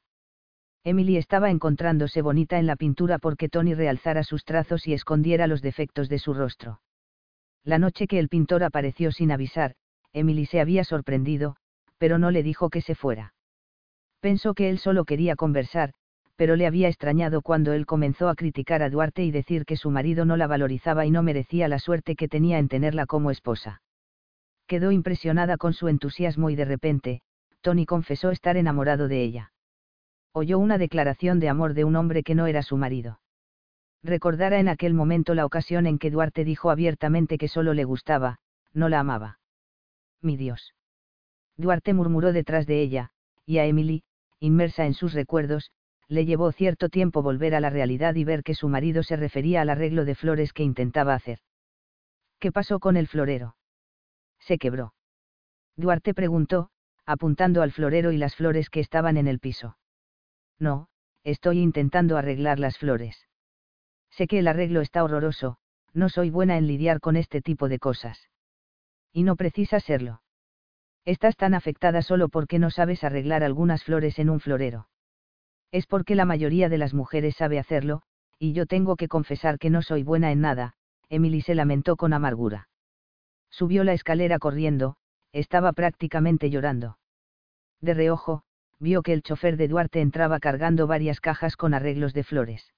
[0.86, 5.62] Emily estaba encontrándose bonita en la pintura porque Tony realzara sus trazos y escondiera los
[5.62, 6.80] defectos de su rostro.
[7.66, 9.76] La noche que el pintor apareció sin avisar,
[10.14, 11.58] Emily se había sorprendido,
[11.98, 13.34] pero no le dijo que se fuera.
[14.22, 15.92] Pensó que él solo quería conversar,
[16.42, 19.92] pero le había extrañado cuando él comenzó a criticar a Duarte y decir que su
[19.92, 23.84] marido no la valorizaba y no merecía la suerte que tenía en tenerla como esposa.
[24.66, 27.22] Quedó impresionada con su entusiasmo y de repente,
[27.62, 29.52] Tony confesó estar enamorado de ella
[30.34, 33.20] oyó una declaración de amor de un hombre que no era su marido.
[34.04, 38.40] Recordara en aquel momento la ocasión en que Duarte dijo abiertamente que solo le gustaba,
[38.74, 39.40] no la amaba.
[40.22, 40.74] Mi Dios.
[41.58, 43.12] Duarte murmuró detrás de ella,
[43.46, 44.04] y a Emily,
[44.40, 45.72] inmersa en sus recuerdos,
[46.12, 49.62] le llevó cierto tiempo volver a la realidad y ver que su marido se refería
[49.62, 51.40] al arreglo de flores que intentaba hacer.
[52.38, 53.56] ¿Qué pasó con el florero?
[54.38, 54.94] Se quebró.
[55.78, 56.70] Duarte preguntó,
[57.06, 59.78] apuntando al florero y las flores que estaban en el piso.
[60.60, 60.90] No,
[61.24, 63.30] estoy intentando arreglar las flores.
[64.10, 65.60] Sé que el arreglo está horroroso,
[65.94, 68.28] no soy buena en lidiar con este tipo de cosas.
[69.14, 70.22] Y no precisa serlo.
[71.06, 74.90] Estás tan afectada solo porque no sabes arreglar algunas flores en un florero.
[75.72, 78.02] Es porque la mayoría de las mujeres sabe hacerlo,
[78.38, 80.74] y yo tengo que confesar que no soy buena en nada,
[81.10, 82.70] Emily se lamentó con amargura.
[83.50, 84.98] Subió la escalera corriendo,
[85.32, 86.98] estaba prácticamente llorando.
[87.80, 88.44] De reojo,
[88.80, 92.74] vio que el chofer de Duarte entraba cargando varias cajas con arreglos de flores.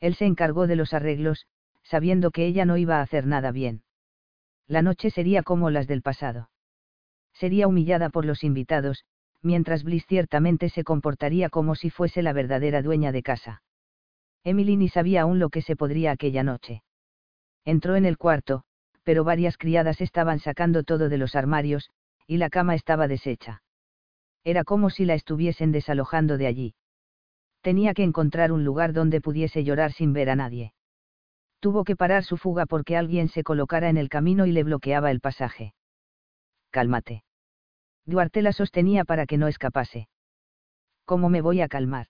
[0.00, 1.46] Él se encargó de los arreglos,
[1.82, 3.82] sabiendo que ella no iba a hacer nada bien.
[4.66, 6.50] La noche sería como las del pasado.
[7.32, 9.04] Sería humillada por los invitados,
[9.44, 13.62] mientras Bliss ciertamente se comportaría como si fuese la verdadera dueña de casa.
[14.42, 16.82] Emily ni sabía aún lo que se podría aquella noche.
[17.64, 18.64] Entró en el cuarto,
[19.02, 21.90] pero varias criadas estaban sacando todo de los armarios,
[22.26, 23.62] y la cama estaba deshecha.
[24.44, 26.74] Era como si la estuviesen desalojando de allí.
[27.62, 30.74] Tenía que encontrar un lugar donde pudiese llorar sin ver a nadie.
[31.60, 35.10] Tuvo que parar su fuga porque alguien se colocara en el camino y le bloqueaba
[35.10, 35.74] el pasaje.
[36.70, 37.24] Cálmate.
[38.06, 40.08] Duarte la sostenía para que no escapase.
[41.04, 42.08] ¿Cómo me voy a calmar?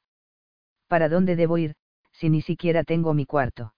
[0.89, 1.76] ¿Para dónde debo ir,
[2.12, 3.74] si ni siquiera tengo mi cuarto?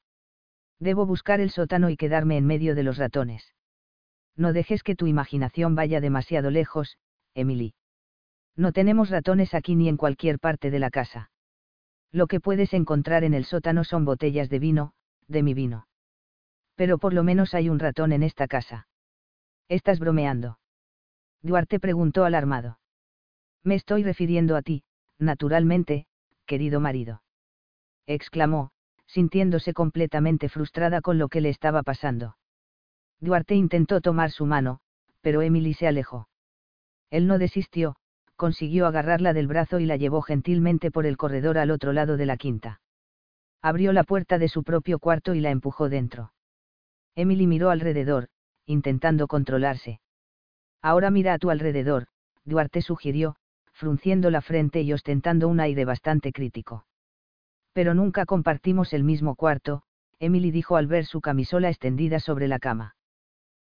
[0.79, 3.55] Debo buscar el sótano y quedarme en medio de los ratones.
[4.37, 6.99] No dejes que tu imaginación vaya demasiado lejos,
[7.35, 7.75] Emily.
[8.55, 11.31] No tenemos ratones aquí ni en cualquier parte de la casa.
[12.13, 14.93] Lo que puedes encontrar en el sótano son botellas de vino,
[15.29, 15.87] de mi vino.
[16.75, 18.89] Pero por lo menos hay un ratón en esta casa.
[19.69, 20.59] ¿Estás bromeando?
[21.43, 22.79] Duarte preguntó alarmado.
[23.63, 24.85] Me estoy refiriendo a ti,
[25.19, 26.07] naturalmente,
[26.47, 27.23] querido marido.
[28.07, 28.71] exclamó,
[29.07, 32.37] sintiéndose completamente frustrada con lo que le estaba pasando.
[33.21, 34.81] Duarte intentó tomar su mano,
[35.21, 36.29] pero Emily se alejó.
[37.11, 37.97] Él no desistió,
[38.37, 42.27] consiguió agarrarla del brazo y la llevó gentilmente por el corredor al otro lado de
[42.27, 42.81] la quinta.
[43.63, 46.33] Abrió la puerta de su propio cuarto y la empujó dentro.
[47.15, 48.29] Emily miró alrededor,
[48.67, 50.01] intentando controlarse.
[50.87, 52.07] Ahora mira a tu alrededor,
[52.45, 53.35] Duarte sugirió,
[53.73, 56.87] frunciendo la frente y ostentando un aire bastante crítico.
[57.73, 59.83] Pero nunca compartimos el mismo cuarto,
[60.21, 62.95] Emily dijo al ver su camisola extendida sobre la cama.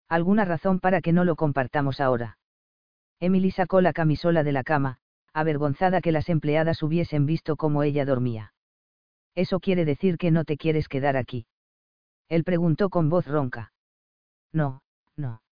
[0.08, 2.38] ¿Alguna razón para que no lo compartamos ahora?
[3.18, 4.98] Emily sacó la camisola de la cama,
[5.32, 8.52] avergonzada que las empleadas hubiesen visto cómo ella dormía.
[9.34, 11.48] ¿Eso quiere decir que no te quieres quedar aquí?
[12.28, 13.72] Él preguntó con voz ronca.
[14.52, 14.82] No,
[15.16, 15.42] no.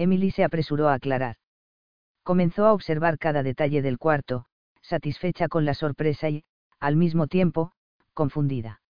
[0.00, 1.36] Emily se apresuró a aclarar.
[2.22, 4.46] Comenzó a observar cada detalle del cuarto,
[4.80, 6.42] satisfecha con la sorpresa y,
[6.78, 7.72] al mismo tiempo,
[8.14, 8.80] confundida.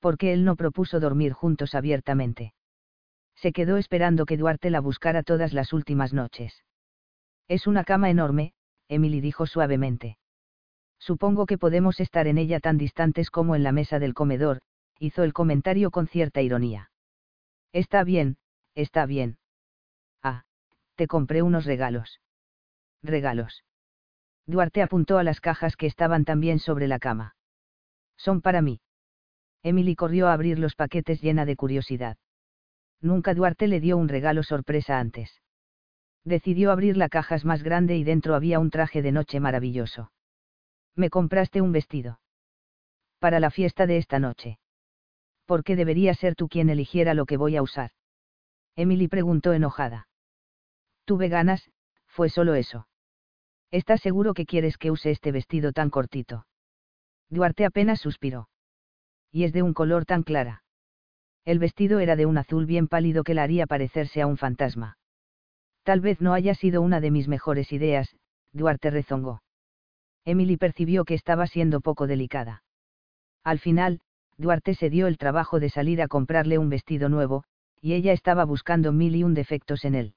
[0.00, 2.54] Porque él no propuso dormir juntos abiertamente.
[3.36, 6.64] Se quedó esperando que Duarte la buscara todas las últimas noches.
[7.46, 8.54] Es una cama enorme,
[8.88, 10.16] Emily dijo suavemente.
[10.98, 14.62] Supongo que podemos estar en ella tan distantes como en la mesa del comedor,
[14.98, 16.90] hizo el comentario con cierta ironía.
[17.74, 18.38] Está bien,
[18.74, 19.36] está bien.
[21.02, 22.20] Te compré unos regalos.
[23.02, 23.64] Regalos.
[24.46, 27.34] Duarte apuntó a las cajas que estaban también sobre la cama.
[28.16, 28.80] Son para mí.
[29.64, 32.18] Emily corrió a abrir los paquetes llena de curiosidad.
[33.00, 35.42] Nunca Duarte le dio un regalo sorpresa antes.
[36.22, 40.12] Decidió abrir la caja más grande y dentro había un traje de noche maravilloso.
[40.94, 42.20] Me compraste un vestido.
[43.18, 44.60] Para la fiesta de esta noche.
[45.46, 47.90] ¿Por qué debería ser tú quien eligiera lo que voy a usar?
[48.76, 50.06] Emily preguntó enojada.
[51.04, 51.70] Tuve ganas,
[52.06, 52.86] fue solo eso.
[53.70, 56.46] ¿Estás seguro que quieres que use este vestido tan cortito?
[57.30, 58.48] Duarte apenas suspiró.
[59.30, 60.62] Y es de un color tan clara.
[61.44, 64.98] El vestido era de un azul bien pálido que la haría parecerse a un fantasma.
[65.82, 68.14] Tal vez no haya sido una de mis mejores ideas,
[68.52, 69.42] Duarte rezongó.
[70.24, 72.62] Emily percibió que estaba siendo poco delicada.
[73.42, 74.00] Al final,
[74.36, 77.44] Duarte se dio el trabajo de salir a comprarle un vestido nuevo,
[77.80, 80.14] y ella estaba buscando mil y un defectos en él.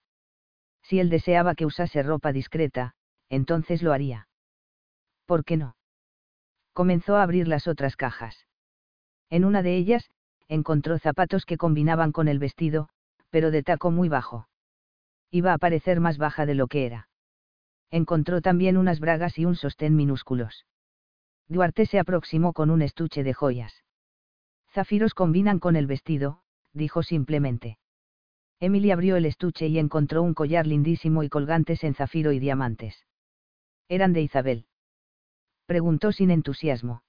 [0.88, 2.93] Si él deseaba que usase ropa discreta,
[3.30, 4.27] entonces lo haría.
[5.25, 5.75] ¿Por qué no?
[6.73, 8.45] Comenzó a abrir las otras cajas.
[9.31, 10.11] En una de ellas,
[10.47, 12.89] encontró zapatos que combinaban con el vestido,
[13.31, 14.47] pero de taco muy bajo.
[15.31, 17.09] Iba a parecer más baja de lo que era.
[17.89, 20.67] Encontró también unas bragas y un sostén minúsculos.
[21.47, 23.83] Duarte se aproximó con un estuche de joyas.
[24.72, 26.41] Zafiros combinan con el vestido,
[26.73, 27.80] dijo simplemente.
[28.59, 33.06] Emily abrió el estuche y encontró un collar lindísimo y colgantes en zafiro y diamantes.
[33.90, 34.66] ¿Eran de Isabel?
[35.66, 37.03] Preguntó sin entusiasmo.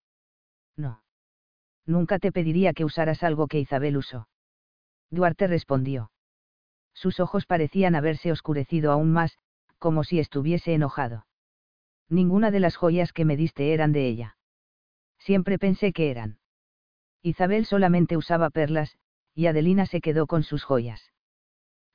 [0.76, 1.02] No.
[1.84, 4.28] Nunca te pediría que usaras algo que Isabel usó.
[5.10, 6.10] Duarte respondió.
[6.94, 9.39] Sus ojos parecían haberse oscurecido aún más,
[9.78, 11.26] como si estuviese enojado.
[12.08, 14.36] Ninguna de las joyas que me diste eran de ella.
[15.18, 16.39] Siempre pensé que eran.
[17.23, 18.97] Isabel solamente usaba perlas,
[19.34, 21.12] y Adelina se quedó con sus joyas.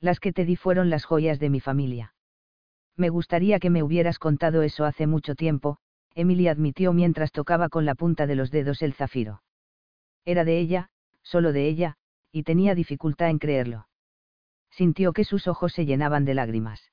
[0.02, 2.14] Las que te di fueron las joyas de mi familia.
[2.98, 5.78] Me gustaría que me hubieras contado eso hace mucho tiempo,
[6.16, 9.44] Emily admitió mientras tocaba con la punta de los dedos el zafiro.
[10.26, 10.90] Era de ella,
[11.22, 11.98] solo de ella,
[12.32, 13.88] y tenía dificultad en creerlo.
[14.72, 16.92] Sintió que sus ojos se llenaban de lágrimas.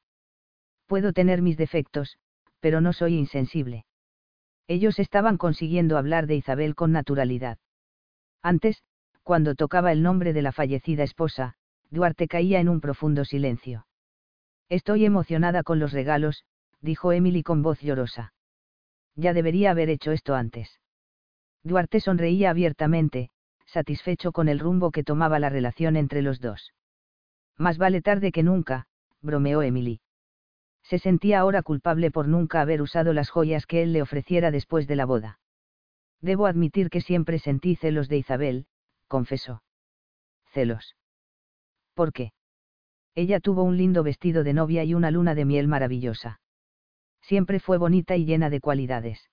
[0.87, 2.19] Puedo tener mis defectos,
[2.61, 3.87] pero no soy insensible.
[4.67, 7.59] Ellos estaban consiguiendo hablar de Isabel con naturalidad.
[8.43, 8.83] Antes,
[9.23, 11.58] cuando tocaba el nombre de la fallecida esposa,
[11.91, 13.87] Duarte caía en un profundo silencio.
[14.69, 16.45] Estoy emocionada con los regalos,
[16.81, 18.35] dijo Emily con voz llorosa.
[19.15, 20.81] Ya debería haber hecho esto antes.
[21.63, 23.31] Duarte sonreía abiertamente,
[23.67, 26.73] satisfecho con el rumbo que tomaba la relación entre los dos.
[27.57, 28.87] Más vale tarde que nunca,
[29.21, 30.01] bromeó Emily.
[30.83, 34.87] Se sentía ahora culpable por nunca haber usado las joyas que él le ofreciera después
[34.87, 35.41] de la boda.
[36.21, 38.67] Debo admitir que siempre sentí celos de Isabel,
[39.07, 39.63] confesó.
[40.53, 40.98] Celos.
[41.99, 42.31] ¿Por qué?
[43.17, 46.41] Ella tuvo un lindo vestido de novia y una luna de miel maravillosa.
[47.23, 49.29] Siempre fue bonita y llena de cualidades.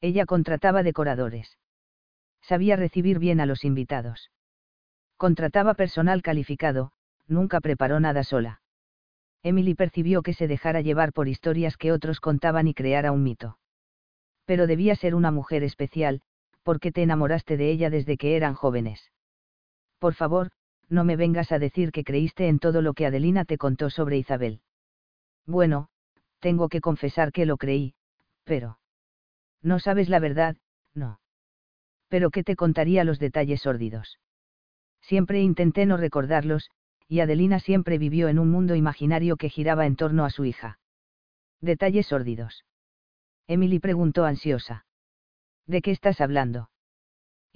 [0.00, 1.58] Ella contrataba decoradores.
[2.42, 4.32] Sabía recibir bien a los invitados.
[5.16, 6.90] Contrataba personal calificado,
[7.28, 8.62] nunca preparó nada sola.
[9.44, 13.58] Emily percibió que se dejara llevar por historias que otros contaban y creara un mito.
[14.44, 16.20] Pero debía ser una mujer especial,
[16.64, 19.12] porque te enamoraste de ella desde que eran jóvenes.
[20.00, 20.50] Por favor,
[20.88, 24.18] no me vengas a decir que creíste en todo lo que Adelina te contó sobre
[24.18, 24.60] Isabel.
[25.46, 25.88] Bueno,
[26.40, 27.94] tengo que confesar que lo creí,
[28.44, 28.78] pero...
[29.62, 30.56] No sabes la verdad,
[30.94, 31.20] no.
[32.08, 34.18] Pero ¿qué te contaría los detalles sórdidos?
[35.00, 36.70] Siempre intenté no recordarlos,
[37.08, 40.78] y Adelina siempre vivió en un mundo imaginario que giraba en torno a su hija.
[41.60, 42.64] Detalles sórdidos.
[43.46, 44.86] Emily preguntó ansiosa.
[45.66, 46.70] ¿De qué estás hablando?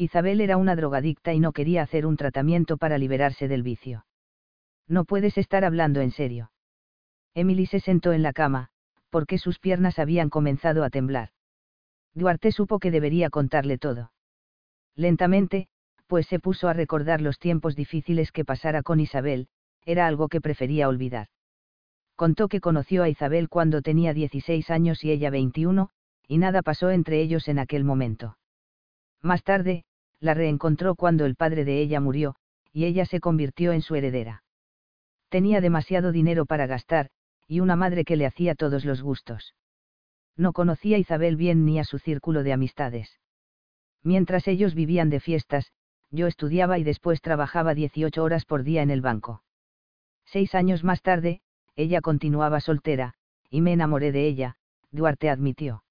[0.01, 4.07] Isabel era una drogadicta y no quería hacer un tratamiento para liberarse del vicio.
[4.89, 6.53] No puedes estar hablando en serio.
[7.35, 8.71] Emily se sentó en la cama,
[9.11, 11.33] porque sus piernas habían comenzado a temblar.
[12.15, 14.11] Duarte supo que debería contarle todo.
[14.97, 15.69] Lentamente,
[16.07, 19.49] pues se puso a recordar los tiempos difíciles que pasara con Isabel,
[19.85, 21.27] era algo que prefería olvidar.
[22.17, 25.91] Contó que conoció a Isabel cuando tenía 16 años y ella 21,
[26.27, 28.39] y nada pasó entre ellos en aquel momento.
[29.21, 29.85] Más tarde,
[30.21, 32.37] la reencontró cuando el padre de ella murió,
[32.73, 34.45] y ella se convirtió en su heredera.
[35.29, 37.11] Tenía demasiado dinero para gastar,
[37.49, 39.55] y una madre que le hacía todos los gustos.
[40.37, 43.19] No conocía a Isabel bien ni a su círculo de amistades.
[44.03, 45.73] Mientras ellos vivían de fiestas,
[46.11, 49.43] yo estudiaba y después trabajaba 18 horas por día en el banco.
[50.25, 51.41] Seis años más tarde,
[51.77, 53.15] ella continuaba soltera,
[53.51, 54.57] y me enamoré de ella,
[54.91, 55.85] Duarte admitió.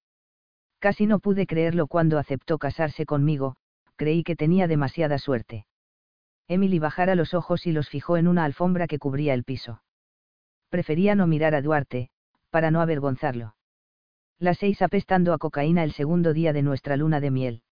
[0.78, 3.56] Casi no pude creerlo cuando aceptó casarse conmigo,
[4.00, 5.66] creí que tenía demasiada suerte.
[6.48, 9.82] Emily bajara los ojos y los fijó en una alfombra que cubría el piso.
[10.70, 12.08] Prefería no mirar a Duarte,
[12.48, 13.56] para no avergonzarlo.
[14.38, 17.62] Las seis apestando a cocaína el segundo día de nuestra luna de miel.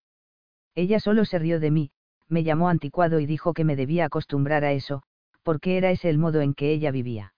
[0.74, 1.92] Ella solo se rió de mí,
[2.28, 5.04] me llamó anticuado y dijo que me debía acostumbrar a eso,
[5.42, 7.32] porque era ese el modo en que ella vivía.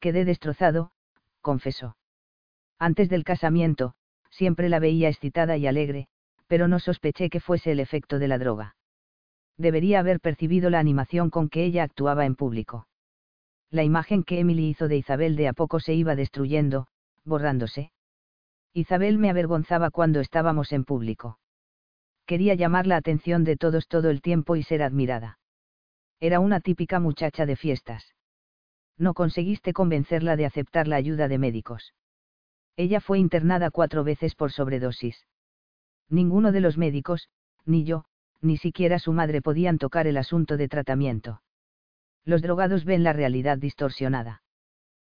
[0.00, 0.92] Quedé destrozado,
[1.40, 1.96] confesó.
[2.78, 3.94] Antes del casamiento,
[4.28, 6.08] siempre la veía excitada y alegre,
[6.46, 8.76] pero no sospeché que fuese el efecto de la droga.
[9.58, 12.86] Debería haber percibido la animación con que ella actuaba en público.
[13.70, 16.86] La imagen que Emily hizo de Isabel de a poco se iba destruyendo,
[17.24, 17.90] borrándose.
[18.72, 21.38] Isabel me avergonzaba cuando estábamos en público.
[22.26, 25.38] Quería llamar la atención de todos todo el tiempo y ser admirada.
[26.20, 28.14] Era una típica muchacha de fiestas.
[28.98, 31.94] No conseguiste convencerla de aceptar la ayuda de médicos.
[32.76, 35.26] Ella fue internada cuatro veces por sobredosis.
[36.08, 37.28] Ninguno de los médicos,
[37.64, 38.04] ni yo,
[38.40, 41.42] ni siquiera su madre podían tocar el asunto de tratamiento.
[42.24, 44.42] Los drogados ven la realidad distorsionada.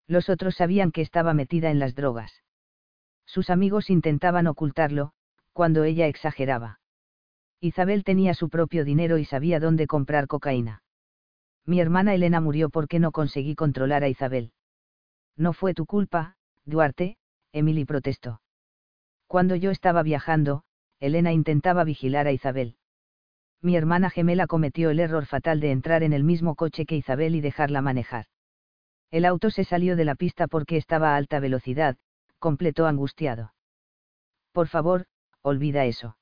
[0.06, 2.42] Los otros sabían que estaba metida en las drogas.
[3.26, 5.12] Sus amigos intentaban ocultarlo,
[5.52, 6.80] cuando ella exageraba.
[7.60, 10.82] Isabel tenía su propio dinero y sabía dónde comprar cocaína.
[11.66, 14.52] Mi hermana Elena murió porque no conseguí controlar a Isabel.
[15.36, 17.16] No fue tu culpa, Duarte,
[17.52, 18.40] Emily protestó.
[19.26, 20.64] Cuando yo estaba viajando,
[21.00, 22.76] Elena intentaba vigilar a Isabel.
[23.62, 27.34] Mi hermana gemela cometió el error fatal de entrar en el mismo coche que Isabel
[27.34, 28.26] y dejarla manejar.
[29.10, 31.96] El auto se salió de la pista porque estaba a alta velocidad,
[32.38, 33.54] completó angustiado.
[34.52, 35.06] Por favor,
[35.42, 36.16] olvida eso.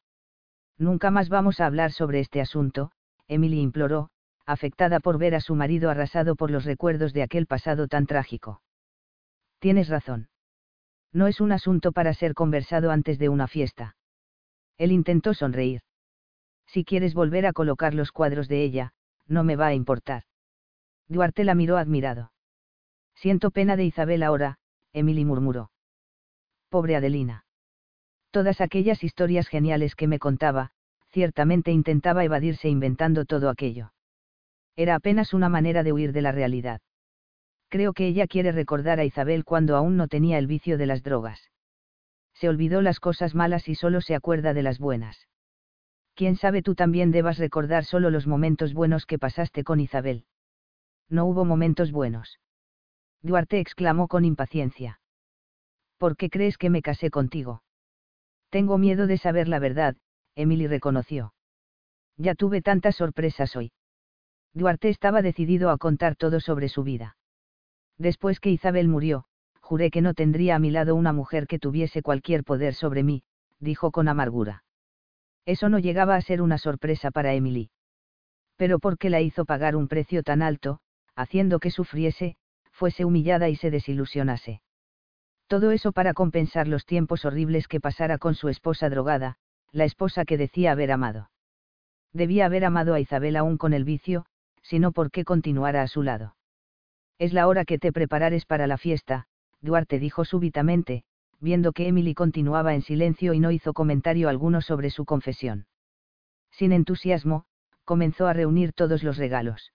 [0.79, 2.93] Nunca más vamos a hablar sobre este asunto,
[3.27, 4.11] Emily imploró,
[4.47, 8.63] afectada por ver a su marido arrasado por los recuerdos de aquel pasado tan trágico.
[9.59, 10.29] Tienes razón.
[11.13, 13.97] No es un asunto para ser conversado antes de una fiesta.
[14.79, 15.83] Él intentó sonreír.
[16.67, 18.93] Si quieres volver a colocar los cuadros de ella,
[19.27, 20.23] no me va a importar.
[21.09, 22.33] Duarte la miró admirado.
[23.17, 24.59] Siento pena de Isabel ahora,
[24.93, 25.73] Emily murmuró.
[26.69, 27.45] Pobre Adelina.
[28.31, 30.71] Todas aquellas historias geniales que me contaba,
[31.11, 33.93] ciertamente intentaba evadirse inventando todo aquello.
[34.77, 36.81] Era apenas una manera de huir de la realidad.
[37.69, 41.03] Creo que ella quiere recordar a Isabel cuando aún no tenía el vicio de las
[41.03, 41.51] drogas
[42.39, 45.27] se olvidó las cosas malas y solo se acuerda de las buenas.
[46.15, 50.25] Quién sabe tú también debas recordar solo los momentos buenos que pasaste con Isabel.
[51.09, 52.39] No hubo momentos buenos.
[53.23, 55.01] Duarte exclamó con impaciencia.
[55.97, 57.63] ¿Por qué crees que me casé contigo?
[58.51, 59.97] Tengo miedo de saber la verdad,
[60.37, 61.35] Emily reconoció.
[62.17, 63.73] Ya tuve tantas sorpresas hoy.
[64.55, 67.17] Duarte estaba decidido a contar todo sobre su vida.
[67.97, 69.25] Después que Isabel murió,
[69.69, 73.23] juré que no tendría a mi lado una mujer que tuviese cualquier poder sobre mí,
[73.61, 74.65] dijo con amargura.
[75.45, 77.69] Eso no llegaba a ser una sorpresa para Emily.
[78.57, 80.81] Pero ¿por qué la hizo pagar un precio tan alto,
[81.15, 82.37] haciendo que sufriese,
[82.73, 84.63] fuese humillada y se desilusionase?
[85.49, 89.37] Todo eso para compensar los tiempos horribles que pasara con su esposa drogada,
[89.71, 91.31] la esposa que decía haber amado.
[92.15, 94.25] Debía haber amado a Isabel aún con el vicio,
[94.63, 96.37] sino por qué continuara a su lado.
[97.19, 99.28] Es la hora que te preparares para la fiesta,
[99.61, 101.05] Duarte dijo súbitamente,
[101.41, 105.67] viendo que Emily continuaba en silencio y no hizo comentario alguno sobre su confesión.
[106.51, 107.45] Sin entusiasmo,
[107.85, 109.73] comenzó a reunir todos los regalos.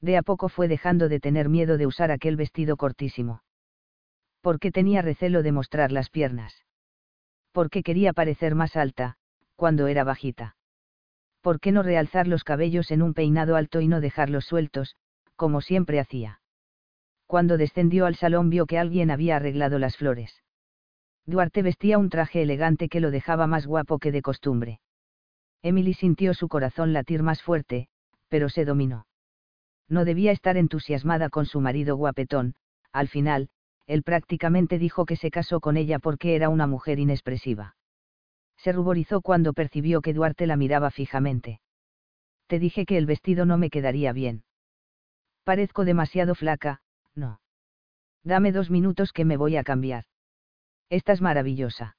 [0.00, 3.42] De a poco fue dejando de tener miedo de usar aquel vestido cortísimo.
[4.40, 6.64] Porque tenía recelo de mostrar las piernas.
[7.52, 9.16] Porque quería parecer más alta,
[9.56, 10.56] cuando era bajita.
[11.40, 14.96] ¿Por qué no realzar los cabellos en un peinado alto y no dejarlos sueltos,
[15.36, 16.40] como siempre hacía?
[17.26, 20.42] Cuando descendió al salón vio que alguien había arreglado las flores.
[21.26, 24.80] Duarte vestía un traje elegante que lo dejaba más guapo que de costumbre.
[25.62, 27.88] Emily sintió su corazón latir más fuerte,
[28.28, 29.06] pero se dominó.
[29.88, 32.54] No debía estar entusiasmada con su marido guapetón,
[32.92, 33.48] al final,
[33.86, 37.76] él prácticamente dijo que se casó con ella porque era una mujer inexpresiva.
[38.56, 41.60] Se ruborizó cuando percibió que Duarte la miraba fijamente.
[42.46, 44.44] Te dije que el vestido no me quedaría bien.
[45.44, 46.80] Parezco demasiado flaca,
[47.14, 47.40] no.
[48.22, 50.04] Dame dos minutos que me voy a cambiar.
[50.90, 51.96] Estás maravillosa.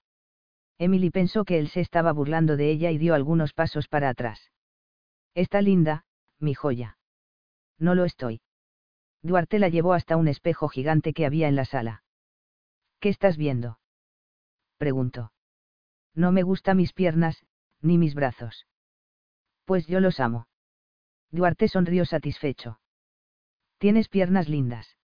[0.77, 4.51] Emily pensó que él se estaba burlando de ella y dio algunos pasos para atrás.
[5.33, 6.05] Está linda,
[6.39, 6.97] mi joya.
[7.77, 8.41] No lo estoy.
[9.21, 12.03] Duarte la llevó hasta un espejo gigante que había en la sala.
[12.99, 13.79] ¿Qué estás viendo?
[14.77, 15.31] preguntó.
[16.13, 17.45] No me gustan mis piernas,
[17.81, 18.67] ni mis brazos.
[19.65, 20.47] Pues yo los amo.
[21.31, 22.79] Duarte sonrió satisfecho.
[23.77, 24.94] Tienes piernas lindas.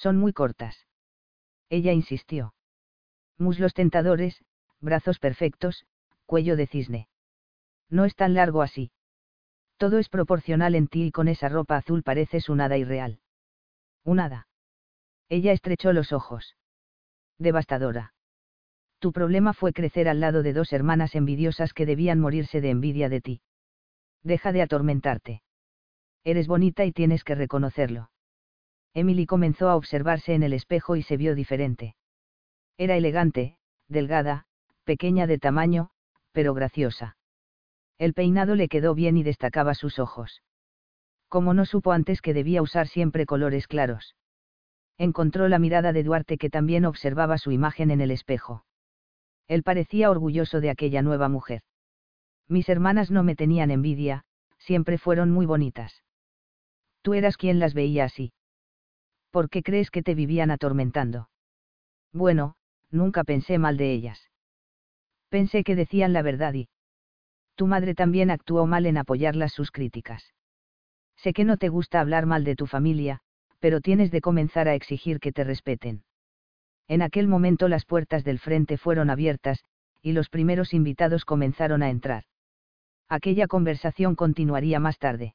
[0.00, 0.86] Son muy cortas.
[1.68, 2.54] Ella insistió.
[3.36, 4.42] Muslos tentadores,
[4.80, 5.84] brazos perfectos,
[6.24, 7.08] cuello de cisne.
[7.90, 8.92] No es tan largo así.
[9.76, 13.20] Todo es proporcional en ti y con esa ropa azul pareces un hada irreal.
[14.02, 14.48] Un hada.
[15.28, 16.56] Ella estrechó los ojos.
[17.36, 18.14] Devastadora.
[19.00, 23.10] Tu problema fue crecer al lado de dos hermanas envidiosas que debían morirse de envidia
[23.10, 23.42] de ti.
[24.22, 25.42] Deja de atormentarte.
[26.24, 28.10] Eres bonita y tienes que reconocerlo.
[28.94, 31.94] Emily comenzó a observarse en el espejo y se vio diferente.
[32.76, 33.56] Era elegante,
[33.88, 34.46] delgada,
[34.84, 35.90] pequeña de tamaño,
[36.32, 37.16] pero graciosa.
[37.98, 40.42] El peinado le quedó bien y destacaba sus ojos.
[41.28, 44.16] Como no supo antes que debía usar siempre colores claros.
[44.98, 48.64] Encontró la mirada de Duarte que también observaba su imagen en el espejo.
[49.46, 51.62] Él parecía orgulloso de aquella nueva mujer.
[52.48, 54.24] Mis hermanas no me tenían envidia,
[54.58, 56.02] siempre fueron muy bonitas.
[57.02, 58.32] Tú eras quien las veía así.
[59.30, 61.30] ¿Por qué crees que te vivían atormentando?
[62.12, 62.54] Bueno,
[62.90, 64.30] nunca pensé mal de ellas.
[65.28, 66.68] Pensé que decían la verdad y...
[67.54, 70.34] Tu madre también actuó mal en apoyarlas sus críticas.
[71.16, 73.20] Sé que no te gusta hablar mal de tu familia,
[73.60, 76.02] pero tienes de comenzar a exigir que te respeten.
[76.88, 79.62] En aquel momento las puertas del frente fueron abiertas,
[80.02, 82.24] y los primeros invitados comenzaron a entrar.
[83.08, 85.34] Aquella conversación continuaría más tarde.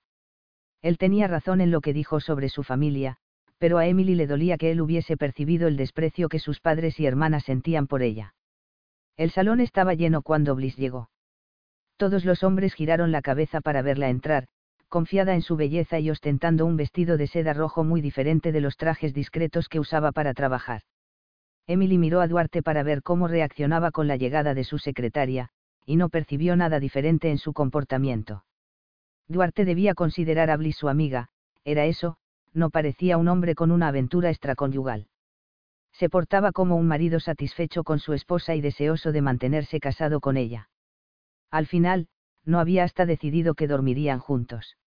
[0.82, 3.20] Él tenía razón en lo que dijo sobre su familia,
[3.58, 7.06] pero a Emily le dolía que él hubiese percibido el desprecio que sus padres y
[7.06, 8.36] hermanas sentían por ella.
[9.18, 11.10] El salón estaba lleno cuando Bliss llegó.
[11.98, 14.48] Todos los hombres giraron la cabeza para verla entrar,
[14.90, 18.76] confiada en su belleza y ostentando un vestido de seda rojo muy diferente de los
[18.76, 20.82] trajes discretos que usaba para trabajar.
[21.68, 25.50] Emily miró a Duarte para ver cómo reaccionaba con la llegada de su secretaria,
[25.86, 28.44] y no percibió nada diferente en su comportamiento.
[29.28, 31.30] Duarte debía considerar a Bliss su amiga,
[31.64, 32.18] era eso,
[32.56, 35.08] no parecía un hombre con una aventura extraconyugal.
[35.92, 40.38] Se portaba como un marido satisfecho con su esposa y deseoso de mantenerse casado con
[40.38, 40.70] ella.
[41.52, 42.08] Al final,
[42.44, 44.78] no había hasta decidido que dormirían juntos.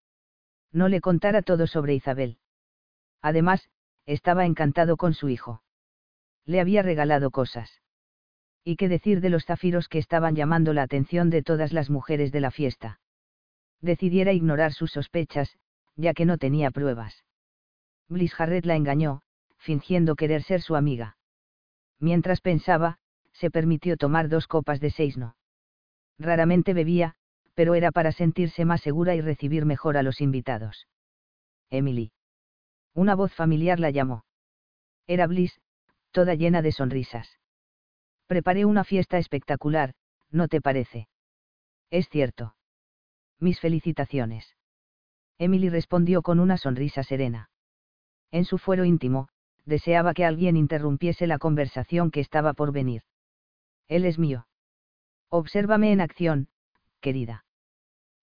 [0.73, 2.39] No le contara todo sobre Isabel.
[3.21, 3.69] Además,
[4.07, 5.63] estaba encantado con su hijo.
[6.45, 7.71] Le había regalado cosas.
[8.65, 12.33] ¿Y qué decir de los zafiros que estaban llamando la atención de todas las mujeres
[12.33, 13.01] de la fiesta?
[13.81, 15.59] Decidiera ignorar sus sospechas,
[15.97, 17.25] ya que no tenía pruebas.
[18.09, 19.23] Bliss Jarrett la engañó,
[19.59, 21.17] fingiendo querer ser su amiga.
[22.01, 22.99] Mientras pensaba,
[23.33, 25.37] se permitió tomar dos copas de seis no.
[26.19, 27.15] Raramente bebía,
[27.55, 30.89] pero era para sentirse más segura y recibir mejor a los invitados.
[31.71, 32.13] Emily.
[32.95, 34.25] Una voz familiar la llamó.
[35.07, 35.61] Era Bliss,
[36.11, 37.39] toda llena de sonrisas.
[38.27, 39.95] Preparé una fiesta espectacular,
[40.31, 41.09] ¿no te parece?
[41.91, 42.55] Es cierto.
[43.39, 44.57] Mis felicitaciones.
[45.39, 47.51] Emily respondió con una sonrisa serena.
[48.31, 49.29] En su fuero íntimo,
[49.65, 53.03] deseaba que alguien interrumpiese la conversación que estaba por venir.
[53.87, 54.47] Él es mío.
[55.29, 56.49] Obsérvame en acción,
[57.01, 57.45] querida.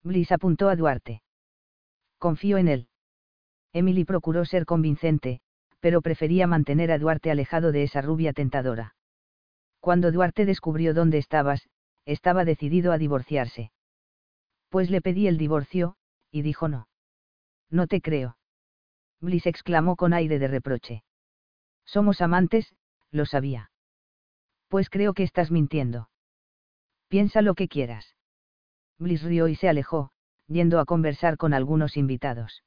[0.03, 1.22] Bliss apuntó a Duarte.
[2.17, 2.88] Confío en él.
[3.74, 5.42] Emily procuró ser convincente,
[5.80, 8.95] pero prefería mantener a Duarte alejado de esa rubia tentadora.
[9.80, 11.67] Cuando Duarte descubrió dónde estabas,
[12.06, 13.72] estaba decidido a divorciarse.
[14.69, 15.95] Pues le pedí el divorcio,
[16.32, 16.88] y dijo no.
[17.69, 18.38] No te creo.
[19.26, 21.04] Bliss exclamó con aire de reproche.
[21.84, 22.74] Somos amantes,
[23.12, 23.72] lo sabía.
[24.70, 26.10] Pues creo que estás mintiendo.
[27.08, 28.16] Piensa lo que quieras.
[28.98, 30.12] Bliss rió y se alejó,
[30.48, 32.64] yendo a conversar con algunos invitados.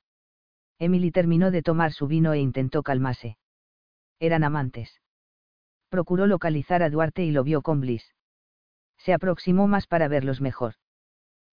[0.78, 3.39] Emily terminó de tomar su vino e intentó calmarse.
[4.20, 5.01] Eran amantes.
[5.89, 8.15] Procuró localizar a Duarte y lo vio con Bliss.
[8.99, 10.75] Se aproximó más para verlos mejor.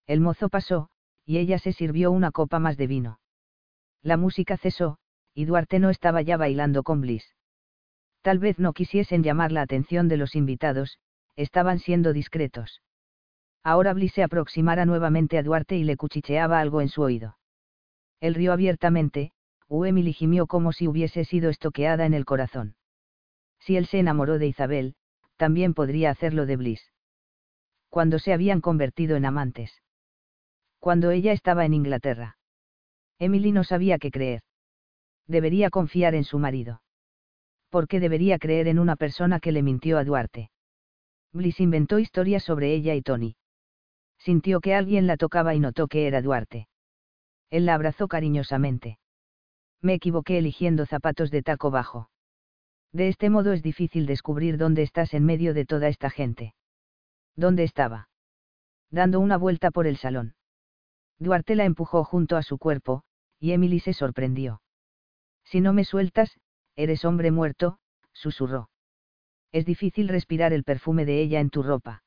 [0.07, 0.89] El mozo pasó,
[1.25, 3.19] y ella se sirvió una copa más de vino.
[4.05, 4.99] La música cesó,
[5.33, 7.33] y Duarte no estaba ya bailando con Bliss.
[8.21, 10.99] Tal vez no quisiesen llamar la atención de los invitados,
[11.35, 12.83] estaban siendo discretos.
[13.63, 17.39] Ahora Bliss se aproximara nuevamente a Duarte y le cuchicheaba algo en su oído.
[18.19, 19.31] Él rió abiertamente,
[19.67, 22.75] u Emily gimió como si hubiese sido estoqueada en el corazón.
[23.57, 24.93] Si él se enamoró de Isabel,
[25.35, 26.91] también podría hacerlo de Bliss.
[27.89, 29.81] Cuando se habían convertido en amantes.
[30.77, 32.37] Cuando ella estaba en Inglaterra.
[33.19, 34.41] Emily no sabía qué creer.
[35.27, 36.81] Debería confiar en su marido.
[37.69, 40.51] ¿Por qué debería creer en una persona que le mintió a Duarte?
[41.33, 43.35] Bliss inventó historias sobre ella y Tony.
[44.17, 46.67] Sintió que alguien la tocaba y notó que era Duarte.
[47.49, 48.97] Él la abrazó cariñosamente.
[49.81, 52.09] Me equivoqué eligiendo zapatos de taco bajo.
[52.91, 56.55] De este modo es difícil descubrir dónde estás en medio de toda esta gente.
[57.35, 58.07] ¿Dónde estaba?
[58.89, 60.35] Dando una vuelta por el salón.
[61.19, 63.03] Duarte la empujó junto a su cuerpo,
[63.39, 64.61] y Emily se sorprendió.
[65.43, 66.39] Si no me sueltas,
[66.75, 67.79] eres hombre muerto,
[68.13, 68.69] susurró.
[69.51, 72.03] Es difícil respirar el perfume de ella en tu ropa.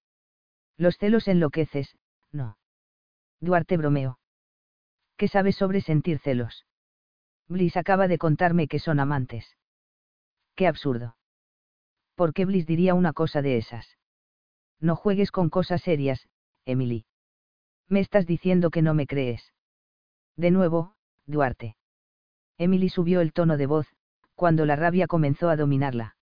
[0.76, 1.96] Los celos enloqueces,
[2.30, 2.58] no.
[3.40, 4.18] Duarte bromeó.
[5.16, 6.66] ¿Qué sabes sobre sentir celos?
[7.48, 9.56] Bliss acaba de contarme que son amantes.
[10.54, 11.16] Qué absurdo.
[12.14, 13.96] ¿Por qué Bliss diría una cosa de esas?
[14.80, 16.28] No juegues con cosas serias,
[16.64, 17.06] Emily.
[17.88, 19.52] Me estás diciendo que no me crees.
[20.36, 20.94] De nuevo,
[21.28, 21.76] Duarte.
[22.56, 23.86] Emily subió el tono de voz,
[24.34, 26.16] cuando la rabia comenzó a dominarla.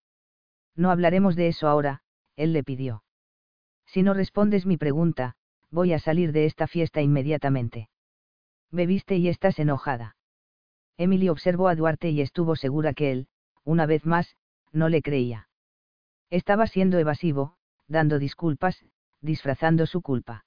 [0.75, 2.03] No hablaremos de eso ahora,
[2.35, 3.05] él le pidió.
[3.87, 5.37] Si no respondes mi pregunta,
[5.71, 7.89] voy a salir de esta fiesta inmediatamente.
[8.71, 10.17] Bebiste y estás enojada.
[10.99, 13.29] Emily observó a Duarte y estuvo segura que él,
[13.65, 14.37] una vez más,
[14.73, 15.49] no le creía.
[16.31, 18.85] Estaba siendo evasivo, dando disculpas,
[19.21, 20.45] disfrazando su culpa.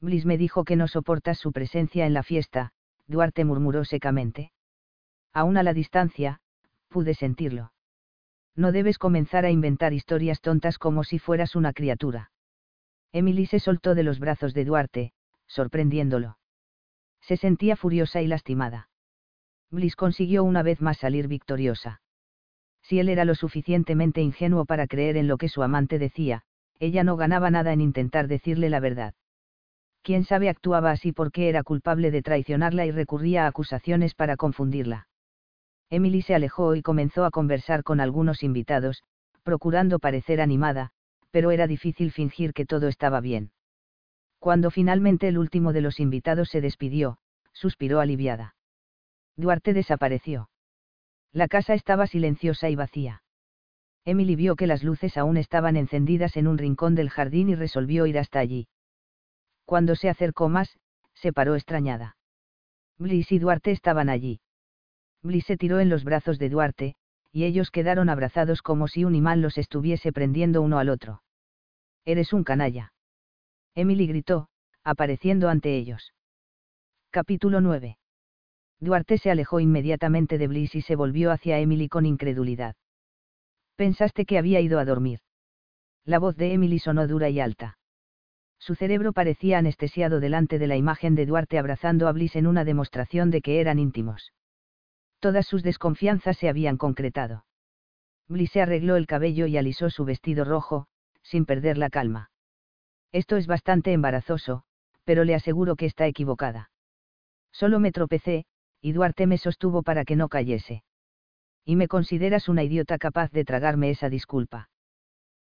[0.00, 2.72] Bliss me dijo que no soportas su presencia en la fiesta,
[3.10, 4.52] Duarte murmuró secamente.
[5.32, 6.40] Aún a la distancia,
[6.88, 7.72] pude sentirlo.
[8.54, 12.30] No debes comenzar a inventar historias tontas como si fueras una criatura.
[13.12, 15.12] Emily se soltó de los brazos de Duarte,
[15.48, 16.38] sorprendiéndolo.
[17.20, 18.88] Se sentía furiosa y lastimada.
[19.70, 22.02] Bliss consiguió una vez más salir victoriosa.
[22.82, 26.42] Si él era lo suficientemente ingenuo para creer en lo que su amante decía,
[26.78, 29.14] ella no ganaba nada en intentar decirle la verdad.
[30.02, 35.08] Quién sabe actuaba así porque era culpable de traicionarla y recurría a acusaciones para confundirla.
[35.90, 39.02] Emily se alejó y comenzó a conversar con algunos invitados,
[39.42, 40.90] procurando parecer animada,
[41.30, 43.52] pero era difícil fingir que todo estaba bien.
[44.38, 47.18] Cuando finalmente el último de los invitados se despidió,
[47.52, 48.54] suspiró aliviada.
[49.36, 50.48] Duarte desapareció.
[51.32, 53.22] La casa estaba silenciosa y vacía.
[54.04, 58.06] Emily vio que las luces aún estaban encendidas en un rincón del jardín y resolvió
[58.06, 58.66] ir hasta allí.
[59.70, 60.80] Cuando se acercó más,
[61.14, 62.16] se paró extrañada.
[62.98, 64.40] Bliss y Duarte estaban allí.
[65.22, 66.96] Bliss se tiró en los brazos de Duarte,
[67.30, 71.22] y ellos quedaron abrazados como si un imán los estuviese prendiendo uno al otro.
[72.04, 72.92] Eres un canalla.
[73.76, 74.48] Emily gritó,
[74.82, 76.14] apareciendo ante ellos.
[77.10, 77.96] Capítulo 9.
[78.80, 82.74] Duarte se alejó inmediatamente de Bliss y se volvió hacia Emily con incredulidad.
[83.76, 85.20] Pensaste que había ido a dormir.
[86.04, 87.78] La voz de Emily sonó dura y alta.
[88.60, 92.64] Su cerebro parecía anestesiado delante de la imagen de Duarte abrazando a Bliss en una
[92.64, 94.32] demostración de que eran íntimos.
[95.18, 97.46] Todas sus desconfianzas se habían concretado.
[98.28, 100.86] Bliss se arregló el cabello y alisó su vestido rojo,
[101.22, 102.30] sin perder la calma.
[103.12, 104.62] Esto es bastante embarazoso,
[105.04, 106.70] pero le aseguro que está equivocada.
[107.50, 108.44] Solo me tropecé,
[108.80, 110.84] y Duarte me sostuvo para que no cayese.
[111.64, 114.68] Y me consideras una idiota capaz de tragarme esa disculpa.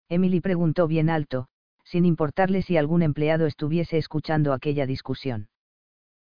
[0.08, 1.48] Emily preguntó bien alto,
[1.88, 5.48] sin importarle si algún empleado estuviese escuchando aquella discusión.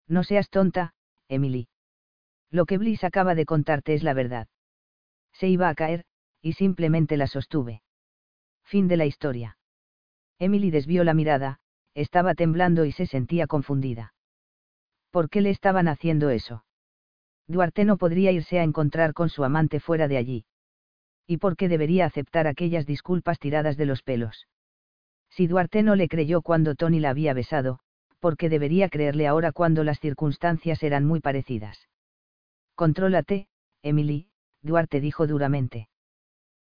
[0.09, 0.93] No seas tonta,
[1.29, 1.69] Emily.
[2.51, 4.49] Lo que Bliss acaba de contarte es la verdad.
[5.31, 6.03] Se iba a caer,
[6.41, 7.81] y simplemente la sostuve.
[8.65, 9.57] Fin de la historia.
[10.37, 11.59] Emily desvió la mirada,
[11.93, 14.13] estaba temblando y se sentía confundida.
[15.11, 16.65] ¿Por qué le estaban haciendo eso?
[17.47, 20.45] Duarte no podría irse a encontrar con su amante fuera de allí.
[21.25, 24.47] ¿Y por qué debería aceptar aquellas disculpas tiradas de los pelos?
[25.35, 27.79] Si Duarte no le creyó cuando Tony la había besado,
[28.19, 31.89] ¿por qué debería creerle ahora cuando las circunstancias eran muy parecidas?
[32.75, 33.47] Contrólate,
[33.81, 34.27] Emily,
[34.61, 35.89] Duarte dijo duramente.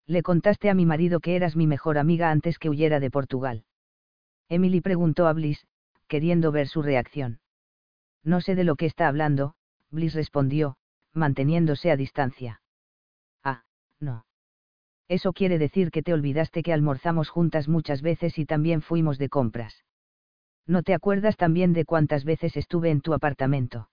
[0.05, 3.65] Le contaste a mi marido que eras mi mejor amiga antes que huyera de Portugal.
[4.49, 5.65] Emily preguntó a Bliss,
[6.07, 7.39] queriendo ver su reacción.
[8.23, 9.55] No sé de lo que está hablando,
[9.89, 10.77] Bliss respondió,
[11.11, 12.61] manteniéndose a distancia.
[13.43, 13.63] Ah,
[13.99, 14.25] no.
[15.09, 19.27] Eso quiere decir que te olvidaste que almorzamos juntas muchas veces y también fuimos de
[19.27, 19.83] compras.
[20.67, 23.89] ¿No te acuerdas también de cuántas veces estuve en tu apartamento?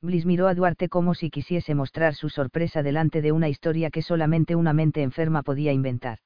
[0.00, 4.00] Bliss miró a Duarte como si quisiese mostrar su sorpresa delante de una historia que
[4.00, 6.20] solamente una mente enferma podía inventar.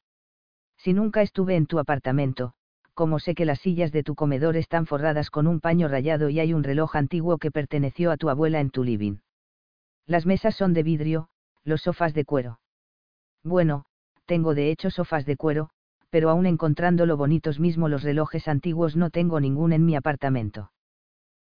[0.77, 2.53] Si nunca estuve en tu apartamento,
[2.93, 6.39] como sé que las sillas de tu comedor están forradas con un paño rayado y
[6.39, 9.21] hay un reloj antiguo que perteneció a tu abuela en tu living.
[10.05, 11.29] Las mesas son de vidrio,
[11.65, 12.61] los sofás de cuero.
[13.43, 13.87] Bueno,
[14.25, 15.71] tengo de hecho sofás de cuero,
[16.11, 20.71] pero aún encontrándolo bonitos mismo los relojes antiguos no tengo ningún en mi apartamento.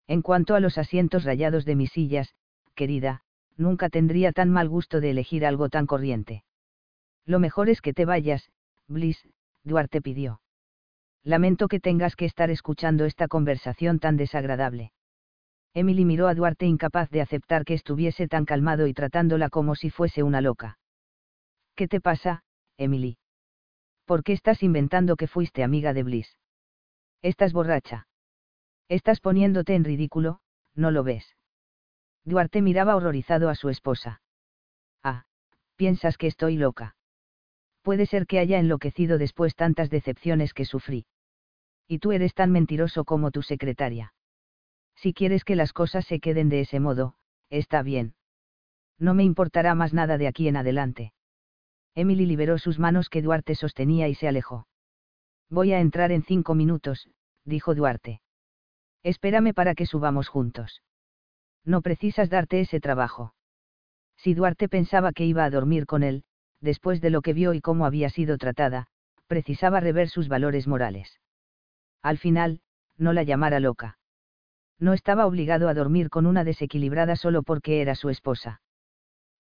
[0.07, 2.33] En cuanto a los asientos rayados de mis sillas,
[2.73, 3.21] querida,
[3.57, 6.43] nunca tendría tan mal gusto de elegir algo tan corriente.
[7.25, 8.51] Lo mejor es que te vayas,
[8.87, 9.27] Bliss,
[9.63, 10.41] Duarte pidió.
[11.23, 14.91] Lamento que tengas que estar escuchando esta conversación tan desagradable.
[15.73, 19.89] Emily miró a Duarte incapaz de aceptar que estuviese tan calmado y tratándola como si
[19.89, 20.77] fuese una loca.
[21.75, 22.43] ¿Qué te pasa,
[22.77, 23.17] Emily?
[24.05, 26.37] ¿Por qué estás inventando que fuiste amiga de Bliss?
[27.21, 28.07] Estás borracha.
[28.87, 30.41] Estás poniéndote en ridículo,
[30.75, 31.35] ¿no lo ves?
[32.23, 34.21] Duarte miraba horrorizado a su esposa.
[35.03, 35.25] Ah,
[35.75, 36.95] piensas que estoy loca.
[37.81, 41.05] Puede ser que haya enloquecido después tantas decepciones que sufrí.
[41.87, 44.13] Y tú eres tan mentiroso como tu secretaria.
[44.95, 47.15] Si quieres que las cosas se queden de ese modo,
[47.49, 48.15] está bien.
[48.97, 51.13] No me importará más nada de aquí en adelante.
[51.95, 54.67] Emily liberó sus manos que Duarte sostenía y se alejó.
[55.49, 57.09] Voy a entrar en cinco minutos,
[57.45, 58.21] dijo Duarte.
[59.01, 60.83] Espérame para que subamos juntos.
[61.63, 63.33] No precisas darte ese trabajo.
[64.17, 66.23] Si Duarte pensaba que iba a dormir con él,
[66.59, 68.87] después de lo que vio y cómo había sido tratada,
[69.27, 71.19] precisaba rever sus valores morales.
[72.01, 72.61] Al final,
[72.97, 73.97] no la llamara loca.
[74.79, 78.61] No estaba obligado a dormir con una desequilibrada solo porque era su esposa.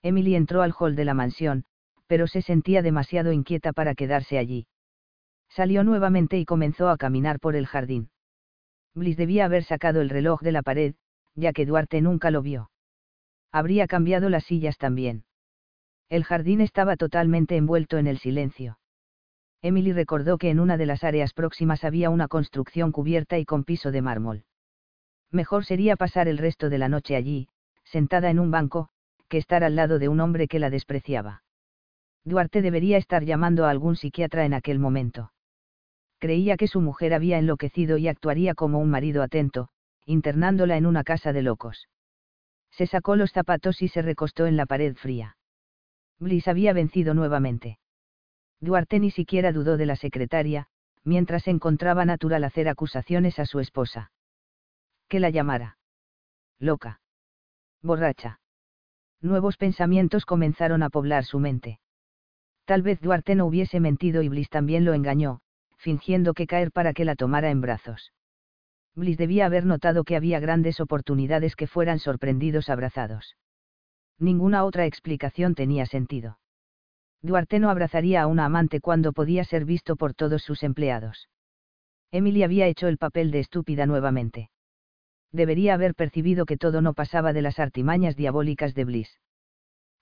[0.01, 1.65] Emily entró al hall de la mansión,
[2.07, 4.67] pero se sentía demasiado inquieta para quedarse allí.
[5.49, 8.09] Salió nuevamente y comenzó a caminar por el jardín.
[8.93, 10.95] Bliss debía haber sacado el reloj de la pared,
[11.35, 12.71] ya que Duarte nunca lo vio.
[13.51, 15.23] Habría cambiado las sillas también.
[16.09, 18.79] El jardín estaba totalmente envuelto en el silencio.
[19.61, 23.63] Emily recordó que en una de las áreas próximas había una construcción cubierta y con
[23.63, 24.43] piso de mármol.
[25.31, 27.47] Mejor sería pasar el resto de la noche allí,
[27.83, 28.89] sentada en un banco,
[29.27, 31.44] que estar al lado de un hombre que la despreciaba.
[32.25, 35.31] Duarte debería estar llamando a algún psiquiatra en aquel momento.
[36.17, 39.69] Creía que su mujer había enloquecido y actuaría como un marido atento,
[40.05, 41.87] internándola en una casa de locos.
[42.71, 45.37] Se sacó los zapatos y se recostó en la pared fría.
[46.19, 47.77] Bliss había vencido nuevamente.
[48.59, 50.67] Duarte ni siquiera dudó de la secretaria,
[51.03, 54.11] mientras encontraba natural hacer acusaciones a su esposa.
[55.07, 55.77] Que la llamara.
[56.57, 57.01] Loca.
[57.83, 58.39] Borracha.
[59.21, 61.79] Nuevos pensamientos comenzaron a poblar su mente.
[62.65, 65.39] Tal vez Duarte no hubiese mentido y Bliss también lo engañó,
[65.77, 68.11] fingiendo que caer para que la tomara en brazos.
[68.95, 73.35] Bliss debía haber notado que había grandes oportunidades que fueran sorprendidos abrazados.
[74.17, 76.39] Ninguna otra explicación tenía sentido.
[77.21, 81.29] Duarte no abrazaría a una amante cuando podía ser visto por todos sus empleados.
[82.11, 84.49] Emily había hecho el papel de estúpida nuevamente.
[85.31, 89.19] Debería haber percibido que todo no pasaba de las artimañas diabólicas de Bliss.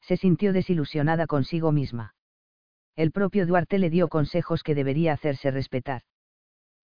[0.01, 2.13] Se sintió desilusionada consigo misma.
[2.95, 6.01] El propio Duarte le dio consejos que debería hacerse respetar.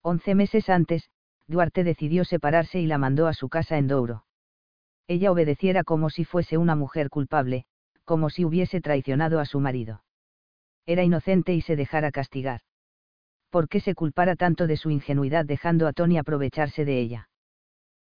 [0.02, 1.10] Once meses antes,
[1.48, 4.26] Duarte decidió separarse y la mandó a su casa en Douro.
[5.08, 7.66] Ella obedeciera como si fuese una mujer culpable,
[8.06, 10.02] como si hubiese traicionado a su marido
[10.90, 12.62] era inocente y se dejara castigar.
[13.52, 17.30] ¿Por qué se culpara tanto de su ingenuidad dejando a Tony aprovecharse de ella?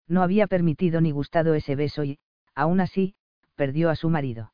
[0.07, 2.21] No había permitido ni gustado ese beso y,
[2.55, 3.17] aún así,
[3.57, 4.53] perdió a su marido.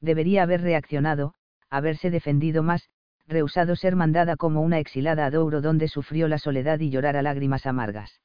[0.00, 1.34] Debería haber reaccionado,
[1.72, 2.88] haberse defendido más,
[3.26, 7.66] rehusado ser mandada como una exilada a Douro donde sufrió la soledad y llorara lágrimas
[7.66, 8.20] amargas.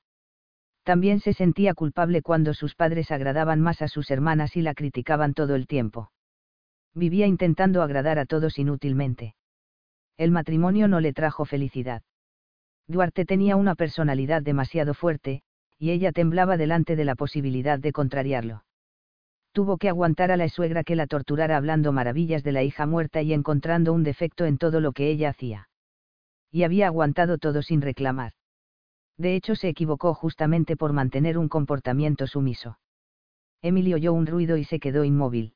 [0.83, 5.33] También se sentía culpable cuando sus padres agradaban más a sus hermanas y la criticaban
[5.33, 6.11] todo el tiempo
[6.97, 9.35] vivía intentando agradar a todos inútilmente.
[10.17, 12.01] El matrimonio no le trajo felicidad.
[12.87, 15.43] Duarte tenía una personalidad demasiado fuerte,
[15.77, 18.63] y ella temblaba delante de la posibilidad de contrariarlo.
[19.57, 23.23] Tuvo que aguantar a la suegra que la torturara hablando maravillas de la hija muerta
[23.23, 25.67] y encontrando un defecto en todo lo que ella hacía.
[26.51, 28.33] Y había aguantado todo sin reclamar.
[29.17, 32.77] De hecho se equivocó justamente por mantener un comportamiento sumiso.
[33.63, 35.55] Emily oyó un ruido y se quedó inmóvil.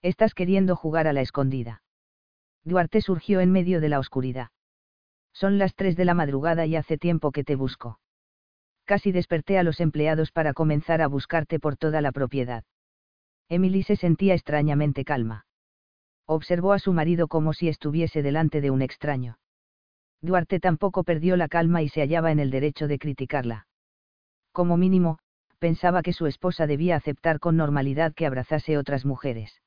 [0.00, 1.82] Estás queriendo jugar a la escondida.
[2.64, 4.48] Duarte surgió en medio de la oscuridad.
[5.34, 8.00] Son las tres de la madrugada y hace tiempo que te busco.
[8.86, 12.64] Casi desperté a los empleados para comenzar a buscarte por toda la propiedad.
[13.50, 15.44] Emily se sentía extrañamente calma.
[16.24, 19.38] Observó a su marido como si estuviese delante de un extraño.
[20.22, 23.66] Duarte tampoco perdió la calma y se hallaba en el derecho de criticarla.
[24.52, 25.18] Como mínimo,
[25.58, 29.60] pensaba que su esposa debía aceptar con normalidad que abrazase otras mujeres.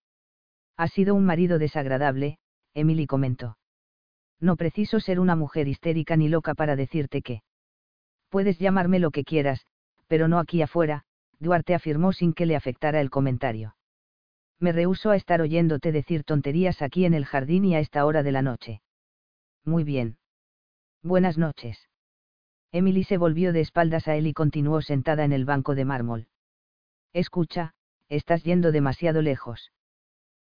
[0.78, 2.38] Ha sido un marido desagradable,
[2.74, 3.58] Emily comentó.
[4.40, 7.44] No preciso ser una mujer histérica ni loca para decirte que.
[8.30, 9.66] Puedes llamarme lo que quieras,
[10.08, 11.04] pero no aquí afuera,
[11.44, 13.76] Duarte afirmó sin que le afectara el comentario.
[14.60, 18.24] Me rehuso a estar oyéndote decir tonterías aquí en el jardín y a esta hora
[18.24, 18.82] de la noche.
[19.66, 20.18] Muy bien.
[21.02, 21.90] Buenas noches.
[22.72, 26.28] Emily se volvió de espaldas a él y continuó sentada en el banco de mármol.
[27.12, 27.74] Escucha,
[28.08, 29.74] estás yendo demasiado lejos.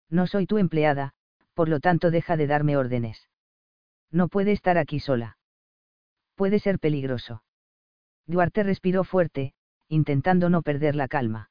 [0.09, 1.13] No soy tu empleada,
[1.53, 3.29] por lo tanto deja de darme órdenes.
[4.11, 5.37] No puede estar aquí sola.
[6.35, 7.41] Puede ser peligroso.
[8.25, 9.53] Duarte respiró fuerte,
[9.89, 11.49] intentando no perder la calma.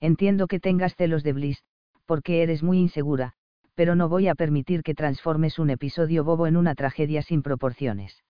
[0.00, 1.62] Entiendo que tengas celos de Bliss,
[2.06, 3.34] porque eres muy insegura,
[3.74, 8.24] pero no voy a permitir que transformes un episodio bobo en una tragedia sin proporciones.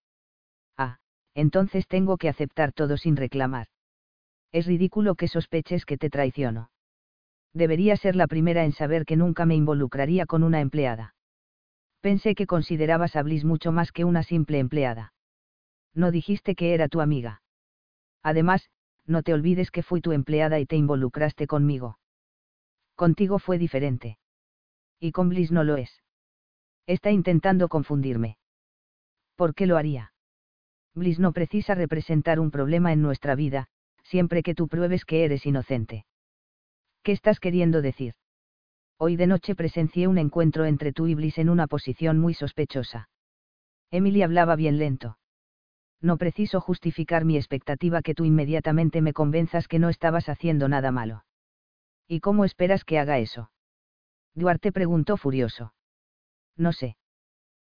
[0.76, 0.98] Ah,
[1.34, 3.68] entonces tengo que aceptar todo sin reclamar.
[4.50, 6.70] Es ridículo que sospeches que te traiciono
[7.58, 11.14] debería ser la primera en saber que nunca me involucraría con una empleada.
[12.00, 15.12] Pensé que considerabas a Bliss mucho más que una simple empleada.
[15.94, 17.42] No dijiste que era tu amiga.
[18.22, 18.70] Además,
[19.08, 21.98] no te olvides que fui tu empleada y te involucraste conmigo.
[22.94, 24.18] Contigo fue diferente.
[25.00, 26.02] Y con Bliss no lo es.
[26.86, 28.38] Está intentando confundirme.
[29.36, 30.12] ¿Por qué lo haría?
[30.94, 33.68] Bliss no precisa representar un problema en nuestra vida,
[34.02, 36.06] siempre que tú pruebes que eres inocente.
[37.02, 38.14] ¿Qué estás queriendo decir?
[38.98, 43.08] Hoy de noche presencié un encuentro entre tú y Bliss en una posición muy sospechosa.
[43.90, 45.18] Emily hablaba bien lento.
[46.00, 50.92] No preciso justificar mi expectativa que tú inmediatamente me convenzas que no estabas haciendo nada
[50.92, 51.24] malo.
[52.06, 53.50] ¿Y cómo esperas que haga eso?
[54.34, 55.74] Duarte preguntó furioso.
[56.56, 56.96] No sé.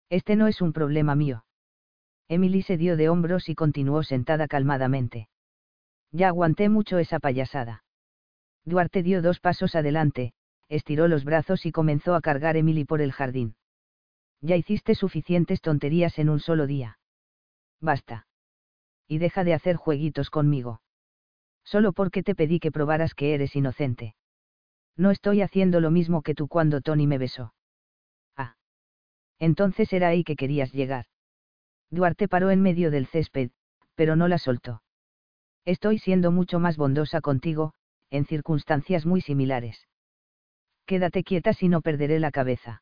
[0.10, 1.46] Este no es un problema mío.
[2.28, 5.30] Emily se dio de hombros y continuó sentada calmadamente.
[6.12, 7.84] Ya aguanté mucho esa payasada.
[8.66, 10.34] Duarte dio dos pasos adelante,
[10.68, 13.56] estiró los brazos y comenzó a cargar Emily por el jardín.
[14.42, 16.99] Ya hiciste suficientes tonterías en un solo día.
[17.82, 18.28] Basta.
[19.08, 20.82] Y deja de hacer jueguitos conmigo.
[21.64, 24.16] Solo porque te pedí que probaras que eres inocente.
[24.96, 27.54] No estoy haciendo lo mismo que tú cuando Tony me besó.
[28.36, 28.56] Ah.
[29.40, 31.06] Entonces era ahí que querías llegar.
[31.90, 33.52] Duarte paró en medio del césped,
[33.96, 34.84] pero no la soltó.
[35.66, 37.74] Estoy siendo mucho más bondosa contigo,
[38.10, 39.88] en circunstancias muy similares.
[40.86, 42.82] Quédate quieta si no perderé la cabeza.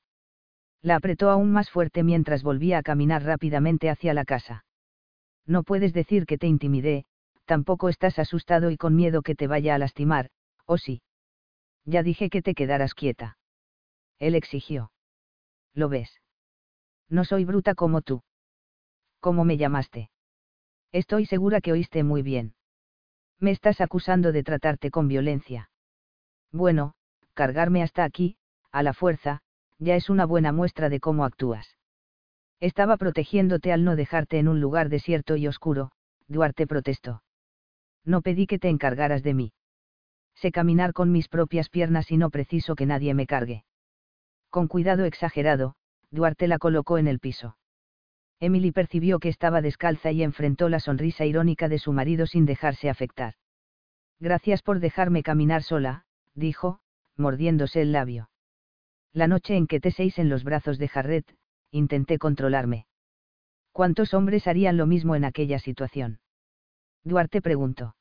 [0.82, 4.64] La apretó aún más fuerte mientras volvía a caminar rápidamente hacia la casa.
[5.48, 7.06] No puedes decir que te intimidé,
[7.46, 10.30] tampoco estás asustado y con miedo que te vaya a lastimar,
[10.66, 11.02] ¿o sí?
[11.86, 13.38] Ya dije que te quedaras quieta.
[14.20, 14.92] Él exigió.
[15.74, 16.22] ¿Lo ves?
[17.10, 18.24] No soy bruta como tú.
[19.22, 20.12] ¿Cómo me llamaste?
[20.92, 22.56] Estoy segura que oíste muy bien.
[23.40, 25.70] Me estás acusando de tratarte con violencia.
[26.52, 26.94] Bueno,
[27.34, 28.38] cargarme hasta aquí,
[28.72, 29.42] a la fuerza,
[29.80, 31.77] ya es una buena muestra de cómo actúas.
[32.60, 35.92] Estaba protegiéndote al no dejarte en un lugar desierto y oscuro,
[36.28, 37.24] Duarte protestó.
[38.04, 39.54] No pedí que te encargaras de mí.
[40.36, 43.64] Sé caminar con mis propias piernas y no preciso que nadie me cargue.
[44.50, 45.76] Con cuidado exagerado,
[46.10, 47.58] Duarte la colocó en el piso.
[48.40, 52.90] Emily percibió que estaba descalza y enfrentó la sonrisa irónica de su marido sin dejarse
[52.90, 53.34] afectar.
[54.20, 56.80] Gracias por dejarme caminar sola, dijo,
[57.16, 58.30] mordiéndose el labio.
[59.12, 61.36] La noche en que te seis en los brazos de Jarret,
[61.72, 62.88] intenté controlarme.
[63.72, 66.20] ¿Cuántos hombres harían lo mismo en aquella situación?
[67.04, 67.96] Duarte preguntó.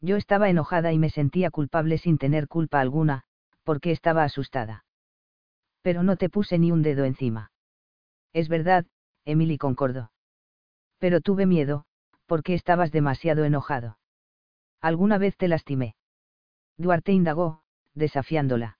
[0.00, 3.24] Yo estaba enojada y me sentía culpable sin tener culpa alguna,
[3.64, 4.84] porque estaba asustada.
[5.82, 7.52] Pero no te puse ni un dedo encima.
[8.32, 8.86] Es verdad,
[9.24, 10.12] Emily concordó.
[10.98, 11.84] Pero tuve miedo,
[12.26, 13.98] porque estabas demasiado enojado.
[14.80, 15.96] ¿Alguna vez te lastimé?
[16.76, 17.62] Duarte indagó,
[17.94, 18.78] desafiándola.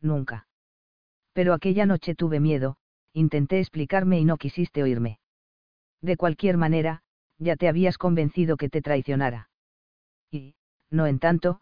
[0.00, 0.46] Nunca.
[1.32, 2.76] Pero aquella noche tuve miedo,
[3.12, 5.18] intenté explicarme y no quisiste oírme.
[6.00, 7.02] De cualquier manera,
[7.38, 9.50] ya te habías convencido que te traicionara.
[10.30, 10.54] Y,
[10.90, 11.60] no en tanto,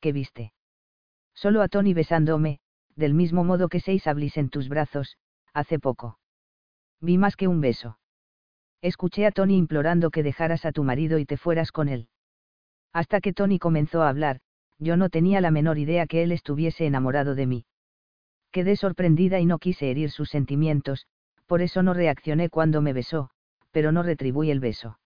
[0.00, 0.52] ¿qué viste?
[1.34, 2.60] Solo a Tony besándome,
[2.96, 5.16] del mismo modo que seis hablis en tus brazos,
[5.52, 6.18] hace poco.
[7.00, 7.98] Vi más que un beso.
[8.82, 12.08] Escuché a Tony implorando que dejaras a tu marido y te fueras con él.
[12.92, 14.40] Hasta que Tony comenzó a hablar,
[14.78, 17.64] yo no tenía la menor idea que él estuviese enamorado de mí.
[18.50, 21.06] Quedé sorprendida y no quise herir sus sentimientos,
[21.46, 23.30] por eso no reaccioné cuando me besó,
[23.70, 24.98] pero no retribuí el beso.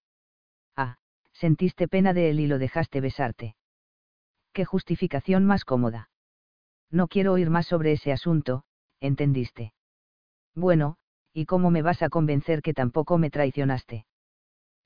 [0.76, 0.98] Ah,
[1.32, 3.56] sentiste pena de él y lo dejaste besarte.
[4.52, 6.10] Qué justificación más cómoda.
[6.90, 8.64] No quiero oír más sobre ese asunto,
[9.00, 9.72] ¿entendiste?
[10.54, 10.96] Bueno,
[11.32, 14.04] ¿y cómo me vas a convencer que tampoco me traicionaste?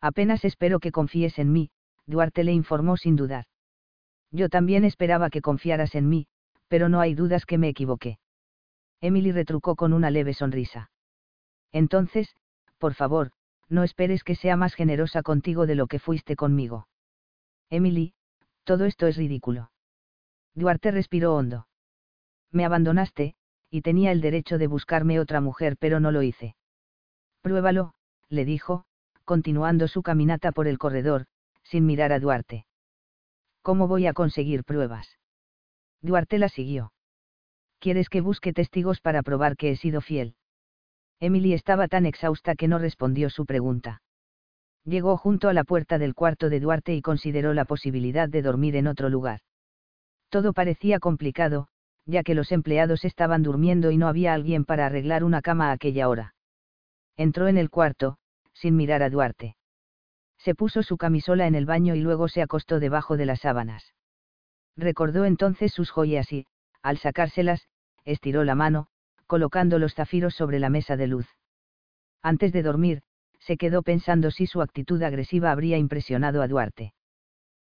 [0.01, 1.71] Apenas espero que confíes en mí,
[2.07, 3.47] Duarte le informó sin dudar.
[4.31, 6.27] Yo también esperaba que confiaras en mí,
[6.69, 8.19] pero no hay dudas que me equivoqué.
[9.01, 10.91] Emily retrucó con una leve sonrisa.
[11.73, 12.35] Entonces,
[12.79, 13.33] por favor,
[13.69, 16.89] no esperes que sea más generosa contigo de lo que fuiste conmigo.
[17.69, 18.15] Emily,
[18.65, 19.71] todo esto es ridículo.
[20.55, 21.69] Duarte respiró hondo.
[22.51, 23.35] Me abandonaste,
[23.71, 26.57] y tenía el derecho de buscarme otra mujer, pero no lo hice.
[27.43, 27.95] Pruébalo,
[28.29, 28.85] le dijo,
[29.25, 31.27] continuando su caminata por el corredor,
[31.63, 32.67] sin mirar a Duarte.
[33.63, 35.19] ¿Cómo voy a conseguir pruebas?
[36.01, 36.93] Duarte la siguió.
[37.87, 40.35] ¿Quieres que busque testigos para probar que he sido fiel?
[41.21, 44.03] Emily estaba tan exhausta que no respondió su pregunta.
[44.83, 48.75] Llegó junto a la puerta del cuarto de Duarte y consideró la posibilidad de dormir
[48.75, 49.39] en otro lugar.
[50.31, 51.69] Todo parecía complicado,
[52.07, 55.75] ya que los empleados estaban durmiendo y no había alguien para arreglar una cama a
[55.75, 56.35] aquella hora.
[57.17, 58.19] Entró en el cuarto,
[58.53, 59.55] sin mirar a Duarte.
[60.39, 63.95] Se puso su camisola en el baño y luego se acostó debajo de las sábanas.
[64.77, 66.47] Recordó entonces sus joyas y,
[66.83, 67.69] al sacárselas,
[68.07, 68.87] estiró la mano,
[69.27, 71.27] colocando los zafiros sobre la mesa de luz.
[72.23, 73.03] Antes de dormir,
[73.41, 76.95] se quedó pensando si su actitud agresiva habría impresionado a Duarte.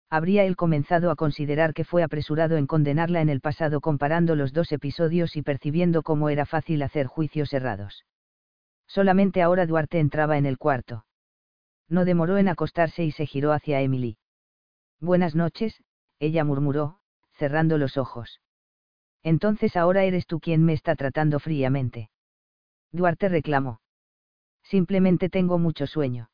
[0.09, 4.51] Habría él comenzado a considerar que fue apresurado en condenarla en el pasado comparando los
[4.51, 8.05] dos episodios y percibiendo cómo era fácil hacer juicios errados.
[8.87, 11.05] Solamente ahora Duarte entraba en el cuarto.
[11.87, 14.17] No demoró en acostarse y se giró hacia Emily.
[14.99, 15.81] Buenas noches,
[16.19, 16.99] ella murmuró,
[17.37, 18.41] cerrando los ojos.
[19.23, 22.09] Entonces ahora eres tú quien me está tratando fríamente.
[22.91, 23.81] Duarte reclamó.
[24.63, 26.29] Simplemente tengo mucho sueño.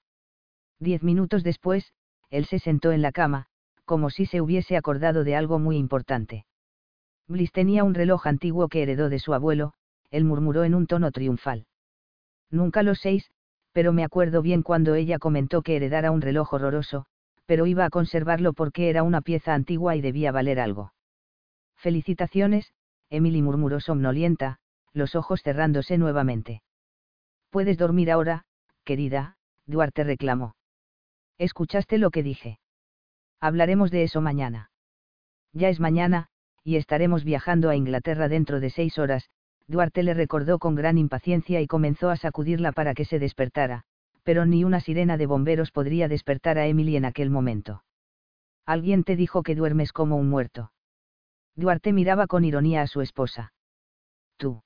[0.79, 1.93] Diez minutos después,
[2.29, 3.47] él se sentó en la cama,
[3.85, 6.45] como si se hubiese acordado de algo muy importante.
[7.27, 9.73] Bliss tenía un reloj antiguo que heredó de su abuelo,
[10.11, 11.65] él murmuró en un tono triunfal.
[12.49, 13.29] Nunca lo seis,
[13.73, 17.05] pero me acuerdo bien cuando ella comentó que heredara un reloj horroroso,
[17.45, 20.93] pero iba a conservarlo porque era una pieza antigua y debía valer algo.
[21.75, 22.73] Felicitaciones,
[23.09, 24.59] Emily murmuró somnolienta,
[24.93, 26.61] los ojos cerrándose nuevamente.
[27.49, 28.45] Puedes dormir ahora,
[28.83, 30.55] querida, Duarte reclamó.
[31.37, 32.59] ¿Escuchaste lo que dije?
[33.39, 34.71] Hablaremos de eso mañana.
[35.53, 36.27] Ya es mañana,
[36.63, 39.29] y estaremos viajando a Inglaterra dentro de seis horas,
[39.67, 43.83] Duarte le recordó con gran impaciencia y comenzó a sacudirla para que se despertara,
[44.23, 47.83] pero ni una sirena de bomberos podría despertar a Emily en aquel momento.
[48.65, 50.71] Alguien te dijo que duermes como un muerto.
[51.57, 53.51] Duarte miraba con ironía a su esposa.
[54.37, 54.61] Tú.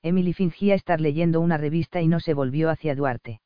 [0.00, 3.40] Emily fingía estar leyendo una revista y no se volvió hacia Duarte.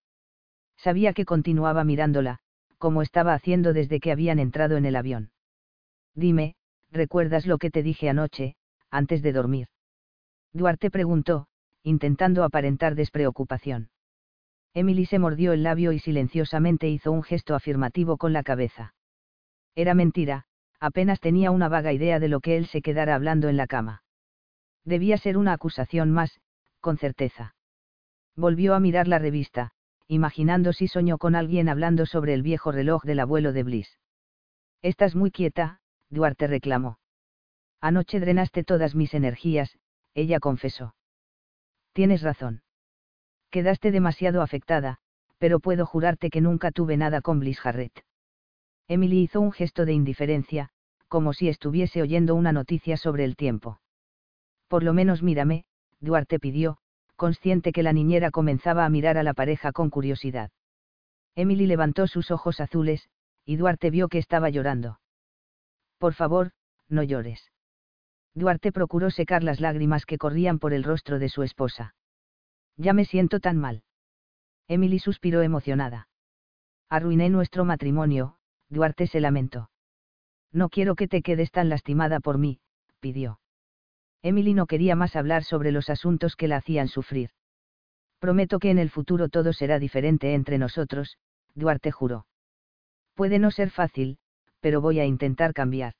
[0.76, 2.40] Sabía que continuaba mirándola,
[2.76, 5.30] como estaba haciendo desde que habían entrado en el avión.
[6.14, 6.56] Dime,
[6.90, 8.54] ¿recuerdas lo que te dije anoche,
[8.90, 9.68] antes de dormir?
[10.52, 11.46] Duarte preguntó,
[11.82, 13.88] intentando aparentar despreocupación.
[14.74, 18.94] Emily se mordió el labio y silenciosamente hizo un gesto afirmativo con la cabeza.
[19.74, 20.47] Era mentira,
[20.80, 24.02] apenas tenía una vaga idea de lo que él se quedara hablando en la cama.
[24.84, 26.40] Debía ser una acusación más,
[26.80, 27.54] con certeza.
[28.36, 29.72] Volvió a mirar la revista,
[30.06, 33.98] imaginando si soñó con alguien hablando sobre el viejo reloj del abuelo de Bliss.
[34.80, 36.98] Estás muy quieta, Duarte reclamó.
[37.80, 39.78] Anoche drenaste todas mis energías,
[40.14, 40.94] ella confesó.
[41.92, 42.62] Tienes razón.
[43.50, 44.98] Quedaste demasiado afectada,
[45.38, 48.04] pero puedo jurarte que nunca tuve nada con Bliss Harrett.
[48.88, 50.70] Emily hizo un gesto de indiferencia,
[51.08, 53.80] como si estuviese oyendo una noticia sobre el tiempo.
[54.66, 55.64] Por lo menos mírame,
[56.00, 56.78] Duarte pidió,
[57.16, 60.50] consciente que la niñera comenzaba a mirar a la pareja con curiosidad.
[61.34, 63.08] Emily levantó sus ojos azules,
[63.44, 65.00] y Duarte vio que estaba llorando.
[65.98, 66.52] Por favor,
[66.88, 67.50] no llores.
[68.34, 71.94] Duarte procuró secar las lágrimas que corrían por el rostro de su esposa.
[72.76, 73.82] Ya me siento tan mal.
[74.68, 76.08] Emily suspiró emocionada.
[76.88, 78.37] Arruiné nuestro matrimonio,
[78.70, 79.70] Duarte se lamentó.
[80.52, 82.60] No quiero que te quedes tan lastimada por mí,
[83.00, 83.40] pidió.
[84.22, 87.30] Emily no quería más hablar sobre los asuntos que la hacían sufrir.
[88.18, 91.18] Prometo que en el futuro todo será diferente entre nosotros,
[91.54, 92.26] Duarte juró.
[93.14, 94.18] Puede no ser fácil,
[94.60, 95.94] pero voy a intentar cambiar.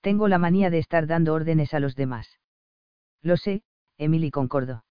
[0.00, 2.38] Tengo la manía de estar dando órdenes a los demás.
[3.22, 3.62] Lo sé,
[3.98, 4.84] Emily concordó.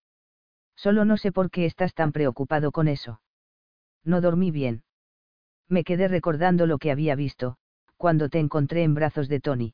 [0.76, 3.22] Solo no sé por qué estás tan preocupado con eso.
[4.04, 4.85] No dormí bien
[5.68, 7.58] me quedé recordando lo que había visto,
[7.98, 9.74] cuando te encontré en brazos de Tony.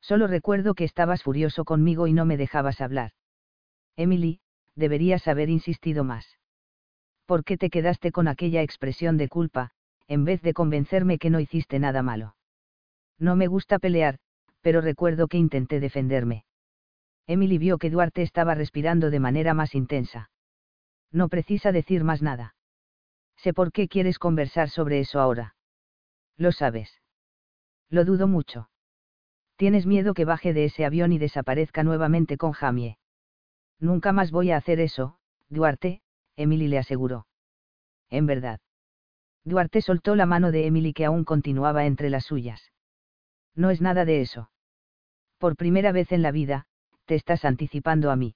[0.00, 3.12] Solo recuerdo que estabas furioso conmigo y no me dejabas hablar.
[3.96, 4.40] Emily,
[4.74, 6.38] deberías haber insistido más.
[7.26, 9.70] ¿Por qué te quedaste con aquella expresión de culpa,
[10.08, 12.34] en vez de convencerme que no hiciste nada malo?
[13.18, 14.18] No me gusta pelear,
[14.60, 16.44] pero recuerdo que intenté defenderme.
[17.26, 20.30] Emily vio que Duarte estaba respirando de manera más intensa.
[21.12, 22.54] No precisa decir más nada.
[23.42, 25.54] Sé por qué quieres conversar sobre eso ahora.
[26.36, 27.00] Lo sabes.
[27.88, 28.68] Lo dudo mucho.
[29.56, 32.98] Tienes miedo que baje de ese avión y desaparezca nuevamente con Jamie.
[33.78, 35.16] Nunca más voy a hacer eso,
[35.48, 36.02] Duarte,
[36.36, 37.26] Emily le aseguró.
[38.10, 38.60] En verdad.
[39.44, 42.72] Duarte soltó la mano de Emily que aún continuaba entre las suyas.
[43.54, 44.50] No es nada de eso.
[45.38, 46.66] Por primera vez en la vida,
[47.06, 48.34] te estás anticipando a mí.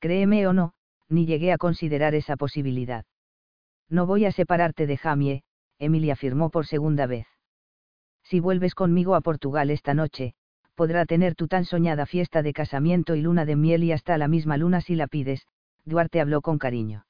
[0.00, 0.74] Créeme o no,
[1.08, 3.04] ni llegué a considerar esa posibilidad.
[3.90, 5.42] No voy a separarte de Jamie,
[5.78, 7.26] Emily afirmó por segunda vez.
[8.22, 10.34] Si vuelves conmigo a Portugal esta noche,
[10.74, 14.28] podrá tener tu tan soñada fiesta de casamiento y luna de miel y hasta la
[14.28, 15.46] misma luna si la pides,
[15.84, 17.06] Duarte habló con cariño.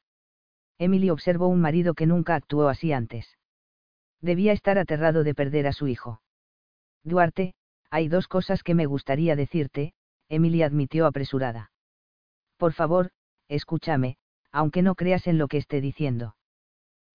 [0.79, 3.37] Emily observó un marido que nunca actuó así antes.
[4.21, 6.23] Debía estar aterrado de perder a su hijo.
[7.03, 7.55] Duarte,
[7.91, 9.93] hay dos cosas que me gustaría decirte,
[10.29, 11.73] Emily admitió apresurada.
[12.57, 13.11] Por favor,
[13.49, 14.17] escúchame,
[14.53, 16.37] aunque no creas en lo que esté diciendo.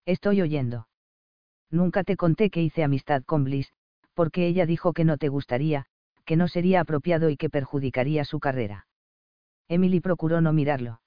[0.06, 0.88] Estoy oyendo.
[1.70, 3.72] Nunca te conté que hice amistad con Bliss,
[4.14, 5.86] porque ella dijo que no te gustaría,
[6.24, 8.86] que no sería apropiado y que perjudicaría su carrera.
[9.68, 11.00] Emily procuró no mirarlo.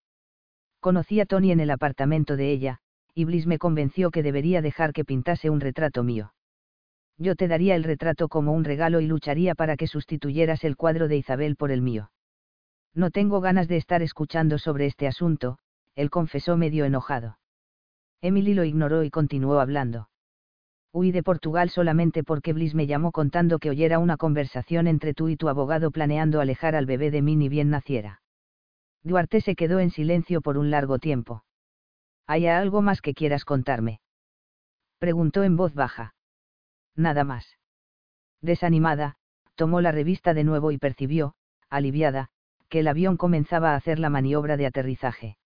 [0.80, 2.80] Conocí a Tony en el apartamento de ella,
[3.14, 6.34] y Bliss me convenció que debería dejar que pintase un retrato mío.
[7.18, 11.08] Yo te daría el retrato como un regalo y lucharía para que sustituyeras el cuadro
[11.08, 12.12] de Isabel por el mío.
[12.94, 15.58] No tengo ganas de estar escuchando sobre este asunto,
[15.96, 17.38] él confesó medio enojado.
[18.22, 20.10] Emily lo ignoró y continuó hablando.
[20.92, 25.30] Huí de Portugal solamente porque Bliss me llamó contando que oyera una conversación entre tú
[25.30, 28.22] y tu abogado planeando alejar al bebé de mí ni bien naciera.
[29.04, 31.44] Duarte se quedó en silencio por un largo tiempo.
[32.26, 34.02] ¿Hay algo más que quieras contarme?
[34.98, 36.16] Preguntó en voz baja.
[36.96, 37.58] Nada más.
[38.42, 39.18] Desanimada,
[39.56, 41.36] tomó la revista de nuevo y percibió,
[41.70, 42.30] aliviada,
[42.70, 45.38] que el avión comenzaba a hacer la maniobra de aterrizaje.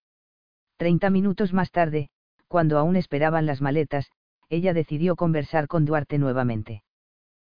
[0.77, 2.09] Treinta minutos más tarde,
[2.51, 4.11] cuando aún esperaban las maletas,
[4.49, 6.83] ella decidió conversar con Duarte nuevamente.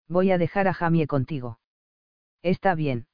[0.06, 1.58] Voy a dejar a Jamie contigo.
[2.42, 3.08] Está bien.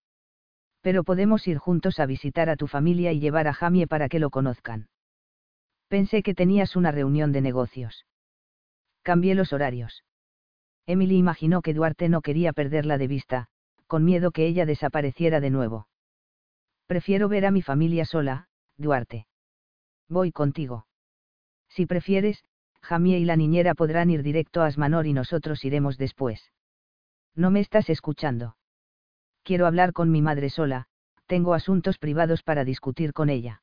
[0.83, 4.19] Pero podemos ir juntos a visitar a tu familia y llevar a Jamie para que
[4.19, 4.91] lo conozcan.
[5.89, 8.05] Pensé que tenías una reunión de negocios.
[9.01, 10.05] Cambié los horarios.
[10.85, 13.47] Emily imaginó que Duarte no quería perderla de vista,
[13.87, 15.89] con miedo que ella desapareciera de nuevo.
[16.87, 19.27] Prefiero ver a mi familia sola, Duarte.
[20.11, 20.85] Voy contigo.
[21.71, 22.45] Si prefieres,
[22.83, 26.53] Jamie y la niñera podrán ir directo a Asmanor y nosotros iremos después.
[27.35, 28.57] No me estás escuchando.
[29.43, 30.87] Quiero hablar con mi madre sola,
[31.27, 33.63] tengo asuntos privados para discutir con ella.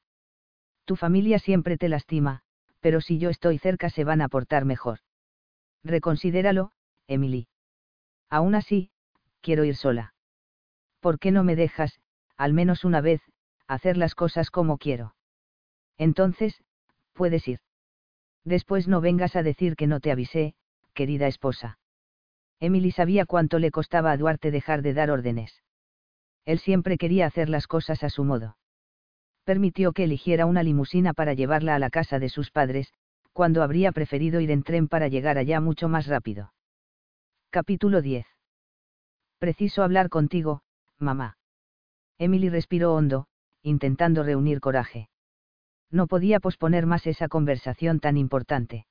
[0.85, 2.41] Tu familia siempre te lastima,
[2.79, 4.99] pero si yo estoy cerca se van a portar mejor.
[5.83, 6.71] Reconsidéralo,
[7.07, 7.47] Emily.
[8.29, 8.89] Aún así,
[9.41, 10.13] quiero ir sola.
[11.01, 11.99] ¿Por qué no me dejas,
[12.37, 13.21] al menos una vez,
[13.67, 15.15] hacer las cosas como quiero?
[15.97, 16.63] Entonces,
[17.13, 17.59] puedes ir.
[18.47, 20.53] Después no vengas a decir que no te avisé,
[20.93, 21.79] querida esposa.
[22.61, 25.61] Emily sabía cuánto le costaba a Duarte dejar de dar órdenes.
[26.45, 28.57] Él siempre quería hacer las cosas a su modo.
[29.43, 32.93] Permitió que eligiera una limusina para llevarla a la casa de sus padres,
[33.33, 36.53] cuando habría preferido ir en tren para llegar allá mucho más rápido.
[37.49, 38.25] Capítulo 10.
[39.39, 40.61] Preciso hablar contigo,
[40.99, 41.37] mamá.
[42.17, 43.27] Emily respiró hondo,
[43.61, 45.09] intentando reunir coraje
[45.91, 48.85] no podía posponer más esa conversación tan importante.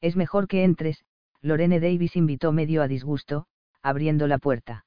[0.00, 1.04] Es mejor que entres,
[1.40, 3.46] Lorene Davis invitó medio a disgusto,
[3.82, 4.84] abriendo la puerta.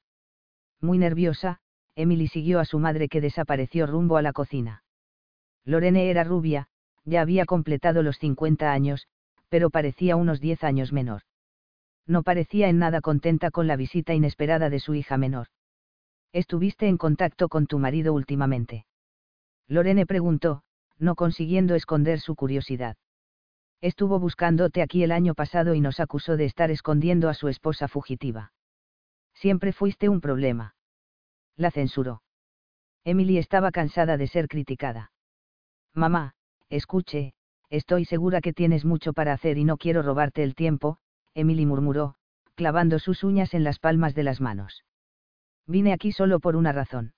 [0.79, 1.59] Muy nerviosa,
[1.95, 4.83] Emily siguió a su madre que desapareció rumbo a la cocina.
[5.65, 6.67] Lorene era rubia,
[7.05, 9.07] ya había completado los 50 años,
[9.49, 11.21] pero parecía unos 10 años menor.
[12.05, 15.47] No parecía en nada contenta con la visita inesperada de su hija menor.
[16.33, 18.85] ¿Estuviste en contacto con tu marido últimamente?
[19.67, 20.63] Lorene preguntó,
[20.99, 22.95] no consiguiendo esconder su curiosidad.
[23.81, 27.87] Estuvo buscándote aquí el año pasado y nos acusó de estar escondiendo a su esposa
[27.87, 28.53] fugitiva.
[29.33, 30.75] Siempre fuiste un problema.
[31.57, 32.21] La censuró.
[33.03, 35.11] Emily estaba cansada de ser criticada.
[35.93, 36.35] Mamá,
[36.69, 37.33] escuche,
[37.69, 40.97] estoy segura que tienes mucho para hacer y no quiero robarte el tiempo,
[41.33, 42.15] Emily murmuró,
[42.55, 44.85] clavando sus uñas en las palmas de las manos.
[45.67, 47.13] Vine aquí solo por una razón.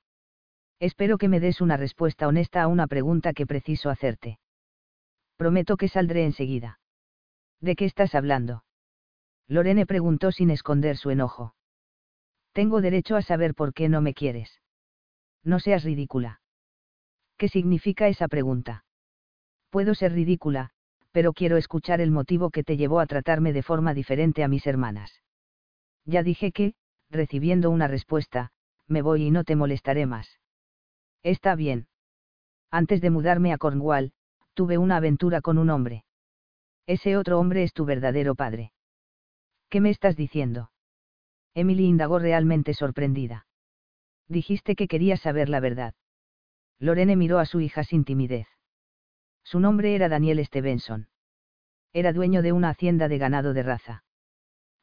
[0.80, 4.40] Espero que me des una respuesta honesta a una pregunta que preciso hacerte.
[5.38, 6.80] Prometo que saldré enseguida.
[7.62, 8.64] ¿De qué estás hablando?
[9.48, 11.56] Lorene preguntó sin esconder su enojo.
[12.52, 14.62] Tengo derecho a saber por qué no me quieres.
[15.44, 16.42] No seas ridícula.
[17.38, 18.86] ¿Qué significa esa pregunta?
[19.70, 20.72] Puedo ser ridícula,
[21.12, 24.66] pero quiero escuchar el motivo que te llevó a tratarme de forma diferente a mis
[24.68, 25.22] hermanas.
[26.06, 26.76] Ya dije que,
[27.10, 28.52] recibiendo una respuesta,
[28.88, 30.40] me voy y no te molestaré más.
[31.26, 31.88] Está bien.
[32.70, 34.14] Antes de mudarme a Cornwall,
[34.54, 36.06] tuve una aventura con un hombre.
[36.86, 38.74] Ese otro hombre es tu verdadero padre.
[39.68, 40.70] ¿Qué me estás diciendo?
[41.56, 43.48] Emily indagó realmente sorprendida.
[44.28, 45.96] Dijiste que querías saber la verdad.
[46.78, 48.48] Lorene miró a su hija sin timidez.
[49.44, 51.08] Su nombre era Daniel Stevenson.
[51.92, 54.04] Era dueño de una hacienda de ganado de raza.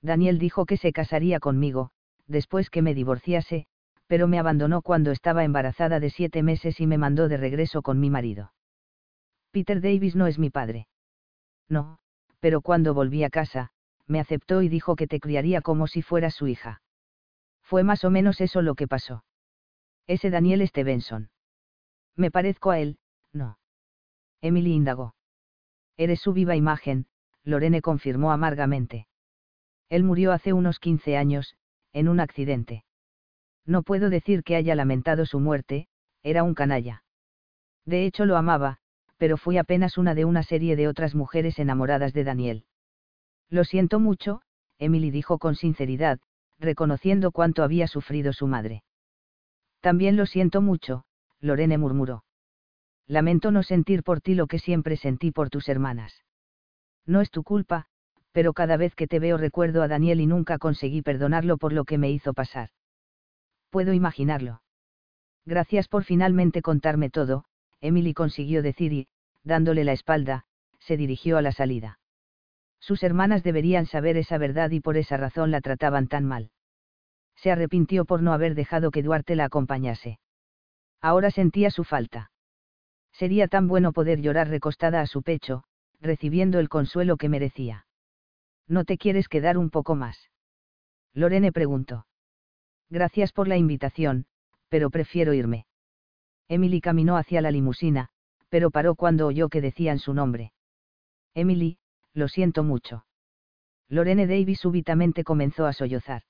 [0.01, 1.93] Daniel dijo que se casaría conmigo,
[2.27, 3.69] después que me divorciase,
[4.13, 7.99] pero me abandonó cuando estaba embarazada de siete meses y me mandó de regreso con
[7.99, 8.53] mi marido.
[9.53, 10.87] Peter Davis no es mi padre.
[11.71, 11.99] No,
[12.39, 13.71] pero cuando volví a casa,
[14.07, 16.83] me aceptó y dijo que te criaría como si fueras su hija.
[17.63, 19.25] Fue más o menos eso lo que pasó.
[20.07, 21.31] Ese Daniel Stevenson.
[22.15, 22.99] Me parezco a él,
[23.33, 23.57] no.
[24.43, 25.15] Emily indagó.
[25.97, 27.07] Eres su viva imagen,
[27.45, 29.07] Lorene confirmó amargamente.
[29.89, 31.57] Él murió hace unos 15 años,
[31.95, 32.85] en un accidente.
[33.65, 35.87] No puedo decir que haya lamentado su muerte,
[36.23, 37.05] era un canalla.
[37.85, 38.79] De hecho lo amaba,
[39.17, 42.65] pero fui apenas una de una serie de otras mujeres enamoradas de Daniel.
[43.49, 44.43] Lo siento mucho,
[44.79, 46.19] Emily dijo con sinceridad,
[46.59, 48.83] reconociendo cuánto había sufrido su madre.
[49.81, 51.05] También lo siento mucho,
[51.41, 52.25] Lorene murmuró.
[53.07, 56.25] Lamento no sentir por ti lo que siempre sentí por tus hermanas.
[57.05, 57.87] No es tu culpa,
[58.33, 61.85] Pero cada vez que te veo recuerdo a Daniel y nunca conseguí perdonarlo por lo
[61.85, 62.71] que me hizo pasar.
[63.73, 64.61] Puedo imaginarlo.
[65.47, 67.47] Gracias por finalmente contarme todo,
[67.81, 69.09] Emily consiguió decir y,
[69.45, 70.45] dándole la espalda,
[70.79, 71.99] se dirigió a la salida.
[72.81, 76.51] Sus hermanas deberían saber esa verdad y por esa razón la trataban tan mal.
[77.35, 80.19] Se arrepintió por no haber dejado que Duarte la acompañase.
[81.01, 82.31] Ahora sentía su falta.
[83.11, 85.65] Sería tan bueno poder llorar recostada a su pecho,
[85.99, 87.87] recibiendo el consuelo que merecía.
[88.69, 90.29] ¿No te quieres quedar un poco más?
[91.15, 92.05] Lorene preguntó.
[92.93, 94.27] Gracias por la invitación,
[94.69, 95.65] pero prefiero irme.
[96.47, 98.11] Emily caminó hacia la limusina,
[98.51, 100.53] pero paró cuando oyó que decían su nombre.
[101.33, 101.79] Emily,
[102.13, 103.07] lo siento mucho.
[103.89, 106.25] Lorene Davis súbitamente comenzó a sollozar.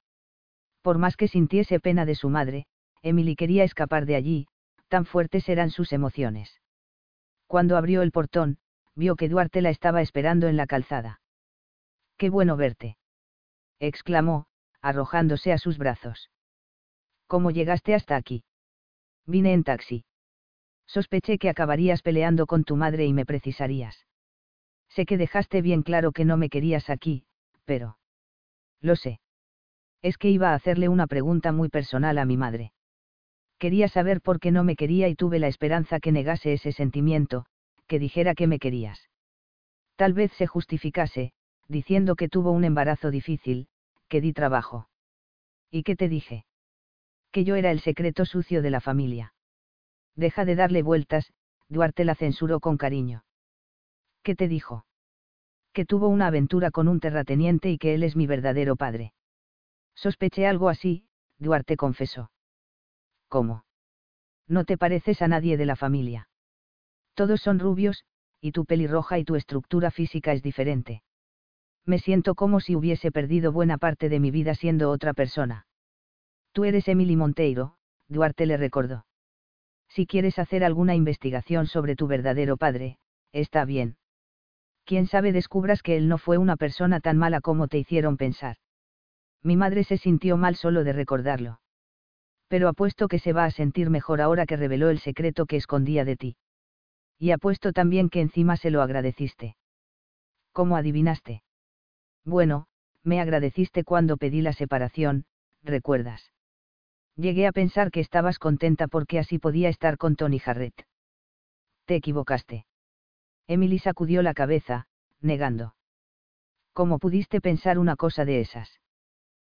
[0.82, 2.66] Por más que sintiese pena de su madre,
[3.02, 4.46] Emily quería escapar de allí,
[4.86, 6.60] tan fuertes eran sus emociones.
[7.48, 8.58] Cuando abrió el portón,
[8.94, 11.20] vio que Duarte la estaba esperando en la calzada.
[12.16, 12.98] Qué bueno verte.
[13.80, 14.46] exclamó,
[14.80, 16.30] arrojándose a sus brazos.
[17.32, 18.44] ¿Cómo llegaste hasta aquí?
[19.24, 20.04] Vine en taxi.
[20.86, 24.04] Sospeché que acabarías peleando con tu madre y me precisarías.
[24.90, 27.24] Sé que dejaste bien claro que no me querías aquí,
[27.64, 27.96] pero...
[28.82, 29.18] Lo sé.
[30.02, 32.74] Es que iba a hacerle una pregunta muy personal a mi madre.
[33.56, 37.46] Quería saber por qué no me quería y tuve la esperanza que negase ese sentimiento,
[37.86, 39.08] que dijera que me querías.
[39.96, 41.32] Tal vez se justificase,
[41.66, 43.68] diciendo que tuvo un embarazo difícil,
[44.08, 44.90] que di trabajo.
[45.70, 46.44] ¿Y qué te dije?
[47.32, 49.34] Que yo era el secreto sucio de la familia.
[50.14, 51.32] Deja de darle vueltas,
[51.68, 53.24] Duarte la censuró con cariño.
[54.22, 54.84] ¿Qué te dijo?
[55.72, 59.14] Que tuvo una aventura con un terrateniente y que él es mi verdadero padre.
[59.94, 61.06] Sospeché algo así,
[61.38, 62.30] Duarte confesó.
[63.28, 63.64] ¿Cómo?
[64.46, 66.28] No te pareces a nadie de la familia.
[67.14, 68.04] Todos son rubios,
[68.40, 71.02] y tu pelirroja y tu estructura física es diferente.
[71.86, 75.66] Me siento como si hubiese perdido buena parte de mi vida siendo otra persona.
[76.52, 77.76] Tú eres Emily Monteiro,
[78.08, 79.06] Duarte le recordó.
[79.88, 82.98] Si quieres hacer alguna investigación sobre tu verdadero padre,
[83.32, 83.96] está bien.
[84.84, 88.56] Quién sabe descubras que él no fue una persona tan mala como te hicieron pensar.
[89.42, 91.60] Mi madre se sintió mal solo de recordarlo.
[92.48, 96.04] Pero apuesto que se va a sentir mejor ahora que reveló el secreto que escondía
[96.04, 96.36] de ti.
[97.18, 99.56] Y apuesto también que encima se lo agradeciste.
[100.52, 101.42] ¿Cómo adivinaste?
[102.24, 102.66] Bueno,
[103.02, 105.24] me agradeciste cuando pedí la separación,
[105.62, 106.32] recuerdas.
[107.16, 110.86] Llegué a pensar que estabas contenta porque así podía estar con Tony Jarrett.
[111.84, 112.66] Te equivocaste.
[113.46, 114.86] Emily sacudió la cabeza,
[115.20, 115.74] negando.
[116.72, 118.80] ¿Cómo pudiste pensar una cosa de esas?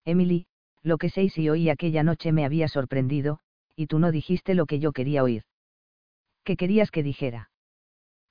[0.04, 0.48] Emily,
[0.82, 3.40] lo que sé y oí aquella noche me había sorprendido,
[3.76, 5.44] y tú no dijiste lo que yo quería oír.
[6.44, 7.52] ¿Qué querías que dijera?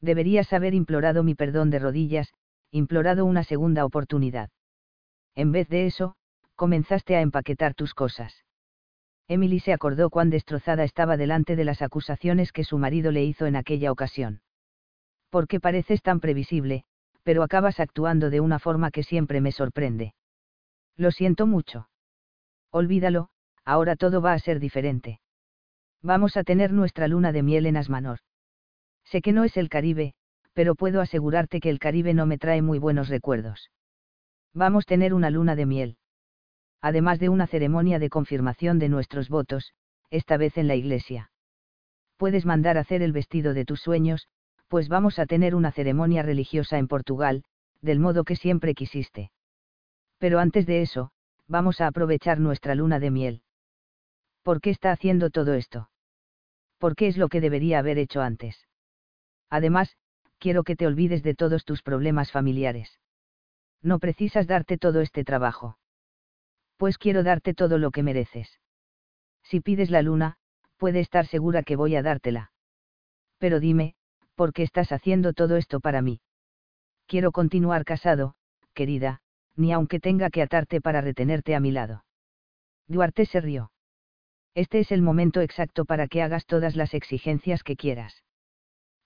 [0.01, 2.34] Deberías haber implorado mi perdón de rodillas,
[2.70, 4.51] implorado una segunda oportunidad.
[5.34, 6.17] En vez de eso,
[6.57, 8.44] comenzaste a empaquetar tus cosas.
[9.33, 13.47] Emily se acordó cuán destrozada estaba delante de las acusaciones que su marido le hizo
[13.47, 14.43] en aquella ocasión.
[15.31, 16.85] ¿Por qué pareces tan previsible,
[17.23, 20.12] pero acabas actuando de una forma que siempre me sorprende?
[20.99, 21.89] Lo siento mucho.
[22.70, 23.31] Olvídalo,
[23.65, 25.19] ahora todo va a ser diferente.
[26.02, 28.19] Vamos a tener nuestra luna de miel en Asmanor.
[29.05, 30.12] Sé que no es el Caribe,
[30.52, 33.70] pero puedo asegurarte que el Caribe no me trae muy buenos recuerdos.
[34.52, 35.97] Vamos a tener una luna de miel
[36.83, 39.73] además de una ceremonia de confirmación de nuestros votos,
[40.11, 41.31] esta vez en la iglesia.
[42.17, 44.28] Puedes mandar hacer el vestido de tus sueños,
[44.67, 47.44] pues vamos a tener una ceremonia religiosa en Portugal,
[47.81, 49.31] del modo que siempre quisiste.
[50.19, 51.12] Pero antes de eso,
[51.47, 53.43] vamos a aprovechar nuestra luna de miel.
[54.43, 55.89] ¿Por qué está haciendo todo esto?
[56.78, 58.67] ¿Por qué es lo que debería haber hecho antes?
[59.51, 59.97] Además,
[60.39, 62.99] quiero que te olvides de todos tus problemas familiares.
[63.83, 65.77] No precisas darte todo este trabajo
[66.83, 68.59] pues quiero darte todo lo que mereces.
[69.44, 70.35] Si pides la luna,
[70.78, 72.51] puede estar segura que voy a dártela.
[73.39, 73.94] Pero dime,
[74.35, 76.20] ¿por qué estás haciendo todo esto para mí?
[77.07, 78.35] Quiero continuar casado,
[78.75, 79.20] querida,
[79.55, 82.05] ni aunque tenga que atarte para retenerte a mi lado.
[82.89, 83.70] Duarte se rió.
[84.57, 88.25] Este es el momento exacto para que hagas todas las exigencias que quieras.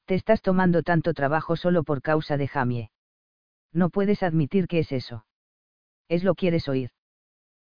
[0.06, 2.90] Te estás tomando tanto trabajo solo por causa de Jamie.
[3.74, 5.26] No puedes admitir que es eso.
[6.08, 6.95] Es lo quieres oír.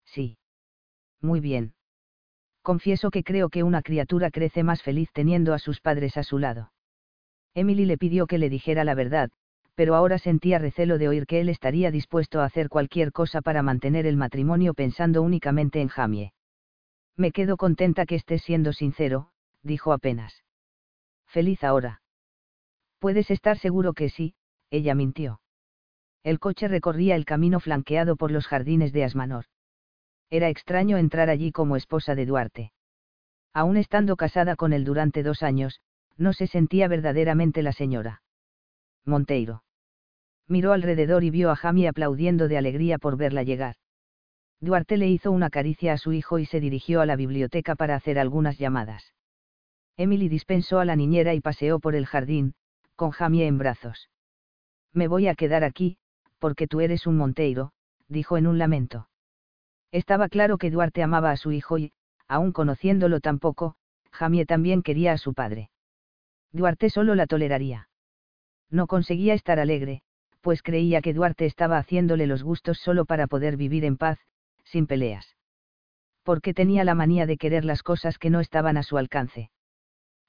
[0.06, 0.38] Sí.
[1.20, 1.74] Muy bien.
[2.62, 6.38] Confieso que creo que una criatura crece más feliz teniendo a sus padres a su
[6.38, 6.72] lado.
[7.54, 9.30] Emily le pidió que le dijera la verdad,
[9.74, 13.62] pero ahora sentía recelo de oír que él estaría dispuesto a hacer cualquier cosa para
[13.62, 16.32] mantener el matrimonio pensando únicamente en Jamie.
[17.16, 19.30] Me quedo contenta que estés siendo sincero,
[19.62, 20.44] dijo apenas.
[21.26, 22.02] Feliz ahora.
[22.98, 24.34] Puedes estar seguro que sí,
[24.70, 25.40] ella mintió.
[26.22, 29.46] El coche recorría el camino flanqueado por los jardines de Asmanor.
[30.30, 32.72] Era extraño entrar allí como esposa de Duarte.
[33.52, 35.80] Aún estando casada con él durante dos años,
[36.16, 38.22] no se sentía verdaderamente la señora.
[39.04, 39.62] Monteiro.
[40.48, 43.76] Miró alrededor y vio a Jamie aplaudiendo de alegría por verla llegar.
[44.60, 47.94] Duarte le hizo una caricia a su hijo y se dirigió a la biblioteca para
[47.94, 49.12] hacer algunas llamadas.
[49.96, 52.54] Emily dispensó a la niñera y paseó por el jardín,
[52.94, 54.10] con Jamie en brazos.
[54.92, 55.98] Me voy a quedar aquí,
[56.38, 57.72] porque tú eres un Monteiro,
[58.08, 59.08] dijo en un lamento.
[59.92, 61.92] Estaba claro que Duarte amaba a su hijo y,
[62.28, 63.76] aun conociéndolo tampoco,
[64.10, 65.70] Jamie también quería a su padre.
[66.52, 67.88] Duarte solo la toleraría.
[68.70, 70.02] No conseguía estar alegre,
[70.40, 74.18] pues creía que Duarte estaba haciéndole los gustos solo para poder vivir en paz,
[74.64, 75.36] sin peleas.
[76.22, 79.50] Porque tenía la manía de querer las cosas que no estaban a su alcance.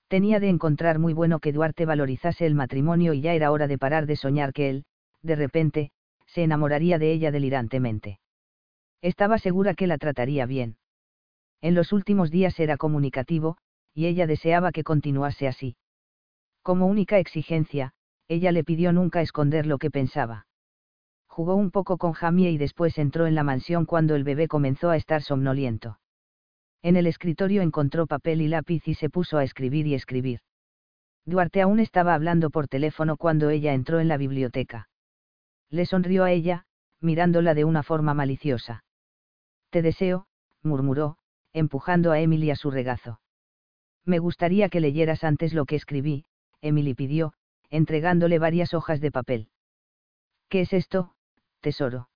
[0.08, 3.78] Tenía de encontrar muy bueno que Duarte valorizase el matrimonio y ya era hora de
[3.78, 4.86] parar de soñar que él,
[5.22, 5.92] de repente,
[6.28, 8.20] se enamoraría de ella delirantemente.
[9.02, 10.78] Estaba segura que la trataría bien.
[11.62, 13.58] En los últimos días era comunicativo,
[13.94, 15.76] y ella deseaba que continuase así.
[16.62, 17.94] Como única exigencia,
[18.28, 20.48] ella le pidió nunca esconder lo que pensaba.
[21.28, 24.90] Jugó un poco con Jamie y después entró en la mansión cuando el bebé comenzó
[24.90, 26.00] a estar somnoliento.
[26.82, 30.42] En el escritorio encontró papel y lápiz y se puso a escribir y escribir.
[31.26, 34.90] Duarte aún estaba hablando por teléfono cuando ella entró en la biblioteca.
[35.70, 36.66] Le sonrió a ella,
[37.02, 38.84] mirándola de una forma maliciosa.
[39.70, 40.28] Te deseo,
[40.64, 41.18] murmuró,
[41.54, 43.20] empujando a Emily a su regazo.
[44.06, 46.26] Me gustaría que leyeras antes lo que escribí,
[46.62, 47.34] Emily pidió,
[47.70, 49.50] entregándole varias hojas de papel.
[50.50, 51.14] ¿Qué es esto,
[51.60, 52.10] tesoro?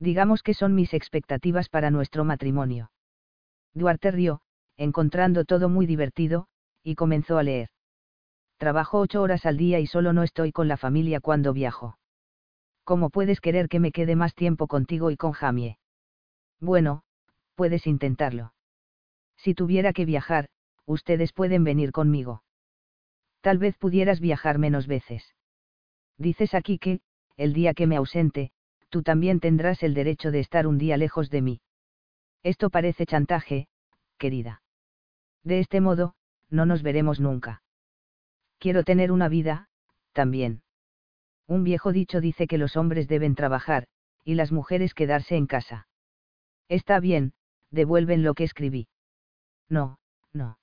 [0.00, 2.90] Digamos que son mis expectativas para nuestro matrimonio.
[3.74, 4.40] Duarte rió,
[4.76, 6.48] encontrando todo muy divertido,
[6.82, 7.68] y comenzó a leer.
[8.56, 11.98] Trabajo ocho horas al día y solo no estoy con la familia cuando viajo.
[12.82, 15.78] ¿Cómo puedes querer que me quede más tiempo contigo y con Jamie?
[16.64, 17.02] Bueno,
[17.56, 18.54] puedes intentarlo.
[19.36, 20.48] Si tuviera que viajar,
[20.86, 22.42] ustedes pueden venir conmigo.
[23.42, 25.34] Tal vez pudieras viajar menos veces.
[26.16, 27.02] Dices aquí que,
[27.36, 28.50] el día que me ausente,
[28.88, 31.60] tú también tendrás el derecho de estar un día lejos de mí.
[32.42, 33.68] Esto parece chantaje,
[34.16, 34.62] querida.
[35.42, 36.14] De este modo,
[36.48, 37.62] no nos veremos nunca.
[38.56, 39.68] Quiero tener una vida,
[40.14, 40.62] también.
[41.46, 43.86] Un viejo dicho dice que los hombres deben trabajar,
[44.24, 45.88] y las mujeres quedarse en casa.
[46.68, 47.32] Está bien,
[47.70, 48.88] devuelven lo que escribí.
[49.68, 49.98] No,
[50.32, 50.58] no.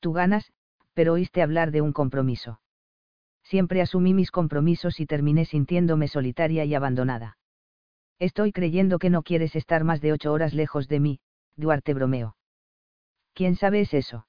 [0.00, 0.52] Tú ganas,
[0.94, 2.60] pero oíste hablar de un compromiso.
[3.42, 7.38] Siempre asumí mis compromisos y terminé sintiéndome solitaria y abandonada.
[8.18, 11.20] Estoy creyendo que no quieres estar más de ocho horas lejos de mí,
[11.56, 12.36] Duarte bromeó.
[13.32, 14.26] ¿Quién sabe es eso?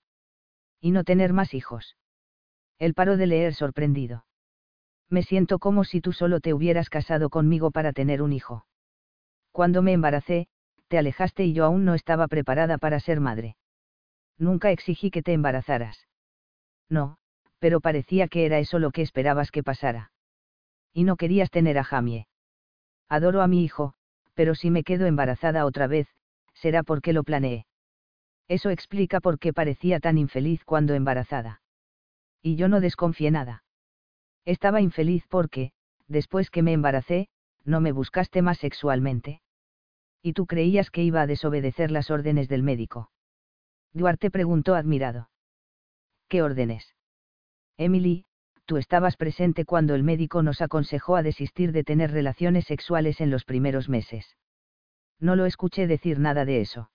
[0.80, 1.98] Y no tener más hijos.
[2.77, 4.26] Él paró de leer sorprendido
[5.09, 8.66] me siento como si tú solo te hubieras casado conmigo para tener un hijo.
[9.51, 10.48] Cuando me embaracé,
[10.90, 13.56] te alejaste y yo aún no estaba preparada para ser madre.
[14.38, 16.08] Nunca exigí que te embarazaras.
[16.90, 17.18] No,
[17.59, 20.11] pero parecía que era eso lo que esperabas que pasara.
[20.93, 22.27] Y no querías tener a Jamie.
[23.08, 23.93] Adoro a mi hijo,
[24.34, 26.08] pero si me quedo embarazada otra vez,
[26.53, 27.66] será porque lo planeé.
[28.48, 31.61] Eso explica por qué parecía tan infeliz cuando embarazada.
[32.42, 33.64] Y yo no desconfié nada.
[34.45, 35.72] Estaba infeliz porque,
[36.08, 37.27] después que me embaracé,
[37.64, 39.42] no me buscaste más sexualmente.
[40.22, 43.11] ¿Y tú creías que iba a desobedecer las órdenes del médico?
[43.93, 45.30] Duarte preguntó admirado.
[46.27, 46.95] ¿Qué órdenes?
[47.77, 48.25] Emily,
[48.65, 53.31] tú estabas presente cuando el médico nos aconsejó a desistir de tener relaciones sexuales en
[53.31, 54.38] los primeros meses.
[55.19, 56.91] No lo escuché decir nada de eso.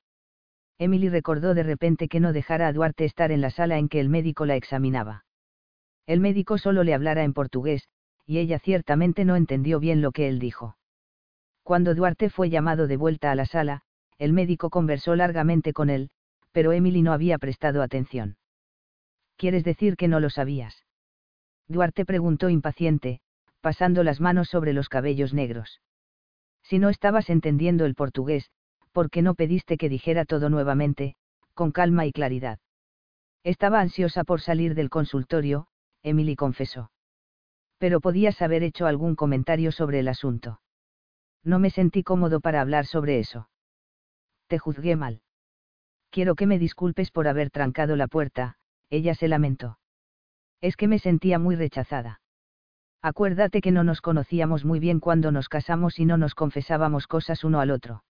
[0.78, 4.01] Emily recordó de repente que no dejara a Duarte estar en la sala en que
[4.01, 5.25] el médico la examinaba.
[6.07, 7.89] El médico solo le hablara en portugués,
[8.27, 10.77] y ella ciertamente no entendió bien lo que él dijo.
[11.65, 13.81] Cuando Duarte fue llamado de vuelta a la sala,
[14.18, 16.10] el médico conversó largamente con él,
[16.52, 18.36] pero Emily no había prestado atención.
[19.36, 20.84] ¿Quieres decir que no lo sabías?
[21.67, 23.20] Duarte preguntó impaciente,
[23.62, 25.81] pasando las manos sobre los cabellos negros.
[26.62, 28.51] Si no estabas entendiendo el portugués,
[28.93, 31.17] ¿por qué no pediste que dijera todo nuevamente,
[31.55, 32.59] con calma y claridad?
[33.43, 35.67] Estaba ansiosa por salir del consultorio,
[36.02, 36.91] Emily confesó.
[37.78, 40.60] Pero podías haber hecho algún comentario sobre el asunto.
[41.45, 43.49] No me sentí cómodo para hablar sobre eso.
[44.47, 45.21] Te juzgué mal.
[46.11, 48.57] Quiero que me disculpes por haber trancado la puerta,
[48.89, 49.79] ella se lamentó.
[50.61, 52.21] Es que me sentía muy rechazada.
[53.03, 57.45] Acuérdate que no nos conocíamos muy bien cuando nos casamos y no nos confesábamos cosas
[57.45, 58.05] uno al otro.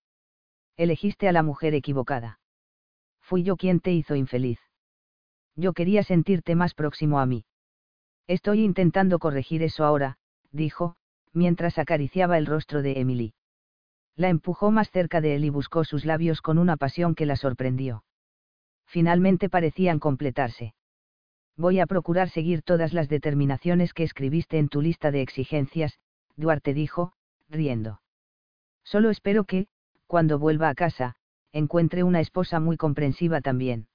[0.76, 2.38] Elegiste a la mujer equivocada.
[3.20, 4.60] Fui yo quien te hizo infeliz.
[5.56, 7.44] Yo quería sentirte más próximo a mí.
[8.26, 10.18] Estoy intentando corregir eso ahora,
[10.52, 10.96] dijo,
[11.34, 13.34] mientras acariciaba el rostro de Emily.
[14.16, 17.36] La empujó más cerca de él y buscó sus labios con una pasión que la
[17.36, 18.04] sorprendió.
[18.86, 20.74] Finalmente parecían completarse.
[21.56, 25.98] Voy a procurar seguir todas las determinaciones que escribiste en tu lista de exigencias,
[26.36, 27.12] Duarte dijo,
[27.48, 28.00] riendo.
[28.84, 29.66] Solo espero que,
[30.06, 31.16] cuando vuelva a casa,
[31.52, 33.88] encuentre una esposa muy comprensiva también.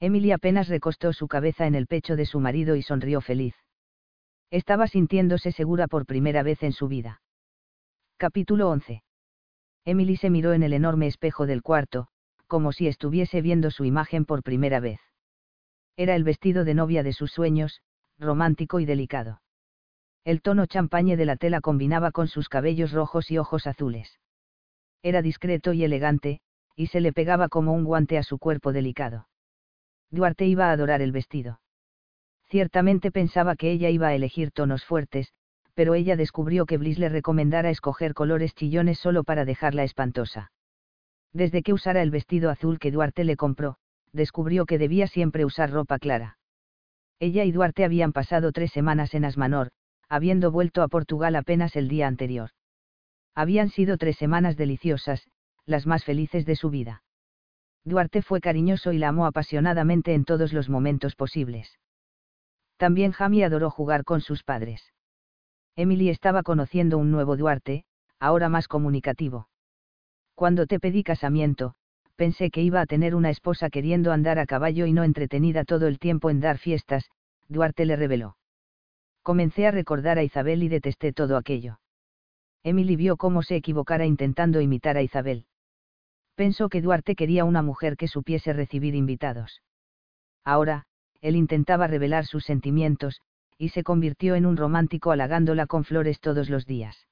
[0.00, 3.54] Emily apenas recostó su cabeza en el pecho de su marido y sonrió feliz.
[4.52, 7.22] Estaba sintiéndose segura por primera vez en su vida.
[8.18, 9.02] Capítulo 11.
[9.86, 12.08] Emily se miró en el enorme espejo del cuarto,
[12.48, 15.00] como si estuviese viendo su imagen por primera vez.
[15.96, 17.80] Era el vestido de novia de sus sueños,
[18.18, 19.40] romántico y delicado.
[20.22, 24.20] El tono champañe de la tela combinaba con sus cabellos rojos y ojos azules.
[25.02, 26.42] Era discreto y elegante,
[26.76, 29.28] y se le pegaba como un guante a su cuerpo delicado.
[30.10, 31.58] Duarte iba a adorar el vestido.
[32.52, 35.32] Ciertamente pensaba que ella iba a elegir tonos fuertes,
[35.72, 40.52] pero ella descubrió que Bliss le recomendara escoger colores chillones solo para dejarla espantosa.
[41.32, 43.76] Desde que usara el vestido azul que Duarte le compró,
[44.12, 46.36] descubrió que debía siempre usar ropa clara.
[47.18, 49.70] Ella y Duarte habían pasado tres semanas en Asmanor,
[50.10, 52.50] habiendo vuelto a Portugal apenas el día anterior.
[53.34, 55.26] Habían sido tres semanas deliciosas,
[55.64, 57.02] las más felices de su vida.
[57.86, 61.78] Duarte fue cariñoso y la amó apasionadamente en todos los momentos posibles.
[62.82, 64.92] También Jamie adoró jugar con sus padres.
[65.76, 67.84] Emily estaba conociendo un nuevo Duarte,
[68.18, 69.46] ahora más comunicativo.
[70.34, 71.74] Cuando te pedí casamiento,
[72.16, 75.86] pensé que iba a tener una esposa queriendo andar a caballo y no entretenida todo
[75.86, 77.08] el tiempo en dar fiestas,
[77.46, 78.36] Duarte le reveló.
[79.22, 81.78] Comencé a recordar a Isabel y detesté todo aquello.
[82.64, 85.46] Emily vio cómo se equivocara intentando imitar a Isabel
[86.34, 89.62] pensó que Duarte quería una mujer que supiese recibir invitados.
[90.44, 90.86] Ahora,
[91.22, 93.22] él intentaba revelar sus sentimientos,
[93.56, 97.06] y se convirtió en un romántico halagándola con flores todos los días.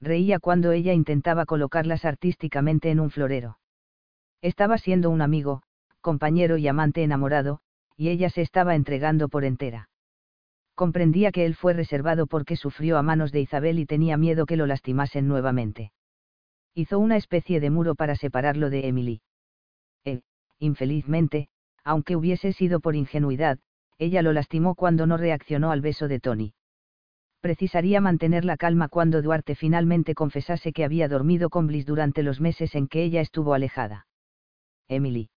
[0.00, 3.58] Reía cuando ella intentaba colocarlas artísticamente en un florero.
[4.40, 5.62] Estaba siendo un amigo,
[6.00, 7.58] compañero y amante enamorado,
[7.96, 9.88] y ella se estaba entregando por entera.
[10.76, 14.56] Comprendía que él fue reservado porque sufrió a manos de Isabel y tenía miedo que
[14.56, 15.92] lo lastimasen nuevamente
[16.74, 19.20] hizo una especie de muro para separarlo de Emily.
[20.04, 20.22] E,
[20.58, 21.48] infelizmente,
[21.84, 23.58] aunque hubiese sido por ingenuidad,
[23.98, 26.54] ella lo lastimó cuando no reaccionó al beso de Tony.
[27.40, 32.40] Precisaría mantener la calma cuando Duarte finalmente confesase que había dormido con Bliss durante los
[32.40, 34.06] meses en que ella estuvo alejada.
[34.88, 35.30] Emily.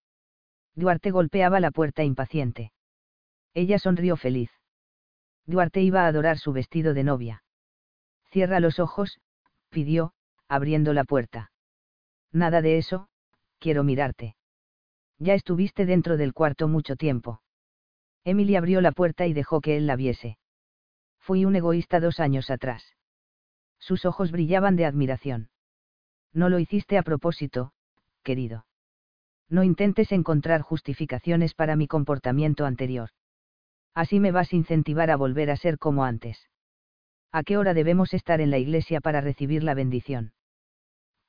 [0.76, 2.72] Duarte golpeaba la puerta impaciente.
[3.54, 4.52] Ella sonrió feliz.
[5.48, 7.44] Duarte iba a adorar su vestido de novia.
[8.30, 9.20] Cierra los ojos,
[9.70, 10.14] pidió,
[10.48, 11.52] abriendo la puerta.
[12.32, 13.08] Nada de eso,
[13.60, 14.36] quiero mirarte.
[15.20, 17.42] Ya estuviste dentro del cuarto mucho tiempo.
[18.24, 20.38] Emily abrió la puerta y dejó que él la viese.
[21.20, 22.96] Fui un egoísta dos años atrás.
[23.80, 25.50] Sus ojos brillaban de admiración.
[26.34, 27.72] No lo hiciste a propósito,
[28.24, 28.66] querido.
[29.48, 33.10] No intentes encontrar justificaciones para mi comportamiento anterior.
[33.94, 36.50] Así me vas a incentivar a volver a ser como antes.
[37.32, 40.34] ¿A qué hora debemos estar en la iglesia para recibir la bendición?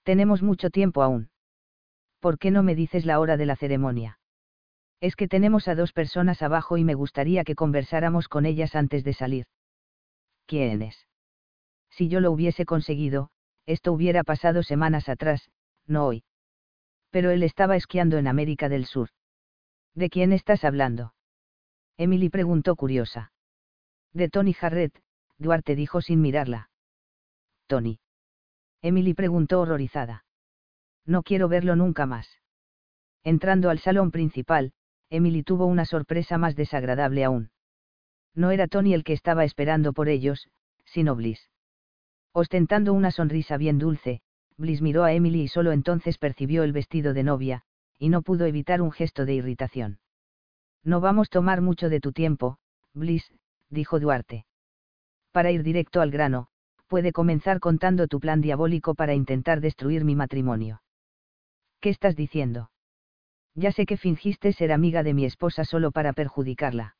[0.02, 1.30] Tenemos mucho tiempo aún.
[2.26, 4.18] ¿Por qué no me dices la hora de la ceremonia?
[5.00, 9.04] Es que tenemos a dos personas abajo y me gustaría que conversáramos con ellas antes
[9.04, 9.46] de salir.
[10.44, 11.06] ¿Quién es?
[11.88, 13.30] Si yo lo hubiese conseguido,
[13.64, 15.52] esto hubiera pasado semanas atrás,
[15.86, 16.24] no hoy.
[17.10, 19.10] Pero él estaba esquiando en América del Sur.
[19.94, 21.14] ¿De quién estás hablando?
[21.96, 23.30] Emily preguntó curiosa.
[24.12, 25.00] De Tony Jarrett,
[25.38, 26.70] Duarte dijo sin mirarla.
[27.68, 28.00] Tony.
[28.82, 30.25] Emily preguntó horrorizada.
[31.06, 32.28] No quiero verlo nunca más.
[33.22, 34.72] Entrando al salón principal,
[35.08, 37.50] Emily tuvo una sorpresa más desagradable aún.
[38.34, 40.48] No era Tony el que estaba esperando por ellos,
[40.84, 41.48] sino Bliss.
[42.32, 44.20] Ostentando una sonrisa bien dulce,
[44.56, 47.62] Bliss miró a Emily y solo entonces percibió el vestido de novia,
[47.98, 49.98] y no pudo evitar un gesto de irritación.
[50.82, 52.58] No vamos a tomar mucho de tu tiempo,
[52.94, 53.32] Bliss,
[53.70, 54.46] dijo Duarte.
[55.32, 56.48] Para ir directo al grano,
[56.88, 60.80] puede comenzar contando tu plan diabólico para intentar destruir mi matrimonio.
[61.86, 62.72] ¿Qué estás diciendo?
[63.54, 66.96] Ya sé que fingiste ser amiga de mi esposa solo para perjudicarla.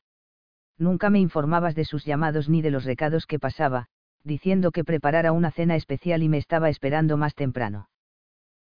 [0.77, 3.87] Nunca me informabas de sus llamados ni de los recados que pasaba,
[4.23, 7.89] diciendo que preparara una cena especial y me estaba esperando más temprano.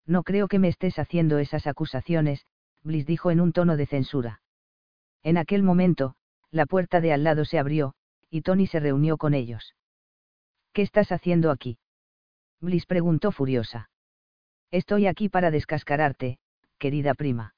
[0.07, 2.47] No creo que me estés haciendo esas acusaciones,
[2.85, 4.43] Bliss dijo en un tono de censura.
[5.25, 6.15] En aquel momento,
[6.53, 7.95] la puerta de al lado se abrió,
[8.31, 9.75] y Tony se reunió con ellos.
[10.73, 11.81] ¿Qué estás haciendo aquí?
[12.61, 13.91] Bliss preguntó furiosa.
[14.73, 16.39] Estoy aquí para descascararte,
[16.79, 17.55] querida prima.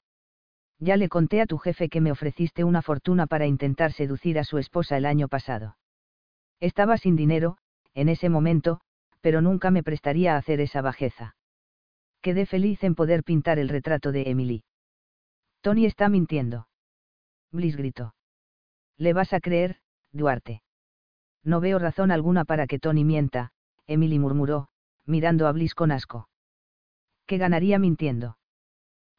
[0.81, 4.44] Ya le conté a tu jefe que me ofreciste una fortuna para intentar seducir a
[4.44, 5.76] su esposa el año pasado.
[6.59, 7.57] Estaba sin dinero,
[7.94, 8.81] en ese momento,
[9.20, 11.36] pero nunca me prestaría a hacer esa bajeza.
[12.20, 14.65] Quedé feliz en poder pintar el retrato de Emily.
[15.60, 16.67] Tony está mintiendo.
[17.52, 18.17] Bliss gritó.
[18.99, 19.78] ¿Le vas a creer,
[20.10, 20.62] Duarte?
[21.44, 23.52] No veo razón alguna para que Tony mienta,
[23.86, 24.68] Emily murmuró,
[25.07, 26.28] mirando a Bliss con asco.
[27.27, 28.39] ¿Qué ganaría mintiendo?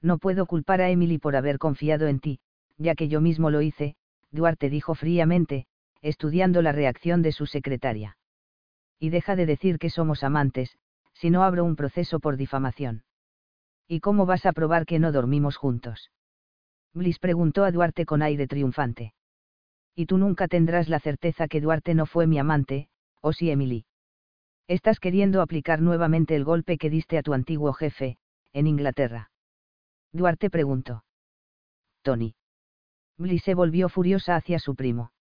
[0.01, 2.39] No puedo culpar a Emily por haber confiado en ti,
[2.77, 3.95] ya que yo mismo lo hice,
[4.31, 5.65] Duarte dijo fríamente,
[6.01, 8.17] estudiando la reacción de su secretaria.
[8.99, 10.77] Y deja de decir que somos amantes,
[11.13, 13.03] si no abro un proceso por difamación.
[13.87, 16.11] ¿Y cómo vas a probar que no dormimos juntos?
[16.93, 19.13] Bliss preguntó a Duarte con aire triunfante.
[19.95, 22.89] Y tú nunca tendrás la certeza que Duarte no fue mi amante,
[23.21, 23.85] o si Emily.
[24.67, 28.17] Estás queriendo aplicar nuevamente el golpe que diste a tu antiguo jefe,
[28.51, 29.29] en Inglaterra.
[30.11, 31.03] Duarte preguntó.
[32.01, 32.35] Tony.
[33.17, 35.11] Bliss se volvió furiosa hacia su primo.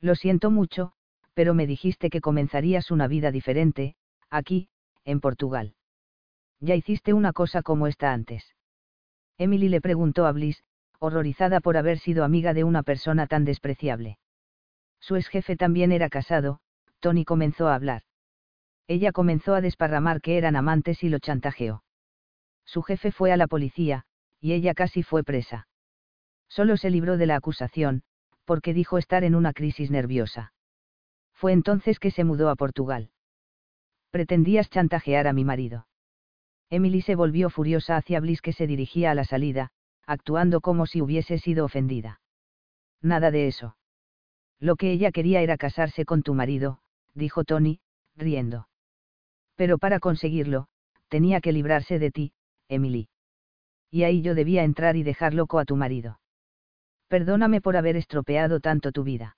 [0.00, 0.92] Lo siento mucho,
[1.34, 3.96] pero me dijiste que comenzarías una vida diferente,
[4.30, 4.68] aquí,
[5.04, 5.74] en Portugal.
[6.60, 8.54] Ya hiciste una cosa como esta antes.
[9.36, 10.62] Emily le preguntó a Bliss,
[11.00, 14.18] horrorizada por haber sido amiga de una persona tan despreciable.
[15.00, 16.60] Su ex jefe también era casado,
[17.00, 18.02] Tony comenzó a hablar.
[18.90, 21.84] Ella comenzó a desparramar que eran amantes y lo chantajeó.
[22.64, 24.02] Su jefe fue a la policía,
[24.40, 25.68] y ella casi fue presa.
[26.48, 28.02] Solo se libró de la acusación,
[28.44, 30.52] porque dijo estar en una crisis nerviosa.
[31.32, 33.12] Fue entonces que se mudó a Portugal.
[34.10, 35.86] Pretendías chantajear a mi marido.
[36.68, 39.70] Emily se volvió furiosa hacia Bliss que se dirigía a la salida,
[40.04, 42.20] actuando como si hubiese sido ofendida.
[43.00, 43.76] Nada de eso.
[44.58, 46.80] Lo que ella quería era casarse con tu marido,
[47.14, 47.78] dijo Tony,
[48.16, 48.66] riendo.
[49.60, 50.68] Pero para conseguirlo,
[51.10, 52.32] tenía que librarse de ti,
[52.70, 53.10] Emily.
[53.90, 56.18] Y ahí yo debía entrar y dejar loco a tu marido.
[57.08, 59.36] Perdóname por haber estropeado tanto tu vida.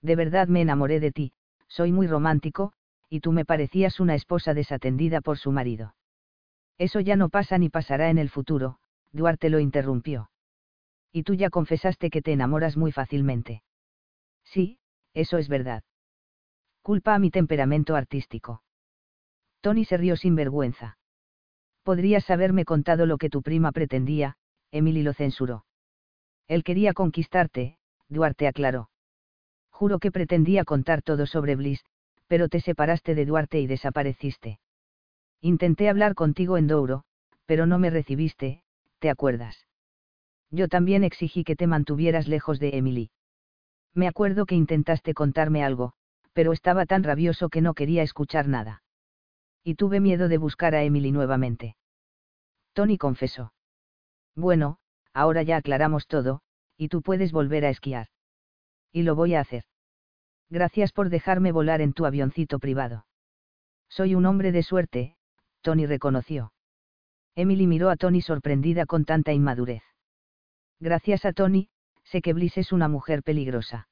[0.00, 1.34] De verdad me enamoré de ti,
[1.68, 2.72] soy muy romántico,
[3.10, 5.94] y tú me parecías una esposa desatendida por su marido.
[6.78, 8.78] Eso ya no pasa ni pasará en el futuro,
[9.12, 10.30] Duarte lo interrumpió.
[11.12, 13.62] Y tú ya confesaste que te enamoras muy fácilmente.
[14.42, 14.78] Sí,
[15.12, 15.82] eso es verdad.
[16.80, 18.62] Culpa a mi temperamento artístico.
[19.64, 20.98] Tony se rió sin vergüenza.
[21.84, 24.36] Podrías haberme contado lo que tu prima pretendía,
[24.70, 25.64] Emily lo censuró.
[26.48, 27.78] Él quería conquistarte,
[28.10, 28.90] Duarte aclaró.
[29.70, 31.82] Juro que pretendía contar todo sobre Bliss,
[32.26, 34.60] pero te separaste de Duarte y desapareciste.
[35.40, 37.04] Intenté hablar contigo en Douro,
[37.46, 38.62] pero no me recibiste,
[38.98, 39.66] ¿te acuerdas?
[40.50, 43.10] Yo también exigí que te mantuvieras lejos de Emily.
[43.94, 45.94] Me acuerdo que intentaste contarme algo,
[46.34, 48.82] pero estaba tan rabioso que no quería escuchar nada.
[49.64, 51.76] Y tuve miedo de buscar a Emily nuevamente.
[52.74, 53.54] Tony confesó.
[54.36, 54.78] Bueno,
[55.14, 56.42] ahora ya aclaramos todo,
[56.76, 58.08] y tú puedes volver a esquiar.
[58.92, 59.64] Y lo voy a hacer.
[60.50, 63.06] Gracias por dejarme volar en tu avioncito privado.
[63.88, 65.16] Soy un hombre de suerte,
[65.62, 66.52] Tony reconoció.
[67.34, 69.82] Emily miró a Tony sorprendida con tanta inmadurez.
[70.78, 71.70] Gracias a Tony,
[72.04, 73.88] sé que Bliss es una mujer peligrosa.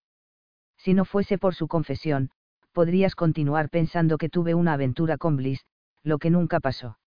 [0.77, 2.31] Si no fuese por su confesión,
[2.73, 5.65] podrías continuar pensando que tuve una aventura con Bliss,
[6.03, 6.99] lo que nunca pasó.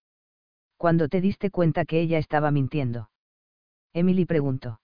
[0.77, 3.09] Cuando te diste cuenta que ella estaba mintiendo.
[3.93, 4.79] Emily preguntó.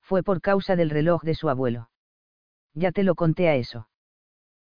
[0.00, 1.88] Fue por causa del reloj de su abuelo.
[2.74, 3.88] Ya te lo conté a eso.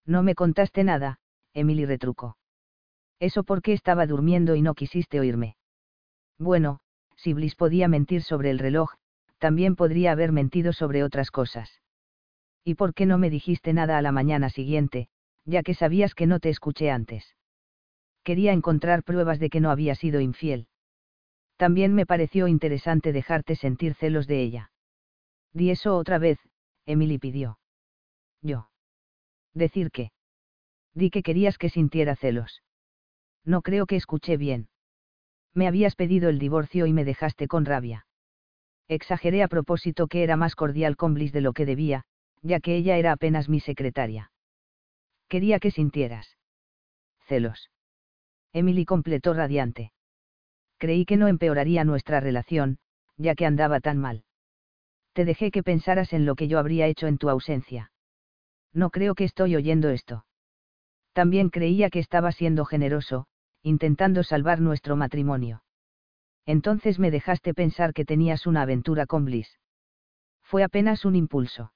[0.05, 1.20] No me contaste nada,
[1.52, 2.36] Emily retrucó.
[3.20, 5.57] Eso porque estaba durmiendo y no quisiste oírme.
[6.39, 6.81] Bueno,
[7.17, 8.94] si Bliss podía mentir sobre el reloj,
[9.39, 11.81] también podría haber mentido sobre otras cosas.
[12.65, 15.08] ¿Y por qué no me dijiste nada a la mañana siguiente,
[15.49, 17.35] ya que sabías que no te escuché antes?
[18.23, 20.68] Quería encontrar pruebas de que no había sido infiel.
[21.57, 24.70] También me pareció interesante dejarte sentir celos de ella.
[25.55, 26.39] Di eso otra vez,
[26.85, 27.59] Emily pidió.
[28.43, 28.68] Yo.
[29.55, 30.12] Decir qué.
[30.94, 32.62] Di que querías que sintiera celos.
[33.44, 34.68] No creo que escuché bien.
[35.55, 38.07] Me habías pedido el divorcio y me dejaste con rabia.
[38.86, 42.05] Exageré a propósito que era más cordial con Bliss de lo que debía,
[42.43, 44.31] ya que ella era apenas mi secretaria.
[45.29, 46.37] Quería que sintieras.
[47.27, 47.71] Celos.
[48.53, 49.93] Emily completó radiante.
[50.79, 52.79] Creí que no empeoraría nuestra relación,
[53.17, 54.25] ya que andaba tan mal.
[55.13, 57.91] Te dejé que pensaras en lo que yo habría hecho en tu ausencia.
[58.73, 60.25] No creo que estoy oyendo esto.
[61.13, 63.27] También creía que estaba siendo generoso,
[63.63, 65.63] intentando salvar nuestro matrimonio.
[66.47, 69.59] Entonces me dejaste pensar que tenías una aventura con Bliss.
[70.43, 71.73] Fue apenas un impulso.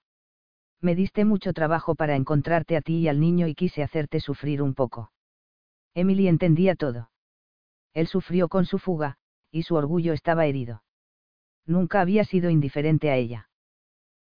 [0.83, 4.61] Me diste mucho trabajo para encontrarte a ti y al niño y quise hacerte sufrir
[4.61, 5.13] un poco.
[5.95, 7.11] Emily entendía todo.
[7.95, 9.17] Él sufrió con su fuga,
[9.53, 10.83] y su orgullo estaba herido.
[11.67, 13.49] Nunca había sido indiferente a ella.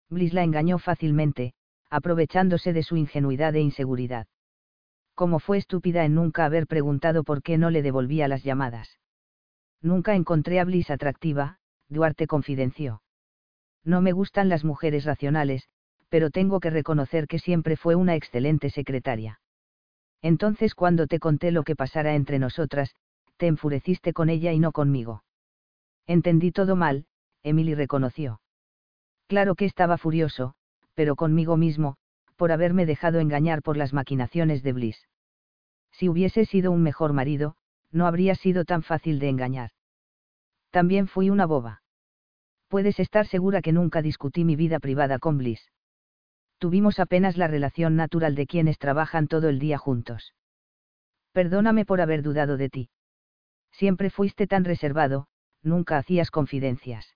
[0.09, 1.55] Bliss la engañó fácilmente,
[1.89, 4.27] aprovechándose de su ingenuidad e inseguridad.
[5.15, 8.99] Como fue estúpida en nunca haber preguntado por qué no le devolvía las llamadas.
[9.81, 11.57] Nunca encontré a Bliss atractiva,
[11.89, 13.01] Duarte confidenció.
[13.83, 15.67] No me gustan las mujeres racionales,
[16.11, 19.39] pero tengo que reconocer que siempre fue una excelente secretaria.
[20.21, 22.93] Entonces cuando te conté lo que pasara entre nosotras,
[23.37, 25.23] te enfureciste con ella y no conmigo.
[26.05, 27.05] Entendí todo mal,
[27.43, 28.41] Emily reconoció.
[29.27, 30.53] Claro que estaba furioso,
[30.95, 31.95] pero conmigo mismo,
[32.35, 35.07] por haberme dejado engañar por las maquinaciones de Bliss.
[35.93, 37.55] Si hubiese sido un mejor marido,
[37.89, 39.71] no habría sido tan fácil de engañar.
[40.71, 41.83] También fui una boba.
[42.67, 45.71] Puedes estar segura que nunca discutí mi vida privada con Bliss.
[46.61, 50.35] Tuvimos apenas la relación natural de quienes trabajan todo el día juntos.
[51.31, 52.89] Perdóname por haber dudado de ti.
[53.71, 55.25] Siempre fuiste tan reservado,
[55.63, 57.15] nunca hacías confidencias.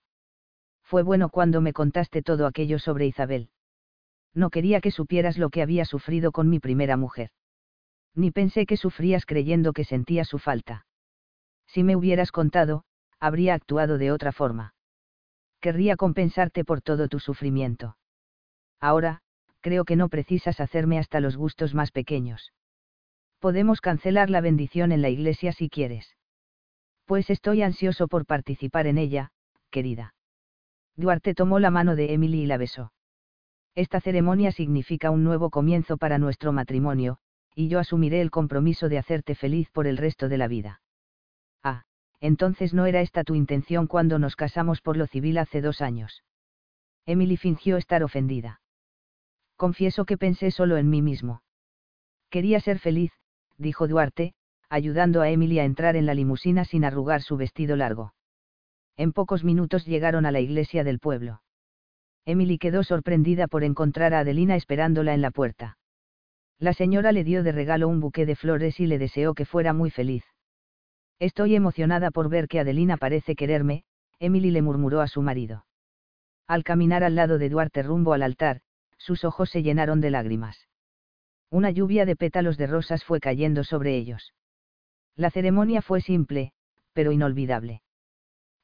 [0.81, 3.51] Fue bueno cuando me contaste todo aquello sobre Isabel.
[4.33, 7.29] No quería que supieras lo que había sufrido con mi primera mujer.
[8.15, 10.87] Ni pensé que sufrías creyendo que sentía su falta.
[11.67, 12.83] Si me hubieras contado,
[13.19, 14.73] habría actuado de otra forma.
[15.61, 17.95] Querría compensarte por todo tu sufrimiento.
[18.79, 19.21] Ahora,
[19.65, 22.53] creo que no precisas hacerme hasta los gustos más pequeños.
[23.39, 26.15] Podemos cancelar la bendición en la iglesia si quieres.
[27.05, 29.31] Pues estoy ansioso por participar en ella,
[29.71, 30.13] querida.
[30.95, 32.93] Duarte tomó la mano de Emily y la besó.
[33.73, 37.17] Esta ceremonia significa un nuevo comienzo para nuestro matrimonio,
[37.55, 40.81] y yo asumiré el compromiso de hacerte feliz por el resto de la vida.
[41.63, 41.85] Ah,
[42.19, 46.23] entonces no era esta tu intención cuando nos casamos por lo civil hace dos años.
[47.07, 48.61] Emily fingió estar ofendida.
[49.55, 51.41] Confieso que pensé solo en mí mismo.
[52.29, 53.11] Quería ser feliz,
[53.57, 54.33] dijo Duarte,
[54.69, 58.13] ayudando a Emily a entrar en la limusina sin arrugar su vestido largo.
[58.97, 61.41] En pocos minutos llegaron a la iglesia del pueblo.
[62.25, 65.77] Emily quedó sorprendida por encontrar a Adelina esperándola en la puerta.
[66.57, 69.73] La señora le dio de regalo un buque de flores y le deseó que fuera
[69.73, 70.23] muy feliz.
[71.19, 73.83] Estoy emocionada por ver que Adelina parece quererme,
[74.19, 75.65] Emily le murmuró a su marido.
[76.47, 78.61] Al caminar al lado de Duarte rumbo al altar,
[78.97, 80.67] sus ojos se llenaron de lágrimas.
[81.49, 84.33] Una lluvia de pétalos de rosas fue cayendo sobre ellos.
[85.15, 86.51] La ceremonia fue simple,
[86.93, 87.81] pero inolvidable.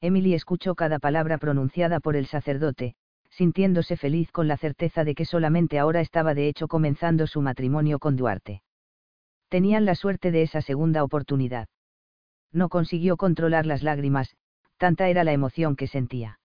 [0.00, 2.96] Emily escuchó cada palabra pronunciada por el sacerdote,
[3.30, 7.98] sintiéndose feliz con la certeza de que solamente ahora estaba de hecho comenzando su matrimonio
[7.98, 8.62] con Duarte.
[9.48, 11.68] Tenían la suerte de esa segunda oportunidad.
[12.52, 14.36] No consiguió controlar las lágrimas,
[14.76, 16.40] tanta era la emoción que sentía.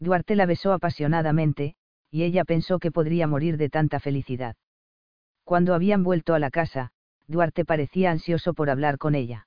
[0.00, 1.74] Duarte la besó apasionadamente,
[2.10, 4.56] y ella pensó que podría morir de tanta felicidad.
[5.44, 6.92] Cuando habían vuelto a la casa,
[7.26, 9.46] Duarte parecía ansioso por hablar con ella.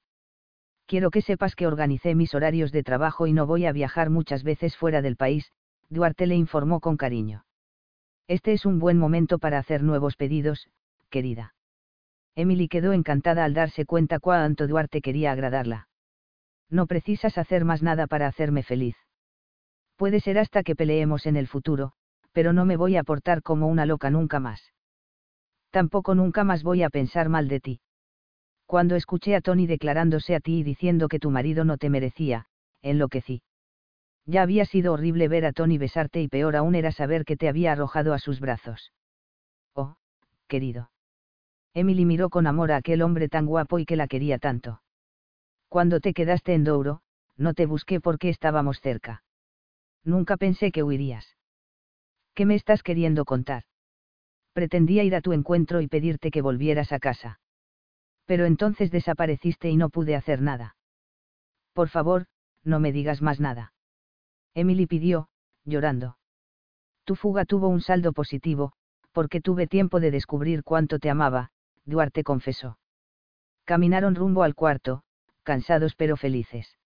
[0.86, 4.44] Quiero que sepas que organicé mis horarios de trabajo y no voy a viajar muchas
[4.44, 5.52] veces fuera del país,
[5.90, 7.46] Duarte le informó con cariño.
[8.28, 10.70] Este es un buen momento para hacer nuevos pedidos,
[11.10, 11.56] querida.
[12.36, 15.88] Emily quedó encantada al darse cuenta cuánto Duarte quería agradarla.
[16.70, 18.96] No precisas hacer más nada para hacerme feliz.
[19.96, 21.94] Puede ser hasta que peleemos en el futuro,
[22.34, 24.74] pero no me voy a portar como una loca nunca más.
[25.72, 27.82] Tampoco nunca más voy a pensar mal de ti.
[28.66, 32.48] Cuando escuché a Tony declarándose a ti y diciendo que tu marido no te merecía,
[32.82, 33.42] enloquecí.
[34.26, 37.50] Ya había sido horrible ver a Tony besarte y peor aún era saber que te
[37.50, 38.94] había arrojado a sus brazos.
[39.74, 39.96] Oh,
[40.48, 40.92] querido.
[41.74, 44.82] Emily miró con amor a aquel hombre tan guapo y que la quería tanto.
[45.70, 47.02] Cuando te quedaste en Douro,
[47.36, 49.24] no te busqué porque estábamos cerca.
[50.04, 51.36] Nunca pensé que huirías.
[52.34, 53.64] ¿Qué me estás queriendo contar?
[54.54, 57.40] Pretendía ir a tu encuentro y pedirte que volvieras a casa.
[58.26, 60.76] Pero entonces desapareciste y no pude hacer nada.
[61.74, 62.26] Por favor,
[62.64, 63.74] no me digas más nada.
[64.54, 65.30] Emily pidió,
[65.66, 66.18] llorando.
[67.04, 68.74] Tu fuga tuvo un saldo positivo,
[69.12, 71.52] porque tuve tiempo de descubrir cuánto te amaba,
[71.86, 72.78] Duarte confesó.
[73.66, 75.04] Caminaron rumbo al cuarto,
[75.44, 76.78] cansados pero felices.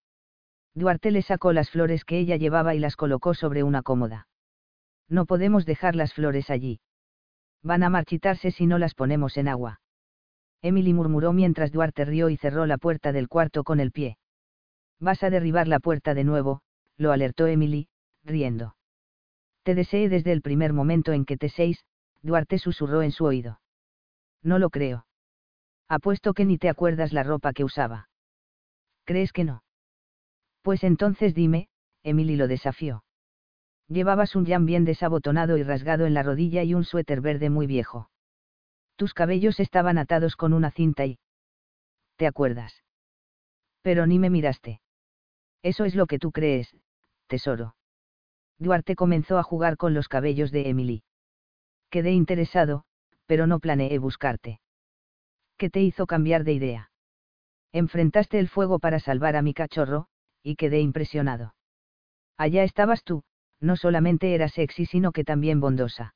[0.74, 4.27] Duarte le sacó las flores que ella llevaba y las colocó sobre una cómoda.
[5.10, 6.80] No podemos dejar las flores allí.
[7.64, 9.80] Van a marchitarse si no las ponemos en agua.
[10.62, 14.18] Emily murmuró mientras Duarte rió y cerró la puerta del cuarto con el pie.
[15.00, 16.62] Vas a derribar la puerta de nuevo,
[16.98, 17.88] lo alertó Emily,
[18.24, 18.76] riendo.
[19.64, 21.86] Te deseé desde el primer momento en que te seis,
[22.22, 23.62] Duarte susurró en su oído.
[24.42, 25.06] No lo creo.
[25.88, 28.10] Apuesto que ni te acuerdas la ropa que usaba.
[29.06, 29.64] ¿Crees que no?
[30.62, 31.70] Pues entonces dime,
[32.04, 33.04] Emily lo desafió.
[33.88, 37.68] Llevabas un jam bien desabotonado y rasgado en la rodilla y un suéter verde muy
[37.68, 38.10] viejo.
[38.98, 41.20] Tus cabellos estaban atados con una cinta y...
[42.18, 42.84] ¿Te acuerdas?
[43.82, 44.82] Pero ni me miraste.
[45.62, 46.76] Eso es lo que tú crees,
[47.28, 47.76] tesoro.
[48.60, 51.04] Duarte comenzó a jugar con los cabellos de Emily.
[51.90, 52.84] Quedé interesado,
[53.28, 54.60] pero no planeé buscarte.
[55.58, 56.92] ¿Qué te hizo cambiar de idea?
[57.72, 60.08] Enfrentaste el fuego para salvar a mi cachorro,
[60.44, 61.54] y quedé impresionado.
[62.38, 63.24] Allá estabas tú,
[63.60, 66.14] no solamente eras sexy sino que también bondosa.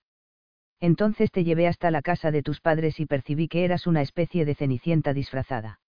[0.80, 4.46] Entonces te llevé hasta la casa de tus padres y percibí que eras una especie
[4.46, 5.80] de cenicienta disfrazada.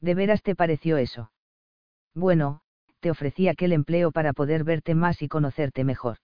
[0.00, 1.32] ¿De veras te pareció eso?
[2.14, 2.60] Bueno,
[3.00, 6.18] te ofrecí aquel empleo para poder verte más y conocerte mejor.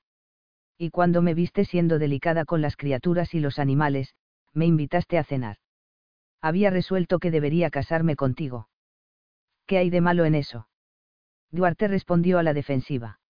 [0.78, 4.14] Y cuando me viste siendo delicada con las criaturas y los animales,
[4.52, 5.56] me invitaste a cenar.
[6.42, 8.68] Había resuelto que debería casarme contigo.
[9.66, 10.68] ¿Qué hay de malo en eso?
[11.50, 13.20] Duarte respondió a la defensiva.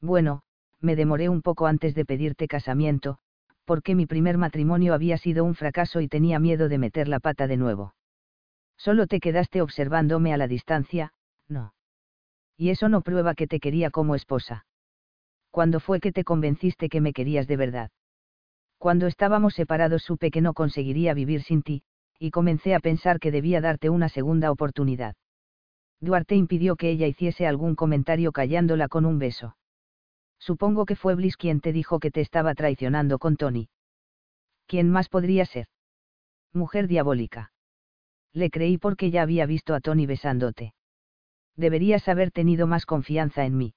[0.00, 0.42] Bueno,
[0.86, 3.18] me demoré un poco antes de pedirte casamiento,
[3.66, 7.46] porque mi primer matrimonio había sido un fracaso y tenía miedo de meter la pata
[7.46, 7.94] de nuevo.
[8.78, 11.12] Solo te quedaste observándome a la distancia,
[11.48, 11.74] no.
[12.56, 14.64] Y eso no prueba que te quería como esposa.
[15.50, 17.90] ¿Cuándo fue que te convenciste que me querías de verdad?
[18.78, 21.82] Cuando estábamos separados supe que no conseguiría vivir sin ti,
[22.18, 25.16] y comencé a pensar que debía darte una segunda oportunidad.
[26.00, 29.56] Duarte impidió que ella hiciese algún comentario callándola con un beso.
[30.38, 33.68] Supongo que fue Bliss quien te dijo que te estaba traicionando con Tony.
[34.66, 35.68] ¿Quién más podría ser?
[36.52, 37.52] Mujer diabólica.
[38.32, 40.74] Le creí porque ya había visto a Tony besándote.
[41.56, 43.74] Deberías haber tenido más confianza en mí.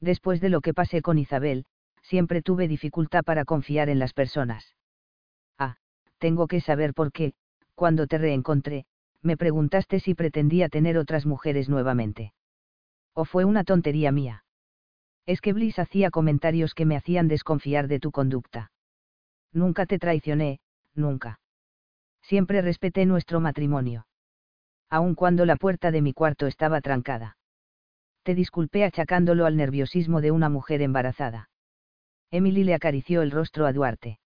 [0.00, 1.64] Después de lo que pasé con Isabel,
[2.02, 4.74] siempre tuve dificultad para confiar en las personas.
[5.58, 5.76] Ah,
[6.18, 7.34] tengo que saber por qué,
[7.74, 8.86] cuando te reencontré,
[9.22, 12.32] me preguntaste si pretendía tener otras mujeres nuevamente.
[13.14, 14.44] ¿O fue una tontería mía?
[15.30, 18.72] Es que Bliss hacía comentarios que me hacían desconfiar de tu conducta.
[19.52, 20.58] Nunca te traicioné,
[20.92, 21.38] nunca.
[22.20, 24.08] Siempre respeté nuestro matrimonio.
[24.88, 27.36] Aun cuando la puerta de mi cuarto estaba trancada.
[28.24, 31.48] Te disculpé achacándolo al nerviosismo de una mujer embarazada.
[32.32, 34.18] Emily le acarició el rostro a Duarte.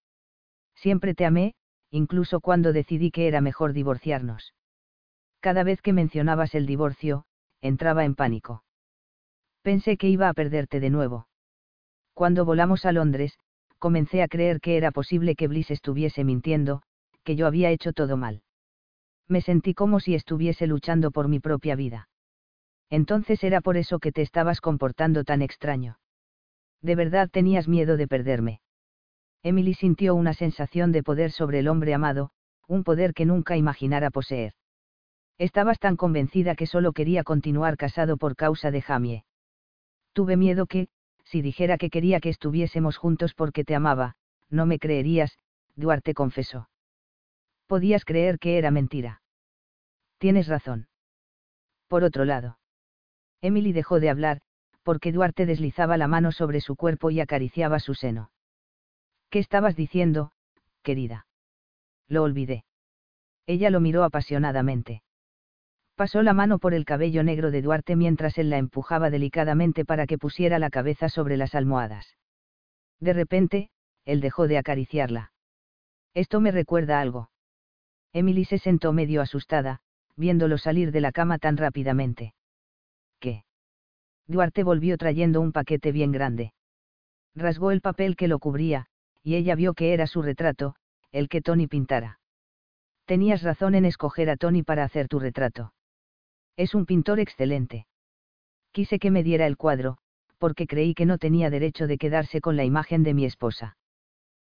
[0.75, 1.55] Siempre te amé,
[1.91, 4.55] incluso cuando decidí que era mejor divorciarnos.
[5.41, 7.27] Cada vez que mencionabas el divorcio,
[7.61, 8.64] entraba en pánico.
[9.65, 11.27] Pensé que iba a perderte de nuevo.
[12.13, 13.39] Cuando volamos a Londres,
[13.79, 16.83] comencé a creer que era posible que Bliss estuviese mintiendo,
[17.23, 18.43] que yo había hecho todo mal.
[19.27, 22.11] Me sentí como si estuviese luchando por mi propia vida.
[22.91, 25.99] Entonces era por eso que te estabas comportando tan extraño.
[26.83, 28.61] De verdad tenías miedo de perderme.
[29.43, 32.33] Emily sintió una sensación de poder sobre el hombre amado,
[32.69, 34.53] un poder que nunca imaginara poseer.
[35.39, 39.25] Estabas tan convencida que solo quería continuar casado por causa de Jamie.
[40.15, 40.89] Tuve miedo que,
[41.25, 44.15] si dijera que quería que estuviésemos juntos porque te amaba,
[44.49, 45.37] no me creerías,
[45.75, 46.71] Duarte confesó.
[47.67, 49.23] Podías creer que era mentira.
[50.19, 50.89] Tienes razón.
[51.89, 52.59] Por otro lado.
[53.41, 54.41] Emily dejó de hablar,
[54.85, 58.31] porque Duarte deslizaba la mano sobre su cuerpo y acariciaba su seno.
[59.31, 60.31] ¿Qué estabas diciendo,
[60.83, 61.27] querida?
[62.07, 62.65] Lo olvidé.
[63.47, 65.03] Ella lo miró apasionadamente.
[65.97, 70.07] Pasó la mano por el cabello negro de Duarte mientras él la empujaba delicadamente para
[70.07, 72.17] que pusiera la cabeza sobre las almohadas.
[72.99, 73.71] De repente,
[74.05, 75.33] él dejó de acariciarla.
[76.13, 77.31] Esto me recuerda algo.
[78.13, 79.81] Emily se sentó medio asustada,
[80.17, 82.35] viéndolo salir de la cama tan rápidamente.
[83.21, 83.45] ¿Qué?
[84.27, 86.55] Duarte volvió trayendo un paquete bien grande.
[87.35, 88.87] Rasgó el papel que lo cubría,
[89.23, 90.77] y ella vio que era su retrato,
[91.13, 92.21] el que Tony pintara.
[93.07, 95.74] Tenías razón en escoger a Tony para hacer tu retrato.
[96.57, 97.87] Es un pintor excelente.
[98.73, 99.99] Quise que me diera el cuadro,
[100.39, 103.77] porque creí que no tenía derecho de quedarse con la imagen de mi esposa.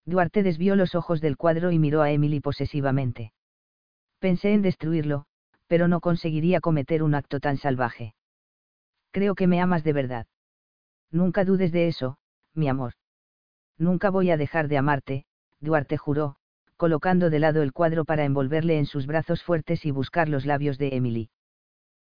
[0.06, 3.34] Duarte desvió los ojos del cuadro y miró a Emily posesivamente.
[4.20, 5.26] Pensé en destruirlo,
[5.68, 8.16] pero no conseguiría cometer un acto tan salvaje.
[9.12, 10.28] Creo que me amas de verdad.
[11.12, 12.18] Nunca dudes de eso,
[12.54, 12.94] mi amor.
[13.78, 15.26] Nunca voy a dejar de amarte,
[15.60, 16.38] Duarte juró,
[16.78, 20.78] colocando de lado el cuadro para envolverle en sus brazos fuertes y buscar los labios
[20.78, 21.30] de Emily.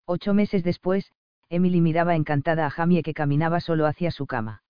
[0.06, 1.10] Ocho meses después,
[1.48, 4.62] Emily miraba encantada a Jamie que caminaba solo hacia su cama.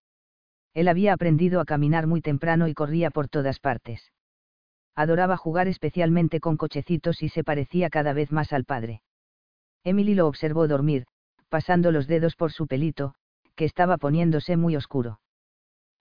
[0.72, 4.12] Él había aprendido a caminar muy temprano y corría por todas partes.
[4.94, 9.02] Adoraba jugar especialmente con cochecitos y se parecía cada vez más al padre.
[9.84, 11.06] Emily lo observó dormir,
[11.50, 13.14] pasando los dedos por su pelito,
[13.54, 15.20] que estaba poniéndose muy oscuro.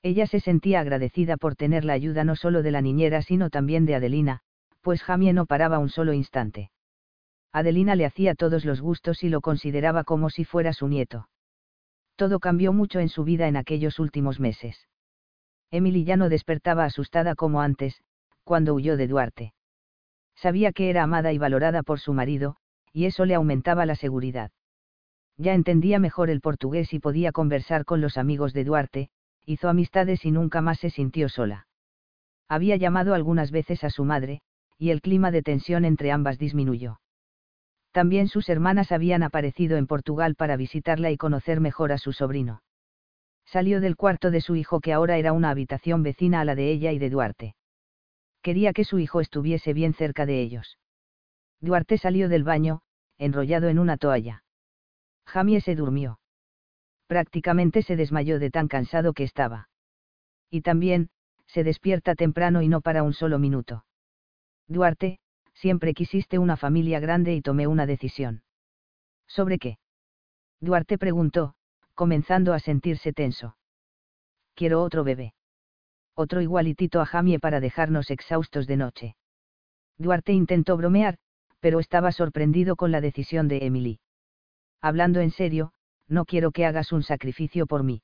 [0.01, 3.85] Ella se sentía agradecida por tener la ayuda no solo de la niñera sino también
[3.85, 4.39] de Adelina,
[4.81, 6.71] pues Jamie no paraba un solo instante.
[7.55, 11.29] Adelina le hacía todos los gustos y lo consideraba como si fuera su nieto.
[12.17, 14.89] Todo cambió mucho en su vida en aquellos últimos meses.
[15.71, 18.03] Emily ya no despertaba asustada como antes,
[18.43, 19.53] cuando huyó de Duarte.
[20.35, 22.57] Sabía que era amada y valorada por su marido,
[22.91, 24.51] y eso le aumentaba la seguridad.
[25.37, 29.09] Ya entendía mejor el portugués y podía conversar con los amigos de Duarte,
[29.45, 31.67] hizo amistades y nunca más se sintió sola.
[32.49, 34.41] Había llamado algunas veces a su madre,
[34.77, 36.99] y el clima de tensión entre ambas disminuyó.
[37.95, 42.61] También sus hermanas habían aparecido en Portugal para visitarla y conocer mejor a su sobrino.
[43.45, 46.71] Salió del cuarto de su hijo que ahora era una habitación vecina a la de
[46.71, 47.55] ella y de Duarte.
[48.41, 50.77] Quería que su hijo estuviese bien cerca de ellos.
[51.61, 52.81] Duarte salió del baño,
[53.17, 54.43] enrollado en una toalla.
[55.25, 56.19] Jamie se durmió.
[57.07, 59.69] Prácticamente se desmayó de tan cansado que estaba.
[60.49, 61.11] Y también,
[61.45, 63.85] se despierta temprano y no para un solo minuto.
[64.67, 65.19] Duarte,
[65.55, 68.43] siempre quisiste una familia grande y tomé una decisión.
[69.27, 69.77] ¿Sobre qué?
[70.59, 71.55] Duarte preguntó,
[71.95, 73.57] comenzando a sentirse tenso.
[74.53, 75.33] Quiero otro bebé.
[76.13, 79.15] Otro igualitito a Jamie para dejarnos exhaustos de noche.
[79.97, 81.17] Duarte intentó bromear,
[81.59, 83.99] pero estaba sorprendido con la decisión de Emily.
[84.81, 85.71] Hablando en serio,
[86.07, 88.03] no quiero que hagas un sacrificio por mí.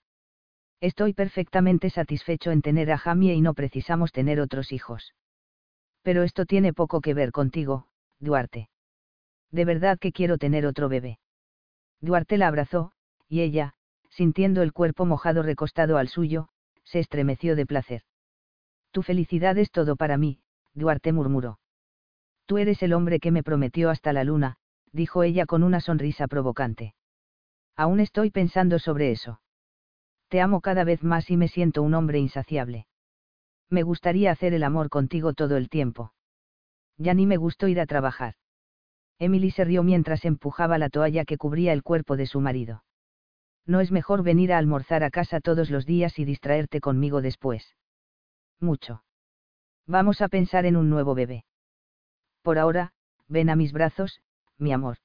[0.79, 5.13] Estoy perfectamente satisfecho en tener a Jamie y no precisamos tener otros hijos.
[6.01, 7.87] Pero esto tiene poco que ver contigo,
[8.19, 8.69] Duarte.
[9.51, 11.19] De verdad que quiero tener otro bebé.
[11.99, 12.93] Duarte la abrazó,
[13.27, 13.73] y ella,
[14.09, 16.49] sintiendo el cuerpo mojado recostado al suyo,
[16.83, 18.03] se estremeció de placer.
[18.91, 20.39] Tu felicidad es todo para mí,
[20.73, 21.59] Duarte murmuró.
[22.45, 24.57] Tú eres el hombre que me prometió hasta la luna,
[24.91, 26.95] dijo ella con una sonrisa provocante.
[27.75, 29.41] Aún estoy pensando sobre eso.
[30.27, 32.87] Te amo cada vez más y me siento un hombre insaciable.
[33.71, 36.13] Me gustaría hacer el amor contigo todo el tiempo.
[36.97, 38.35] Ya ni me gustó ir a trabajar.
[39.17, 42.83] Emily se rió mientras empujaba la toalla que cubría el cuerpo de su marido.
[43.65, 47.75] No es mejor venir a almorzar a casa todos los días y distraerte conmigo después.
[48.59, 49.03] Mucho.
[49.87, 51.45] Vamos a pensar en un nuevo bebé.
[52.41, 52.91] Por ahora,
[53.27, 54.21] ven a mis brazos,
[54.57, 54.97] mi amor.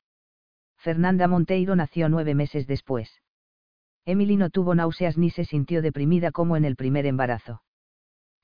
[0.78, 3.22] Fernanda Monteiro nació nueve meses después.
[4.04, 7.62] Emily no tuvo náuseas ni se sintió deprimida como en el primer embarazo.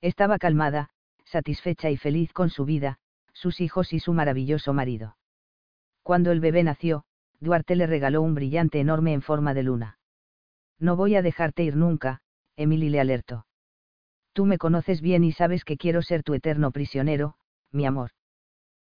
[0.03, 0.91] Estaba calmada,
[1.25, 2.99] satisfecha y feliz con su vida,
[3.33, 5.17] sus hijos y su maravilloso marido.
[6.03, 7.05] Cuando el bebé nació,
[7.39, 9.99] Duarte le regaló un brillante enorme en forma de luna.
[10.79, 12.21] No voy a dejarte ir nunca,
[12.57, 13.47] Emily le alertó.
[14.33, 17.37] Tú me conoces bien y sabes que quiero ser tu eterno prisionero,
[17.71, 18.11] mi amor.